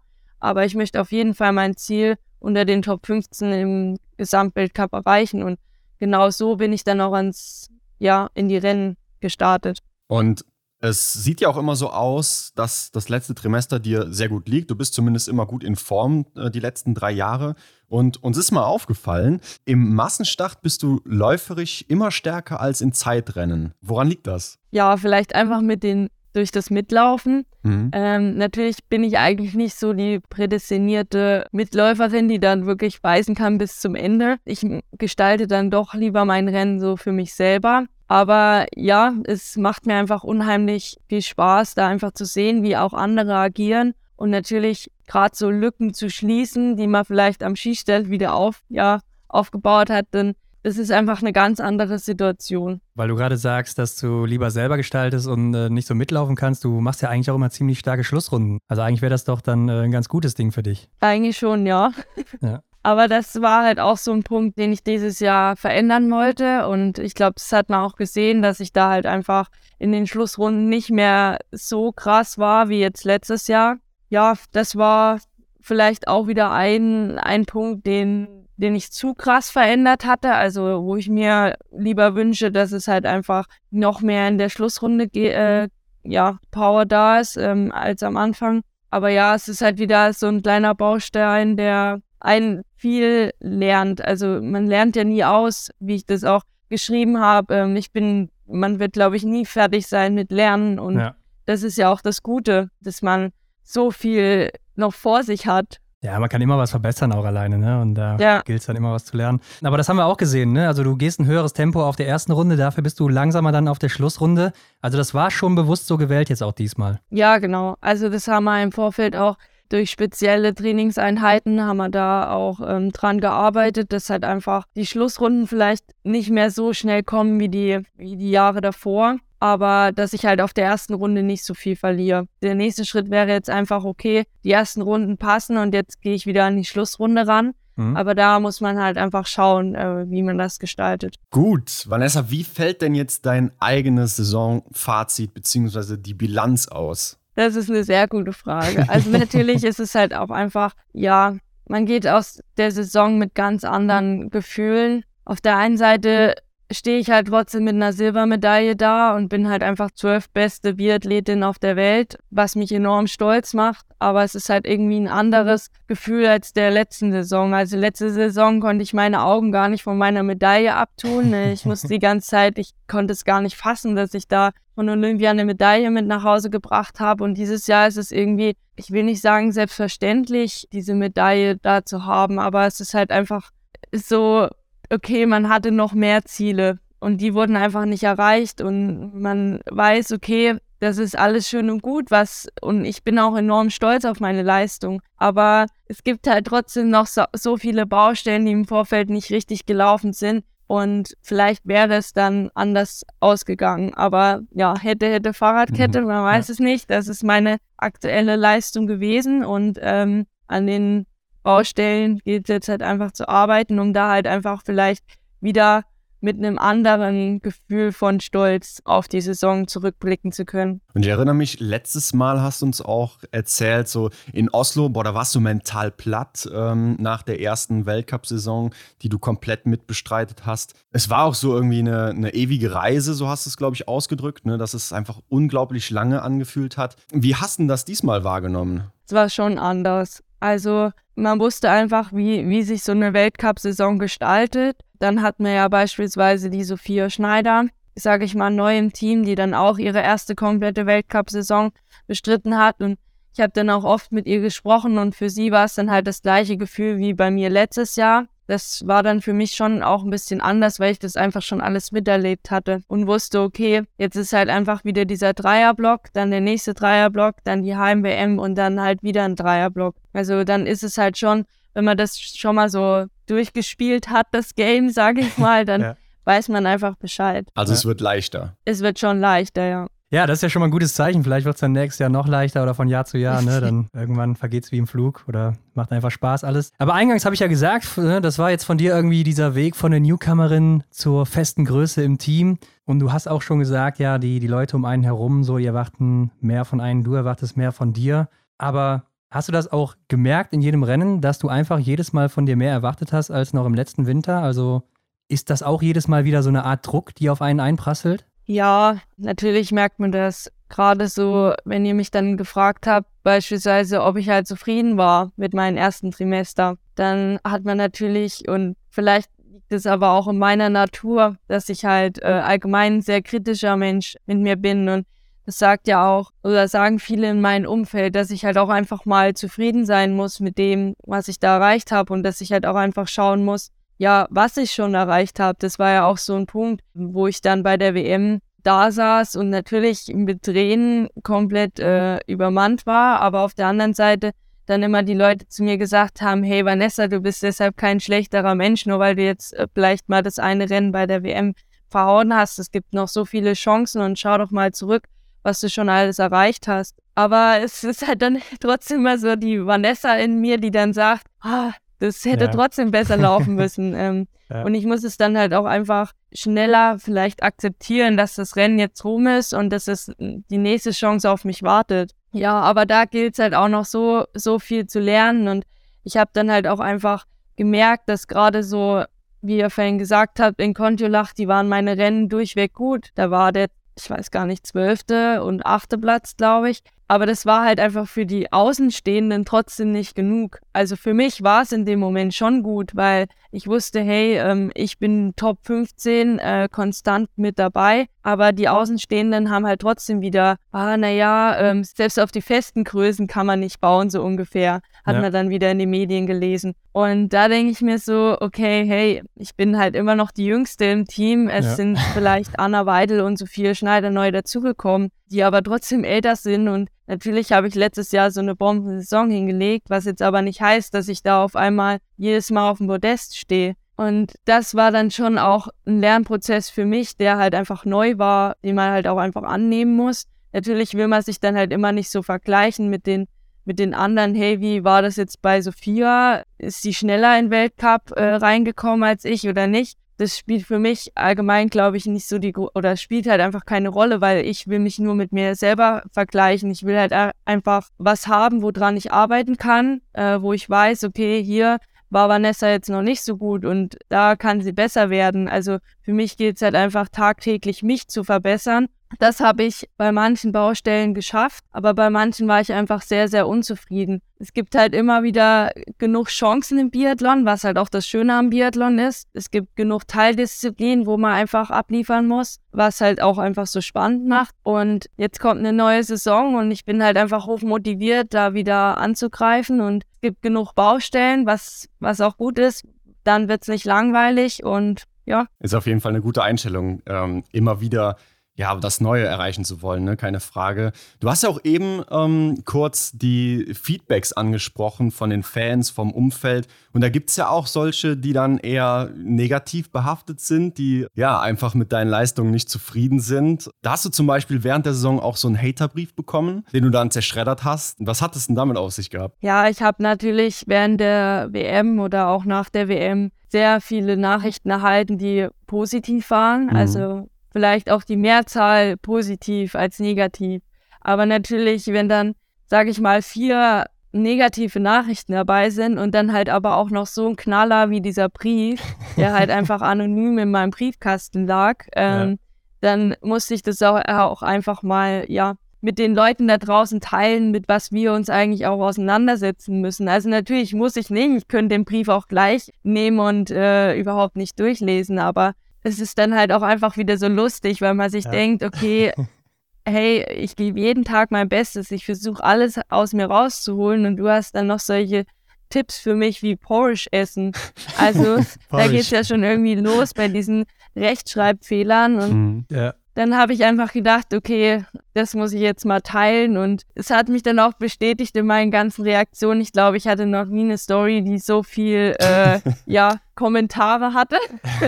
aber 0.47 0.65
ich 0.65 0.77
möchte 0.77 1.01
auf 1.01 1.11
jeden 1.11 1.35
Fall 1.35 1.53
mein 1.53 1.77
Ziel 1.77 2.17
unter 2.39 2.65
den 2.65 2.83
Top 2.83 3.05
15 3.05 3.53
im 3.53 3.99
Gesamtweltcup 4.17 4.93
erreichen. 4.93 5.43
Und 5.43 5.59
genau 5.99 6.31
so 6.31 6.57
bin 6.57 6.73
ich 6.73 6.85
dann 6.85 7.01
auch 7.01 7.13
ans, 7.13 7.69
ja, 7.99 8.29
in 8.35 8.49
die 8.49 8.57
Rennen 8.57 8.97
gestartet. 9.21 9.81
Und 10.07 10.45
es 10.79 11.13
sieht 11.13 11.41
ja 11.41 11.49
auch 11.49 11.57
immer 11.57 11.75
so 11.75 11.91
aus, 11.91 12.53
dass 12.55 12.93
das 12.93 13.09
letzte 13.09 13.35
Trimester 13.35 13.81
dir 13.81 14.13
sehr 14.13 14.29
gut 14.29 14.49
liegt. 14.49 14.71
Du 14.71 14.77
bist 14.77 14.95
zumindest 14.95 15.27
immer 15.27 15.47
gut 15.47 15.65
in 15.65 15.75
Form 15.75 16.27
äh, 16.37 16.49
die 16.49 16.61
letzten 16.61 16.95
drei 16.95 17.11
Jahre. 17.11 17.57
Und 17.89 18.23
uns 18.23 18.37
ist 18.37 18.53
mal 18.53 18.65
aufgefallen, 18.65 19.41
im 19.65 19.95
Massenstart 19.95 20.61
bist 20.63 20.85
du 20.85 21.01
läuferisch 21.05 21.85
immer 21.89 22.13
stärker 22.13 22.61
als 22.61 22.81
in 22.81 22.93
Zeitrennen. 22.93 23.75
Woran 23.81 24.09
liegt 24.09 24.29
das? 24.29 24.59
Ja, 24.71 24.97
vielleicht 24.97 25.35
einfach 25.35 25.61
mit 25.61 25.83
den 25.83 26.09
durch 26.37 26.51
das 26.51 26.71
Mitlaufen. 26.71 27.47
Mhm. 27.63 27.91
Ähm, 27.93 28.37
natürlich 28.37 28.85
bin 28.89 29.03
ich 29.03 29.19
eigentlich 29.19 29.55
nicht 29.55 29.75
so 29.77 29.93
die 29.93 30.21
prädestinierte 30.21 31.47
Mitläuferin, 31.51 32.29
die 32.29 32.39
dann 32.39 32.67
wirklich 32.67 33.01
beißen 33.01 33.35
kann 33.35 33.59
bis 33.59 33.81
zum 33.81 33.95
Ende. 33.95 34.37
Ich 34.45 34.67
gestalte 34.93 35.47
dann 35.47 35.71
doch 35.71 35.95
lieber 35.95 36.25
mein 36.25 36.49
Rennen 36.49 36.79
so 36.79 36.97
für 36.97 37.13
mich 37.13 37.35
selber. 37.35 37.87
Aber 38.09 38.67
ja, 38.77 39.15
es 39.25 39.57
macht 39.57 39.87
mir 39.87 39.97
einfach 39.97 40.23
unheimlich 40.23 40.99
viel 41.09 41.23
Spaß, 41.23 41.75
da 41.75 41.89
einfach 41.89 42.13
zu 42.13 42.25
sehen, 42.25 42.63
wie 42.63 42.77
auch 42.77 42.93
andere 42.93 43.35
agieren 43.35 43.95
und 44.15 44.31
natürlich 44.31 44.91
gerade 45.07 45.35
so 45.35 45.51
Lücken 45.51 45.95
zu 45.95 46.11
schließen, 46.11 46.77
die 46.77 46.87
man 46.87 47.05
vielleicht 47.05 47.43
am 47.43 47.57
Skistell 47.57 48.09
wieder 48.09 48.35
auf, 48.35 48.63
ja, 48.69 49.01
aufgebaut 49.29 49.91
hat, 49.91 50.07
denn 50.15 50.35
das 50.67 50.79
ist 50.79 50.91
einfach 50.91 51.23
eine 51.23 51.33
ganz 51.33 51.61
andere 51.61 52.01
Situation. 52.01 52.81
Weil 52.97 53.07
du 53.07 53.15
gerade 53.15 53.37
sagst, 53.37 53.79
dass 53.79 53.95
du 53.99 54.25
lieber 54.25 54.51
selber 54.51 54.77
gestaltest 54.77 55.29
und 55.29 55.55
äh, 55.55 55.71
nicht 55.71 55.87
so 55.87 55.95
mitlaufen 55.95 56.35
kannst, 56.35 56.65
du 56.65 56.81
machst 56.81 57.03
ja 57.03 57.09
eigentlich 57.09 57.31
auch 57.31 57.37
immer 57.37 57.51
ziemlich 57.51 57.79
starke 57.79 58.03
Schlussrunden. 58.03 58.59
Also 58.67 58.83
eigentlich 58.83 59.01
wäre 59.01 59.11
das 59.11 59.23
doch 59.23 59.41
dann 59.41 59.69
äh, 59.69 59.83
ein 59.83 59.93
ganz 59.93 60.09
gutes 60.09 60.35
Ding 60.35 60.51
für 60.51 60.65
dich. 60.65 60.89
Eigentlich 60.99 61.39
schon, 61.39 61.67
ja. 61.67 61.93
ja. 62.41 62.63
Aber 62.83 63.07
das 63.07 63.41
war 63.41 63.63
halt 63.63 63.79
auch 63.79 63.97
so 63.97 64.11
ein 64.11 64.25
Punkt, 64.25 64.59
den 64.59 64.73
ich 64.73 64.83
dieses 64.83 65.21
Jahr 65.21 65.55
verändern 65.57 66.11
wollte. 66.11 66.67
Und 66.67 66.99
ich 66.99 67.15
glaube, 67.15 67.35
das 67.37 67.53
hat 67.53 67.69
man 67.69 67.85
auch 67.85 67.95
gesehen, 67.95 68.43
dass 68.43 68.59
ich 68.59 68.73
da 68.73 68.91
halt 68.91 69.07
einfach 69.07 69.51
in 69.79 69.93
den 69.93 70.09
Schlussrunden 70.09 70.69
nicht 70.69 70.91
mehr 70.91 71.39
so 71.53 71.93
krass 71.93 72.39
war 72.39 72.69
wie 72.69 72.81
jetzt 72.81 73.05
letztes 73.05 73.47
Jahr. 73.47 73.77
Ja, 74.09 74.35
das 74.51 74.75
war 74.75 75.21
vielleicht 75.61 76.09
auch 76.09 76.27
wieder 76.27 76.51
ein, 76.51 77.19
ein 77.19 77.47
Punkt, 77.47 77.87
den, 77.87 78.46
den 78.57 78.75
ich 78.75 78.91
zu 78.91 79.15
krass 79.15 79.51
verändert 79.51 80.05
hatte. 80.05 80.33
Also 80.33 80.83
wo 80.85 80.97
ich 80.97 81.09
mir 81.09 81.57
lieber 81.71 82.15
wünsche, 82.15 82.51
dass 82.51 82.73
es 82.73 82.89
halt 82.89 83.07
einfach 83.07 83.47
noch 83.71 84.01
mehr 84.01 84.29
in 84.29 84.39
der 84.39 84.49
Schlussrunde 84.49 85.05
äh, 85.15 85.69
ja, 86.03 86.39
Power 86.51 86.87
da 86.87 87.21
ist 87.21 87.37
ähm, 87.37 87.73
als 87.73 88.03
am 88.03 88.17
Anfang. 88.17 88.63
Aber 88.91 89.11
ja, 89.11 89.35
es 89.35 89.49
ist 89.49 89.63
halt 89.63 89.79
wieder 89.79 90.13
so 90.13 90.27
ein 90.27 90.43
kleiner 90.43 90.75
Baustein, 90.75 91.57
der 91.57 92.01
einen 92.21 92.63
viel 92.77 93.33
lernt. 93.41 94.03
Also 94.03 94.41
man 94.41 94.67
lernt 94.67 94.97
ja 94.97 95.05
nie 95.05 95.25
aus, 95.25 95.71
wie 95.81 95.97
ich 95.97 96.07
das 96.07 96.25
auch 96.25 96.43
geschrieben 96.69 97.21
habe. 97.21 97.55
Ähm, 97.55 97.77
ich 97.77 97.93
bin, 97.93 98.31
man 98.47 98.79
wird, 98.79 98.93
glaube 98.93 99.17
ich, 99.17 99.25
nie 99.25 99.45
fertig 99.45 99.87
sein 99.87 100.15
mit 100.15 100.31
Lernen. 100.31 100.79
Und 100.79 100.99
ja. 100.99 101.17
das 101.45 101.63
ist 101.63 101.77
ja 101.77 101.91
auch 101.93 102.01
das 102.01 102.23
Gute, 102.23 102.71
dass 102.81 103.03
man 103.03 103.33
so 103.63 103.91
viel 103.91 104.51
noch 104.77 104.95
vor 104.95 105.23
sich 105.23 105.47
hat. 105.47 105.79
Ja, 106.03 106.19
man 106.21 106.29
kann 106.29 106.43
immer 106.43 106.59
was 106.59 106.71
verbessern 106.71 107.13
auch 107.13 107.25
alleine, 107.25 107.59
ne? 107.59 107.81
Und 107.81 107.95
da 107.95 108.17
ja. 108.19 108.43
gilt 108.43 108.61
es 108.61 108.67
dann 108.67 108.77
immer 108.77 108.93
was 108.93 109.07
zu 109.07 109.17
lernen. 109.17 109.41
Aber 109.63 109.77
das 109.77 109.89
haben 109.89 109.97
wir 109.97 110.05
auch 110.05 110.19
gesehen, 110.19 110.53
ne? 110.53 110.69
Also 110.69 110.85
du 110.85 110.97
gehst 110.97 111.21
ein 111.21 111.27
höheres 111.27 111.53
Tempo 111.53 111.83
auf 111.83 111.97
der 111.97 112.07
ersten 112.07 112.33
Runde, 112.33 112.57
dafür 112.57 112.83
bist 112.83 113.01
du 113.01 113.09
langsamer 113.09 113.51
dann 113.51 113.67
auf 113.67 113.79
der 113.79 113.89
Schlussrunde. 113.89 114.53
Also 114.83 114.99
das 114.99 115.15
war 115.15 115.31
schon 115.31 115.55
bewusst 115.55 115.87
so 115.87 115.97
gewählt 115.97 116.29
jetzt 116.29 116.43
auch 116.43 116.53
diesmal. 116.53 117.01
Ja, 117.11 117.39
genau. 117.39 117.77
Also 117.81 118.09
das 118.09 118.29
haben 118.29 118.45
wir 118.45 118.63
im 118.63 118.73
Vorfeld 118.73 119.17
auch 119.17 119.37
durch 119.69 119.91
spezielle 119.91 120.55
Trainingseinheiten 120.55 121.65
haben 121.65 121.79
wir 121.79 121.89
da 121.89 122.31
auch 122.31 122.61
ähm, 122.65 122.93
dran 122.93 123.21
gearbeitet, 123.21 123.93
dass 123.93 124.11
halt 124.11 124.25
einfach 124.25 124.65
die 124.77 124.87
Schlussrunden 124.87 125.47
vielleicht 125.47 125.85
nicht 126.05 126.31
mehr 126.31 126.51
so 126.51 126.73
schnell 126.73 127.03
kommen 127.03 127.41
wie 127.41 127.49
die, 127.49 127.81
wie 127.97 128.17
die 128.17 128.31
Jahre 128.31 128.61
davor. 128.61 129.17
Aber 129.39 129.93
dass 129.93 130.13
ich 130.13 130.25
halt 130.25 130.41
auf 130.41 130.55
der 130.55 130.65
ersten 130.65 130.95
Runde 130.95 131.23
nicht 131.23 131.45
so 131.45 131.55
viel 131.55 131.77
verliere. 131.77 132.27
Der 132.43 132.55
nächste 132.55 132.85
Schritt 132.85 133.11
wäre 133.11 133.29
jetzt 133.29 133.51
einfach, 133.51 133.85
okay, 133.85 134.25
die 134.45 134.53
ersten 134.53 134.83
Runden 134.83 135.19
passen 135.19 135.57
und 135.57 135.75
jetzt 135.75 136.01
gehe 136.01 136.15
ich 136.15 136.27
wieder 136.27 136.45
an 136.45 136.57
die 136.57 136.65
Schlussrunde 136.65 137.27
ran. 137.27 137.53
Mhm. 137.77 137.97
Aber 137.97 138.15
da 138.15 138.41
muss 138.41 138.61
man 138.61 138.79
halt 138.81 138.97
einfach 138.97 139.27
schauen, 139.27 139.75
äh, 139.75 140.09
wie 140.09 140.23
man 140.23 140.39
das 140.39 140.59
gestaltet. 140.59 141.17
Gut, 141.31 141.85
Vanessa, 141.87 142.31
wie 142.31 142.45
fällt 142.45 142.83
denn 142.83 142.95
jetzt 142.95 143.27
dein 143.27 143.53
eigenes 143.61 144.17
Saisonfazit 144.17 145.35
bzw. 145.35 145.97
die 145.99 146.15
Bilanz 146.15 146.69
aus? 146.69 147.19
Das 147.35 147.55
ist 147.55 147.69
eine 147.69 147.85
sehr 147.85 148.09
gute 148.09 148.33
Frage. 148.33 148.89
Also 148.89 149.11
natürlich 149.11 149.63
ist 149.63 149.79
es 149.79 149.95
halt 149.95 150.15
auch 150.15 150.31
einfach, 150.31 150.73
ja, 150.95 151.37
man 151.69 151.85
geht 151.85 152.07
aus 152.09 152.41
der 152.57 152.73
Saison 152.73 153.19
mit 153.19 153.35
ganz 153.35 153.63
anderen 153.65 154.31
Gefühlen. 154.31 155.05
Auf 155.25 155.41
der 155.41 155.59
einen 155.59 155.77
Seite 155.77 156.35
stehe 156.73 156.99
ich 156.99 157.11
halt 157.11 157.29
trotzdem 157.29 157.65
mit 157.65 157.75
einer 157.75 157.93
Silbermedaille 157.93 158.75
da 158.75 159.15
und 159.15 159.29
bin 159.29 159.49
halt 159.49 159.63
einfach 159.63 159.91
zwölf 159.93 160.29
beste 160.31 160.75
Biathletin 160.75 161.45
auf 161.45 161.59
der 161.59 161.77
Welt, 161.77 162.19
was 162.31 162.57
mich 162.57 162.73
enorm 162.73 163.07
stolz 163.07 163.55
macht. 163.55 163.87
Aber 163.99 164.25
es 164.25 164.35
ist 164.35 164.49
halt 164.49 164.67
irgendwie 164.67 165.01
ein 165.01 165.09
anderes 165.09 165.71
Gefühl 165.87 166.27
als 166.27 166.53
der 166.53 166.71
letzten 166.71 167.13
Saison. 167.13 167.55
Also 167.55 167.77
letzte 167.77 168.11
Saison 168.11 168.61
konnte 168.61 168.83
ich 168.83 168.93
meine 168.93 169.23
Augen 169.23 169.53
gar 169.53 169.69
nicht 169.69 169.85
von 169.85 169.97
meiner 169.97 170.23
Medaille 170.23 170.75
abtun. 170.75 171.35
Ich 171.57 171.65
musste 171.65 171.89
die 171.89 171.99
ganze 171.99 172.29
Zeit, 172.29 172.59
ich 172.59 172.73
konnte 172.89 173.13
es 173.13 173.25
gar 173.25 173.41
nicht 173.41 173.57
fassen, 173.57 173.95
dass 173.95 174.15
ich 174.15 174.27
da 174.27 174.51
von 174.75 174.89
Olympia 174.89 175.31
eine 175.31 175.45
Medaille 175.45 175.91
mit 175.91 176.07
nach 176.07 176.25
Hause 176.25 176.51
gebracht 176.51 177.01
habe. 177.01 177.25
Und 177.25 177.35
dieses 177.35 177.67
Jahr 177.67 177.87
ist 177.87 177.97
es 177.97 178.11
irgendwie, 178.11 178.57
ich 178.75 178.91
will 178.91 179.05
nicht 179.05 179.21
sagen 179.21 179.53
selbstverständlich, 179.53 180.69
diese 180.73 180.95
Medaille 180.95 181.57
da 181.57 181.85
zu 181.85 182.05
haben, 182.05 182.39
aber 182.39 182.67
es 182.67 182.81
ist 182.81 182.95
halt 182.95 183.11
einfach 183.11 183.51
so 183.93 184.49
okay, 184.91 185.27
man 185.27 185.49
hatte 185.49 185.71
noch 185.71 185.93
mehr 185.93 186.25
Ziele 186.25 186.79
und 187.01 187.21
die 187.21 187.35
wurden 187.35 187.57
einfach 187.57 187.85
nicht 187.85 188.03
erreicht 188.03 188.61
und 188.61 189.21
man 189.21 189.61
weiß, 189.71 190.13
okay, 190.13 190.59
das 190.79 190.99
ist 190.99 191.19
alles 191.19 191.49
schön 191.49 191.71
und 191.71 191.83
gut, 191.83 192.11
was 192.11 192.49
und 192.61 192.85
ich 192.85 193.03
bin 193.03 193.19
auch 193.19 193.37
enorm 193.37 193.71
stolz 193.71 194.05
auf 194.05 194.21
meine 194.21 194.43
Leistung. 194.43 195.01
Aber 195.17 195.67
es 195.87 196.03
gibt 196.03 196.27
halt 196.27 196.47
trotzdem 196.47 196.91
noch 196.91 197.07
so, 197.07 197.25
so 197.35 197.57
viele 197.57 197.87
Baustellen, 197.87 198.45
die 198.45 198.53
im 198.53 198.67
Vorfeld 198.67 199.09
nicht 199.09 199.31
richtig 199.31 199.67
gelaufen 199.67 200.13
sind. 200.13 200.45
Und 200.69 201.17
vielleicht 201.23 201.65
wäre 201.65 201.95
es 201.95 202.13
dann 202.13 202.51
anders 202.55 203.05
ausgegangen. 203.21 203.95
Aber 203.95 204.43
ja, 204.51 204.77
hätte, 204.79 205.07
hätte 205.07 205.33
Fahrradkette, 205.33 206.01
mhm. 206.01 206.09
man 206.09 206.25
weiß 206.25 206.49
ja. 206.49 206.53
es 206.53 206.59
nicht. 206.59 206.91
Das 206.91 207.09
ist 207.09 207.23
meine 207.23 207.59
aktuelle 207.77 208.37
Leistung 208.37 208.87
gewesen. 208.87 209.45
Und 209.45 209.79
ähm, 209.81 210.27
an 210.49 210.67
den 210.67 211.07
Baustellen 211.47 212.19
gilt 212.25 212.47
es 212.47 212.53
jetzt 212.53 212.69
halt 212.69 212.83
einfach 212.83 213.13
zu 213.13 213.29
arbeiten, 213.29 213.79
um 213.79 213.93
da 213.93 214.11
halt 214.11 214.27
einfach 214.27 214.63
vielleicht 214.65 215.05
wieder 215.41 215.85
mit 216.21 216.39
einem 216.39 216.59
anderen 216.59 217.41
Gefühl 217.41 217.93
von 217.93 218.19
Stolz 218.19 218.83
auf 218.85 219.07
die 219.07 219.21
Saison 219.21 219.69
zurückblicken 219.69 220.33
zu 220.33 220.45
können. 220.45 220.81
Und 220.95 221.05
ich 221.05 221.09
erinnere 221.09 221.37
mich, 221.37 221.61
letztes 221.61 222.13
Mal 222.13 222.41
hast 222.41 222.63
du 222.63 222.67
uns 222.67 222.83
auch 222.83 223.19
erzählt, 223.31 223.87
so 223.87 224.11
in 224.33 224.51
Oslo, 224.51 224.89
boah, 224.89 225.05
da 225.05 225.15
warst 225.15 225.37
du 225.37 225.41
mental 225.41 225.93
platt 225.93 226.51
ähm, 226.53 226.97
nach 226.99 227.23
der 227.23 227.41
ersten 227.41 227.87
Weltcup-Saison, 227.87 228.75
die 229.03 229.09
du 229.09 229.21
komplett 229.21 229.67
mitbestreitet 229.67 230.47
hast. 230.47 230.75
Es 230.91 231.11
war 231.11 231.27
auch 231.27 231.35
so 231.35 231.55
irgendwie 231.55 231.79
eine, 231.79 232.07
eine 232.07 232.35
ewige 232.35 232.75
Reise, 232.75 233.15
so 233.15 233.29
hast 233.29 233.47
du 233.47 233.51
es, 233.51 233.57
glaube 233.57 233.77
ich, 233.77 233.87
ausgedrückt, 233.87 234.47
ne, 234.47 234.59
dass 234.59 234.75
es 234.75 234.93
einfach 234.93 235.21
unglaublich 235.29 235.91
lange 235.91 236.23
angefühlt 236.23 236.77
hat. 236.77 236.97
Wie 237.13 237.37
hast 237.37 237.61
du 237.61 237.69
das 237.69 237.85
diesmal 237.85 238.25
wahrgenommen? 238.25 238.91
Es 239.07 239.13
war 239.13 239.31
schon 239.31 239.59
anders. 239.59 240.25
Also 240.47 240.93
man 241.17 241.41
wusste 241.41 241.71
einfach, 241.71 242.13
wie, 242.13 242.49
wie 242.49 242.63
sich 242.63 242.85
so 242.85 242.93
eine 242.93 243.13
Weltcup-Saison 243.13 243.99
gestaltet. 243.99 244.77
Dann 245.01 245.21
hatten 245.21 245.45
wir 245.45 245.51
ja 245.51 245.67
beispielsweise 245.67 246.51
die 246.51 246.63
Sophia 246.63 247.11
Schneider, 247.11 247.65
sage 247.97 248.25
ich 248.25 248.37
mal, 248.37 248.51
neu 248.51 248.79
im 248.79 248.93
Team, 248.93 249.25
die 249.25 249.35
dann 249.35 249.55
auch 249.55 249.77
ihre 249.79 250.01
erste 250.01 250.37
komplette 250.37 250.87
Weltcup-Saison 250.87 251.73
bestritten 252.07 252.57
hat. 252.57 252.81
Und 252.81 252.97
ich 253.35 253.41
habe 253.41 253.53
dann 253.55 253.71
auch 253.71 253.83
oft 253.83 254.13
mit 254.13 254.29
ihr 254.29 254.41
gesprochen 254.41 254.99
und 254.99 255.17
für 255.17 255.31
sie 255.31 255.51
war 255.51 255.65
es 255.65 255.75
dann 255.75 255.91
halt 255.91 256.07
das 256.07 256.23
gleiche 256.23 256.57
Gefühl 256.57 256.99
wie 256.99 257.13
bei 257.13 257.33
mir 257.33 257.51
letztes 257.51 257.97
Jahr 257.97 258.29
das 258.47 258.87
war 258.87 259.03
dann 259.03 259.21
für 259.21 259.33
mich 259.33 259.53
schon 259.53 259.83
auch 259.83 260.05
ein 260.05 260.11
bisschen 260.11 260.41
anders, 260.41 260.79
weil 260.79 260.93
ich 260.93 260.99
das 260.99 261.17
einfach 261.17 261.43
schon 261.43 261.61
alles 261.61 261.93
miterlebt 261.93 262.51
hatte 262.51 262.83
und 262.87 263.07
wusste, 263.07 263.41
okay, 263.41 263.83
jetzt 263.99 264.17
ist 264.17 264.33
halt 264.33 264.49
einfach 264.49 264.85
wieder 264.85 265.05
dieser 265.05 265.33
Dreierblock, 265.33 266.13
dann 266.13 266.31
der 266.31 266.41
nächste 266.41 266.75
Dreierblock, 266.75 267.37
dann 267.45 267.63
die 267.63 267.77
Heim-WM 267.77 268.39
und 268.39 268.55
dann 268.55 268.81
halt 268.81 269.03
wieder 269.03 269.25
ein 269.25 269.37
Dreierblock. 269.37 269.97
Also 270.13 270.45
dann 270.45 270.67
ist 270.67 270.85
es 270.85 270.97
halt 270.97 271.19
schon, 271.19 271.45
wenn 271.75 271.85
man 271.85 271.97
das 271.97 272.19
schon 272.19 272.55
mal 272.55 272.71
so 272.71 273.07
durchgespielt 273.27 274.09
hat, 274.09 274.29
das 274.31 274.55
Game, 274.55 274.91
sage 274.91 275.23
ich 275.23 275.39
mal, 275.39 275.65
dann 275.65 275.81
ja. 275.81 275.97
weiß 276.25 276.49
man 276.49 276.67
einfach 276.67 276.97
Bescheid. 276.97 277.49
Also 277.55 277.73
ja. 277.73 277.79
es 277.79 277.85
wird 277.85 278.01
leichter. 278.01 278.57
Es 278.65 278.81
wird 278.81 278.99
schon 278.99 279.21
leichter, 279.21 279.67
ja. 279.67 279.87
Ja, 280.11 280.27
das 280.27 280.39
ist 280.39 280.43
ja 280.43 280.49
schon 280.51 280.61
mal 280.61 280.69
ein 280.69 280.73
gutes 280.73 280.95
Zeichen. 280.95 281.25
Vielleicht 281.25 281.47
wird 281.47 281.57
es 281.57 281.61
dann 281.61 281.73
nächstes 281.73 281.99
Jahr 281.99 282.11
noch 282.11 282.29
leichter 282.29 282.63
oder 282.63 282.75
von 282.75 282.87
Jahr 282.87 283.07
zu 283.07 283.19
Jahr. 283.19 283.43
Ne? 283.43 283.61
Dann 283.67 283.89
irgendwann 283.93 284.37
vergeht 284.37 284.65
es 284.65 284.71
wie 284.71 284.79
im 284.79 284.87
Flug 284.87 285.25
oder 285.27 285.55
macht 285.75 285.91
einfach 285.91 286.13
Spaß 286.13 286.45
alles. 286.45 286.73
Aber 286.79 286.95
eingangs 286.95 287.25
habe 287.25 287.35
ich 287.35 287.41
ja 287.41 287.49
gesagt, 287.49 287.99
ne, 287.99 288.21
das 288.21 288.39
war 288.39 288.51
jetzt 288.51 288.65
von 288.65 288.79
dir 288.79 288.95
irgendwie 288.95 289.25
dieser 289.25 289.57
Weg 289.57 289.75
von 289.75 289.91
der 289.91 289.99
Newcomerin 289.99 290.85
zur 290.91 291.27
festen 291.27 291.65
Größe 291.65 292.05
im 292.05 292.19
Team. 292.19 292.59
Und 292.85 293.01
du 293.01 293.13
hast 293.13 293.27
auch 293.27 293.43
schon 293.43 293.59
gesagt, 293.59 293.99
ja, 293.99 294.19
die, 294.19 294.39
die 294.39 294.47
Leute 294.47 294.77
um 294.77 294.85
einen 294.85 295.03
herum, 295.03 295.43
so, 295.43 295.59
die 295.59 295.67
erwarten 295.67 296.31
mehr 296.41 296.65
von 296.65 296.81
einem, 296.81 297.03
du 297.03 297.15
erwartest 297.15 297.57
mehr 297.57 297.73
von 297.73 297.93
dir. 297.93 298.29
Aber 298.59 299.07
hast 299.29 299.49
du 299.49 299.53
das 299.53 299.73
auch 299.73 299.97
gemerkt 300.07 300.53
in 300.53 300.63
jedem 300.63 300.85
Rennen, 300.85 301.21
dass 301.21 301.41
du 301.41 301.49
einfach 301.49 301.81
jedes 301.81 302.13
Mal 302.13 302.29
von 302.29 302.47
dir 302.47 302.55
mehr 302.55 302.71
erwartet 302.71 303.13
hast 303.13 303.33
als 303.33 303.53
noch 303.53 303.67
im 303.67 303.75
letzten 303.75 304.07
Winter? 304.07 304.41
Also 304.41 304.85
ist 305.27 305.51
das 305.51 305.65
auch 305.65 305.83
jedes 305.83 306.07
Mal 306.07 306.25
wieder 306.25 306.45
so 306.45 306.49
eine 306.49 306.65
Art 306.65 306.87
Druck, 306.87 307.13
die 307.17 307.29
auf 307.29 307.43
einen 307.43 307.59
einprasselt? 307.59 308.25
Ja, 308.47 308.99
natürlich 309.17 309.73
merkt 309.73 309.99
man 309.99 310.13
das. 310.13 310.51
Gerade 310.69 311.09
so, 311.09 311.53
wenn 311.65 311.85
ihr 311.85 311.95
mich 311.95 312.11
dann 312.11 312.37
gefragt 312.37 312.87
habt, 312.87 313.09
beispielsweise, 313.23 314.03
ob 314.03 314.17
ich 314.17 314.29
halt 314.29 314.47
zufrieden 314.47 314.97
war 314.97 315.33
mit 315.37 315.53
meinem 315.53 315.77
ersten 315.77 316.11
Trimester, 316.13 316.77
dann 316.95 317.39
hat 317.45 317.65
man 317.65 317.77
natürlich, 317.77 318.49
und 318.49 318.77
vielleicht 318.89 319.31
liegt 319.53 319.73
es 319.73 319.87
aber 319.87 320.11
auch 320.11 320.29
in 320.29 320.39
meiner 320.39 320.71
Natur, 320.71 321.37
dass 321.49 321.69
ich 321.69 321.85
halt 321.85 322.23
äh, 322.23 322.27
allgemein 322.27 322.95
ein 322.95 323.03
sehr 323.03 323.23
kritischer 323.23 323.77
Mensch 323.77 324.17
mit 324.27 324.39
mir 324.39 324.57
bin 324.57 324.89
und 324.89 325.07
das 325.45 325.59
sagt 325.59 325.87
ja 325.87 326.09
auch, 326.09 326.33
oder 326.43 326.67
sagen 326.67 326.99
viele 326.99 327.31
in 327.31 327.41
meinem 327.41 327.69
Umfeld, 327.69 328.17
dass 328.17 328.31
ich 328.31 328.45
halt 328.45 328.59
auch 328.59 328.69
einfach 328.69 329.05
mal 329.05 329.35
zufrieden 329.35 329.87
sein 329.87 330.13
muss 330.15 330.41
mit 330.41 330.59
dem, 330.59 330.95
was 331.05 331.29
ich 331.29 331.39
da 331.39 331.55
erreicht 331.57 331.93
habe 331.93 332.13
und 332.13 332.25
dass 332.25 332.41
ich 332.41 332.51
halt 332.53 332.67
auch 332.67 332.75
einfach 332.75 333.07
schauen 333.07 333.45
muss, 333.45 333.71
ja, 333.99 334.27
was 334.31 334.57
ich 334.57 334.73
schon 334.73 334.95
erreicht 334.95 335.41
habe, 335.41 335.57
das 335.59 335.79
war 335.79 335.93
ja 335.93 336.07
auch 336.07 336.19
so 336.19 336.35
ein 336.35 336.47
Punkt, 336.47 336.83
wo 336.95 337.27
ich 337.27 337.41
dann 337.41 337.63
bei 337.63 337.77
der 337.77 337.95
WM 337.95 338.41
da 338.63 338.91
saß 338.91 339.37
und 339.37 339.51
natürlich 339.51 340.09
mit 340.09 340.43
Tränen 340.43 341.09
komplett 341.23 341.79
äh, 341.79 342.19
übermannt 342.27 342.85
war, 342.85 343.21
aber 343.21 343.43
auf 343.43 343.55
der 343.55 343.69
anderen 343.69 343.95
Seite 343.95 344.33
dann 344.67 344.83
immer 344.83 345.05
die 345.05 345.15
Leute 345.15 345.47
zu 345.49 345.63
mir 345.63 345.79
gesagt 345.79 346.21
haben, 346.21 346.43
hey 346.43 346.65
Vanessa, 346.65 347.07
du 347.07 347.21
bist 347.21 347.43
deshalb 347.43 347.77
kein 347.77 348.01
schlechterer 348.01 348.57
Mensch, 348.57 348.85
nur 348.85 348.99
weil 348.99 349.15
du 349.15 349.23
jetzt 349.23 349.55
äh, 349.55 349.69
vielleicht 349.73 350.09
mal 350.09 350.23
das 350.23 350.39
eine 350.39 350.69
Rennen 350.69 350.91
bei 350.91 351.07
der 351.07 351.23
WM 351.23 351.55
verhauen 351.89 352.35
hast. 352.35 352.59
Es 352.59 352.73
gibt 352.73 352.93
noch 352.93 353.09
so 353.09 353.25
viele 353.25 353.55
Chancen 353.55 354.03
und 354.03 354.19
schau 354.19 354.37
doch 354.39 354.51
mal 354.51 354.73
zurück, 354.73 355.05
was 355.45 355.61
du 355.61 355.71
schon 355.71 355.89
alles 355.89 356.19
erreicht 356.19 356.67
hast. 356.67 356.97
Aber 357.15 357.61
es 357.63 357.85
ist 357.85 358.07
halt 358.07 358.21
dann 358.21 358.43
trotzdem 358.61 358.99
immer 359.01 359.19
so 359.19 359.37
die 359.37 359.65
Vanessa 359.65 360.15
in 360.17 360.41
mir, 360.41 360.59
die 360.59 360.73
dann 360.73 360.93
sagt, 360.93 361.27
ah, 361.41 361.71
das 361.99 362.25
hätte 362.25 362.45
ja. 362.45 362.51
trotzdem 362.51 362.91
besser 362.91 363.17
laufen 363.17 363.55
müssen. 363.57 363.95
ähm, 363.95 364.29
ja. 364.49 364.63
Und 364.63 364.75
ich 364.75 364.87
muss 364.87 365.03
es 365.03 365.17
dann 365.17 365.37
halt 365.37 365.55
auch 365.55 365.65
einfach 365.65 366.13
schneller 366.33 366.99
vielleicht 366.99 367.43
akzeptieren, 367.43 368.17
dass 368.17 368.35
das 368.35 368.57
Rennen 368.57 368.79
jetzt 368.79 369.05
rum 369.05 369.27
ist 369.27 369.55
und 369.55 369.71
dass 369.71 369.89
es 369.89 370.13
die 370.19 370.59
nächste 370.59 370.93
Chance 370.93 371.31
auf 371.31 371.45
mich 371.45 371.63
wartet. 371.63 372.13
Ja, 372.33 372.61
aber 372.61 372.87
da 372.87 373.07
gilt 373.07 373.35
es 373.35 373.39
halt 373.39 373.55
auch 373.55 373.69
noch 373.69 373.85
so, 373.85 374.25
so 374.35 374.59
viel 374.59 374.87
zu 374.87 375.01
lernen. 375.01 375.49
Und 375.49 375.65
ich 376.05 376.17
habe 376.17 376.31
dann 376.33 376.51
halt 376.51 376.67
auch 376.67 376.81
einfach 376.81 377.25
gemerkt, 377.57 378.09
dass 378.09 378.29
gerade 378.29 378.63
so, 378.63 379.03
wie 379.41 379.59
ihr 379.59 379.71
vorhin 379.71 379.99
gesagt 379.99 380.39
habt, 380.39 380.61
in 380.61 380.75
Kontiolach, 380.75 381.33
die 381.33 381.49
waren 381.49 381.69
meine 381.69 381.97
Rennen 381.97 382.29
durchweg 382.29 382.75
gut. 382.75 383.09
Da 383.15 383.31
war 383.31 383.53
der, 383.53 383.69
ich 383.99 384.09
weiß 384.09 384.31
gar 384.31 384.47
nicht, 384.47 384.67
zwölfte 384.67 385.43
und 385.43 385.65
achte 385.65 385.99
Platz, 385.99 386.37
glaube 386.37 386.71
ich. 386.71 386.83
Aber 387.09 387.27
das 387.27 387.47
war 387.47 387.65
halt 387.65 387.79
einfach 387.79 388.09
für 388.09 388.27
die 388.27 388.53
Außenstehenden 388.53 389.45
trotzdem 389.45 389.93
nicht 389.93 390.15
genug. 390.15 390.59
Also 390.73 390.97
für 390.97 391.15
mich 391.15 391.43
war 391.43 391.63
es 391.63 391.73
in 391.73 391.85
dem 391.85 392.01
Moment 392.01 392.35
schon 392.35 392.63
gut, 392.63 392.97
weil 392.97 393.27
ich 393.53 393.69
wusste, 393.69 394.01
hey, 394.01 394.39
ähm, 394.39 394.73
ich 394.75 394.99
bin 394.99 395.35
Top 395.37 395.59
15 395.63 396.39
äh, 396.39 396.69
konstant 396.71 397.31
mit 397.37 397.59
dabei. 397.59 398.07
Aber 398.23 398.53
die 398.53 398.69
Außenstehenden 398.69 399.51
haben 399.51 399.67
halt 399.67 399.81
trotzdem 399.81 400.21
wieder, 400.21 400.57
ah, 400.73 400.97
naja, 400.97 401.57
ähm, 401.61 401.85
selbst 401.85 402.19
auf 402.19 402.33
die 402.33 402.43
festen 402.43 402.83
Größen 402.83 403.29
kann 403.29 403.47
man 403.47 403.61
nicht 403.61 403.81
bauen, 403.81 404.11
so 404.11 404.21
ungefähr. 404.23 404.81
Hat 405.05 405.15
ja. 405.15 405.21
man 405.21 405.33
dann 405.33 405.49
wieder 405.49 405.71
in 405.71 405.79
den 405.79 405.91
Medien 405.91 406.27
gelesen. 406.27 406.75
Und 406.91 407.29
da 407.29 407.49
denke 407.49 407.71
ich 407.71 407.83
mir 407.83 407.99
so, 407.99 408.37
okay, 408.41 408.85
hey, 408.85 409.23
ich 409.37 409.55
bin 409.55 409.79
halt 409.79 409.95
immer 409.95 410.17
noch 410.17 410.33
die 410.33 410.47
Jüngste 410.47 410.87
im 410.87 411.05
Team. 411.05 411.49
Es 411.49 411.67
ja. 411.67 411.75
sind 411.77 411.99
vielleicht 412.15 412.59
Anna 412.59 412.85
Weidel 412.85 413.21
und 413.21 413.39
Sophia 413.39 413.75
Schneider 413.75 414.11
neu 414.11 414.33
dazugekommen, 414.33 415.11
die 415.27 415.43
aber 415.43 415.63
trotzdem 415.63 416.05
älter 416.05 416.37
sind 416.37 416.69
und 416.69 416.89
Natürlich 417.07 417.53
habe 417.53 417.69
ich 417.69 417.75
letztes 417.75 418.11
Jahr 418.11 418.31
so 418.31 418.41
eine 418.41 418.57
Bombensaison 418.57 419.31
hingelegt, 419.31 419.91
was 419.91 420.07
jetzt 420.07 420.23
aber 420.23 420.43
nicht 420.43 420.61
heißt, 420.61 420.93
dass 420.93 421.09
ich 421.09 421.23
da 421.23 421.45
auf 421.45 421.55
einmal 421.55 421.99
jedes 422.17 422.51
Mal 422.51 422.69
auf 422.69 422.79
dem 422.79 422.89
Podest 422.89 423.39
stehe. 423.39 423.75
Und 423.97 424.35
das 424.45 424.75
war 424.75 424.91
dann 424.91 425.11
schon 425.11 425.39
auch 425.39 425.69
ein 425.87 426.01
Lernprozess 426.01 426.69
für 426.69 426.85
mich, 426.85 427.17
der 427.17 427.39
halt 427.39 427.55
einfach 427.55 427.85
neu 427.85 428.19
war, 428.19 428.57
den 428.63 428.75
man 428.75 428.91
halt 428.91 429.07
auch 429.07 429.19
einfach 429.19 429.45
annehmen 429.45 429.95
muss. 429.95 430.27
Natürlich 430.53 430.95
will 430.95 431.09
man 431.09 431.23
sich 431.23 431.41
dann 431.41 431.57
halt 431.57 431.73
immer 431.73 431.93
nicht 431.93 432.11
so 432.11 432.23
vergleichen 432.23 432.91
mit 432.91 433.07
den, 433.07 433.27
mit 433.65 433.79
den 433.79 433.95
anderen. 433.95 434.35
Hey, 434.35 434.61
wie 434.61 434.85
war 434.85 435.01
das 435.01 435.17
jetzt 435.17 435.41
bei 435.41 435.63
Sophia? 435.63 436.43
Ist 436.59 436.83
sie 436.83 436.95
schneller 436.95 437.39
in 437.39 437.47
den 437.47 437.51
Weltcup 437.51 438.13
äh, 438.17 438.35
reingekommen 438.35 439.05
als 439.05 439.25
ich 439.25 439.49
oder 439.49 439.67
nicht? 439.67 439.99
das 440.19 440.39
spielt 440.39 440.67
für 440.67 440.79
mich 440.79 441.13
allgemein, 441.15 441.69
glaube 441.69 441.97
ich, 441.97 442.07
nicht 442.07 442.27
so 442.27 442.39
die, 442.39 442.55
oder 442.55 442.97
spielt 442.97 443.27
halt 443.27 443.41
einfach 443.41 443.65
keine 443.65 443.91
Rolle, 443.91 444.21
weil 444.21 444.45
ich 444.47 444.67
will 444.67 444.79
mich 444.79 444.99
nur 444.99 445.15
mit 445.15 445.33
mir 445.33 445.55
selber 445.55 446.03
vergleichen. 446.13 446.71
Ich 446.71 446.85
will 446.85 446.99
halt 446.99 447.13
einfach 447.45 447.89
was 447.99 448.27
haben, 448.27 448.63
woran 448.63 448.97
ich 448.97 449.13
arbeiten 449.13 449.57
kann, 449.57 450.01
äh, 450.15 450.41
wo 450.41 450.53
ich 450.53 450.69
weiß, 450.69 451.05
okay, 451.05 451.43
hier 451.43 451.79
war 452.09 452.29
Vanessa 452.29 452.69
jetzt 452.71 452.89
noch 452.89 453.03
nicht 453.03 453.23
so 453.23 453.37
gut 453.37 453.65
und 453.65 453.99
da 454.09 454.37
kann 454.37 454.61
sie 454.61 454.73
besser 454.73 455.11
werden. 455.11 455.49
Also 455.49 455.79
für 456.03 456.13
mich 456.13 456.37
geht 456.37 456.57
es 456.57 456.63
halt 456.63 456.77
einfach 456.77 457.09
tagtäglich, 457.09 457.83
mich 457.83 458.09
zu 458.09 458.25
verbessern 458.25 458.87
das 459.19 459.41
habe 459.41 459.63
ich 459.63 459.89
bei 459.97 460.11
manchen 460.11 460.53
Baustellen 460.53 461.15
geschafft, 461.15 461.65
aber 461.71 461.95
bei 461.95 462.11
manchen 462.11 462.49
war 462.49 462.61
ich 462.61 462.73
einfach 462.73 463.03
sehr, 463.03 463.29
sehr 463.29 463.47
unzufrieden. 463.47 464.21
Es 464.39 464.53
gibt 464.53 464.75
halt 464.75 464.95
immer 464.95 465.23
wieder 465.23 465.71
genug 465.99 466.29
Chancen 466.29 466.79
im 466.79 466.91
Biathlon, 466.91 467.47
was 467.47 467.65
halt 467.65 467.79
auch 467.79 467.89
das 467.89 468.07
Schöne 468.07 468.35
am 468.35 468.51
Biathlon 468.51 468.99
ist. 468.99 469.29
Es 469.33 469.51
gibt 469.51 469.77
genug 469.77 470.07
Teildisziplinen, 470.09 471.07
wo 471.07 471.17
man 471.17 471.33
einfach 471.33 471.71
abliefern 471.71 472.27
muss, 472.27 472.59
was 472.73 473.01
halt 473.01 473.23
auch 473.23 473.39
einfach 473.39 473.67
so 473.67 473.81
spannend 473.81 474.27
macht. 474.27 474.55
Und 474.63 475.07
jetzt 475.17 475.41
kommt 475.41 475.61
eine 475.61 475.73
neue 475.73 476.03
Saison 476.03 476.57
und 476.57 476.71
ich 476.71 476.85
bin 476.85 477.03
halt 477.03 477.17
einfach 477.17 477.47
hoch 477.47 477.63
motiviert, 477.63 478.35
da 478.35 478.55
wieder 478.55 478.99
anzugreifen. 478.99 479.81
Und 479.81 480.05
es 480.17 480.21
gibt 480.21 480.43
genug 480.43 480.75
Baustellen, 480.75 481.47
was, 481.47 481.89
was 482.01 482.21
auch 482.21 482.37
gut 482.37 482.59
ist. 482.59 482.85
Dann 483.25 483.49
wird 483.49 483.63
es 483.63 483.69
nicht 483.69 483.85
langweilig 483.85 484.65
und 484.65 485.05
ja. 485.25 485.47
Ist 485.61 485.75
auf 485.75 485.87
jeden 485.87 486.01
Fall 486.01 486.13
eine 486.13 486.21
gute 486.21 486.43
Einstellung, 486.43 487.03
ähm, 487.07 487.43
immer 487.53 487.81
wieder 487.81 488.17
ja, 488.57 488.75
das 488.77 489.01
Neue 489.01 489.25
erreichen 489.25 489.65
zu 489.65 489.83
wollen, 489.83 490.05
ne? 490.05 490.17
keine 490.17 490.41
Frage. 490.41 490.93
Du 491.21 491.29
hast 491.29 491.43
ja 491.43 491.51
auch 491.51 491.61
eben 491.63 492.03
ähm, 492.11 492.63
kurz 492.65 493.13
die 493.13 493.75
Feedbacks 493.75 494.33
angesprochen 494.33 495.11
von 495.11 495.31
den 495.31 495.43
Fans, 495.43 495.91
vom 495.91 496.13
Umfeld. 496.13 496.67
Und 496.93 497.03
da 497.03 497.11
gibt 497.11 497.31
es 497.31 497.37
ja 497.37 497.51
auch 497.51 497.67
solche, 497.67 498.17
die 498.17 498.33
dann 498.33 498.59
eher 498.59 499.11
negativ 499.15 499.91
behaftet 499.91 500.41
sind, 500.41 500.79
die 500.79 501.07
ja 501.15 501.39
einfach 501.39 501.75
mit 501.75 501.93
deinen 501.93 502.09
Leistungen 502.09 502.51
nicht 502.51 502.71
zufrieden 502.71 503.21
sind. 503.21 503.71
Da 503.83 503.93
hast 503.93 504.07
du 504.07 504.09
zum 504.09 504.27
Beispiel 504.27 504.65
während 504.65 504.87
der 504.87 504.95
Saison 504.95 505.21
auch 505.21 505.37
so 505.37 505.49
einen 505.49 505.61
Haterbrief 505.61 506.15
bekommen, 506.15 506.65
den 506.73 506.85
du 506.85 506.91
dann 506.91 507.11
zerschreddert 507.11 507.65
hast. 507.65 507.99
Was 508.01 508.23
hat 508.23 508.35
es 508.37 508.47
denn 508.47 508.57
damit 508.57 508.79
auf 508.79 508.93
sich 508.93 509.11
gehabt? 509.11 509.37
Ja, 509.43 509.69
ich 509.69 509.83
habe 509.83 510.03
natürlich 510.03 510.65
während 510.67 511.01
der 511.01 511.49
WM 511.51 512.01
oder 512.01 512.29
auch 512.29 512.47
nach 512.47 512.71
der 512.71 512.89
WM 512.89 513.31
sehr 513.49 513.81
viele 513.83 514.17
Nachrichten 514.17 514.71
erhalten, 514.71 515.19
die 515.19 515.49
positiv 515.67 516.31
waren. 516.31 516.67
Mhm. 516.67 516.77
Also 516.77 517.29
vielleicht 517.57 517.91
auch 517.91 518.03
die 518.03 518.19
Mehrzahl 518.19 518.99
positiv 518.99 519.77
als 519.77 519.99
negativ. 519.99 520.61
Aber 521.01 521.25
natürlich, 521.25 521.87
wenn 521.87 522.07
dann, 522.07 522.35
sage 522.67 522.91
ich 522.91 523.01
mal, 523.01 523.23
vier 523.23 523.87
negative 524.13 524.79
Nachrichten 524.79 525.33
dabei 525.33 525.71
sind 525.71 525.97
und 525.97 526.15
dann 526.15 526.35
halt 526.35 526.51
aber 526.51 526.77
auch 526.77 526.91
noch 526.91 527.07
so 527.07 527.27
ein 527.27 527.37
Knaller 527.37 527.89
wie 527.89 528.03
dieser 528.03 528.29
Brief, 528.29 528.83
der 529.17 529.33
halt 529.33 529.49
einfach 529.59 529.81
anonym 529.81 530.37
in 530.37 530.51
meinem 530.51 530.69
Briefkasten 530.69 531.47
lag, 531.47 531.87
ähm, 531.95 532.31
ja. 532.31 532.37
dann 532.83 533.17
musste 533.23 533.55
ich 533.55 533.63
das 533.63 533.81
auch, 533.81 534.05
auch 534.07 534.43
einfach 534.43 534.83
mal, 534.83 535.25
ja, 535.29 535.55
mit 535.81 535.99
den 535.99 536.15
Leuten 536.15 536.49
da 536.49 536.59
draußen 536.59 537.01
teilen, 537.01 537.53
mit 537.53 537.69
was 537.69 537.91
wir 537.91 538.13
uns 538.13 538.29
eigentlich 538.29 538.67
auch 538.67 538.81
auseinandersetzen 538.81 539.81
müssen. 539.81 540.11
Also 540.11 540.29
natürlich 540.29 540.75
muss 540.75 540.97
ich 540.97 541.09
nicht, 541.09 541.31
ich 541.35 541.49
könnte 541.49 541.75
den 541.75 541.87
Brief 541.87 542.09
auch 542.09 542.29
gleich 542.29 542.71
nehmen 542.83 543.19
und 543.19 543.51
äh, 543.51 543.99
überhaupt 543.99 544.37
nicht 544.37 544.61
durchlesen, 544.61 545.19
aber 545.19 545.55
es 545.87 546.01
ist 546.01 546.19
dann 546.19 546.35
halt 546.35 546.53
auch 546.53 546.63
einfach 546.63 546.97
wieder 546.97 547.17
so 547.17 547.29
lustig, 547.29 547.81
weil 547.81 547.95
man 547.95 548.11
sich 548.11 548.25
ja. 548.25 548.31
denkt, 548.33 548.65
okay, 548.65 549.13
hey, 549.87 550.27
ich 550.35 550.57
gebe 550.57 550.81
jeden 550.81 551.05
Tag 551.05 551.31
mein 551.31 551.49
Bestes, 551.49 551.91
ich 551.91 552.05
versuche 552.05 552.43
alles 552.43 552.81
aus 552.89 553.13
mir 553.13 553.27
rauszuholen 553.27 554.05
und 554.05 554.17
du 554.17 554.29
hast 554.29 554.55
dann 554.55 554.67
noch 554.67 554.81
solche 554.81 555.25
Tipps 555.71 555.99
für 555.99 556.15
mich 556.15 556.43
wie 556.43 556.57
Porridge 556.57 557.07
essen. 557.13 557.53
Also 557.97 558.39
da 558.71 558.89
geht 558.89 559.03
es 559.03 559.11
ja 559.11 559.23
schon 559.25 559.45
irgendwie 559.45 559.77
los 559.77 560.13
bei 560.13 560.29
diesen 560.29 560.65
Rechtschreibfehlern 560.97 562.19
und 562.19 562.33
mhm. 562.33 562.65
ja 562.71 562.95
dann 563.17 563.35
habe 563.35 563.55
ich 563.55 563.65
einfach 563.65 563.93
gedacht, 563.93 564.35
okay, 564.35 564.85
das 565.15 565.35
muss 565.35 565.55
ich 565.55 565.61
jetzt 565.63 565.87
mal 565.87 566.03
teilen. 566.03 566.59
Und 566.59 566.83
es 566.95 567.09
hat 567.09 567.31
mich 567.31 567.43
dann 567.43 567.59
auch 567.59 567.73
bestätigt 567.73 568.37
in 568.37 568.47
meinen 568.47 568.71
ganzen 568.71 569.03
Reaktionen. 569.05 569.63
Ich 569.63 569.73
glaube, 569.73 569.97
ich 569.97 570.07
hatte 570.07 570.27
noch 570.27 570.45
nie 570.45 570.65
eine 570.65 570.77
Story, 570.77 571.23
die 571.23 571.39
so 571.39 571.63
viel 571.63 572.15
äh, 572.19 572.61
ja, 572.87 573.17
Kommentare 573.37 574.15
hatte. 574.15 574.37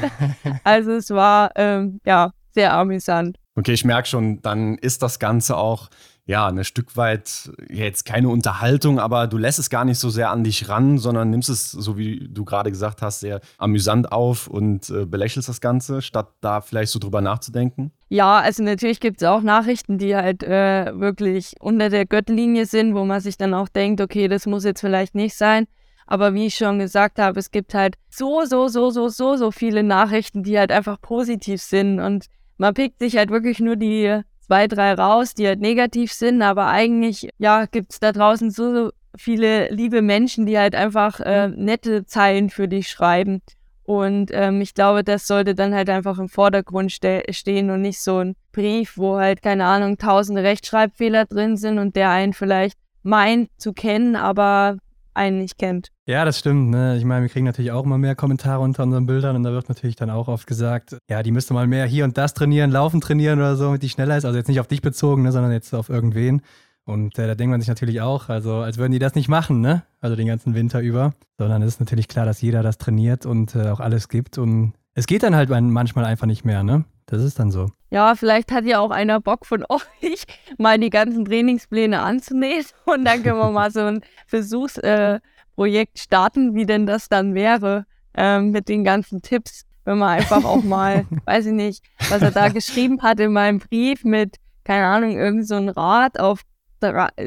also 0.64 0.92
es 0.92 1.11
war 1.11 1.53
ähm, 1.55 2.01
ja 2.05 2.32
sehr 2.53 2.74
amüsant. 2.74 3.36
Okay, 3.55 3.72
ich 3.72 3.84
merke 3.84 4.09
schon, 4.09 4.42
dann 4.42 4.76
ist 4.78 5.03
das 5.03 5.18
Ganze 5.18 5.57
auch 5.57 5.88
ja, 6.28 6.46
ein 6.46 6.62
Stück 6.62 6.94
weit 6.99 7.51
jetzt 7.70 8.05
keine 8.05 8.28
Unterhaltung, 8.28 9.01
aber 9.01 9.26
du 9.26 9.38
lässt 9.38 9.59
es 9.59 9.70
gar 9.70 9.86
nicht 9.86 9.99
so 9.99 10.11
sehr 10.11 10.30
an 10.30 10.44
dich 10.44 10.68
ran, 10.68 10.99
sondern 10.99 11.30
nimmst 11.30 11.49
es, 11.49 11.70
so 11.70 11.96
wie 11.96 12.28
du 12.28 12.44
gerade 12.44 12.70
gesagt 12.70 13.01
hast, 13.01 13.20
sehr 13.20 13.40
amüsant 13.57 14.12
auf 14.12 14.46
und 14.46 14.90
äh, 14.90 15.07
belächelst 15.07 15.49
das 15.49 15.62
Ganze, 15.62 16.03
statt 16.03 16.28
da 16.42 16.61
vielleicht 16.61 16.92
so 16.92 16.99
drüber 16.99 17.22
nachzudenken? 17.22 17.92
Ja, 18.11 18.40
also 18.40 18.62
natürlich 18.62 19.01
gibt 19.01 19.22
es 19.22 19.26
auch 19.26 19.40
Nachrichten, 19.40 19.96
die 19.96 20.14
halt 20.14 20.42
äh, 20.42 20.92
wirklich 21.01 21.55
unter 21.61 21.88
der 21.88 22.05
Gürtellinie 22.05 22.66
sind, 22.66 22.94
wo 22.94 23.07
man 23.07 23.22
sich 23.22 23.38
dann 23.38 23.55
auch 23.55 23.70
denkt, 23.70 24.03
okay, 24.03 24.28
das 24.28 24.44
muss 24.44 24.64
jetzt 24.64 24.82
vielleicht 24.82 25.14
nicht 25.14 25.34
sein. 25.34 25.66
Aber 26.11 26.32
wie 26.32 26.46
ich 26.46 26.54
schon 26.54 26.78
gesagt 26.78 27.18
habe, 27.18 27.38
es 27.38 27.50
gibt 27.50 27.74
halt 27.74 27.96
so, 28.09 28.46
so, 28.46 28.68
so, 28.68 28.88
so, 28.88 29.09
so, 29.09 29.36
so 29.36 29.50
viele 29.50 29.82
Nachrichten, 29.82 30.42
die 30.42 30.59
halt 30.59 30.72
einfach 30.72 30.98
positiv 31.02 31.61
sind. 31.61 32.00
Und 32.00 32.26
man 32.56 32.72
pickt 32.72 32.98
sich 32.98 33.18
halt 33.18 33.28
wirklich 33.28 33.61
nur 33.61 33.76
die 33.76 34.22
zwei, 34.40 34.66
drei 34.68 34.94
raus, 34.94 35.34
die 35.34 35.46
halt 35.46 35.61
negativ 35.61 36.11
sind, 36.14 36.40
aber 36.40 36.68
eigentlich, 36.68 37.28
ja, 37.36 37.66
gibt 37.66 37.92
es 37.92 38.00
da 38.00 38.12
draußen 38.12 38.50
so, 38.50 38.72
so 38.72 38.90
viele 39.14 39.68
liebe 39.68 40.00
Menschen, 40.00 40.46
die 40.46 40.59
halt 40.59 40.74
einfach 40.74 41.20
äh, 41.20 41.48
mhm. 41.48 41.64
nette 41.64 42.06
Zeilen 42.06 42.48
für 42.48 42.68
dich 42.68 42.88
schreiben. 42.88 43.42
Und 43.82 44.30
ähm, 44.32 44.62
ich 44.62 44.72
glaube, 44.72 45.04
das 45.04 45.26
sollte 45.26 45.54
dann 45.54 45.74
halt 45.74 45.90
einfach 45.90 46.18
im 46.18 46.30
Vordergrund 46.30 46.90
ste 46.90 47.22
stehen 47.30 47.68
und 47.68 47.82
nicht 47.82 48.00
so 48.00 48.18
ein 48.18 48.34
Brief, 48.52 48.96
wo 48.96 49.18
halt, 49.18 49.42
keine 49.42 49.66
Ahnung, 49.66 49.98
tausende 49.98 50.42
Rechtschreibfehler 50.42 51.26
drin 51.26 51.59
sind 51.59 51.78
und 51.78 51.96
der 51.96 52.09
einen 52.09 52.32
vielleicht 52.32 52.78
meint 53.02 53.50
zu 53.59 53.74
kennen, 53.74 54.16
aber 54.16 54.78
einen 55.14 55.38
nicht 55.38 55.59
kennt. 55.59 55.90
Ja, 56.06 56.24
das 56.24 56.38
stimmt. 56.38 56.70
Ne? 56.70 56.96
Ich 56.96 57.04
meine, 57.04 57.22
wir 57.22 57.28
kriegen 57.28 57.46
natürlich 57.46 57.72
auch 57.72 57.84
immer 57.84 57.98
mehr 57.98 58.14
Kommentare 58.14 58.61
unter 58.61 58.82
unseren 58.82 59.06
Bildern 59.06 59.36
und 59.36 59.42
da 59.42 59.52
wird 59.52 59.68
natürlich 59.68 59.96
dann 59.96 60.11
auch 60.11 60.28
oft 60.28 60.46
gesagt, 60.46 60.96
ja, 61.09 61.22
die 61.22 61.32
müsste 61.32 61.54
mal 61.54 61.66
mehr 61.66 61.86
hier 61.86 62.04
und 62.04 62.16
das 62.16 62.34
trainieren, 62.34 62.70
laufen 62.70 63.00
trainieren 63.00 63.38
oder 63.38 63.56
so, 63.56 63.64
damit 63.64 63.82
die 63.82 63.88
schneller 63.88 64.16
ist. 64.16 64.24
Also 64.24 64.38
jetzt 64.38 64.48
nicht 64.48 64.61
auf 64.61 64.68
dich 64.68 64.82
bezogen, 64.82 65.22
ne, 65.22 65.32
sondern 65.32 65.52
jetzt 65.52 65.74
auf 65.74 65.88
irgendwen. 65.88 66.42
Und 66.88 67.18
äh, 67.18 67.26
da 67.26 67.34
denkt 67.34 67.50
man 67.50 67.61
sich 67.61 67.68
natürlich 67.68 68.00
auch, 68.00 68.30
also 68.30 68.56
als 68.56 68.78
würden 68.78 68.92
die 68.92 68.98
das 68.98 69.14
nicht 69.14 69.28
machen, 69.28 69.61
ne? 69.61 69.82
Also 70.00 70.16
den 70.16 70.26
ganzen 70.26 70.54
Winter 70.54 70.80
über. 70.80 71.12
Sondern 71.36 71.61
es 71.61 71.74
ist 71.74 71.80
natürlich 71.80 72.09
klar, 72.09 72.24
dass 72.24 72.40
jeder 72.40 72.62
das 72.62 72.78
trainiert 72.78 73.26
und 73.26 73.54
äh, 73.54 73.68
auch 73.68 73.80
alles 73.80 74.09
gibt. 74.09 74.38
Und 74.38 74.72
es 74.99 75.07
geht 75.07 75.22
dann 75.22 75.36
halt 75.36 75.49
manchmal 75.49 76.05
einfach 76.05 76.26
nicht 76.26 76.44
mehr, 76.44 76.64
ne? 76.64 76.84
Das 77.07 77.22
ist 77.22 77.38
dann 77.38 77.53
so. 77.53 77.70
Ja, 77.90 78.16
vielleicht 78.16 78.51
hat 78.51 78.64
ja 78.64 78.80
auch 78.80 78.90
einer 78.90 79.20
Bock 79.20 79.46
von 79.46 79.64
euch, 79.68 80.24
mal 80.59 80.76
die 80.76 80.90
ganzen 80.90 81.24
Trainingspläne 81.24 82.03
anzunehmen 82.03 82.64
und 82.84 83.05
dann 83.05 83.22
können 83.22 83.38
wir 83.38 83.51
mal 83.53 83.70
so 83.70 83.80
ein 83.80 84.01
Versuchsprojekt 84.26 85.96
äh, 85.96 86.01
starten, 86.01 86.57
wie 86.57 86.66
denn 86.66 86.86
das 86.86 87.09
dann 87.09 87.36
wäre 87.36 87.86
ähm, 88.14 88.51
mit 88.51 88.68
den 88.68 88.82
ganzen 88.82 89.22
Tipps, 89.22 89.66
wenn 89.84 89.99
man 89.99 90.18
einfach 90.18 90.44
auch 90.44 90.64
mal, 90.64 91.07
weiß 91.26 91.46
ich 91.46 91.53
nicht, 91.53 91.84
was 92.11 92.20
er 92.20 92.32
da 92.32 92.49
geschrieben 92.49 93.01
hat 93.01 93.20
in 93.20 93.32
meinem 93.32 93.61
Brief 93.61 94.03
mit, 94.03 94.38
keine 94.64 94.86
Ahnung, 94.86 95.16
irgend 95.16 95.46
so 95.46 95.55
ein 95.55 95.68
Rad 95.68 96.18
auf, 96.18 96.42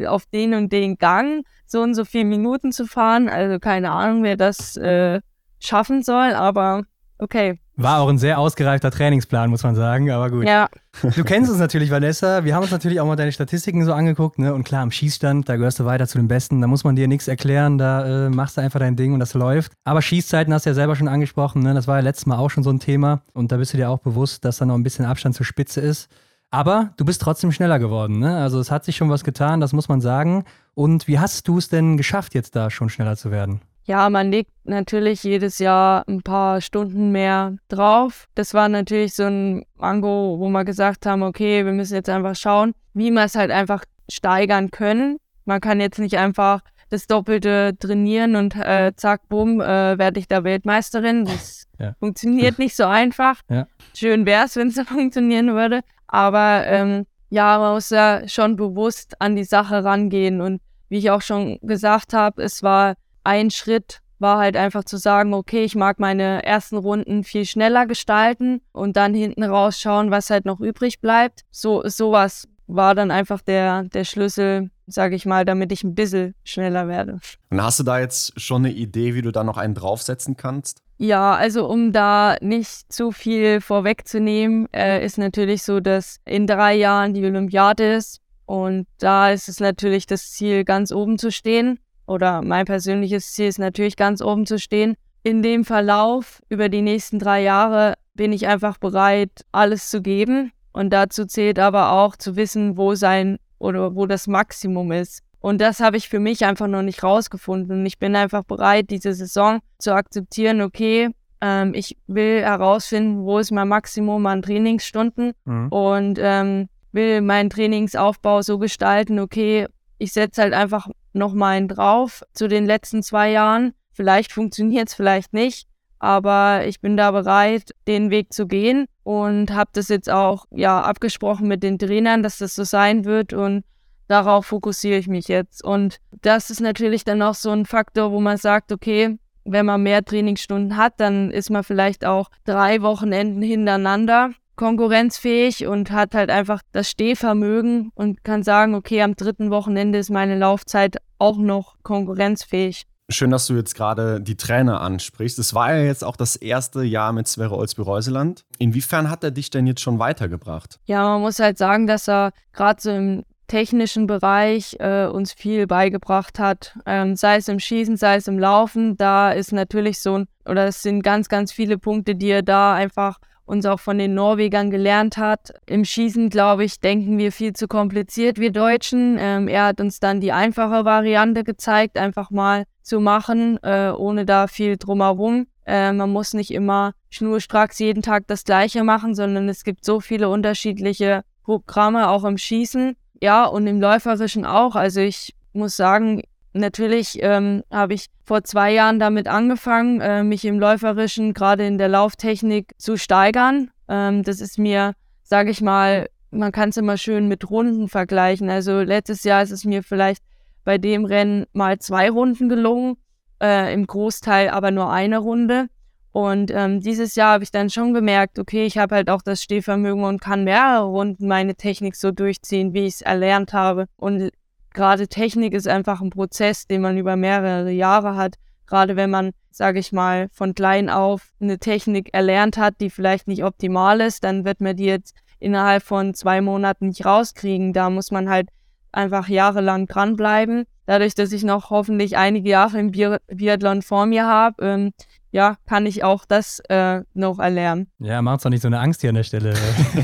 auf 0.07 0.25
den 0.25 0.55
und 0.55 0.73
den 0.73 0.97
Gang 0.97 1.45
so 1.65 1.81
und 1.81 1.93
so 1.93 2.03
viele 2.03 2.25
Minuten 2.25 2.73
zu 2.73 2.85
fahren. 2.85 3.29
Also 3.29 3.59
keine 3.59 3.91
Ahnung, 3.91 4.23
wer 4.23 4.35
das 4.35 4.75
äh, 4.75 5.21
schaffen 5.59 6.03
soll, 6.03 6.33
aber 6.33 6.83
okay. 7.21 7.59
War 7.77 8.01
auch 8.01 8.09
ein 8.09 8.17
sehr 8.17 8.37
ausgereifter 8.37 8.91
Trainingsplan, 8.91 9.49
muss 9.49 9.63
man 9.63 9.75
sagen, 9.75 10.11
aber 10.11 10.29
gut. 10.29 10.45
Ja. 10.45 10.67
Du 11.15 11.23
kennst 11.23 11.49
uns 11.49 11.59
natürlich, 11.59 11.89
Vanessa. 11.89 12.43
Wir 12.43 12.53
haben 12.53 12.63
uns 12.63 12.71
natürlich 12.71 12.99
auch 12.99 13.07
mal 13.07 13.15
deine 13.15 13.31
Statistiken 13.31 13.85
so 13.85 13.93
angeguckt, 13.93 14.39
ne? 14.39 14.53
Und 14.53 14.65
klar, 14.65 14.81
am 14.81 14.91
Schießstand, 14.91 15.47
da 15.47 15.55
gehörst 15.55 15.79
du 15.79 15.85
weiter 15.85 16.07
zu 16.07 16.17
den 16.17 16.27
Besten. 16.27 16.61
Da 16.61 16.67
muss 16.67 16.83
man 16.83 16.95
dir 16.95 17.07
nichts 17.07 17.27
erklären, 17.27 17.77
da 17.77 18.27
äh, 18.27 18.29
machst 18.29 18.57
du 18.57 18.61
einfach 18.61 18.79
dein 18.79 18.97
Ding 18.97 19.13
und 19.13 19.19
das 19.19 19.33
läuft. 19.33 19.71
Aber 19.83 20.01
Schießzeiten 20.01 20.53
hast 20.53 20.65
du 20.65 20.71
ja 20.71 20.73
selber 20.73 20.95
schon 20.95 21.07
angesprochen, 21.07 21.63
ne? 21.63 21.73
Das 21.73 21.87
war 21.87 21.95
ja 21.95 22.01
letztes 22.01 22.25
Mal 22.25 22.37
auch 22.37 22.49
schon 22.49 22.63
so 22.63 22.69
ein 22.69 22.79
Thema. 22.79 23.21
Und 23.33 23.51
da 23.51 23.57
bist 23.57 23.73
du 23.73 23.77
dir 23.77 23.89
auch 23.89 23.99
bewusst, 23.99 24.43
dass 24.43 24.57
da 24.57 24.65
noch 24.65 24.75
ein 24.75 24.83
bisschen 24.83 25.05
Abstand 25.05 25.35
zur 25.35 25.45
Spitze 25.45 25.79
ist. 25.81 26.09
Aber 26.51 26.93
du 26.97 27.05
bist 27.05 27.21
trotzdem 27.21 27.53
schneller 27.53 27.79
geworden, 27.79 28.19
ne? 28.19 28.37
Also 28.37 28.59
es 28.59 28.69
hat 28.69 28.83
sich 28.83 28.97
schon 28.97 29.09
was 29.09 29.23
getan, 29.23 29.61
das 29.61 29.71
muss 29.71 29.87
man 29.87 30.01
sagen. 30.01 30.43
Und 30.73 31.07
wie 31.07 31.17
hast 31.17 31.47
du 31.47 31.57
es 31.57 31.69
denn 31.69 31.95
geschafft, 31.95 32.35
jetzt 32.35 32.55
da 32.57 32.69
schon 32.69 32.89
schneller 32.89 33.15
zu 33.15 33.31
werden? 33.31 33.61
Ja, 33.85 34.09
man 34.09 34.31
legt 34.31 34.51
natürlich 34.63 35.23
jedes 35.23 35.59
Jahr 35.59 36.03
ein 36.07 36.21
paar 36.21 36.61
Stunden 36.61 37.11
mehr 37.11 37.55
drauf. 37.67 38.27
Das 38.35 38.53
war 38.53 38.69
natürlich 38.69 39.15
so 39.15 39.23
ein 39.23 39.65
Mango, 39.75 40.37
wo 40.39 40.49
wir 40.49 40.63
gesagt 40.63 41.05
haben, 41.05 41.23
okay, 41.23 41.65
wir 41.65 41.73
müssen 41.73 41.95
jetzt 41.95 42.09
einfach 42.09 42.35
schauen, 42.35 42.73
wie 42.93 43.11
wir 43.11 43.23
es 43.23 43.35
halt 43.35 43.51
einfach 43.51 43.83
steigern 44.09 44.71
können. 44.71 45.17
Man 45.45 45.61
kann 45.61 45.81
jetzt 45.81 45.99
nicht 45.99 46.17
einfach 46.17 46.61
das 46.89 47.07
Doppelte 47.07 47.75
trainieren 47.79 48.35
und 48.35 48.55
äh, 48.55 48.91
zack, 48.95 49.27
bumm, 49.29 49.61
äh, 49.61 49.97
werde 49.97 50.19
ich 50.19 50.27
da 50.27 50.43
Weltmeisterin. 50.43 51.25
Das 51.25 51.65
ja. 51.79 51.95
funktioniert 51.99 52.59
nicht 52.59 52.75
so 52.75 52.85
einfach. 52.85 53.41
Ja. 53.49 53.67
Schön 53.93 54.25
wäre 54.25 54.45
es, 54.45 54.55
wenn 54.55 54.67
es 54.69 54.75
so 54.75 54.83
funktionieren 54.85 55.53
würde. 55.53 55.81
Aber 56.07 56.65
ähm, 56.67 57.05
ja, 57.29 57.57
man 57.57 57.73
muss 57.73 57.89
ja 57.89 58.27
schon 58.27 58.55
bewusst 58.55 59.19
an 59.19 59.35
die 59.35 59.43
Sache 59.43 59.83
rangehen. 59.83 60.41
Und 60.41 60.61
wie 60.89 60.97
ich 60.97 61.11
auch 61.11 61.21
schon 61.21 61.59
gesagt 61.61 62.13
habe, 62.13 62.43
es 62.43 62.61
war 62.61 62.95
ein 63.23 63.51
Schritt 63.51 64.01
war 64.19 64.37
halt 64.37 64.55
einfach 64.55 64.83
zu 64.83 64.97
sagen, 64.97 65.33
okay, 65.33 65.63
ich 65.63 65.75
mag 65.75 65.99
meine 65.99 66.43
ersten 66.45 66.77
Runden 66.77 67.23
viel 67.23 67.45
schneller 67.45 67.87
gestalten 67.87 68.61
und 68.71 68.95
dann 68.95 69.13
hinten 69.13 69.43
rausschauen, 69.43 70.11
was 70.11 70.29
halt 70.29 70.45
noch 70.45 70.59
übrig 70.59 71.01
bleibt. 71.01 71.41
So 71.49 71.81
sowas 71.85 72.47
war 72.67 72.95
dann 72.95 73.11
einfach 73.11 73.41
der, 73.41 73.83
der 73.83 74.03
Schlüssel, 74.03 74.69
sage 74.87 75.15
ich 75.15 75.25
mal, 75.25 75.43
damit 75.43 75.71
ich 75.71 75.83
ein 75.83 75.95
bisschen 75.95 76.35
schneller 76.43 76.87
werde. 76.87 77.19
Und 77.49 77.61
hast 77.61 77.79
du 77.79 77.83
da 77.83 77.99
jetzt 77.99 78.39
schon 78.39 78.65
eine 78.65 78.73
Idee, 78.73 79.15
wie 79.15 79.21
du 79.21 79.31
da 79.31 79.43
noch 79.43 79.57
einen 79.57 79.73
draufsetzen 79.73 80.37
kannst? 80.37 80.81
Ja, 80.97 81.33
also 81.33 81.67
um 81.67 81.91
da 81.91 82.37
nicht 82.41 82.93
zu 82.93 83.11
viel 83.11 83.59
vorwegzunehmen, 83.59 84.71
äh, 84.71 85.03
ist 85.03 85.17
natürlich 85.17 85.63
so, 85.63 85.79
dass 85.79 86.17
in 86.25 86.45
drei 86.45 86.75
Jahren 86.75 87.13
die 87.15 87.25
Olympiade 87.25 87.95
ist. 87.95 88.21
Und 88.45 88.85
da 88.99 89.31
ist 89.31 89.49
es 89.49 89.59
natürlich 89.59 90.05
das 90.05 90.31
Ziel, 90.31 90.63
ganz 90.63 90.91
oben 90.91 91.17
zu 91.17 91.31
stehen. 91.31 91.79
Oder 92.11 92.41
mein 92.41 92.65
persönliches 92.65 93.31
Ziel 93.31 93.47
ist 93.47 93.57
natürlich, 93.57 93.95
ganz 93.95 94.21
oben 94.21 94.45
zu 94.45 94.59
stehen. 94.59 94.97
In 95.23 95.41
dem 95.41 95.63
Verlauf 95.63 96.41
über 96.49 96.67
die 96.67 96.81
nächsten 96.81 97.19
drei 97.19 97.41
Jahre 97.41 97.93
bin 98.15 98.33
ich 98.33 98.47
einfach 98.47 98.77
bereit, 98.77 99.45
alles 99.53 99.89
zu 99.89 100.01
geben. 100.01 100.51
Und 100.73 100.91
dazu 100.91 101.25
zählt 101.25 101.57
aber 101.57 101.93
auch 101.93 102.17
zu 102.17 102.35
wissen, 102.35 102.75
wo 102.75 102.95
sein 102.95 103.37
oder 103.59 103.95
wo 103.95 104.07
das 104.07 104.27
Maximum 104.27 104.91
ist. 104.91 105.21
Und 105.39 105.61
das 105.61 105.79
habe 105.79 105.95
ich 105.95 106.09
für 106.09 106.19
mich 106.19 106.43
einfach 106.43 106.67
noch 106.67 106.81
nicht 106.81 107.01
rausgefunden. 107.01 107.79
Und 107.79 107.85
ich 107.85 107.97
bin 107.97 108.13
einfach 108.17 108.43
bereit, 108.43 108.89
diese 108.89 109.13
Saison 109.13 109.59
zu 109.77 109.95
akzeptieren, 109.95 110.59
okay, 110.59 111.11
ähm, 111.39 111.73
ich 111.73 111.95
will 112.07 112.41
herausfinden, 112.41 113.23
wo 113.23 113.39
ist 113.39 113.51
mein 113.51 113.69
Maximum 113.69 114.25
an 114.25 114.41
Trainingsstunden 114.41 115.31
mhm. 115.45 115.69
und 115.69 116.19
ähm, 116.21 116.67
will 116.91 117.21
meinen 117.21 117.49
Trainingsaufbau 117.49 118.41
so 118.41 118.57
gestalten, 118.57 119.17
okay, 119.17 119.67
ich 119.97 120.11
setze 120.11 120.41
halt 120.41 120.53
einfach 120.53 120.89
noch 121.13 121.33
mal 121.33 121.57
einen 121.57 121.67
drauf 121.67 122.23
zu 122.33 122.47
den 122.47 122.65
letzten 122.65 123.03
zwei 123.03 123.31
Jahren. 123.31 123.73
Vielleicht 123.93 124.31
funktioniert 124.31 124.89
es, 124.89 124.95
vielleicht 124.95 125.33
nicht 125.33 125.67
aber 126.01 126.65
ich 126.65 126.81
bin 126.81 126.97
da 126.97 127.11
bereit, 127.11 127.75
den 127.87 128.09
Weg 128.09 128.33
zu 128.33 128.47
gehen 128.47 128.87
und 129.03 129.51
habe 129.53 129.69
das 129.73 129.87
jetzt 129.87 130.09
auch 130.09 130.45
ja 130.49 130.81
abgesprochen 130.81 131.47
mit 131.47 131.61
den 131.61 131.77
Trainern, 131.77 132.23
dass 132.23 132.39
das 132.39 132.55
so 132.55 132.63
sein 132.63 133.05
wird 133.05 133.33
und 133.33 133.63
darauf 134.07 134.47
fokussiere 134.47 134.97
ich 134.97 135.07
mich 135.07 135.27
jetzt. 135.27 135.63
Und 135.63 135.99
das 136.23 136.49
ist 136.49 136.59
natürlich 136.59 137.03
dann 137.03 137.21
auch 137.21 137.35
so 137.35 137.51
ein 137.51 137.67
Faktor, 137.67 138.11
wo 138.11 138.19
man 138.19 138.37
sagt, 138.37 138.71
okay, 138.71 139.19
wenn 139.45 139.67
man 139.67 139.83
mehr 139.83 140.03
Trainingsstunden 140.03 140.75
hat, 140.75 140.95
dann 140.97 141.29
ist 141.29 141.51
man 141.51 141.63
vielleicht 141.63 142.03
auch 142.03 142.31
drei 142.45 142.81
Wochenenden 142.81 143.43
hintereinander 143.43 144.31
konkurrenzfähig 144.55 145.67
und 145.67 145.91
hat 145.91 146.13
halt 146.13 146.29
einfach 146.29 146.61
das 146.71 146.89
Stehvermögen 146.89 147.91
und 147.95 148.23
kann 148.23 148.43
sagen, 148.43 148.75
okay, 148.75 149.01
am 149.01 149.15
dritten 149.15 149.51
Wochenende 149.51 149.99
ist 149.99 150.09
meine 150.09 150.37
Laufzeit 150.37 150.97
auch 151.17 151.37
noch 151.37 151.75
konkurrenzfähig. 151.83 152.85
Schön, 153.09 153.31
dass 153.31 153.47
du 153.47 153.55
jetzt 153.55 153.75
gerade 153.75 154.21
die 154.21 154.37
Trainer 154.37 154.79
ansprichst. 154.81 155.37
Es 155.37 155.53
war 155.53 155.75
ja 155.75 155.83
jetzt 155.83 156.03
auch 156.03 156.15
das 156.15 156.37
erste 156.37 156.83
Jahr 156.83 157.11
mit 157.11 157.27
Sverre 157.27 157.57
Olsby-Reuseland. 157.57 158.45
Inwiefern 158.57 159.09
hat 159.09 159.23
er 159.23 159.31
dich 159.31 159.49
denn 159.49 159.67
jetzt 159.67 159.81
schon 159.81 159.99
weitergebracht? 159.99 160.79
Ja, 160.85 161.03
man 161.03 161.21
muss 161.21 161.39
halt 161.39 161.57
sagen, 161.57 161.87
dass 161.87 162.07
er 162.07 162.31
gerade 162.53 162.81
so 162.81 162.89
im 162.91 163.23
technischen 163.47 164.07
Bereich 164.07 164.77
äh, 164.79 165.07
uns 165.07 165.33
viel 165.33 165.67
beigebracht 165.67 166.39
hat, 166.39 166.77
ähm, 166.85 167.17
sei 167.17 167.35
es 167.35 167.49
im 167.49 167.59
Schießen, 167.59 167.97
sei 167.97 168.15
es 168.15 168.29
im 168.29 168.39
Laufen. 168.39 168.95
Da 168.95 169.31
ist 169.31 169.51
natürlich 169.51 169.99
so 169.99 170.19
ein, 170.19 170.27
oder 170.45 170.67
es 170.67 170.81
sind 170.81 171.03
ganz, 171.03 171.27
ganz 171.27 171.51
viele 171.51 171.77
Punkte, 171.77 172.15
die 172.15 172.29
er 172.29 172.43
da 172.43 172.73
einfach 172.73 173.17
uns 173.51 173.65
auch 173.65 173.81
von 173.81 173.97
den 173.97 174.13
Norwegern 174.13 174.71
gelernt 174.71 175.17
hat. 175.17 175.51
Im 175.65 175.83
Schießen, 175.83 176.29
glaube 176.29 176.63
ich, 176.63 176.79
denken 176.79 177.17
wir 177.17 177.33
viel 177.33 177.51
zu 177.51 177.67
kompliziert, 177.67 178.39
wir 178.39 178.51
Deutschen. 178.51 179.17
Ähm, 179.19 179.49
er 179.49 179.65
hat 179.65 179.81
uns 179.81 179.99
dann 179.99 180.21
die 180.21 180.31
einfache 180.31 180.85
Variante 180.85 181.43
gezeigt, 181.43 181.97
einfach 181.97 182.31
mal 182.31 182.63
zu 182.81 183.01
machen, 183.01 183.59
äh, 183.61 183.91
ohne 183.91 184.25
da 184.25 184.47
viel 184.47 184.77
drumherum. 184.77 185.47
Äh, 185.65 185.91
man 185.91 186.09
muss 186.11 186.33
nicht 186.33 186.51
immer 186.51 186.93
schnurstracks 187.09 187.77
jeden 187.79 188.01
Tag 188.01 188.25
das 188.27 188.45
Gleiche 188.45 188.85
machen, 188.85 189.15
sondern 189.15 189.49
es 189.49 189.65
gibt 189.65 189.83
so 189.83 189.99
viele 189.99 190.29
unterschiedliche 190.29 191.23
Programme, 191.43 192.09
auch 192.09 192.23
im 192.23 192.37
Schießen. 192.37 192.95
Ja, 193.21 193.45
und 193.45 193.67
im 193.67 193.81
Läuferischen 193.81 194.45
auch. 194.45 194.75
Also 194.75 195.01
ich 195.01 195.35
muss 195.51 195.75
sagen, 195.75 196.21
Natürlich 196.53 197.17
ähm, 197.21 197.63
habe 197.71 197.93
ich 197.93 198.07
vor 198.31 198.45
zwei 198.45 198.71
Jahren 198.71 198.97
damit 198.97 199.27
angefangen, 199.27 199.99
äh, 199.99 200.23
mich 200.23 200.45
im 200.45 200.57
Läuferischen, 200.57 201.33
gerade 201.33 201.65
in 201.65 201.77
der 201.77 201.89
Lauftechnik, 201.89 202.71
zu 202.77 202.95
steigern. 202.95 203.71
Ähm, 203.89 204.23
das 204.23 204.39
ist 204.39 204.57
mir, 204.57 204.93
sage 205.21 205.51
ich 205.51 205.59
mal, 205.59 206.07
man 206.29 206.53
kann 206.53 206.69
es 206.69 206.77
immer 206.77 206.95
schön 206.95 207.27
mit 207.27 207.49
Runden 207.49 207.89
vergleichen. 207.89 208.49
Also 208.49 208.83
letztes 208.83 209.25
Jahr 209.25 209.43
ist 209.43 209.51
es 209.51 209.65
mir 209.65 209.83
vielleicht 209.83 210.23
bei 210.63 210.77
dem 210.77 211.03
Rennen 211.03 211.45
mal 211.51 211.79
zwei 211.79 212.09
Runden 212.09 212.47
gelungen, 212.47 212.95
äh, 213.43 213.73
im 213.73 213.85
Großteil 213.85 214.47
aber 214.47 214.71
nur 214.71 214.89
eine 214.89 215.17
Runde. 215.17 215.67
Und 216.13 216.51
ähm, 216.51 216.79
dieses 216.79 217.15
Jahr 217.15 217.33
habe 217.33 217.43
ich 217.43 217.51
dann 217.51 217.69
schon 217.69 217.93
gemerkt, 217.93 218.39
okay, 218.39 218.65
ich 218.65 218.77
habe 218.77 218.95
halt 218.95 219.09
auch 219.09 219.23
das 219.23 219.43
Stehvermögen 219.43 220.05
und 220.05 220.21
kann 220.21 220.45
mehrere 220.45 220.85
Runden 220.85 221.27
meine 221.27 221.55
Technik 221.55 221.97
so 221.97 222.11
durchziehen, 222.11 222.73
wie 222.73 222.85
ich 222.85 222.93
es 222.93 223.01
erlernt 223.01 223.51
habe. 223.51 223.87
Und 223.97 224.31
gerade 224.73 225.07
Technik 225.07 225.53
ist 225.53 225.67
einfach 225.67 226.01
ein 226.01 226.09
Prozess, 226.09 226.67
den 226.67 226.81
man 226.81 226.97
über 226.97 227.15
mehrere 227.15 227.71
Jahre 227.71 228.15
hat. 228.15 228.35
Gerade 228.67 228.95
wenn 228.95 229.09
man, 229.09 229.31
sage 229.51 229.79
ich 229.79 229.91
mal, 229.91 230.29
von 230.31 230.55
klein 230.55 230.89
auf 230.89 231.31
eine 231.41 231.59
Technik 231.59 232.13
erlernt 232.13 232.57
hat, 232.57 232.75
die 232.79 232.89
vielleicht 232.89 233.27
nicht 233.27 233.43
optimal 233.43 233.99
ist, 234.01 234.23
dann 234.23 234.45
wird 234.45 234.61
man 234.61 234.75
die 234.75 234.85
jetzt 234.85 235.15
innerhalb 235.39 235.83
von 235.83 236.13
zwei 236.13 236.39
Monaten 236.41 236.87
nicht 236.87 237.05
rauskriegen. 237.05 237.73
Da 237.73 237.89
muss 237.89 238.11
man 238.11 238.29
halt 238.29 238.49
einfach 238.91 239.27
jahrelang 239.27 239.87
dranbleiben. 239.87 240.65
Dadurch, 240.85 241.15
dass 241.15 241.31
ich 241.31 241.43
noch 241.43 241.69
hoffentlich 241.69 242.17
einige 242.17 242.49
Jahre 242.49 242.79
im 242.79 242.91
Biathlon 242.91 243.81
vor 243.81 244.05
mir 244.05 244.25
habe, 244.25 244.65
ähm, 244.65 244.91
ja, 245.31 245.55
kann 245.67 245.85
ich 245.85 246.03
auch 246.03 246.25
das 246.25 246.59
äh, 246.69 247.01
noch 247.13 247.39
erlernen. 247.39 247.87
Ja, 247.99 248.21
mach 248.21 248.33
uns 248.33 248.43
doch 248.43 248.49
nicht 248.49 248.61
so 248.61 248.67
eine 248.67 248.79
Angst 248.79 249.01
hier 249.01 249.09
an 249.09 249.15
der 249.15 249.23
Stelle. 249.23 249.53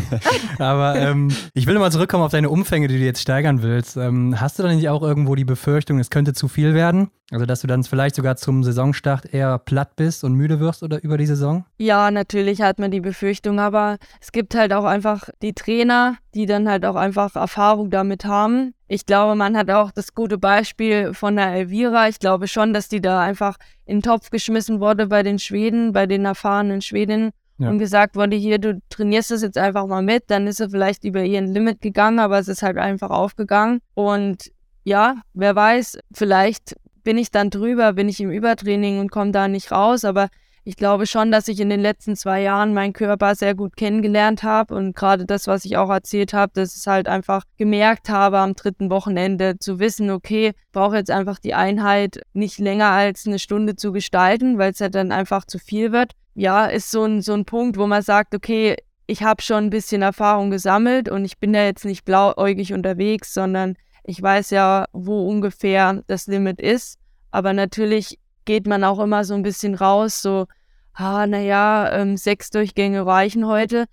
Aber 0.59 0.95
ähm, 0.95 1.29
ich 1.53 1.67
will 1.67 1.77
mal 1.79 1.91
zurückkommen 1.91 2.23
auf 2.23 2.31
deine 2.31 2.49
Umfänge, 2.49 2.87
die 2.87 2.97
du 2.97 3.03
jetzt 3.03 3.21
steigern 3.21 3.61
willst. 3.61 3.97
Ähm, 3.97 4.39
hast 4.39 4.57
du 4.57 4.63
da 4.63 4.73
nicht 4.73 4.89
auch 4.89 5.01
irgendwo 5.01 5.35
die 5.35 5.45
Befürchtung, 5.45 5.99
es 5.99 6.09
könnte 6.09 6.33
zu 6.33 6.47
viel 6.47 6.73
werden? 6.73 7.11
Also, 7.31 7.45
dass 7.45 7.59
du 7.59 7.67
dann 7.67 7.83
vielleicht 7.83 8.15
sogar 8.15 8.37
zum 8.37 8.63
Saisonstart 8.63 9.33
eher 9.33 9.57
platt 9.59 9.97
bist 9.97 10.23
und 10.23 10.33
müde 10.33 10.61
wirst 10.61 10.81
oder 10.81 11.03
über 11.03 11.17
die 11.17 11.25
Saison? 11.25 11.65
Ja, 11.77 12.09
natürlich 12.09 12.61
hat 12.61 12.79
man 12.79 12.89
die 12.89 13.01
Befürchtung, 13.01 13.59
aber 13.59 13.97
es 14.21 14.31
gibt 14.31 14.55
halt 14.55 14.71
auch 14.71 14.85
einfach 14.85 15.29
die 15.41 15.53
Trainer, 15.53 16.15
die 16.33 16.45
dann 16.45 16.69
halt 16.69 16.85
auch 16.85 16.95
einfach 16.95 17.35
Erfahrung 17.35 17.89
damit 17.89 18.23
haben. 18.23 18.73
Ich 18.87 19.05
glaube, 19.05 19.35
man 19.35 19.57
hat 19.57 19.69
auch 19.69 19.91
das 19.91 20.13
gute 20.13 20.37
Beispiel 20.37 21.13
von 21.13 21.35
der 21.35 21.47
Elvira. 21.53 22.07
Ich 22.07 22.19
glaube 22.19 22.47
schon, 22.47 22.73
dass 22.73 22.87
die 22.87 23.01
da 23.01 23.21
einfach 23.21 23.57
in 23.85 23.97
den 23.97 24.03
Topf 24.03 24.29
geschmissen 24.29 24.79
wurde 24.79 25.07
bei 25.07 25.23
den 25.23 25.39
Schweden, 25.39 25.91
bei 25.91 26.05
den 26.05 26.23
erfahrenen 26.23 26.81
Schwedinnen 26.81 27.31
ja. 27.57 27.69
und 27.69 27.79
gesagt 27.79 28.15
wurde, 28.15 28.37
hier, 28.37 28.59
du 28.59 28.81
trainierst 28.89 29.31
das 29.31 29.41
jetzt 29.41 29.57
einfach 29.57 29.87
mal 29.87 30.01
mit. 30.01 30.25
Dann 30.27 30.47
ist 30.47 30.61
er 30.61 30.69
vielleicht 30.69 31.03
über 31.03 31.23
ihren 31.23 31.53
Limit 31.53 31.81
gegangen, 31.81 32.19
aber 32.19 32.39
es 32.39 32.47
ist 32.47 32.63
halt 32.63 32.77
einfach 32.77 33.09
aufgegangen. 33.09 33.81
Und 33.93 34.51
ja, 34.85 35.17
wer 35.33 35.55
weiß, 35.55 35.99
vielleicht 36.13 36.75
bin 37.03 37.17
ich 37.17 37.31
dann 37.31 37.49
drüber, 37.49 37.93
bin 37.93 38.07
ich 38.07 38.21
im 38.21 38.31
Übertraining 38.31 38.99
und 38.99 39.11
komme 39.11 39.31
da 39.31 39.49
nicht 39.49 39.71
raus. 39.71 40.05
Aber 40.05 40.29
ich 40.67 40.75
glaube 40.75 41.07
schon, 41.07 41.31
dass 41.31 41.47
ich 41.47 41.61
in 41.61 41.69
den 41.69 41.79
letzten 41.79 42.17
zwei 42.17 42.41
Jahren 42.41 42.73
meinen 42.73 42.91
Körper 42.91 43.35
sehr 43.35 43.55
gut 43.55 43.77
kennengelernt 43.77 44.43
habe 44.43 44.75
und 44.75 44.97
gerade 44.97 45.25
das, 45.25 45.47
was 45.47 45.63
ich 45.63 45.77
auch 45.77 45.89
erzählt 45.89 46.33
habe, 46.33 46.51
dass 46.55 46.75
ich 46.75 46.85
halt 46.85 47.07
einfach 47.07 47.43
gemerkt 47.55 48.09
habe 48.09 48.39
am 48.39 48.53
dritten 48.53 48.89
Wochenende 48.89 49.57
zu 49.59 49.79
wissen, 49.79 50.09
okay, 50.11 50.51
brauche 50.73 50.97
jetzt 50.97 51.09
einfach 51.09 51.39
die 51.39 51.53
Einheit 51.53 52.19
nicht 52.33 52.59
länger 52.59 52.89
als 52.89 53.25
eine 53.25 53.39
Stunde 53.39 53.77
zu 53.77 53.93
gestalten, 53.93 54.57
weil 54.57 54.73
es 54.73 54.79
ja 54.79 54.89
dann 54.89 55.13
einfach 55.13 55.45
zu 55.45 55.57
viel 55.57 55.93
wird. 55.93 56.11
Ja, 56.33 56.65
ist 56.65 56.91
so 56.91 57.05
ein, 57.05 57.21
so 57.21 57.33
ein 57.33 57.45
Punkt, 57.45 57.77
wo 57.77 57.87
man 57.87 58.01
sagt, 58.01 58.35
okay, 58.35 58.75
ich 59.05 59.23
habe 59.23 59.41
schon 59.41 59.67
ein 59.67 59.69
bisschen 59.69 60.01
Erfahrung 60.01 60.51
gesammelt 60.51 61.07
und 61.07 61.23
ich 61.23 61.37
bin 61.37 61.53
da 61.53 61.63
jetzt 61.63 61.85
nicht 61.85 62.03
blauäugig 62.03 62.73
unterwegs, 62.73 63.33
sondern 63.33 63.77
ich 64.03 64.21
weiß 64.21 64.49
ja, 64.49 64.83
wo 64.91 65.29
ungefähr 65.29 66.03
das 66.07 66.27
Limit 66.27 66.59
ist. 66.59 66.99
Aber 67.31 67.53
natürlich 67.53 68.19
geht 68.47 68.65
man 68.65 68.83
auch 68.83 68.97
immer 68.97 69.23
so 69.23 69.35
ein 69.35 69.43
bisschen 69.43 69.75
raus, 69.75 70.23
so, 70.23 70.47
ah, 70.93 71.27
naja, 71.27 71.91
ähm, 71.91 72.17
sechs 72.17 72.49
Durchgänge 72.49 73.05
reichen 73.05 73.45
heute. 73.45 73.85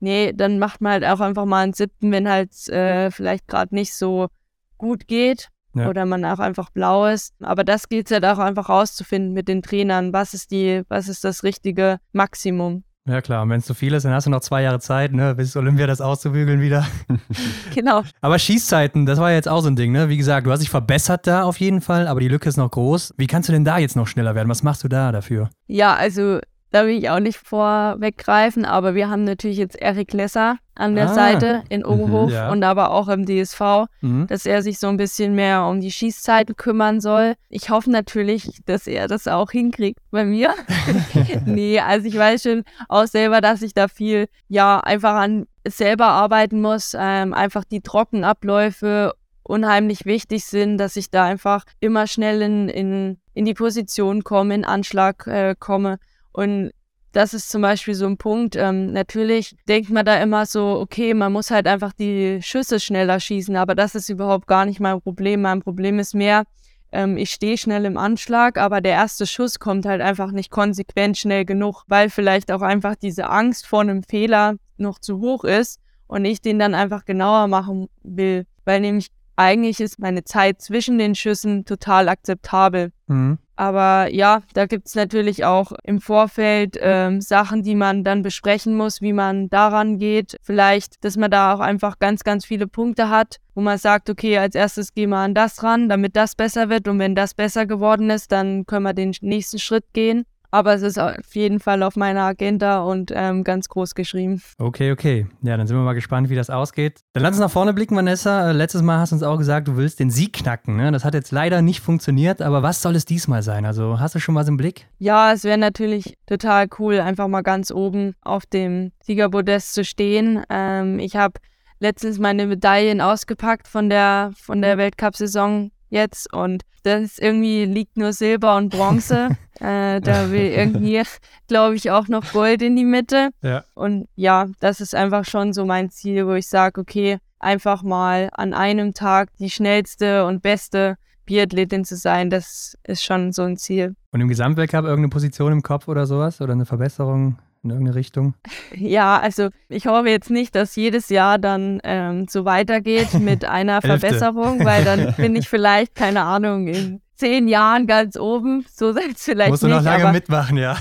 Nee, 0.00 0.32
dann 0.34 0.58
macht 0.58 0.82
man 0.82 0.92
halt 0.92 1.04
auch 1.04 1.20
einfach 1.20 1.46
mal 1.46 1.62
einen 1.62 1.72
siebten, 1.72 2.12
wenn 2.12 2.28
halt 2.28 2.68
äh, 2.68 3.10
vielleicht 3.10 3.46
gerade 3.46 3.74
nicht 3.74 3.94
so 3.94 4.28
gut 4.76 5.06
geht 5.06 5.48
ja. 5.74 5.88
oder 5.88 6.04
man 6.04 6.24
auch 6.24 6.40
einfach 6.40 6.70
blau 6.70 7.06
ist. 7.06 7.34
Aber 7.40 7.64
das 7.64 7.88
gilt 7.88 8.10
es 8.10 8.12
halt 8.12 8.24
auch 8.24 8.38
einfach 8.38 8.68
rauszufinden 8.68 9.32
mit 9.32 9.48
den 9.48 9.62
Trainern. 9.62 10.12
Was 10.12 10.34
ist 10.34 10.50
die, 10.50 10.82
was 10.88 11.08
ist 11.08 11.24
das 11.24 11.44
richtige 11.44 11.98
Maximum? 12.12 12.82
Ja 13.08 13.20
klar, 13.20 13.48
wenn 13.48 13.58
es 13.58 13.66
zu 13.66 13.74
viel 13.74 13.94
ist, 13.94 14.04
dann 14.04 14.12
hast 14.12 14.26
du 14.26 14.30
noch 14.30 14.42
zwei 14.42 14.62
Jahre 14.62 14.78
Zeit, 14.78 15.12
ne, 15.12 15.34
bis 15.34 15.56
Olympia 15.56 15.88
das 15.88 16.00
auszubügeln 16.00 16.60
wieder. 16.60 16.86
genau. 17.74 18.02
Aber 18.20 18.38
Schießzeiten, 18.38 19.06
das 19.06 19.18
war 19.18 19.32
jetzt 19.32 19.48
auch 19.48 19.60
so 19.60 19.68
ein 19.68 19.74
Ding, 19.74 19.90
ne? 19.90 20.08
Wie 20.08 20.16
gesagt, 20.16 20.46
du 20.46 20.52
hast 20.52 20.60
dich 20.60 20.70
verbessert 20.70 21.26
da 21.26 21.42
auf 21.42 21.58
jeden 21.58 21.80
Fall, 21.80 22.06
aber 22.06 22.20
die 22.20 22.28
Lücke 22.28 22.48
ist 22.48 22.56
noch 22.56 22.70
groß. 22.70 23.14
Wie 23.16 23.26
kannst 23.26 23.48
du 23.48 23.52
denn 23.52 23.64
da 23.64 23.78
jetzt 23.78 23.96
noch 23.96 24.06
schneller 24.06 24.36
werden? 24.36 24.48
Was 24.48 24.62
machst 24.62 24.84
du 24.84 24.88
da 24.88 25.10
dafür? 25.10 25.50
Ja, 25.66 25.94
also 25.94 26.38
da 26.72 26.84
will 26.86 26.98
ich 26.98 27.08
auch 27.10 27.20
nicht 27.20 27.38
vorweggreifen, 27.38 28.64
aber 28.64 28.94
wir 28.94 29.08
haben 29.10 29.24
natürlich 29.24 29.58
jetzt 29.58 29.76
Erik 29.80 30.12
Lesser 30.12 30.56
an 30.74 30.94
der 30.94 31.10
Ah. 31.10 31.14
Seite 31.14 31.62
in 31.68 31.84
Oberhof 31.84 32.30
ja. 32.32 32.50
und 32.50 32.64
aber 32.64 32.90
auch 32.92 33.08
im 33.08 33.26
DSV, 33.26 33.86
Mhm. 34.00 34.26
dass 34.26 34.46
er 34.46 34.62
sich 34.62 34.78
so 34.78 34.88
ein 34.88 34.96
bisschen 34.96 35.34
mehr 35.34 35.66
um 35.66 35.80
die 35.80 35.92
Schießzeiten 35.92 36.56
kümmern 36.56 37.00
soll. 37.00 37.34
Ich 37.50 37.68
hoffe 37.70 37.90
natürlich, 37.90 38.60
dass 38.64 38.86
er 38.86 39.06
das 39.06 39.28
auch 39.28 39.50
hinkriegt 39.50 39.98
bei 40.10 40.24
mir. 40.24 40.54
nee, 41.44 41.78
also 41.78 42.06
ich 42.08 42.16
weiß 42.16 42.42
schon 42.42 42.64
auch 42.88 43.06
selber, 43.06 43.40
dass 43.42 43.60
ich 43.62 43.74
da 43.74 43.86
viel, 43.88 44.28
ja, 44.48 44.80
einfach 44.80 45.14
an 45.14 45.46
selber 45.68 46.06
arbeiten 46.06 46.60
muss, 46.62 46.96
ähm, 46.98 47.34
einfach 47.34 47.64
die 47.64 47.82
Trockenabläufe 47.82 49.12
unheimlich 49.44 50.06
wichtig 50.06 50.44
sind, 50.44 50.78
dass 50.78 50.96
ich 50.96 51.10
da 51.10 51.24
einfach 51.24 51.64
immer 51.80 52.06
schnell 52.06 52.42
in, 52.42 52.68
in, 52.68 53.18
in 53.34 53.44
die 53.44 53.54
Position 53.54 54.24
komme, 54.24 54.54
in 54.54 54.64
Anschlag 54.64 55.26
äh, 55.26 55.54
komme. 55.58 55.98
Und 56.32 56.72
das 57.12 57.34
ist 57.34 57.50
zum 57.50 57.62
Beispiel 57.62 57.94
so 57.94 58.06
ein 58.06 58.16
Punkt. 58.16 58.56
Ähm, 58.56 58.92
natürlich 58.92 59.54
denkt 59.68 59.90
man 59.90 60.04
da 60.04 60.20
immer 60.22 60.46
so, 60.46 60.80
okay, 60.80 61.14
man 61.14 61.32
muss 61.32 61.50
halt 61.50 61.66
einfach 61.66 61.92
die 61.92 62.40
Schüsse 62.42 62.80
schneller 62.80 63.20
schießen, 63.20 63.54
aber 63.56 63.74
das 63.74 63.94
ist 63.94 64.08
überhaupt 64.08 64.46
gar 64.46 64.64
nicht 64.64 64.80
mein 64.80 65.00
Problem. 65.00 65.42
Mein 65.42 65.60
Problem 65.60 65.98
ist 65.98 66.14
mehr, 66.14 66.44
ähm, 66.90 67.16
ich 67.16 67.30
stehe 67.30 67.58
schnell 67.58 67.84
im 67.84 67.96
Anschlag, 67.96 68.58
aber 68.58 68.80
der 68.80 68.92
erste 68.92 69.26
Schuss 69.26 69.58
kommt 69.58 69.84
halt 69.84 70.00
einfach 70.00 70.32
nicht 70.32 70.50
konsequent 70.50 71.18
schnell 71.18 71.44
genug, 71.44 71.84
weil 71.88 72.10
vielleicht 72.10 72.50
auch 72.50 72.62
einfach 72.62 72.94
diese 72.94 73.28
Angst 73.28 73.66
vor 73.66 73.80
einem 73.80 74.02
Fehler 74.02 74.56
noch 74.76 74.98
zu 74.98 75.20
hoch 75.20 75.44
ist 75.44 75.80
und 76.06 76.24
ich 76.24 76.40
den 76.40 76.58
dann 76.58 76.74
einfach 76.74 77.04
genauer 77.04 77.46
machen 77.46 77.88
will, 78.02 78.46
weil 78.64 78.80
nämlich 78.80 79.08
eigentlich 79.36 79.80
ist 79.80 79.98
meine 79.98 80.24
Zeit 80.24 80.60
zwischen 80.60 80.98
den 80.98 81.14
Schüssen 81.14 81.64
total 81.64 82.08
akzeptabel. 82.08 82.92
Mhm. 83.06 83.38
Aber 83.62 84.12
ja, 84.12 84.42
da 84.54 84.66
gibt 84.66 84.88
es 84.88 84.96
natürlich 84.96 85.44
auch 85.44 85.70
im 85.84 86.00
Vorfeld 86.00 86.76
ähm, 86.80 87.20
Sachen, 87.20 87.62
die 87.62 87.76
man 87.76 88.02
dann 88.02 88.22
besprechen 88.22 88.76
muss, 88.76 89.00
wie 89.00 89.12
man 89.12 89.50
daran 89.50 89.98
geht. 89.98 90.36
Vielleicht, 90.42 91.04
dass 91.04 91.16
man 91.16 91.30
da 91.30 91.54
auch 91.54 91.60
einfach 91.60 92.00
ganz, 92.00 92.24
ganz 92.24 92.44
viele 92.44 92.66
Punkte 92.66 93.08
hat, 93.08 93.36
wo 93.54 93.60
man 93.60 93.78
sagt, 93.78 94.10
okay, 94.10 94.36
als 94.36 94.56
erstes 94.56 94.94
gehen 94.94 95.10
wir 95.10 95.18
an 95.18 95.32
das 95.32 95.62
ran, 95.62 95.88
damit 95.88 96.16
das 96.16 96.34
besser 96.34 96.70
wird. 96.70 96.88
Und 96.88 96.98
wenn 96.98 97.14
das 97.14 97.34
besser 97.34 97.64
geworden 97.64 98.10
ist, 98.10 98.32
dann 98.32 98.66
können 98.66 98.82
wir 98.82 98.94
den 98.94 99.14
nächsten 99.20 99.60
Schritt 99.60 99.84
gehen. 99.92 100.24
Aber 100.54 100.74
es 100.74 100.82
ist 100.82 100.98
auf 100.98 101.16
jeden 101.32 101.60
Fall 101.60 101.82
auf 101.82 101.96
meiner 101.96 102.24
Agenda 102.24 102.82
und 102.82 103.10
ähm, 103.14 103.42
ganz 103.42 103.70
groß 103.70 103.94
geschrieben. 103.94 104.42
Okay, 104.58 104.92
okay. 104.92 105.26
Ja, 105.40 105.56
dann 105.56 105.66
sind 105.66 105.76
wir 105.78 105.82
mal 105.82 105.94
gespannt, 105.94 106.28
wie 106.28 106.34
das 106.34 106.50
ausgeht. 106.50 107.00
Dann 107.14 107.22
lass 107.22 107.32
uns 107.32 107.40
nach 107.40 107.50
vorne 107.50 107.72
blicken, 107.72 107.96
Vanessa. 107.96 108.50
Äh, 108.50 108.52
Letztes 108.52 108.82
Mal 108.82 108.98
hast 108.98 109.12
du 109.12 109.16
uns 109.16 109.22
auch 109.22 109.38
gesagt, 109.38 109.66
du 109.68 109.78
willst 109.78 109.98
den 109.98 110.10
Sieg 110.10 110.34
knacken. 110.34 110.76
Ne? 110.76 110.92
Das 110.92 111.06
hat 111.06 111.14
jetzt 111.14 111.32
leider 111.32 111.62
nicht 111.62 111.80
funktioniert, 111.80 112.42
aber 112.42 112.62
was 112.62 112.82
soll 112.82 112.94
es 112.96 113.06
diesmal 113.06 113.42
sein? 113.42 113.64
Also 113.64 113.98
hast 113.98 114.14
du 114.14 114.18
schon 114.18 114.34
was 114.34 114.46
im 114.46 114.58
Blick? 114.58 114.86
Ja, 114.98 115.32
es 115.32 115.42
wäre 115.44 115.56
natürlich 115.56 116.18
total 116.26 116.66
cool, 116.78 117.00
einfach 117.00 117.28
mal 117.28 117.42
ganz 117.42 117.70
oben 117.70 118.14
auf 118.20 118.44
dem 118.44 118.92
Siegerpodest 119.02 119.72
zu 119.72 119.84
stehen. 119.84 120.44
Ähm, 120.50 120.98
ich 120.98 121.16
habe 121.16 121.40
letztens 121.80 122.18
meine 122.18 122.46
Medaillen 122.46 123.00
ausgepackt 123.00 123.66
von 123.68 123.88
der, 123.88 124.32
von 124.36 124.60
der 124.60 124.76
Weltcup-Saison 124.76 125.70
jetzt 125.92 126.32
und 126.32 126.62
das 126.82 127.18
irgendwie 127.18 127.64
liegt 127.64 127.96
nur 127.96 128.12
Silber 128.12 128.56
und 128.56 128.70
Bronze. 128.70 129.36
äh, 129.60 130.00
da 130.00 130.30
will 130.32 130.46
irgendwie, 130.46 131.02
glaube 131.46 131.76
ich, 131.76 131.90
auch 131.90 132.08
noch 132.08 132.32
Gold 132.32 132.62
in 132.62 132.74
die 132.74 132.84
Mitte. 132.84 133.30
Ja. 133.42 133.64
Und 133.74 134.08
ja, 134.16 134.46
das 134.58 134.80
ist 134.80 134.94
einfach 134.94 135.24
schon 135.24 135.52
so 135.52 135.64
mein 135.64 135.90
Ziel, 135.90 136.26
wo 136.26 136.32
ich 136.32 136.48
sage, 136.48 136.80
okay, 136.80 137.18
einfach 137.38 137.82
mal 137.82 138.30
an 138.32 138.54
einem 138.54 138.94
Tag 138.94 139.28
die 139.38 139.50
schnellste 139.50 140.26
und 140.26 140.42
beste 140.42 140.96
Biathletin 141.24 141.84
zu 141.84 141.96
sein, 141.96 142.30
das 142.30 142.76
ist 142.84 143.04
schon 143.04 143.32
so 143.32 143.42
ein 143.42 143.56
Ziel. 143.56 143.94
Und 144.10 144.20
im 144.20 144.28
Gesamtweltcup 144.28 144.84
irgendeine 144.84 145.10
Position 145.10 145.52
im 145.52 145.62
Kopf 145.62 145.86
oder 145.86 146.06
sowas? 146.06 146.40
Oder 146.40 146.52
eine 146.52 146.66
Verbesserung 146.66 147.38
in 147.62 147.70
irgendeine 147.70 147.96
Richtung? 147.96 148.34
Ja, 148.74 149.20
also 149.20 149.50
ich 149.68 149.86
hoffe 149.86 150.08
jetzt 150.08 150.30
nicht, 150.30 150.54
dass 150.54 150.76
jedes 150.76 151.08
Jahr 151.08 151.38
dann 151.38 151.80
ähm, 151.84 152.26
so 152.28 152.44
weitergeht 152.44 153.14
mit 153.20 153.44
einer. 153.44 153.80
Verbesserung, 153.82 154.64
weil 154.64 154.84
dann 154.84 155.14
bin 155.16 155.36
ich 155.36 155.48
vielleicht, 155.48 155.94
keine 155.94 156.22
Ahnung, 156.22 156.68
in 156.68 157.00
zehn 157.14 157.48
Jahren 157.48 157.86
ganz 157.86 158.16
oben. 158.16 158.64
So 158.72 158.90
es 158.90 159.24
vielleicht 159.24 159.50
Musst 159.50 159.62
du 159.62 159.68
nicht. 159.68 159.76
noch 159.76 159.84
lange 159.84 160.04
aber, 160.04 160.12
mitmachen, 160.12 160.56
ja. 160.56 160.76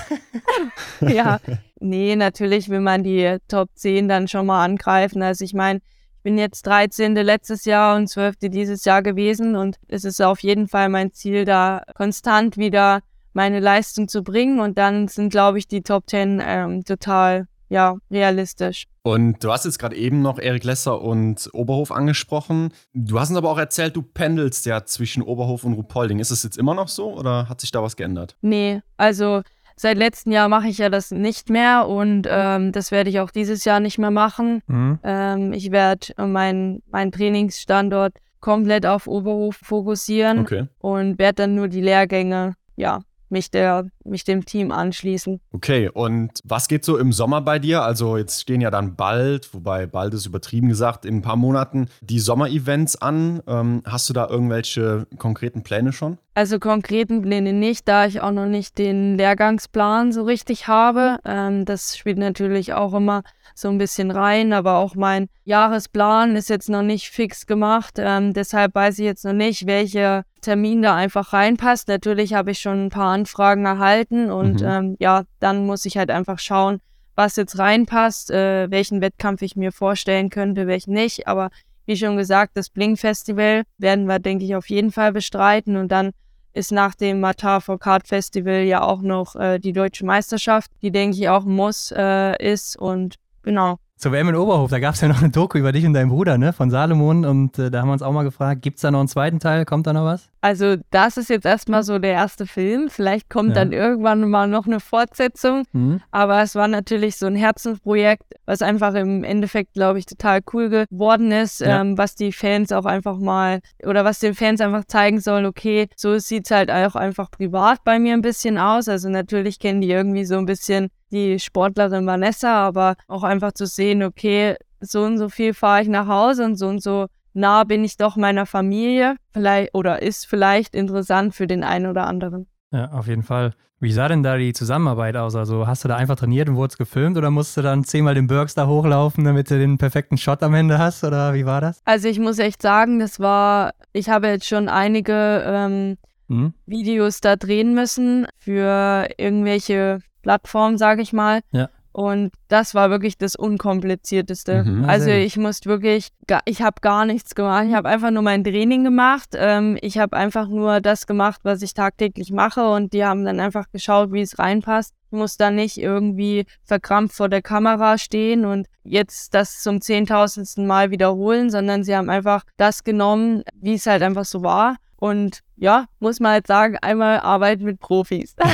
ja, 1.02 1.40
nee, 1.80 2.16
natürlich 2.16 2.70
will 2.70 2.80
man 2.80 3.04
die 3.04 3.38
Top 3.48 3.70
10 3.76 4.08
dann 4.08 4.28
schon 4.28 4.46
mal 4.46 4.64
angreifen. 4.64 5.22
Also 5.22 5.44
ich 5.44 5.54
meine, 5.54 5.80
ich 5.80 6.24
bin 6.24 6.38
jetzt 6.38 6.66
13. 6.68 7.16
letztes 7.16 7.66
Jahr 7.66 7.96
und 7.96 8.08
12. 8.08 8.36
dieses 8.44 8.86
Jahr 8.86 9.02
gewesen 9.02 9.56
und 9.56 9.78
es 9.88 10.06
ist 10.06 10.22
auf 10.22 10.40
jeden 10.42 10.68
Fall 10.68 10.90
mein 10.90 11.12
Ziel, 11.12 11.46
da 11.46 11.84
konstant 11.96 12.58
wieder 12.58 13.02
meine 13.34 13.60
Leistung 13.60 14.08
zu 14.08 14.24
bringen 14.24 14.60
und 14.60 14.78
dann 14.78 15.08
sind, 15.08 15.30
glaube 15.30 15.58
ich, 15.58 15.68
die 15.68 15.82
Top 15.82 16.10
10 16.10 16.42
ähm, 16.46 16.84
total, 16.84 17.48
ja, 17.70 17.96
realistisch. 18.10 18.86
Und 19.04 19.44
du 19.44 19.52
hast 19.52 19.66
jetzt 19.66 19.80
gerade 19.80 19.96
eben 19.96 20.22
noch 20.22 20.38
Erik 20.38 20.64
Lesser 20.64 21.02
und 21.02 21.50
Oberhof 21.54 21.92
angesprochen. 21.92 22.70
Du 22.94 23.20
hast 23.20 23.30
uns 23.30 23.38
aber 23.38 23.50
auch 23.50 23.58
erzählt, 23.58 23.96
du 23.96 24.02
pendelst 24.04 24.66
ja 24.66 24.86
zwischen 24.86 25.24
Oberhof 25.24 25.64
und 25.64 25.74
Ruhpolding. 25.74 26.20
Ist 26.20 26.32
es 26.32 26.44
jetzt 26.44 26.58
immer 26.58 26.76
noch 26.76 26.88
so 26.88 27.14
oder 27.14 27.50
hat 27.50 27.62
sich 27.62 27.72
da 27.72 27.82
was 27.82 27.96
geändert? 27.96 28.36
Nee, 28.42 28.82
also 28.98 29.42
seit 29.76 29.98
letztem 29.98 30.34
Jahr 30.34 30.50
mache 30.50 30.68
ich 30.68 30.78
ja 30.78 30.90
das 30.90 31.10
nicht 31.10 31.50
mehr 31.50 31.88
und 31.88 32.28
ähm, 32.30 32.72
das 32.72 32.92
werde 32.92 33.10
ich 33.10 33.20
auch 33.22 33.32
dieses 33.32 33.66
Jahr 33.66 33.80
nicht 33.80 33.98
mehr 33.98 34.12
machen. 34.12 34.62
Mhm. 34.68 35.00
Ähm, 35.04 35.54
ich 35.54 35.72
werde 35.72 36.14
meinen 36.28 36.84
mein 36.92 37.12
Trainingsstandort 37.12 38.14
komplett 38.40 38.86
auf 38.86 39.08
Oberhof 39.08 39.56
fokussieren 39.56 40.40
Okay. 40.40 40.68
und 40.80 41.18
werde 41.18 41.36
dann 41.44 41.56
nur 41.56 41.68
die 41.70 41.82
Lehrgänge, 41.82 42.54
ja, 42.76 43.00
mich, 43.32 43.52
der, 43.52 43.88
mich 44.04 44.24
dem 44.24 44.46
Team 44.46 44.72
anschließen. 44.72 45.40
Okay, 45.52 45.90
und 45.90 46.40
was 46.44 46.68
geht 46.68 46.86
so 46.86 46.98
im 46.98 47.12
Sommer 47.12 47.42
bei 47.42 47.60
dir? 47.60 47.84
Also 47.84 48.18
jetzt 48.18 48.42
stehen 48.42 48.62
ja 48.62 48.72
dann 48.72 48.96
bald, 48.96 49.54
wobei 49.54 49.88
bald 49.88 50.14
ist 50.14 50.26
übertrieben 50.26 50.70
gesagt, 50.70 51.06
in 51.06 51.18
ein 51.18 51.22
paar 51.22 51.36
Monaten 51.36 51.88
die 52.02 52.20
Sommerevents 52.20 53.02
an. 53.02 53.42
Ähm, 53.48 53.82
hast 53.86 54.10
du 54.10 54.14
da 54.14 54.28
irgendwelche 54.28 55.08
konkreten 55.18 55.64
Pläne 55.64 55.94
schon? 55.94 56.18
Also 56.34 56.60
konkreten 56.60 57.22
Pläne 57.22 57.52
nicht, 57.52 57.88
da 57.88 58.06
ich 58.06 58.22
auch 58.22 58.32
noch 58.32 58.46
nicht 58.46 58.78
den 58.78 59.18
Lehrgangsplan 59.18 60.14
so 60.14 60.24
richtig 60.24 60.68
habe. 60.68 61.18
Ähm, 61.26 61.66
das 61.66 61.98
spielt 61.98 62.18
natürlich 62.18 62.74
auch 62.74 62.94
immer 62.94 63.24
so 63.54 63.68
ein 63.68 63.78
bisschen 63.78 64.12
rein, 64.12 64.54
aber 64.54 64.78
auch 64.78 64.96
mein 64.96 65.28
Jahresplan 65.44 66.36
ist 66.36 66.50
jetzt 66.50 66.70
noch 66.70 66.84
nicht 66.84 67.10
fix 67.10 67.46
gemacht. 67.46 67.96
Ähm, 67.98 68.34
deshalb 68.34 68.76
weiß 68.76 69.00
ich 69.00 69.06
jetzt 69.06 69.26
noch 69.26 69.34
nicht, 69.34 69.68
welcher 69.68 70.24
Termin 70.42 70.82
da 70.82 70.96
einfach 70.96 71.34
reinpasst. 71.34 71.88
Natürlich 71.88 72.34
habe 72.34 72.52
ich 72.52 72.60
schon 72.60 72.86
ein 72.86 72.90
paar 72.90 73.12
Anfragen 73.14 73.66
erhalten 73.66 74.32
und 74.32 74.62
Mhm. 74.62 74.68
ähm, 74.68 74.96
ja, 75.00 75.24
dann 75.40 75.66
muss 75.66 75.86
ich 75.86 75.98
halt 75.98 76.12
einfach 76.12 76.40
schauen, 76.40 76.80
was 77.16 77.36
jetzt 77.36 77.58
reinpasst, 77.60 78.32
äh, 78.32 78.70
welchen 78.72 79.02
Wettkampf 79.02 79.42
ich 79.42 79.56
mir 79.56 79.72
vorstellen 79.72 80.30
könnte, 80.30 80.68
welchen 80.68 80.94
nicht. 80.94 81.28
Aber 81.28 81.50
wie 81.86 81.96
schon 81.96 82.18
gesagt, 82.18 82.52
das 82.56 82.70
Blink-Festival 82.70 83.64
werden 83.78 84.06
wir, 84.06 84.20
denke 84.20 84.46
ich, 84.46 84.56
auf 84.56 84.70
jeden 84.70 84.92
Fall 84.92 85.12
bestreiten. 85.12 85.76
Und 85.78 85.92
dann 85.92 86.12
ist 86.54 86.72
nach 86.72 86.96
dem 86.96 87.20
Matar 87.20 87.62
for 87.62 87.80
Kart 87.80 88.08
Festival 88.08 88.64
ja 88.64 88.82
auch 88.82 89.02
noch 89.02 89.36
äh, 89.36 89.60
die 89.60 89.74
deutsche 89.74 90.06
Meisterschaft, 90.06 90.72
die, 90.82 90.92
denke 90.92 91.18
ich, 91.18 91.30
auch 91.30 91.46
Muss 91.46 91.94
äh, 91.96 92.36
ist. 92.44 92.76
Und 92.76 93.16
genau. 93.44 93.78
Zur 94.02 94.14
WM 94.14 94.30
in 94.30 94.36
Oberhof, 94.36 94.72
da 94.72 94.80
gab 94.80 94.96
es 94.96 95.02
ja 95.02 95.08
noch 95.08 95.22
eine 95.22 95.30
Doku 95.30 95.60
über 95.60 95.72
dich 95.72 95.86
und 95.86 95.94
deinen 95.94 96.10
Bruder, 96.10 96.40
ne? 96.40 96.54
Von 96.54 96.72
Salomon. 96.72 97.24
Und 97.24 97.60
äh, 97.60 97.70
da 97.70 97.82
haben 97.82 97.90
wir 97.90 97.94
uns 97.94 98.02
auch 98.02 98.12
mal 98.12 98.24
gefragt, 98.24 98.64
gibt 98.64 98.78
es 98.78 98.82
da 98.82 98.90
noch 98.90 98.98
einen 98.98 99.08
zweiten 99.08 99.40
Teil? 99.40 99.64
Kommt 99.64 99.86
da 99.86 99.94
noch 99.94 100.06
was? 100.06 100.28
Also 100.42 100.78
das 100.90 101.18
ist 101.18 101.30
jetzt 101.30 101.46
erstmal 101.46 101.84
so 101.84 102.00
der 102.00 102.14
erste 102.14 102.48
Film. 102.48 102.90
Vielleicht 102.90 103.30
kommt 103.30 103.50
Ja. 103.50 103.56
dann 103.58 103.74
irgendwann 103.74 104.28
mal 104.28 104.48
noch 104.48 104.66
eine 104.66 104.80
Fortsetzung. 104.80 105.66
Mhm. 105.74 106.02
Aber 106.10 106.42
es 106.42 106.56
war 106.56 106.68
natürlich 106.68 107.16
so 107.18 107.28
ein 107.28 107.36
Herzensprojekt, 107.36 108.24
was 108.48 108.64
einfach 108.64 108.96
im 108.96 109.24
Endeffekt, 109.24 109.74
glaube 109.74 110.00
ich, 110.00 110.08
total 110.08 110.40
cool 110.52 110.70
geworden 110.70 111.32
ist, 111.32 111.60
Ja. 111.60 111.82
ähm, 111.82 111.96
was 111.96 112.16
die 112.16 112.32
Fans 112.32 112.72
auch 112.72 112.86
einfach 112.86 113.20
mal 113.20 113.60
oder 113.86 114.04
was 114.04 114.18
den 114.18 114.34
Fans 114.34 114.62
einfach 114.62 114.86
zeigen 114.86 115.20
soll, 115.20 115.46
okay, 115.46 115.88
so 115.96 116.18
sieht 116.18 116.46
es 116.46 116.50
halt 116.52 116.72
auch 116.72 116.96
einfach 116.96 117.30
privat 117.30 117.84
bei 117.84 118.00
mir 118.00 118.14
ein 118.16 118.24
bisschen 118.24 118.58
aus. 118.58 118.90
Also 118.90 119.10
natürlich 119.10 119.60
kennen 119.60 119.82
die 119.82 119.92
irgendwie 119.92 120.26
so 120.26 120.40
ein 120.40 120.48
bisschen 120.48 120.88
die 121.12 121.40
Sportlerin 121.40 122.06
Vanessa, 122.06 122.68
aber 122.68 122.96
auch 123.08 123.24
einfach 123.24 123.52
zu 123.52 123.66
sehen, 123.66 124.04
okay, 124.04 124.56
so 124.80 125.04
und 125.04 125.18
so 125.18 125.30
viel 125.30 125.54
fahre 125.54 125.82
ich 125.82 125.88
nach 125.88 126.08
Hause 126.08 126.46
und 126.46 126.56
so 126.56 126.68
und 126.68 126.82
so 126.82 127.08
nah 127.34 127.64
bin 127.64 127.84
ich 127.84 127.96
doch 127.98 128.18
meiner 128.18 128.46
Familie, 128.46 129.16
vielleicht 129.32 129.74
oder 129.74 130.02
ist 130.02 130.28
vielleicht 130.28 130.76
interessant 130.76 131.34
für 131.34 131.48
den 131.48 131.64
einen 131.64 131.86
oder 131.88 132.06
anderen. 132.06 132.48
Ja, 132.72 132.92
auf 132.92 133.08
jeden 133.08 133.24
Fall. 133.24 133.54
Wie 133.80 133.92
sah 133.94 134.08
denn 134.08 134.22
da 134.22 134.38
die 134.38 134.54
Zusammenarbeit 134.54 135.16
aus? 135.16 135.36
Also 135.36 135.66
hast 135.66 135.84
du 135.84 135.88
da 135.88 135.96
einfach 135.96 136.16
trainiert 136.16 136.50
und 136.50 136.56
wurdest 136.56 136.78
gefilmt 136.78 137.18
oder 137.18 137.32
musst 137.32 137.58
du 137.58 137.62
dann 137.62 137.84
zehnmal 137.84 138.16
den 138.16 138.28
Bergs 138.28 138.54
da 138.54 138.68
hochlaufen, 138.68 139.24
damit 139.24 139.50
du 139.50 139.58
den 139.58 139.78
perfekten 139.78 140.18
Shot 140.18 140.44
am 140.44 140.54
Ende 140.54 140.78
hast? 140.78 141.04
Oder 141.04 141.34
wie 141.34 141.46
war 141.46 141.62
das? 141.62 141.82
Also 141.86 142.08
ich 142.08 142.20
muss 142.20 142.38
echt 142.38 142.62
sagen, 142.62 143.00
das 143.00 143.20
war, 143.20 143.72
ich 143.94 144.10
habe 144.10 144.28
jetzt 144.28 144.46
schon 144.48 144.70
einige 144.70 145.44
ähm, 145.46 145.98
Mhm. 146.32 146.54
Videos 146.66 147.20
da 147.20 147.36
drehen 147.36 147.74
müssen 147.74 148.26
für 148.40 149.10
irgendwelche 149.18 150.00
Plattformen, 150.22 150.78
sage 150.78 151.02
ich 151.02 151.14
mal. 151.14 151.42
Ja. 151.52 151.70
Und 151.94 152.32
das 152.48 152.74
war 152.74 152.90
wirklich 152.90 153.18
das 153.18 153.36
Unkomplizierteste. 153.36 154.64
Mhm. 154.64 154.86
Ah, 154.86 154.88
also 154.88 155.10
ich 155.10 155.36
musste 155.36 155.68
wirklich, 155.68 156.10
ich 156.46 156.62
habe 156.62 156.80
gar 156.82 157.06
nichts 157.06 157.36
gemacht. 157.36 157.66
Ich 157.68 157.74
habe 157.74 157.90
einfach 157.90 158.12
nur 158.12 158.24
mein 158.24 158.46
Training 158.46 158.86
gemacht. 158.86 159.30
Ähm, 159.34 159.78
ich 159.82 159.98
habe 159.98 160.16
einfach 160.16 160.48
nur 160.48 160.80
das 160.80 161.06
gemacht, 161.06 161.42
was 161.44 161.62
ich 161.62 161.74
tagtäglich 161.74 162.32
mache. 162.32 162.66
Und 162.66 162.94
die 162.94 163.04
haben 163.04 163.26
dann 163.26 163.42
einfach 163.42 163.66
geschaut, 163.74 164.14
wie 164.14 164.22
es 164.22 164.40
reinpasst. 164.40 164.94
Ich 165.12 165.18
muss 165.18 165.36
dann 165.36 165.56
nicht 165.56 165.78
irgendwie 165.78 166.46
verkrampft 166.64 167.18
vor 167.18 167.28
der 167.28 167.42
Kamera 167.42 167.98
stehen 167.98 168.46
und 168.46 168.68
jetzt 168.84 169.34
das 169.34 169.62
zum 169.62 169.82
zehntausendsten 169.82 170.66
Mal 170.66 170.92
wiederholen, 170.92 171.50
sondern 171.50 171.84
sie 171.84 171.94
haben 171.98 172.10
einfach 172.10 172.44
das 172.56 172.86
genommen, 172.86 173.44
wie 173.56 173.74
es 173.74 173.86
halt 173.86 174.02
einfach 174.02 174.24
so 174.24 174.42
war. 174.42 174.78
Und 175.02 175.40
ja, 175.58 175.86
muss 176.00 176.20
man 176.20 176.34
halt 176.34 176.46
sagen, 176.46 176.78
einmal 176.80 177.22
Arbeit 177.22 177.60
mit 177.62 177.80
Profis. 177.80 178.36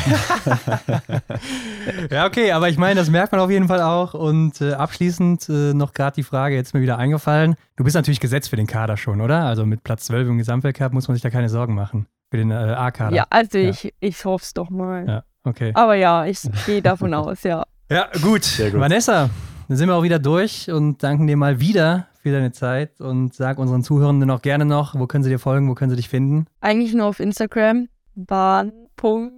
Ja, 2.11 2.25
okay, 2.25 2.51
aber 2.51 2.69
ich 2.69 2.77
meine, 2.77 2.95
das 2.99 3.09
merkt 3.09 3.31
man 3.31 3.39
auf 3.41 3.49
jeden 3.49 3.67
Fall 3.67 3.81
auch. 3.81 4.13
Und 4.13 4.59
äh, 4.61 4.73
abschließend 4.73 5.47
äh, 5.49 5.73
noch 5.73 5.93
gerade 5.93 6.15
die 6.15 6.23
Frage, 6.23 6.55
jetzt 6.55 6.73
mir 6.73 6.81
wieder 6.81 6.97
eingefallen. 6.97 7.55
Du 7.75 7.83
bist 7.83 7.95
natürlich 7.95 8.19
gesetzt 8.19 8.49
für 8.49 8.55
den 8.55 8.67
Kader 8.67 8.97
schon, 8.97 9.21
oder? 9.21 9.43
Also 9.45 9.65
mit 9.65 9.83
Platz 9.83 10.05
12 10.05 10.27
im 10.29 10.37
Gesamtweltcup 10.37 10.93
muss 10.93 11.07
man 11.07 11.15
sich 11.15 11.21
da 11.21 11.29
keine 11.29 11.49
Sorgen 11.49 11.75
machen. 11.75 12.07
Für 12.29 12.37
den 12.37 12.51
äh, 12.51 12.55
A-Kader. 12.55 13.15
ja, 13.15 13.25
also 13.29 13.57
Ja. 13.57 13.69
ich, 13.69 13.93
ich 13.99 14.25
hoffe 14.25 14.43
es 14.43 14.53
doch 14.53 14.69
mal. 14.69 15.05
Ja, 15.07 15.23
okay. 15.43 15.71
Aber 15.75 15.95
ja, 15.95 16.25
ich 16.25 16.41
gehe 16.65 16.81
davon 16.81 17.13
aus, 17.13 17.43
ja. 17.43 17.63
Ja, 17.89 18.07
gut. 18.21 18.43
Sehr 18.43 18.71
gut. 18.71 18.81
Vanessa, 18.81 19.29
dann 19.67 19.77
sind 19.77 19.87
wir 19.87 19.95
auch 19.95 20.03
wieder 20.03 20.19
durch 20.19 20.69
und 20.69 21.01
danken 21.03 21.25
dir 21.27 21.37
mal 21.37 21.59
wieder 21.61 22.07
für 22.27 22.33
deine 22.33 22.51
Zeit 22.51 22.99
und 22.99 23.33
sag 23.33 23.57
unseren 23.57 23.83
Zuhörenden 23.83 24.29
auch 24.31 24.41
gerne 24.41 24.65
noch, 24.65 24.95
wo 24.95 25.07
können 25.07 25.23
sie 25.23 25.29
dir 25.29 25.39
folgen, 25.39 25.69
wo 25.69 25.75
können 25.75 25.91
sie 25.91 25.95
dich 25.95 26.09
finden? 26.09 26.45
Eigentlich 26.61 26.93
nur 26.93 27.05
auf 27.05 27.19
Instagram. 27.19 27.87
Bahn.savgt. 28.15 29.33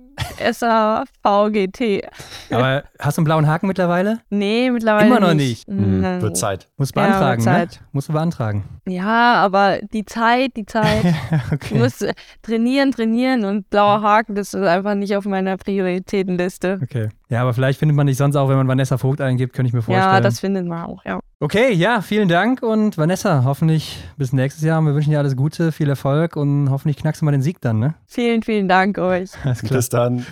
Aber 2.52 2.84
hast 2.99 3.18
du 3.18 3.22
einen 3.22 3.26
blauen 3.26 3.48
Haken 3.48 3.68
mittlerweile? 3.68 4.20
Nee, 4.30 4.72
mittlerweile 4.72 5.07
Immer 5.07 5.20
noch 5.20 5.34
nicht. 5.34 5.68
Hm, 5.68 6.02
Nein. 6.02 6.22
wird 6.22 6.38
Zeit. 6.38 6.68
Musst 6.78 6.95
du 6.95 6.99
Ja, 6.99 7.07
beantragen, 7.07 7.40
ne? 7.44 7.45
Zeit. 7.45 7.82
Musst 7.91 8.10
du 8.10 8.14
beantragen. 8.14 8.64
Ja, 8.88 9.36
aber 9.36 9.80
die 9.94 10.06
Zeit, 10.06 10.56
die 10.57 10.66
Zeit. 10.66 11.03
Ich 11.32 11.52
okay. 11.53 11.78
muss 11.78 12.02
äh, 12.02 12.14
trainieren, 12.41 12.91
trainieren 12.91 13.45
und 13.45 13.70
blauer 13.70 14.02
Haken, 14.02 14.36
das 14.36 14.53
ist 14.53 14.64
einfach 14.64 14.95
nicht 14.95 15.16
auf 15.16 15.26
meiner 15.26 15.57
Prioritätenliste. 15.57 16.80
Okay. 16.82 17.10
Ja, 17.30 17.41
aber 17.41 17.53
vielleicht 17.53 17.80
findet 17.80 17.95
man 17.95 18.07
dich 18.07 18.18
sonst 18.18 18.36
auch, 18.36 18.49
wenn 18.49 18.57
man 18.57 18.68
Vanessa 18.68 18.98
Vogt 18.98 19.22
eingibt, 19.22 19.53
könnte 19.53 19.68
ich 19.68 19.74
mir 19.74 19.82
vorstellen. 19.82 20.14
Ja, 20.14 20.22
das 20.22 20.40
findet 20.40 20.66
man 20.66 20.86
auch, 20.86 21.03
ja. 21.06 21.20
Okay, 21.41 21.72
ja, 21.72 22.02
vielen 22.02 22.28
Dank 22.28 22.61
und 22.64 22.98
Vanessa, 22.98 23.45
hoffentlich 23.45 23.98
bis 24.18 24.34
nächstes 24.34 24.61
Jahr. 24.61 24.82
Wir 24.82 24.94
wünschen 24.94 25.11
dir 25.11 25.20
alles 25.20 25.38
Gute, 25.38 25.72
viel 25.72 25.88
Erfolg 25.88 26.36
und 26.36 26.70
hoffentlich 26.70 26.98
knackst 26.98 27.22
du 27.22 27.26
mal 27.26 27.32
den 27.32 27.41
Sieg 27.41 27.61
dann, 27.61 27.80
ne? 27.80 27.94
Vielen, 28.07 28.44
vielen 28.44 28.68
Dank 28.68 28.98
euch. 28.98 29.30
Alles 29.45 29.61
klar. 29.61 29.78
Bis 29.78 29.88
dann. 29.88 30.26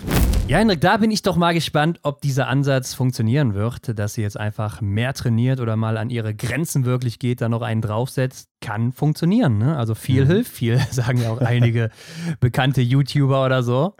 Ja, 0.48 0.58
Henrik, 0.58 0.82
da 0.82 0.98
bin 0.98 1.10
ich 1.10 1.22
doch 1.22 1.36
mal 1.36 1.54
gespannt, 1.54 1.98
ob 2.02 2.20
dieser 2.20 2.48
Ansatz 2.48 2.92
funktionieren 2.92 3.54
wird, 3.54 3.98
dass 3.98 4.14
sie 4.14 4.22
jetzt 4.22 4.38
einfach 4.38 4.82
mehr 4.82 5.14
trainiert 5.14 5.60
oder 5.60 5.76
mal 5.76 5.96
an 5.96 6.10
ihre 6.10 6.34
Grenzen 6.34 6.84
wirklich 6.84 7.18
geht, 7.18 7.40
da 7.40 7.48
noch 7.48 7.62
einen 7.62 7.80
draufsetzt. 7.80 8.50
Kann 8.60 8.92
funktionieren, 8.92 9.56
ne? 9.56 9.78
Also 9.78 9.94
viel 9.94 10.24
Mhm. 10.26 10.28
hilft 10.28 10.52
viel, 10.52 10.78
sagen 10.90 11.22
ja 11.22 11.30
auch 11.30 11.40
einige 11.40 11.88
bekannte 12.40 12.82
YouTuber 12.82 13.46
oder 13.46 13.62
so. 13.62 13.94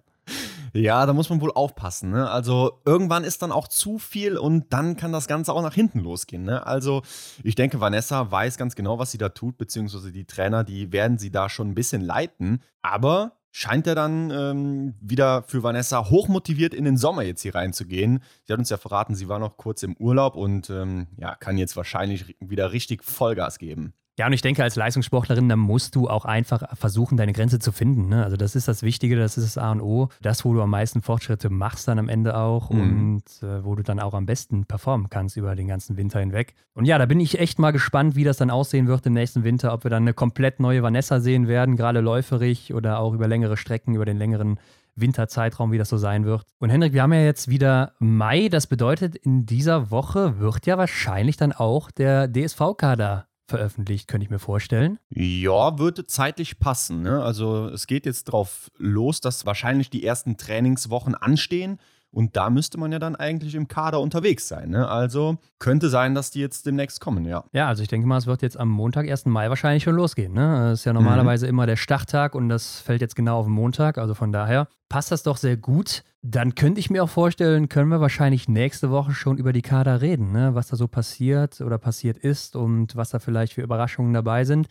Ja, 0.73 1.07
da 1.07 1.13
muss 1.13 1.31
man 1.31 1.41
wohl 1.41 1.53
aufpassen. 1.53 2.11
Ne? 2.11 2.31
Also 2.31 2.81
irgendwann 2.85 3.25
ist 3.25 3.43
dann 3.43 3.53
auch 3.53 3.69
zu 3.69 3.99
viel 3.99 4.37
und 4.37 4.73
dann 4.73 4.97
kann 4.97 5.13
das 5.13 5.27
Ganze 5.29 5.53
auch 5.53 5.63
nach 5.63 5.75
hinten 5.75 6.01
losgehen. 6.01 6.45
Ne? 6.45 6.67
Also 6.67 7.03
ich 7.43 7.55
denke, 7.55 7.81
Vanessa 7.81 8.31
weiß 8.31 8.57
ganz 8.57 8.75
genau, 8.75 8.99
was 8.99 9.11
sie 9.11 9.19
da 9.19 9.31
tut, 9.31 9.59
beziehungsweise 9.59 10.13
die 10.13 10.25
Trainer, 10.25 10.65
die 10.65 10.93
werden 10.93 11.19
sie 11.19 11.31
da 11.31 11.49
schon 11.49 11.69
ein 11.69 11.75
bisschen 11.75 12.03
leiten. 12.03 12.63
Aber 12.83 13.33
scheint 13.51 13.87
ja 13.87 13.95
dann 13.95 14.31
ähm, 14.31 14.95
wieder 15.01 15.43
für 15.43 15.63
Vanessa 15.63 16.11
hochmotiviert 16.11 16.75
in 16.75 16.85
den 16.85 16.97
Sommer 16.97 17.23
jetzt 17.23 17.43
hier 17.43 17.55
reinzugehen. 17.55 18.23
Sie 18.45 18.53
hat 18.53 18.59
uns 18.59 18.71
ja 18.71 18.77
verraten, 18.77 19.15
sie 19.15 19.29
war 19.29 19.39
noch 19.39 19.57
kurz 19.57 19.83
im 19.83 19.97
Urlaub 19.97 20.37
und 20.37 20.71
ähm, 20.71 21.09
ja, 21.17 21.35
kann 21.35 21.59
jetzt 21.59 21.77
wahrscheinlich 21.77 22.37
wieder 22.41 22.73
richtig 22.73 23.03
Vollgas 23.03 23.59
geben. 23.59 23.95
Ja, 24.19 24.27
und 24.27 24.33
ich 24.33 24.43
denke, 24.43 24.65
als 24.65 24.75
Leistungssportlerin, 24.75 25.49
da 25.49 25.55
musst 25.55 25.95
du 25.95 26.09
auch 26.11 26.25
einfach 26.25 26.77
versuchen, 26.77 27.17
deine 27.17 27.33
Grenze 27.33 27.61
zu 27.61 27.71
finden. 27.71 28.09
Ne? 28.09 28.25
Also 28.25 28.37
das 28.37 28.57
ist 28.57 28.67
das 28.67 28.83
Wichtige, 28.83 29.17
das 29.17 29.39
ist 29.39 29.45
das 29.45 29.59
A 29.63 29.71
und 29.71 29.81
O. 29.81 30.09
Das, 30.21 30.45
wo 30.45 30.53
du 30.53 30.61
am 30.61 30.71
meisten 30.71 31.03
Fortschritte 31.03 31.51
machst 31.51 31.87
dann 31.87 32.01
am 32.01 32.09
Ende 32.09 32.37
auch 32.37 32.71
Mhm. 32.71 32.81
und 32.81 33.49
äh, 33.49 33.65
wo 33.65 33.77
du 33.77 33.85
dann 33.85 34.01
auch 34.01 34.15
am 34.15 34.27
besten 34.27 34.65
performen 34.65 35.09
kannst 35.09 35.37
über 35.37 35.55
den 35.55 35.69
ganzen 35.69 35.97
Winter 35.97 36.19
hinweg. 36.19 36.55
Und 36.75 36.85
ja, 36.85 36.99
da 36.99 37.07
bin 37.07 37.21
ich 37.21 37.39
echt 37.39 37.61
mal 37.61 37.71
gespannt, 37.71 38.17
wie 38.17 38.25
das 38.25 38.39
dann 38.39 38.51
aussehen 38.51 38.89
wird 38.89 39.07
im 39.07 39.13
nächsten 39.15 39.45
Winter, 39.45 39.73
ob 39.73 39.85
wir 39.85 39.91
dann 39.91 40.03
eine 40.03 40.15
komplett 40.15 40.59
neue 40.59 40.83
Vanessa 40.83 41.21
sehen 41.21 41.47
werden, 41.47 41.77
gerade 41.77 42.01
läuferig 42.01 42.75
oder 42.75 42.99
auch 42.99 43.15
über 43.15 43.29
längere 43.29 43.57
Strecken, 43.57 43.95
über 43.95 44.05
den 44.05 44.19
längeren 44.19 44.59
Winterzeitraum, 44.97 45.71
wie 45.71 45.79
das 45.79 45.89
so 45.91 45.97
sein 45.97 46.25
wird. 46.25 46.45
Und 46.59 46.71
Hendrik, 46.71 46.93
wir 46.93 47.03
haben 47.03 47.13
ja 47.13 47.21
jetzt 47.23 47.47
wieder 47.47 47.93
Mai. 48.01 48.49
Das 48.49 48.67
bedeutet, 48.67 49.15
in 49.15 49.47
dieser 49.47 49.93
Woche 49.93 50.41
wird 50.41 50.67
ja 50.67 50.77
wahrscheinlich 50.77 51.37
dann 51.37 51.53
auch 51.53 51.93
der 51.93 52.27
DSV-Kader 52.27 53.28
veröffentlicht, 53.49 54.09
könnte 54.09 54.25
ich 54.25 54.31
mir 54.31 54.39
vorstellen. 54.39 54.99
Ja, 55.11 55.79
würde 55.79 56.07
zeitlich 56.07 56.59
passen. 56.59 57.03
Ne? 57.03 57.23
Also 57.23 57.69
es 57.69 57.87
geht 57.87 58.07
jetzt 58.07 58.25
drauf 58.25 58.71
los, 58.77 59.21
dass 59.21 59.47
wahrscheinlich 59.47 59.91
die 59.91 60.05
ersten 60.05 60.37
Trainingswochen 60.37 61.15
anstehen. 61.15 61.79
Und 62.11 62.37
da 62.37 62.49
müsste 62.51 62.79
man 62.79 62.91
ja 62.91 62.99
dann 62.99 63.17
eigentlich 63.17 63.55
im 63.55 63.69
Kader 63.69 64.01
unterwegs 64.01 64.49
sein. 64.49 64.71
Ne? 64.71 64.89
Also 64.89 65.37
könnte 65.59 65.89
sein, 65.89 66.15
dass 66.15 66.31
die 66.31 66.41
jetzt 66.41 66.65
demnächst 66.67 67.01
kommen, 67.01 67.25
ja. 67.27 67.45
Ja, 67.53 67.69
also 67.69 67.83
ich 67.83 67.89
denke 67.89 68.07
mal, 68.07 68.17
es 68.17 68.27
wird 68.27 68.43
jetzt 68.43 68.59
am 68.59 68.69
Montag, 68.69 69.09
1. 69.09 69.27
Mai 69.27 69.49
wahrscheinlich 69.51 69.83
schon 69.83 69.95
losgehen. 69.95 70.33
Ne? 70.33 70.71
Das 70.71 70.81
ist 70.81 70.85
ja 70.85 70.93
normalerweise 70.93 71.47
immer 71.47 71.67
der 71.67 71.77
Starttag 71.77 72.35
und 72.35 72.49
das 72.49 72.81
fällt 72.81 73.01
jetzt 73.03 73.15
genau 73.15 73.41
auf 73.41 73.47
den 73.47 73.55
Montag. 73.55 73.99
Also 73.99 74.15
von 74.15 74.33
daher 74.33 74.69
passt 74.89 75.13
das 75.13 75.23
doch 75.23 75.37
sehr 75.37 75.57
gut. 75.57 76.03
Dann 76.23 76.55
könnte 76.55 76.81
ich 76.81 76.91
mir 76.91 77.05
auch 77.05 77.11
vorstellen, 77.11 77.69
können 77.69 77.91
wir 77.91 78.01
wahrscheinlich 78.01 78.49
nächste 78.49 78.91
Woche 78.91 79.13
schon 79.13 79.37
über 79.37 79.53
die 79.53 79.63
Kader 79.63 80.01
reden, 80.01 80.33
ne? 80.33 80.55
was 80.55 80.69
da 80.69 80.77
so 80.77 80.89
passiert 80.89 81.61
oder 81.61 81.79
passiert 81.79 82.17
ist 82.17 82.57
und 82.57 82.97
was 82.97 83.11
da 83.11 83.19
vielleicht 83.19 83.53
für 83.53 83.63
Überraschungen 83.63 84.15
dabei 84.15 84.45
sind. 84.45 84.69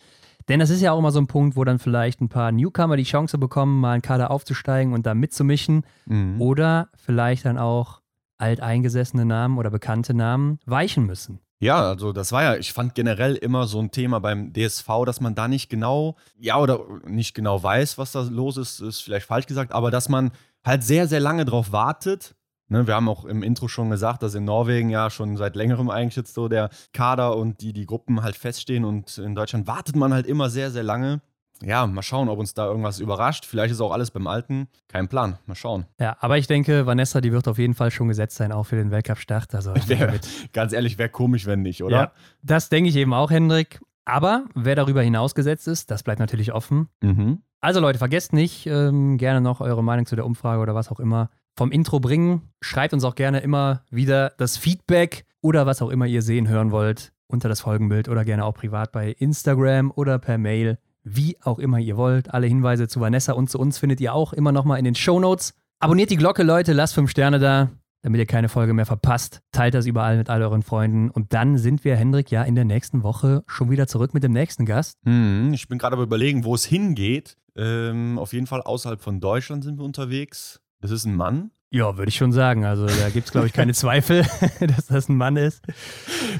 Denn 0.48 0.60
das 0.60 0.70
ist 0.70 0.80
ja 0.80 0.92
auch 0.92 0.98
immer 0.98 1.10
so 1.10 1.20
ein 1.20 1.26
Punkt, 1.26 1.56
wo 1.56 1.64
dann 1.64 1.78
vielleicht 1.78 2.20
ein 2.20 2.28
paar 2.28 2.52
Newcomer 2.52 2.96
die 2.96 3.04
Chance 3.04 3.38
bekommen, 3.38 3.80
mal 3.80 3.92
einen 3.92 4.02
Kader 4.02 4.30
aufzusteigen 4.30 4.92
und 4.94 5.06
da 5.06 5.14
mitzumischen. 5.14 5.84
Mhm. 6.06 6.40
Oder 6.40 6.88
vielleicht 6.96 7.44
dann 7.44 7.58
auch 7.58 8.00
alteingesessene 8.38 9.24
Namen 9.24 9.58
oder 9.58 9.70
bekannte 9.70 10.14
Namen 10.14 10.58
weichen 10.64 11.06
müssen. 11.06 11.40
Ja, 11.60 11.80
also 11.80 12.12
das 12.12 12.30
war 12.30 12.44
ja, 12.44 12.56
ich 12.56 12.72
fand 12.72 12.94
generell 12.94 13.34
immer 13.34 13.66
so 13.66 13.80
ein 13.80 13.90
Thema 13.90 14.20
beim 14.20 14.52
DSV, 14.52 14.86
dass 15.04 15.20
man 15.20 15.34
da 15.34 15.48
nicht 15.48 15.68
genau, 15.68 16.16
ja, 16.38 16.56
oder 16.58 16.80
nicht 17.04 17.34
genau 17.34 17.60
weiß, 17.60 17.98
was 17.98 18.12
da 18.12 18.22
los 18.22 18.56
ist, 18.56 18.80
ist 18.80 19.00
vielleicht 19.00 19.26
falsch 19.26 19.46
gesagt, 19.46 19.72
aber 19.72 19.90
dass 19.90 20.08
man 20.08 20.30
halt 20.64 20.84
sehr, 20.84 21.08
sehr 21.08 21.18
lange 21.18 21.44
drauf 21.44 21.72
wartet. 21.72 22.36
Ne, 22.70 22.86
wir 22.86 22.94
haben 22.94 23.08
auch 23.08 23.24
im 23.24 23.42
Intro 23.42 23.66
schon 23.66 23.88
gesagt, 23.88 24.22
dass 24.22 24.34
in 24.34 24.44
Norwegen 24.44 24.90
ja 24.90 25.08
schon 25.08 25.36
seit 25.36 25.56
längerem 25.56 25.88
eigentlich 25.88 26.16
jetzt 26.16 26.34
so 26.34 26.48
der 26.48 26.68
Kader 26.92 27.36
und 27.36 27.62
die, 27.62 27.72
die 27.72 27.86
Gruppen 27.86 28.22
halt 28.22 28.36
feststehen 28.36 28.84
und 28.84 29.16
in 29.16 29.34
Deutschland 29.34 29.66
wartet 29.66 29.96
man 29.96 30.12
halt 30.12 30.26
immer 30.26 30.50
sehr, 30.50 30.70
sehr 30.70 30.82
lange. 30.82 31.22
Ja, 31.62 31.86
mal 31.86 32.02
schauen, 32.02 32.28
ob 32.28 32.38
uns 32.38 32.54
da 32.54 32.66
irgendwas 32.66 33.00
überrascht. 33.00 33.44
Vielleicht 33.44 33.72
ist 33.72 33.80
auch 33.80 33.90
alles 33.90 34.10
beim 34.10 34.26
Alten. 34.26 34.68
Kein 34.86 35.08
Plan. 35.08 35.38
Mal 35.46 35.54
schauen. 35.54 35.86
Ja, 35.98 36.16
aber 36.20 36.38
ich 36.38 36.46
denke, 36.46 36.86
Vanessa, 36.86 37.20
die 37.20 37.32
wird 37.32 37.48
auf 37.48 37.58
jeden 37.58 37.74
Fall 37.74 37.90
schon 37.90 38.08
gesetzt 38.08 38.36
sein, 38.36 38.52
auch 38.52 38.64
für 38.64 38.76
den 38.76 38.90
Weltcup-Start. 38.90 39.54
Also 39.54 39.74
Wär, 39.86 40.20
ganz 40.52 40.72
ehrlich, 40.72 40.98
wäre 40.98 41.08
komisch, 41.08 41.46
wenn 41.46 41.62
nicht, 41.62 41.82
oder? 41.82 41.96
ja, 41.96 42.12
das 42.42 42.68
denke 42.68 42.90
ich 42.90 42.96
eben 42.96 43.12
auch, 43.12 43.30
Hendrik. 43.30 43.80
Aber 44.04 44.44
wer 44.54 44.76
darüber 44.76 45.02
hinaus 45.02 45.34
gesetzt 45.34 45.68
ist, 45.68 45.90
das 45.90 46.02
bleibt 46.02 46.20
natürlich 46.20 46.52
offen. 46.52 46.88
Mhm. 47.02 47.42
Also 47.60 47.80
Leute, 47.80 47.98
vergesst 47.98 48.32
nicht, 48.32 48.66
ähm, 48.66 49.18
gerne 49.18 49.40
noch 49.40 49.60
eure 49.60 49.82
Meinung 49.82 50.06
zu 50.06 50.16
der 50.16 50.24
Umfrage 50.24 50.62
oder 50.62 50.74
was 50.74 50.90
auch 50.90 51.00
immer 51.00 51.28
vom 51.58 51.72
Intro 51.72 52.00
bringen. 52.00 52.42
Schreibt 52.60 52.94
uns 52.94 53.04
auch 53.04 53.16
gerne 53.16 53.40
immer 53.40 53.82
wieder 53.90 54.32
das 54.38 54.56
Feedback 54.56 55.26
oder 55.42 55.66
was 55.66 55.82
auch 55.82 55.90
immer 55.90 56.06
ihr 56.06 56.22
sehen, 56.22 56.48
hören 56.48 56.70
wollt, 56.70 57.12
unter 57.26 57.48
das 57.48 57.60
Folgenbild 57.60 58.08
oder 58.08 58.24
gerne 58.24 58.44
auch 58.44 58.54
privat 58.54 58.92
bei 58.92 59.10
Instagram 59.10 59.92
oder 59.94 60.18
per 60.18 60.38
Mail, 60.38 60.78
wie 61.02 61.36
auch 61.42 61.58
immer 61.58 61.78
ihr 61.78 61.96
wollt. 61.96 62.32
Alle 62.32 62.46
Hinweise 62.46 62.86
zu 62.86 63.00
Vanessa 63.00 63.32
und 63.32 63.50
zu 63.50 63.58
uns 63.58 63.78
findet 63.78 64.00
ihr 64.00 64.14
auch 64.14 64.32
immer 64.32 64.52
nochmal 64.52 64.78
in 64.78 64.84
den 64.84 64.94
Show 64.94 65.18
Notes. 65.18 65.52
Abonniert 65.80 66.10
die 66.10 66.16
Glocke, 66.16 66.44
Leute, 66.44 66.72
lasst 66.72 66.94
fünf 66.94 67.10
Sterne 67.10 67.40
da, 67.40 67.70
damit 68.02 68.20
ihr 68.20 68.26
keine 68.26 68.48
Folge 68.48 68.72
mehr 68.72 68.86
verpasst. 68.86 69.40
Teilt 69.50 69.74
das 69.74 69.86
überall 69.86 70.16
mit 70.16 70.30
all 70.30 70.40
euren 70.42 70.62
Freunden. 70.62 71.10
Und 71.10 71.32
dann 71.32 71.58
sind 71.58 71.84
wir, 71.84 71.96
Hendrik, 71.96 72.30
ja 72.30 72.44
in 72.44 72.54
der 72.54 72.64
nächsten 72.64 73.02
Woche 73.02 73.42
schon 73.48 73.70
wieder 73.70 73.88
zurück 73.88 74.14
mit 74.14 74.22
dem 74.22 74.32
nächsten 74.32 74.64
Gast. 74.64 74.94
Hm, 75.04 75.52
ich 75.52 75.66
bin 75.66 75.78
gerade 75.78 75.94
aber 75.94 76.04
überlegen, 76.04 76.44
wo 76.44 76.54
es 76.54 76.64
hingeht. 76.64 77.36
Ähm, 77.56 78.16
auf 78.18 78.32
jeden 78.32 78.46
Fall 78.46 78.62
außerhalb 78.62 79.00
von 79.00 79.18
Deutschland 79.18 79.64
sind 79.64 79.78
wir 79.78 79.84
unterwegs. 79.84 80.60
Das 80.80 80.90
ist 80.90 81.04
ein 81.04 81.16
Mann. 81.16 81.50
Ja, 81.70 81.96
würde 81.98 82.08
ich 82.08 82.16
schon 82.16 82.32
sagen. 82.32 82.64
Also 82.64 82.86
da 82.86 83.10
gibt 83.10 83.26
es, 83.26 83.32
glaube 83.32 83.46
ich, 83.46 83.52
keine 83.52 83.72
Zweifel, 83.74 84.24
dass 84.60 84.86
das 84.86 85.08
ein 85.08 85.16
Mann 85.16 85.36
ist. 85.36 85.62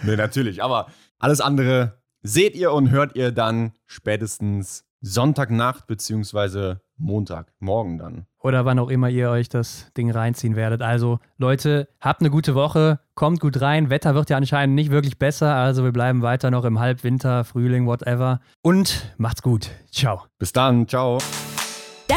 Nee, 0.04 0.16
natürlich. 0.16 0.62
Aber 0.62 0.86
alles 1.18 1.40
andere 1.40 2.00
seht 2.22 2.54
ihr 2.54 2.72
und 2.72 2.90
hört 2.90 3.16
ihr 3.16 3.32
dann 3.32 3.72
spätestens 3.86 4.84
Sonntagnacht 5.00 5.86
beziehungsweise 5.86 6.80
Montag, 6.96 7.52
morgen 7.60 7.98
dann. 7.98 8.26
Oder 8.40 8.64
wann 8.64 8.78
auch 8.78 8.88
immer 8.88 9.08
ihr 9.08 9.30
euch 9.30 9.48
das 9.48 9.92
Ding 9.96 10.10
reinziehen 10.10 10.56
werdet. 10.56 10.82
Also, 10.82 11.20
Leute, 11.36 11.88
habt 12.00 12.20
eine 12.20 12.30
gute 12.30 12.54
Woche, 12.54 13.00
kommt 13.14 13.40
gut 13.40 13.60
rein. 13.60 13.90
Wetter 13.90 14.14
wird 14.14 14.30
ja 14.30 14.36
anscheinend 14.36 14.74
nicht 14.74 14.90
wirklich 14.90 15.18
besser. 15.18 15.54
Also, 15.54 15.84
wir 15.84 15.92
bleiben 15.92 16.22
weiter 16.22 16.50
noch 16.50 16.64
im 16.64 16.80
Halbwinter, 16.80 17.44
Frühling, 17.44 17.86
whatever. 17.86 18.40
Und 18.62 19.14
macht's 19.18 19.42
gut. 19.42 19.70
Ciao. 19.90 20.24
Bis 20.38 20.52
dann, 20.52 20.88
ciao. 20.88 21.18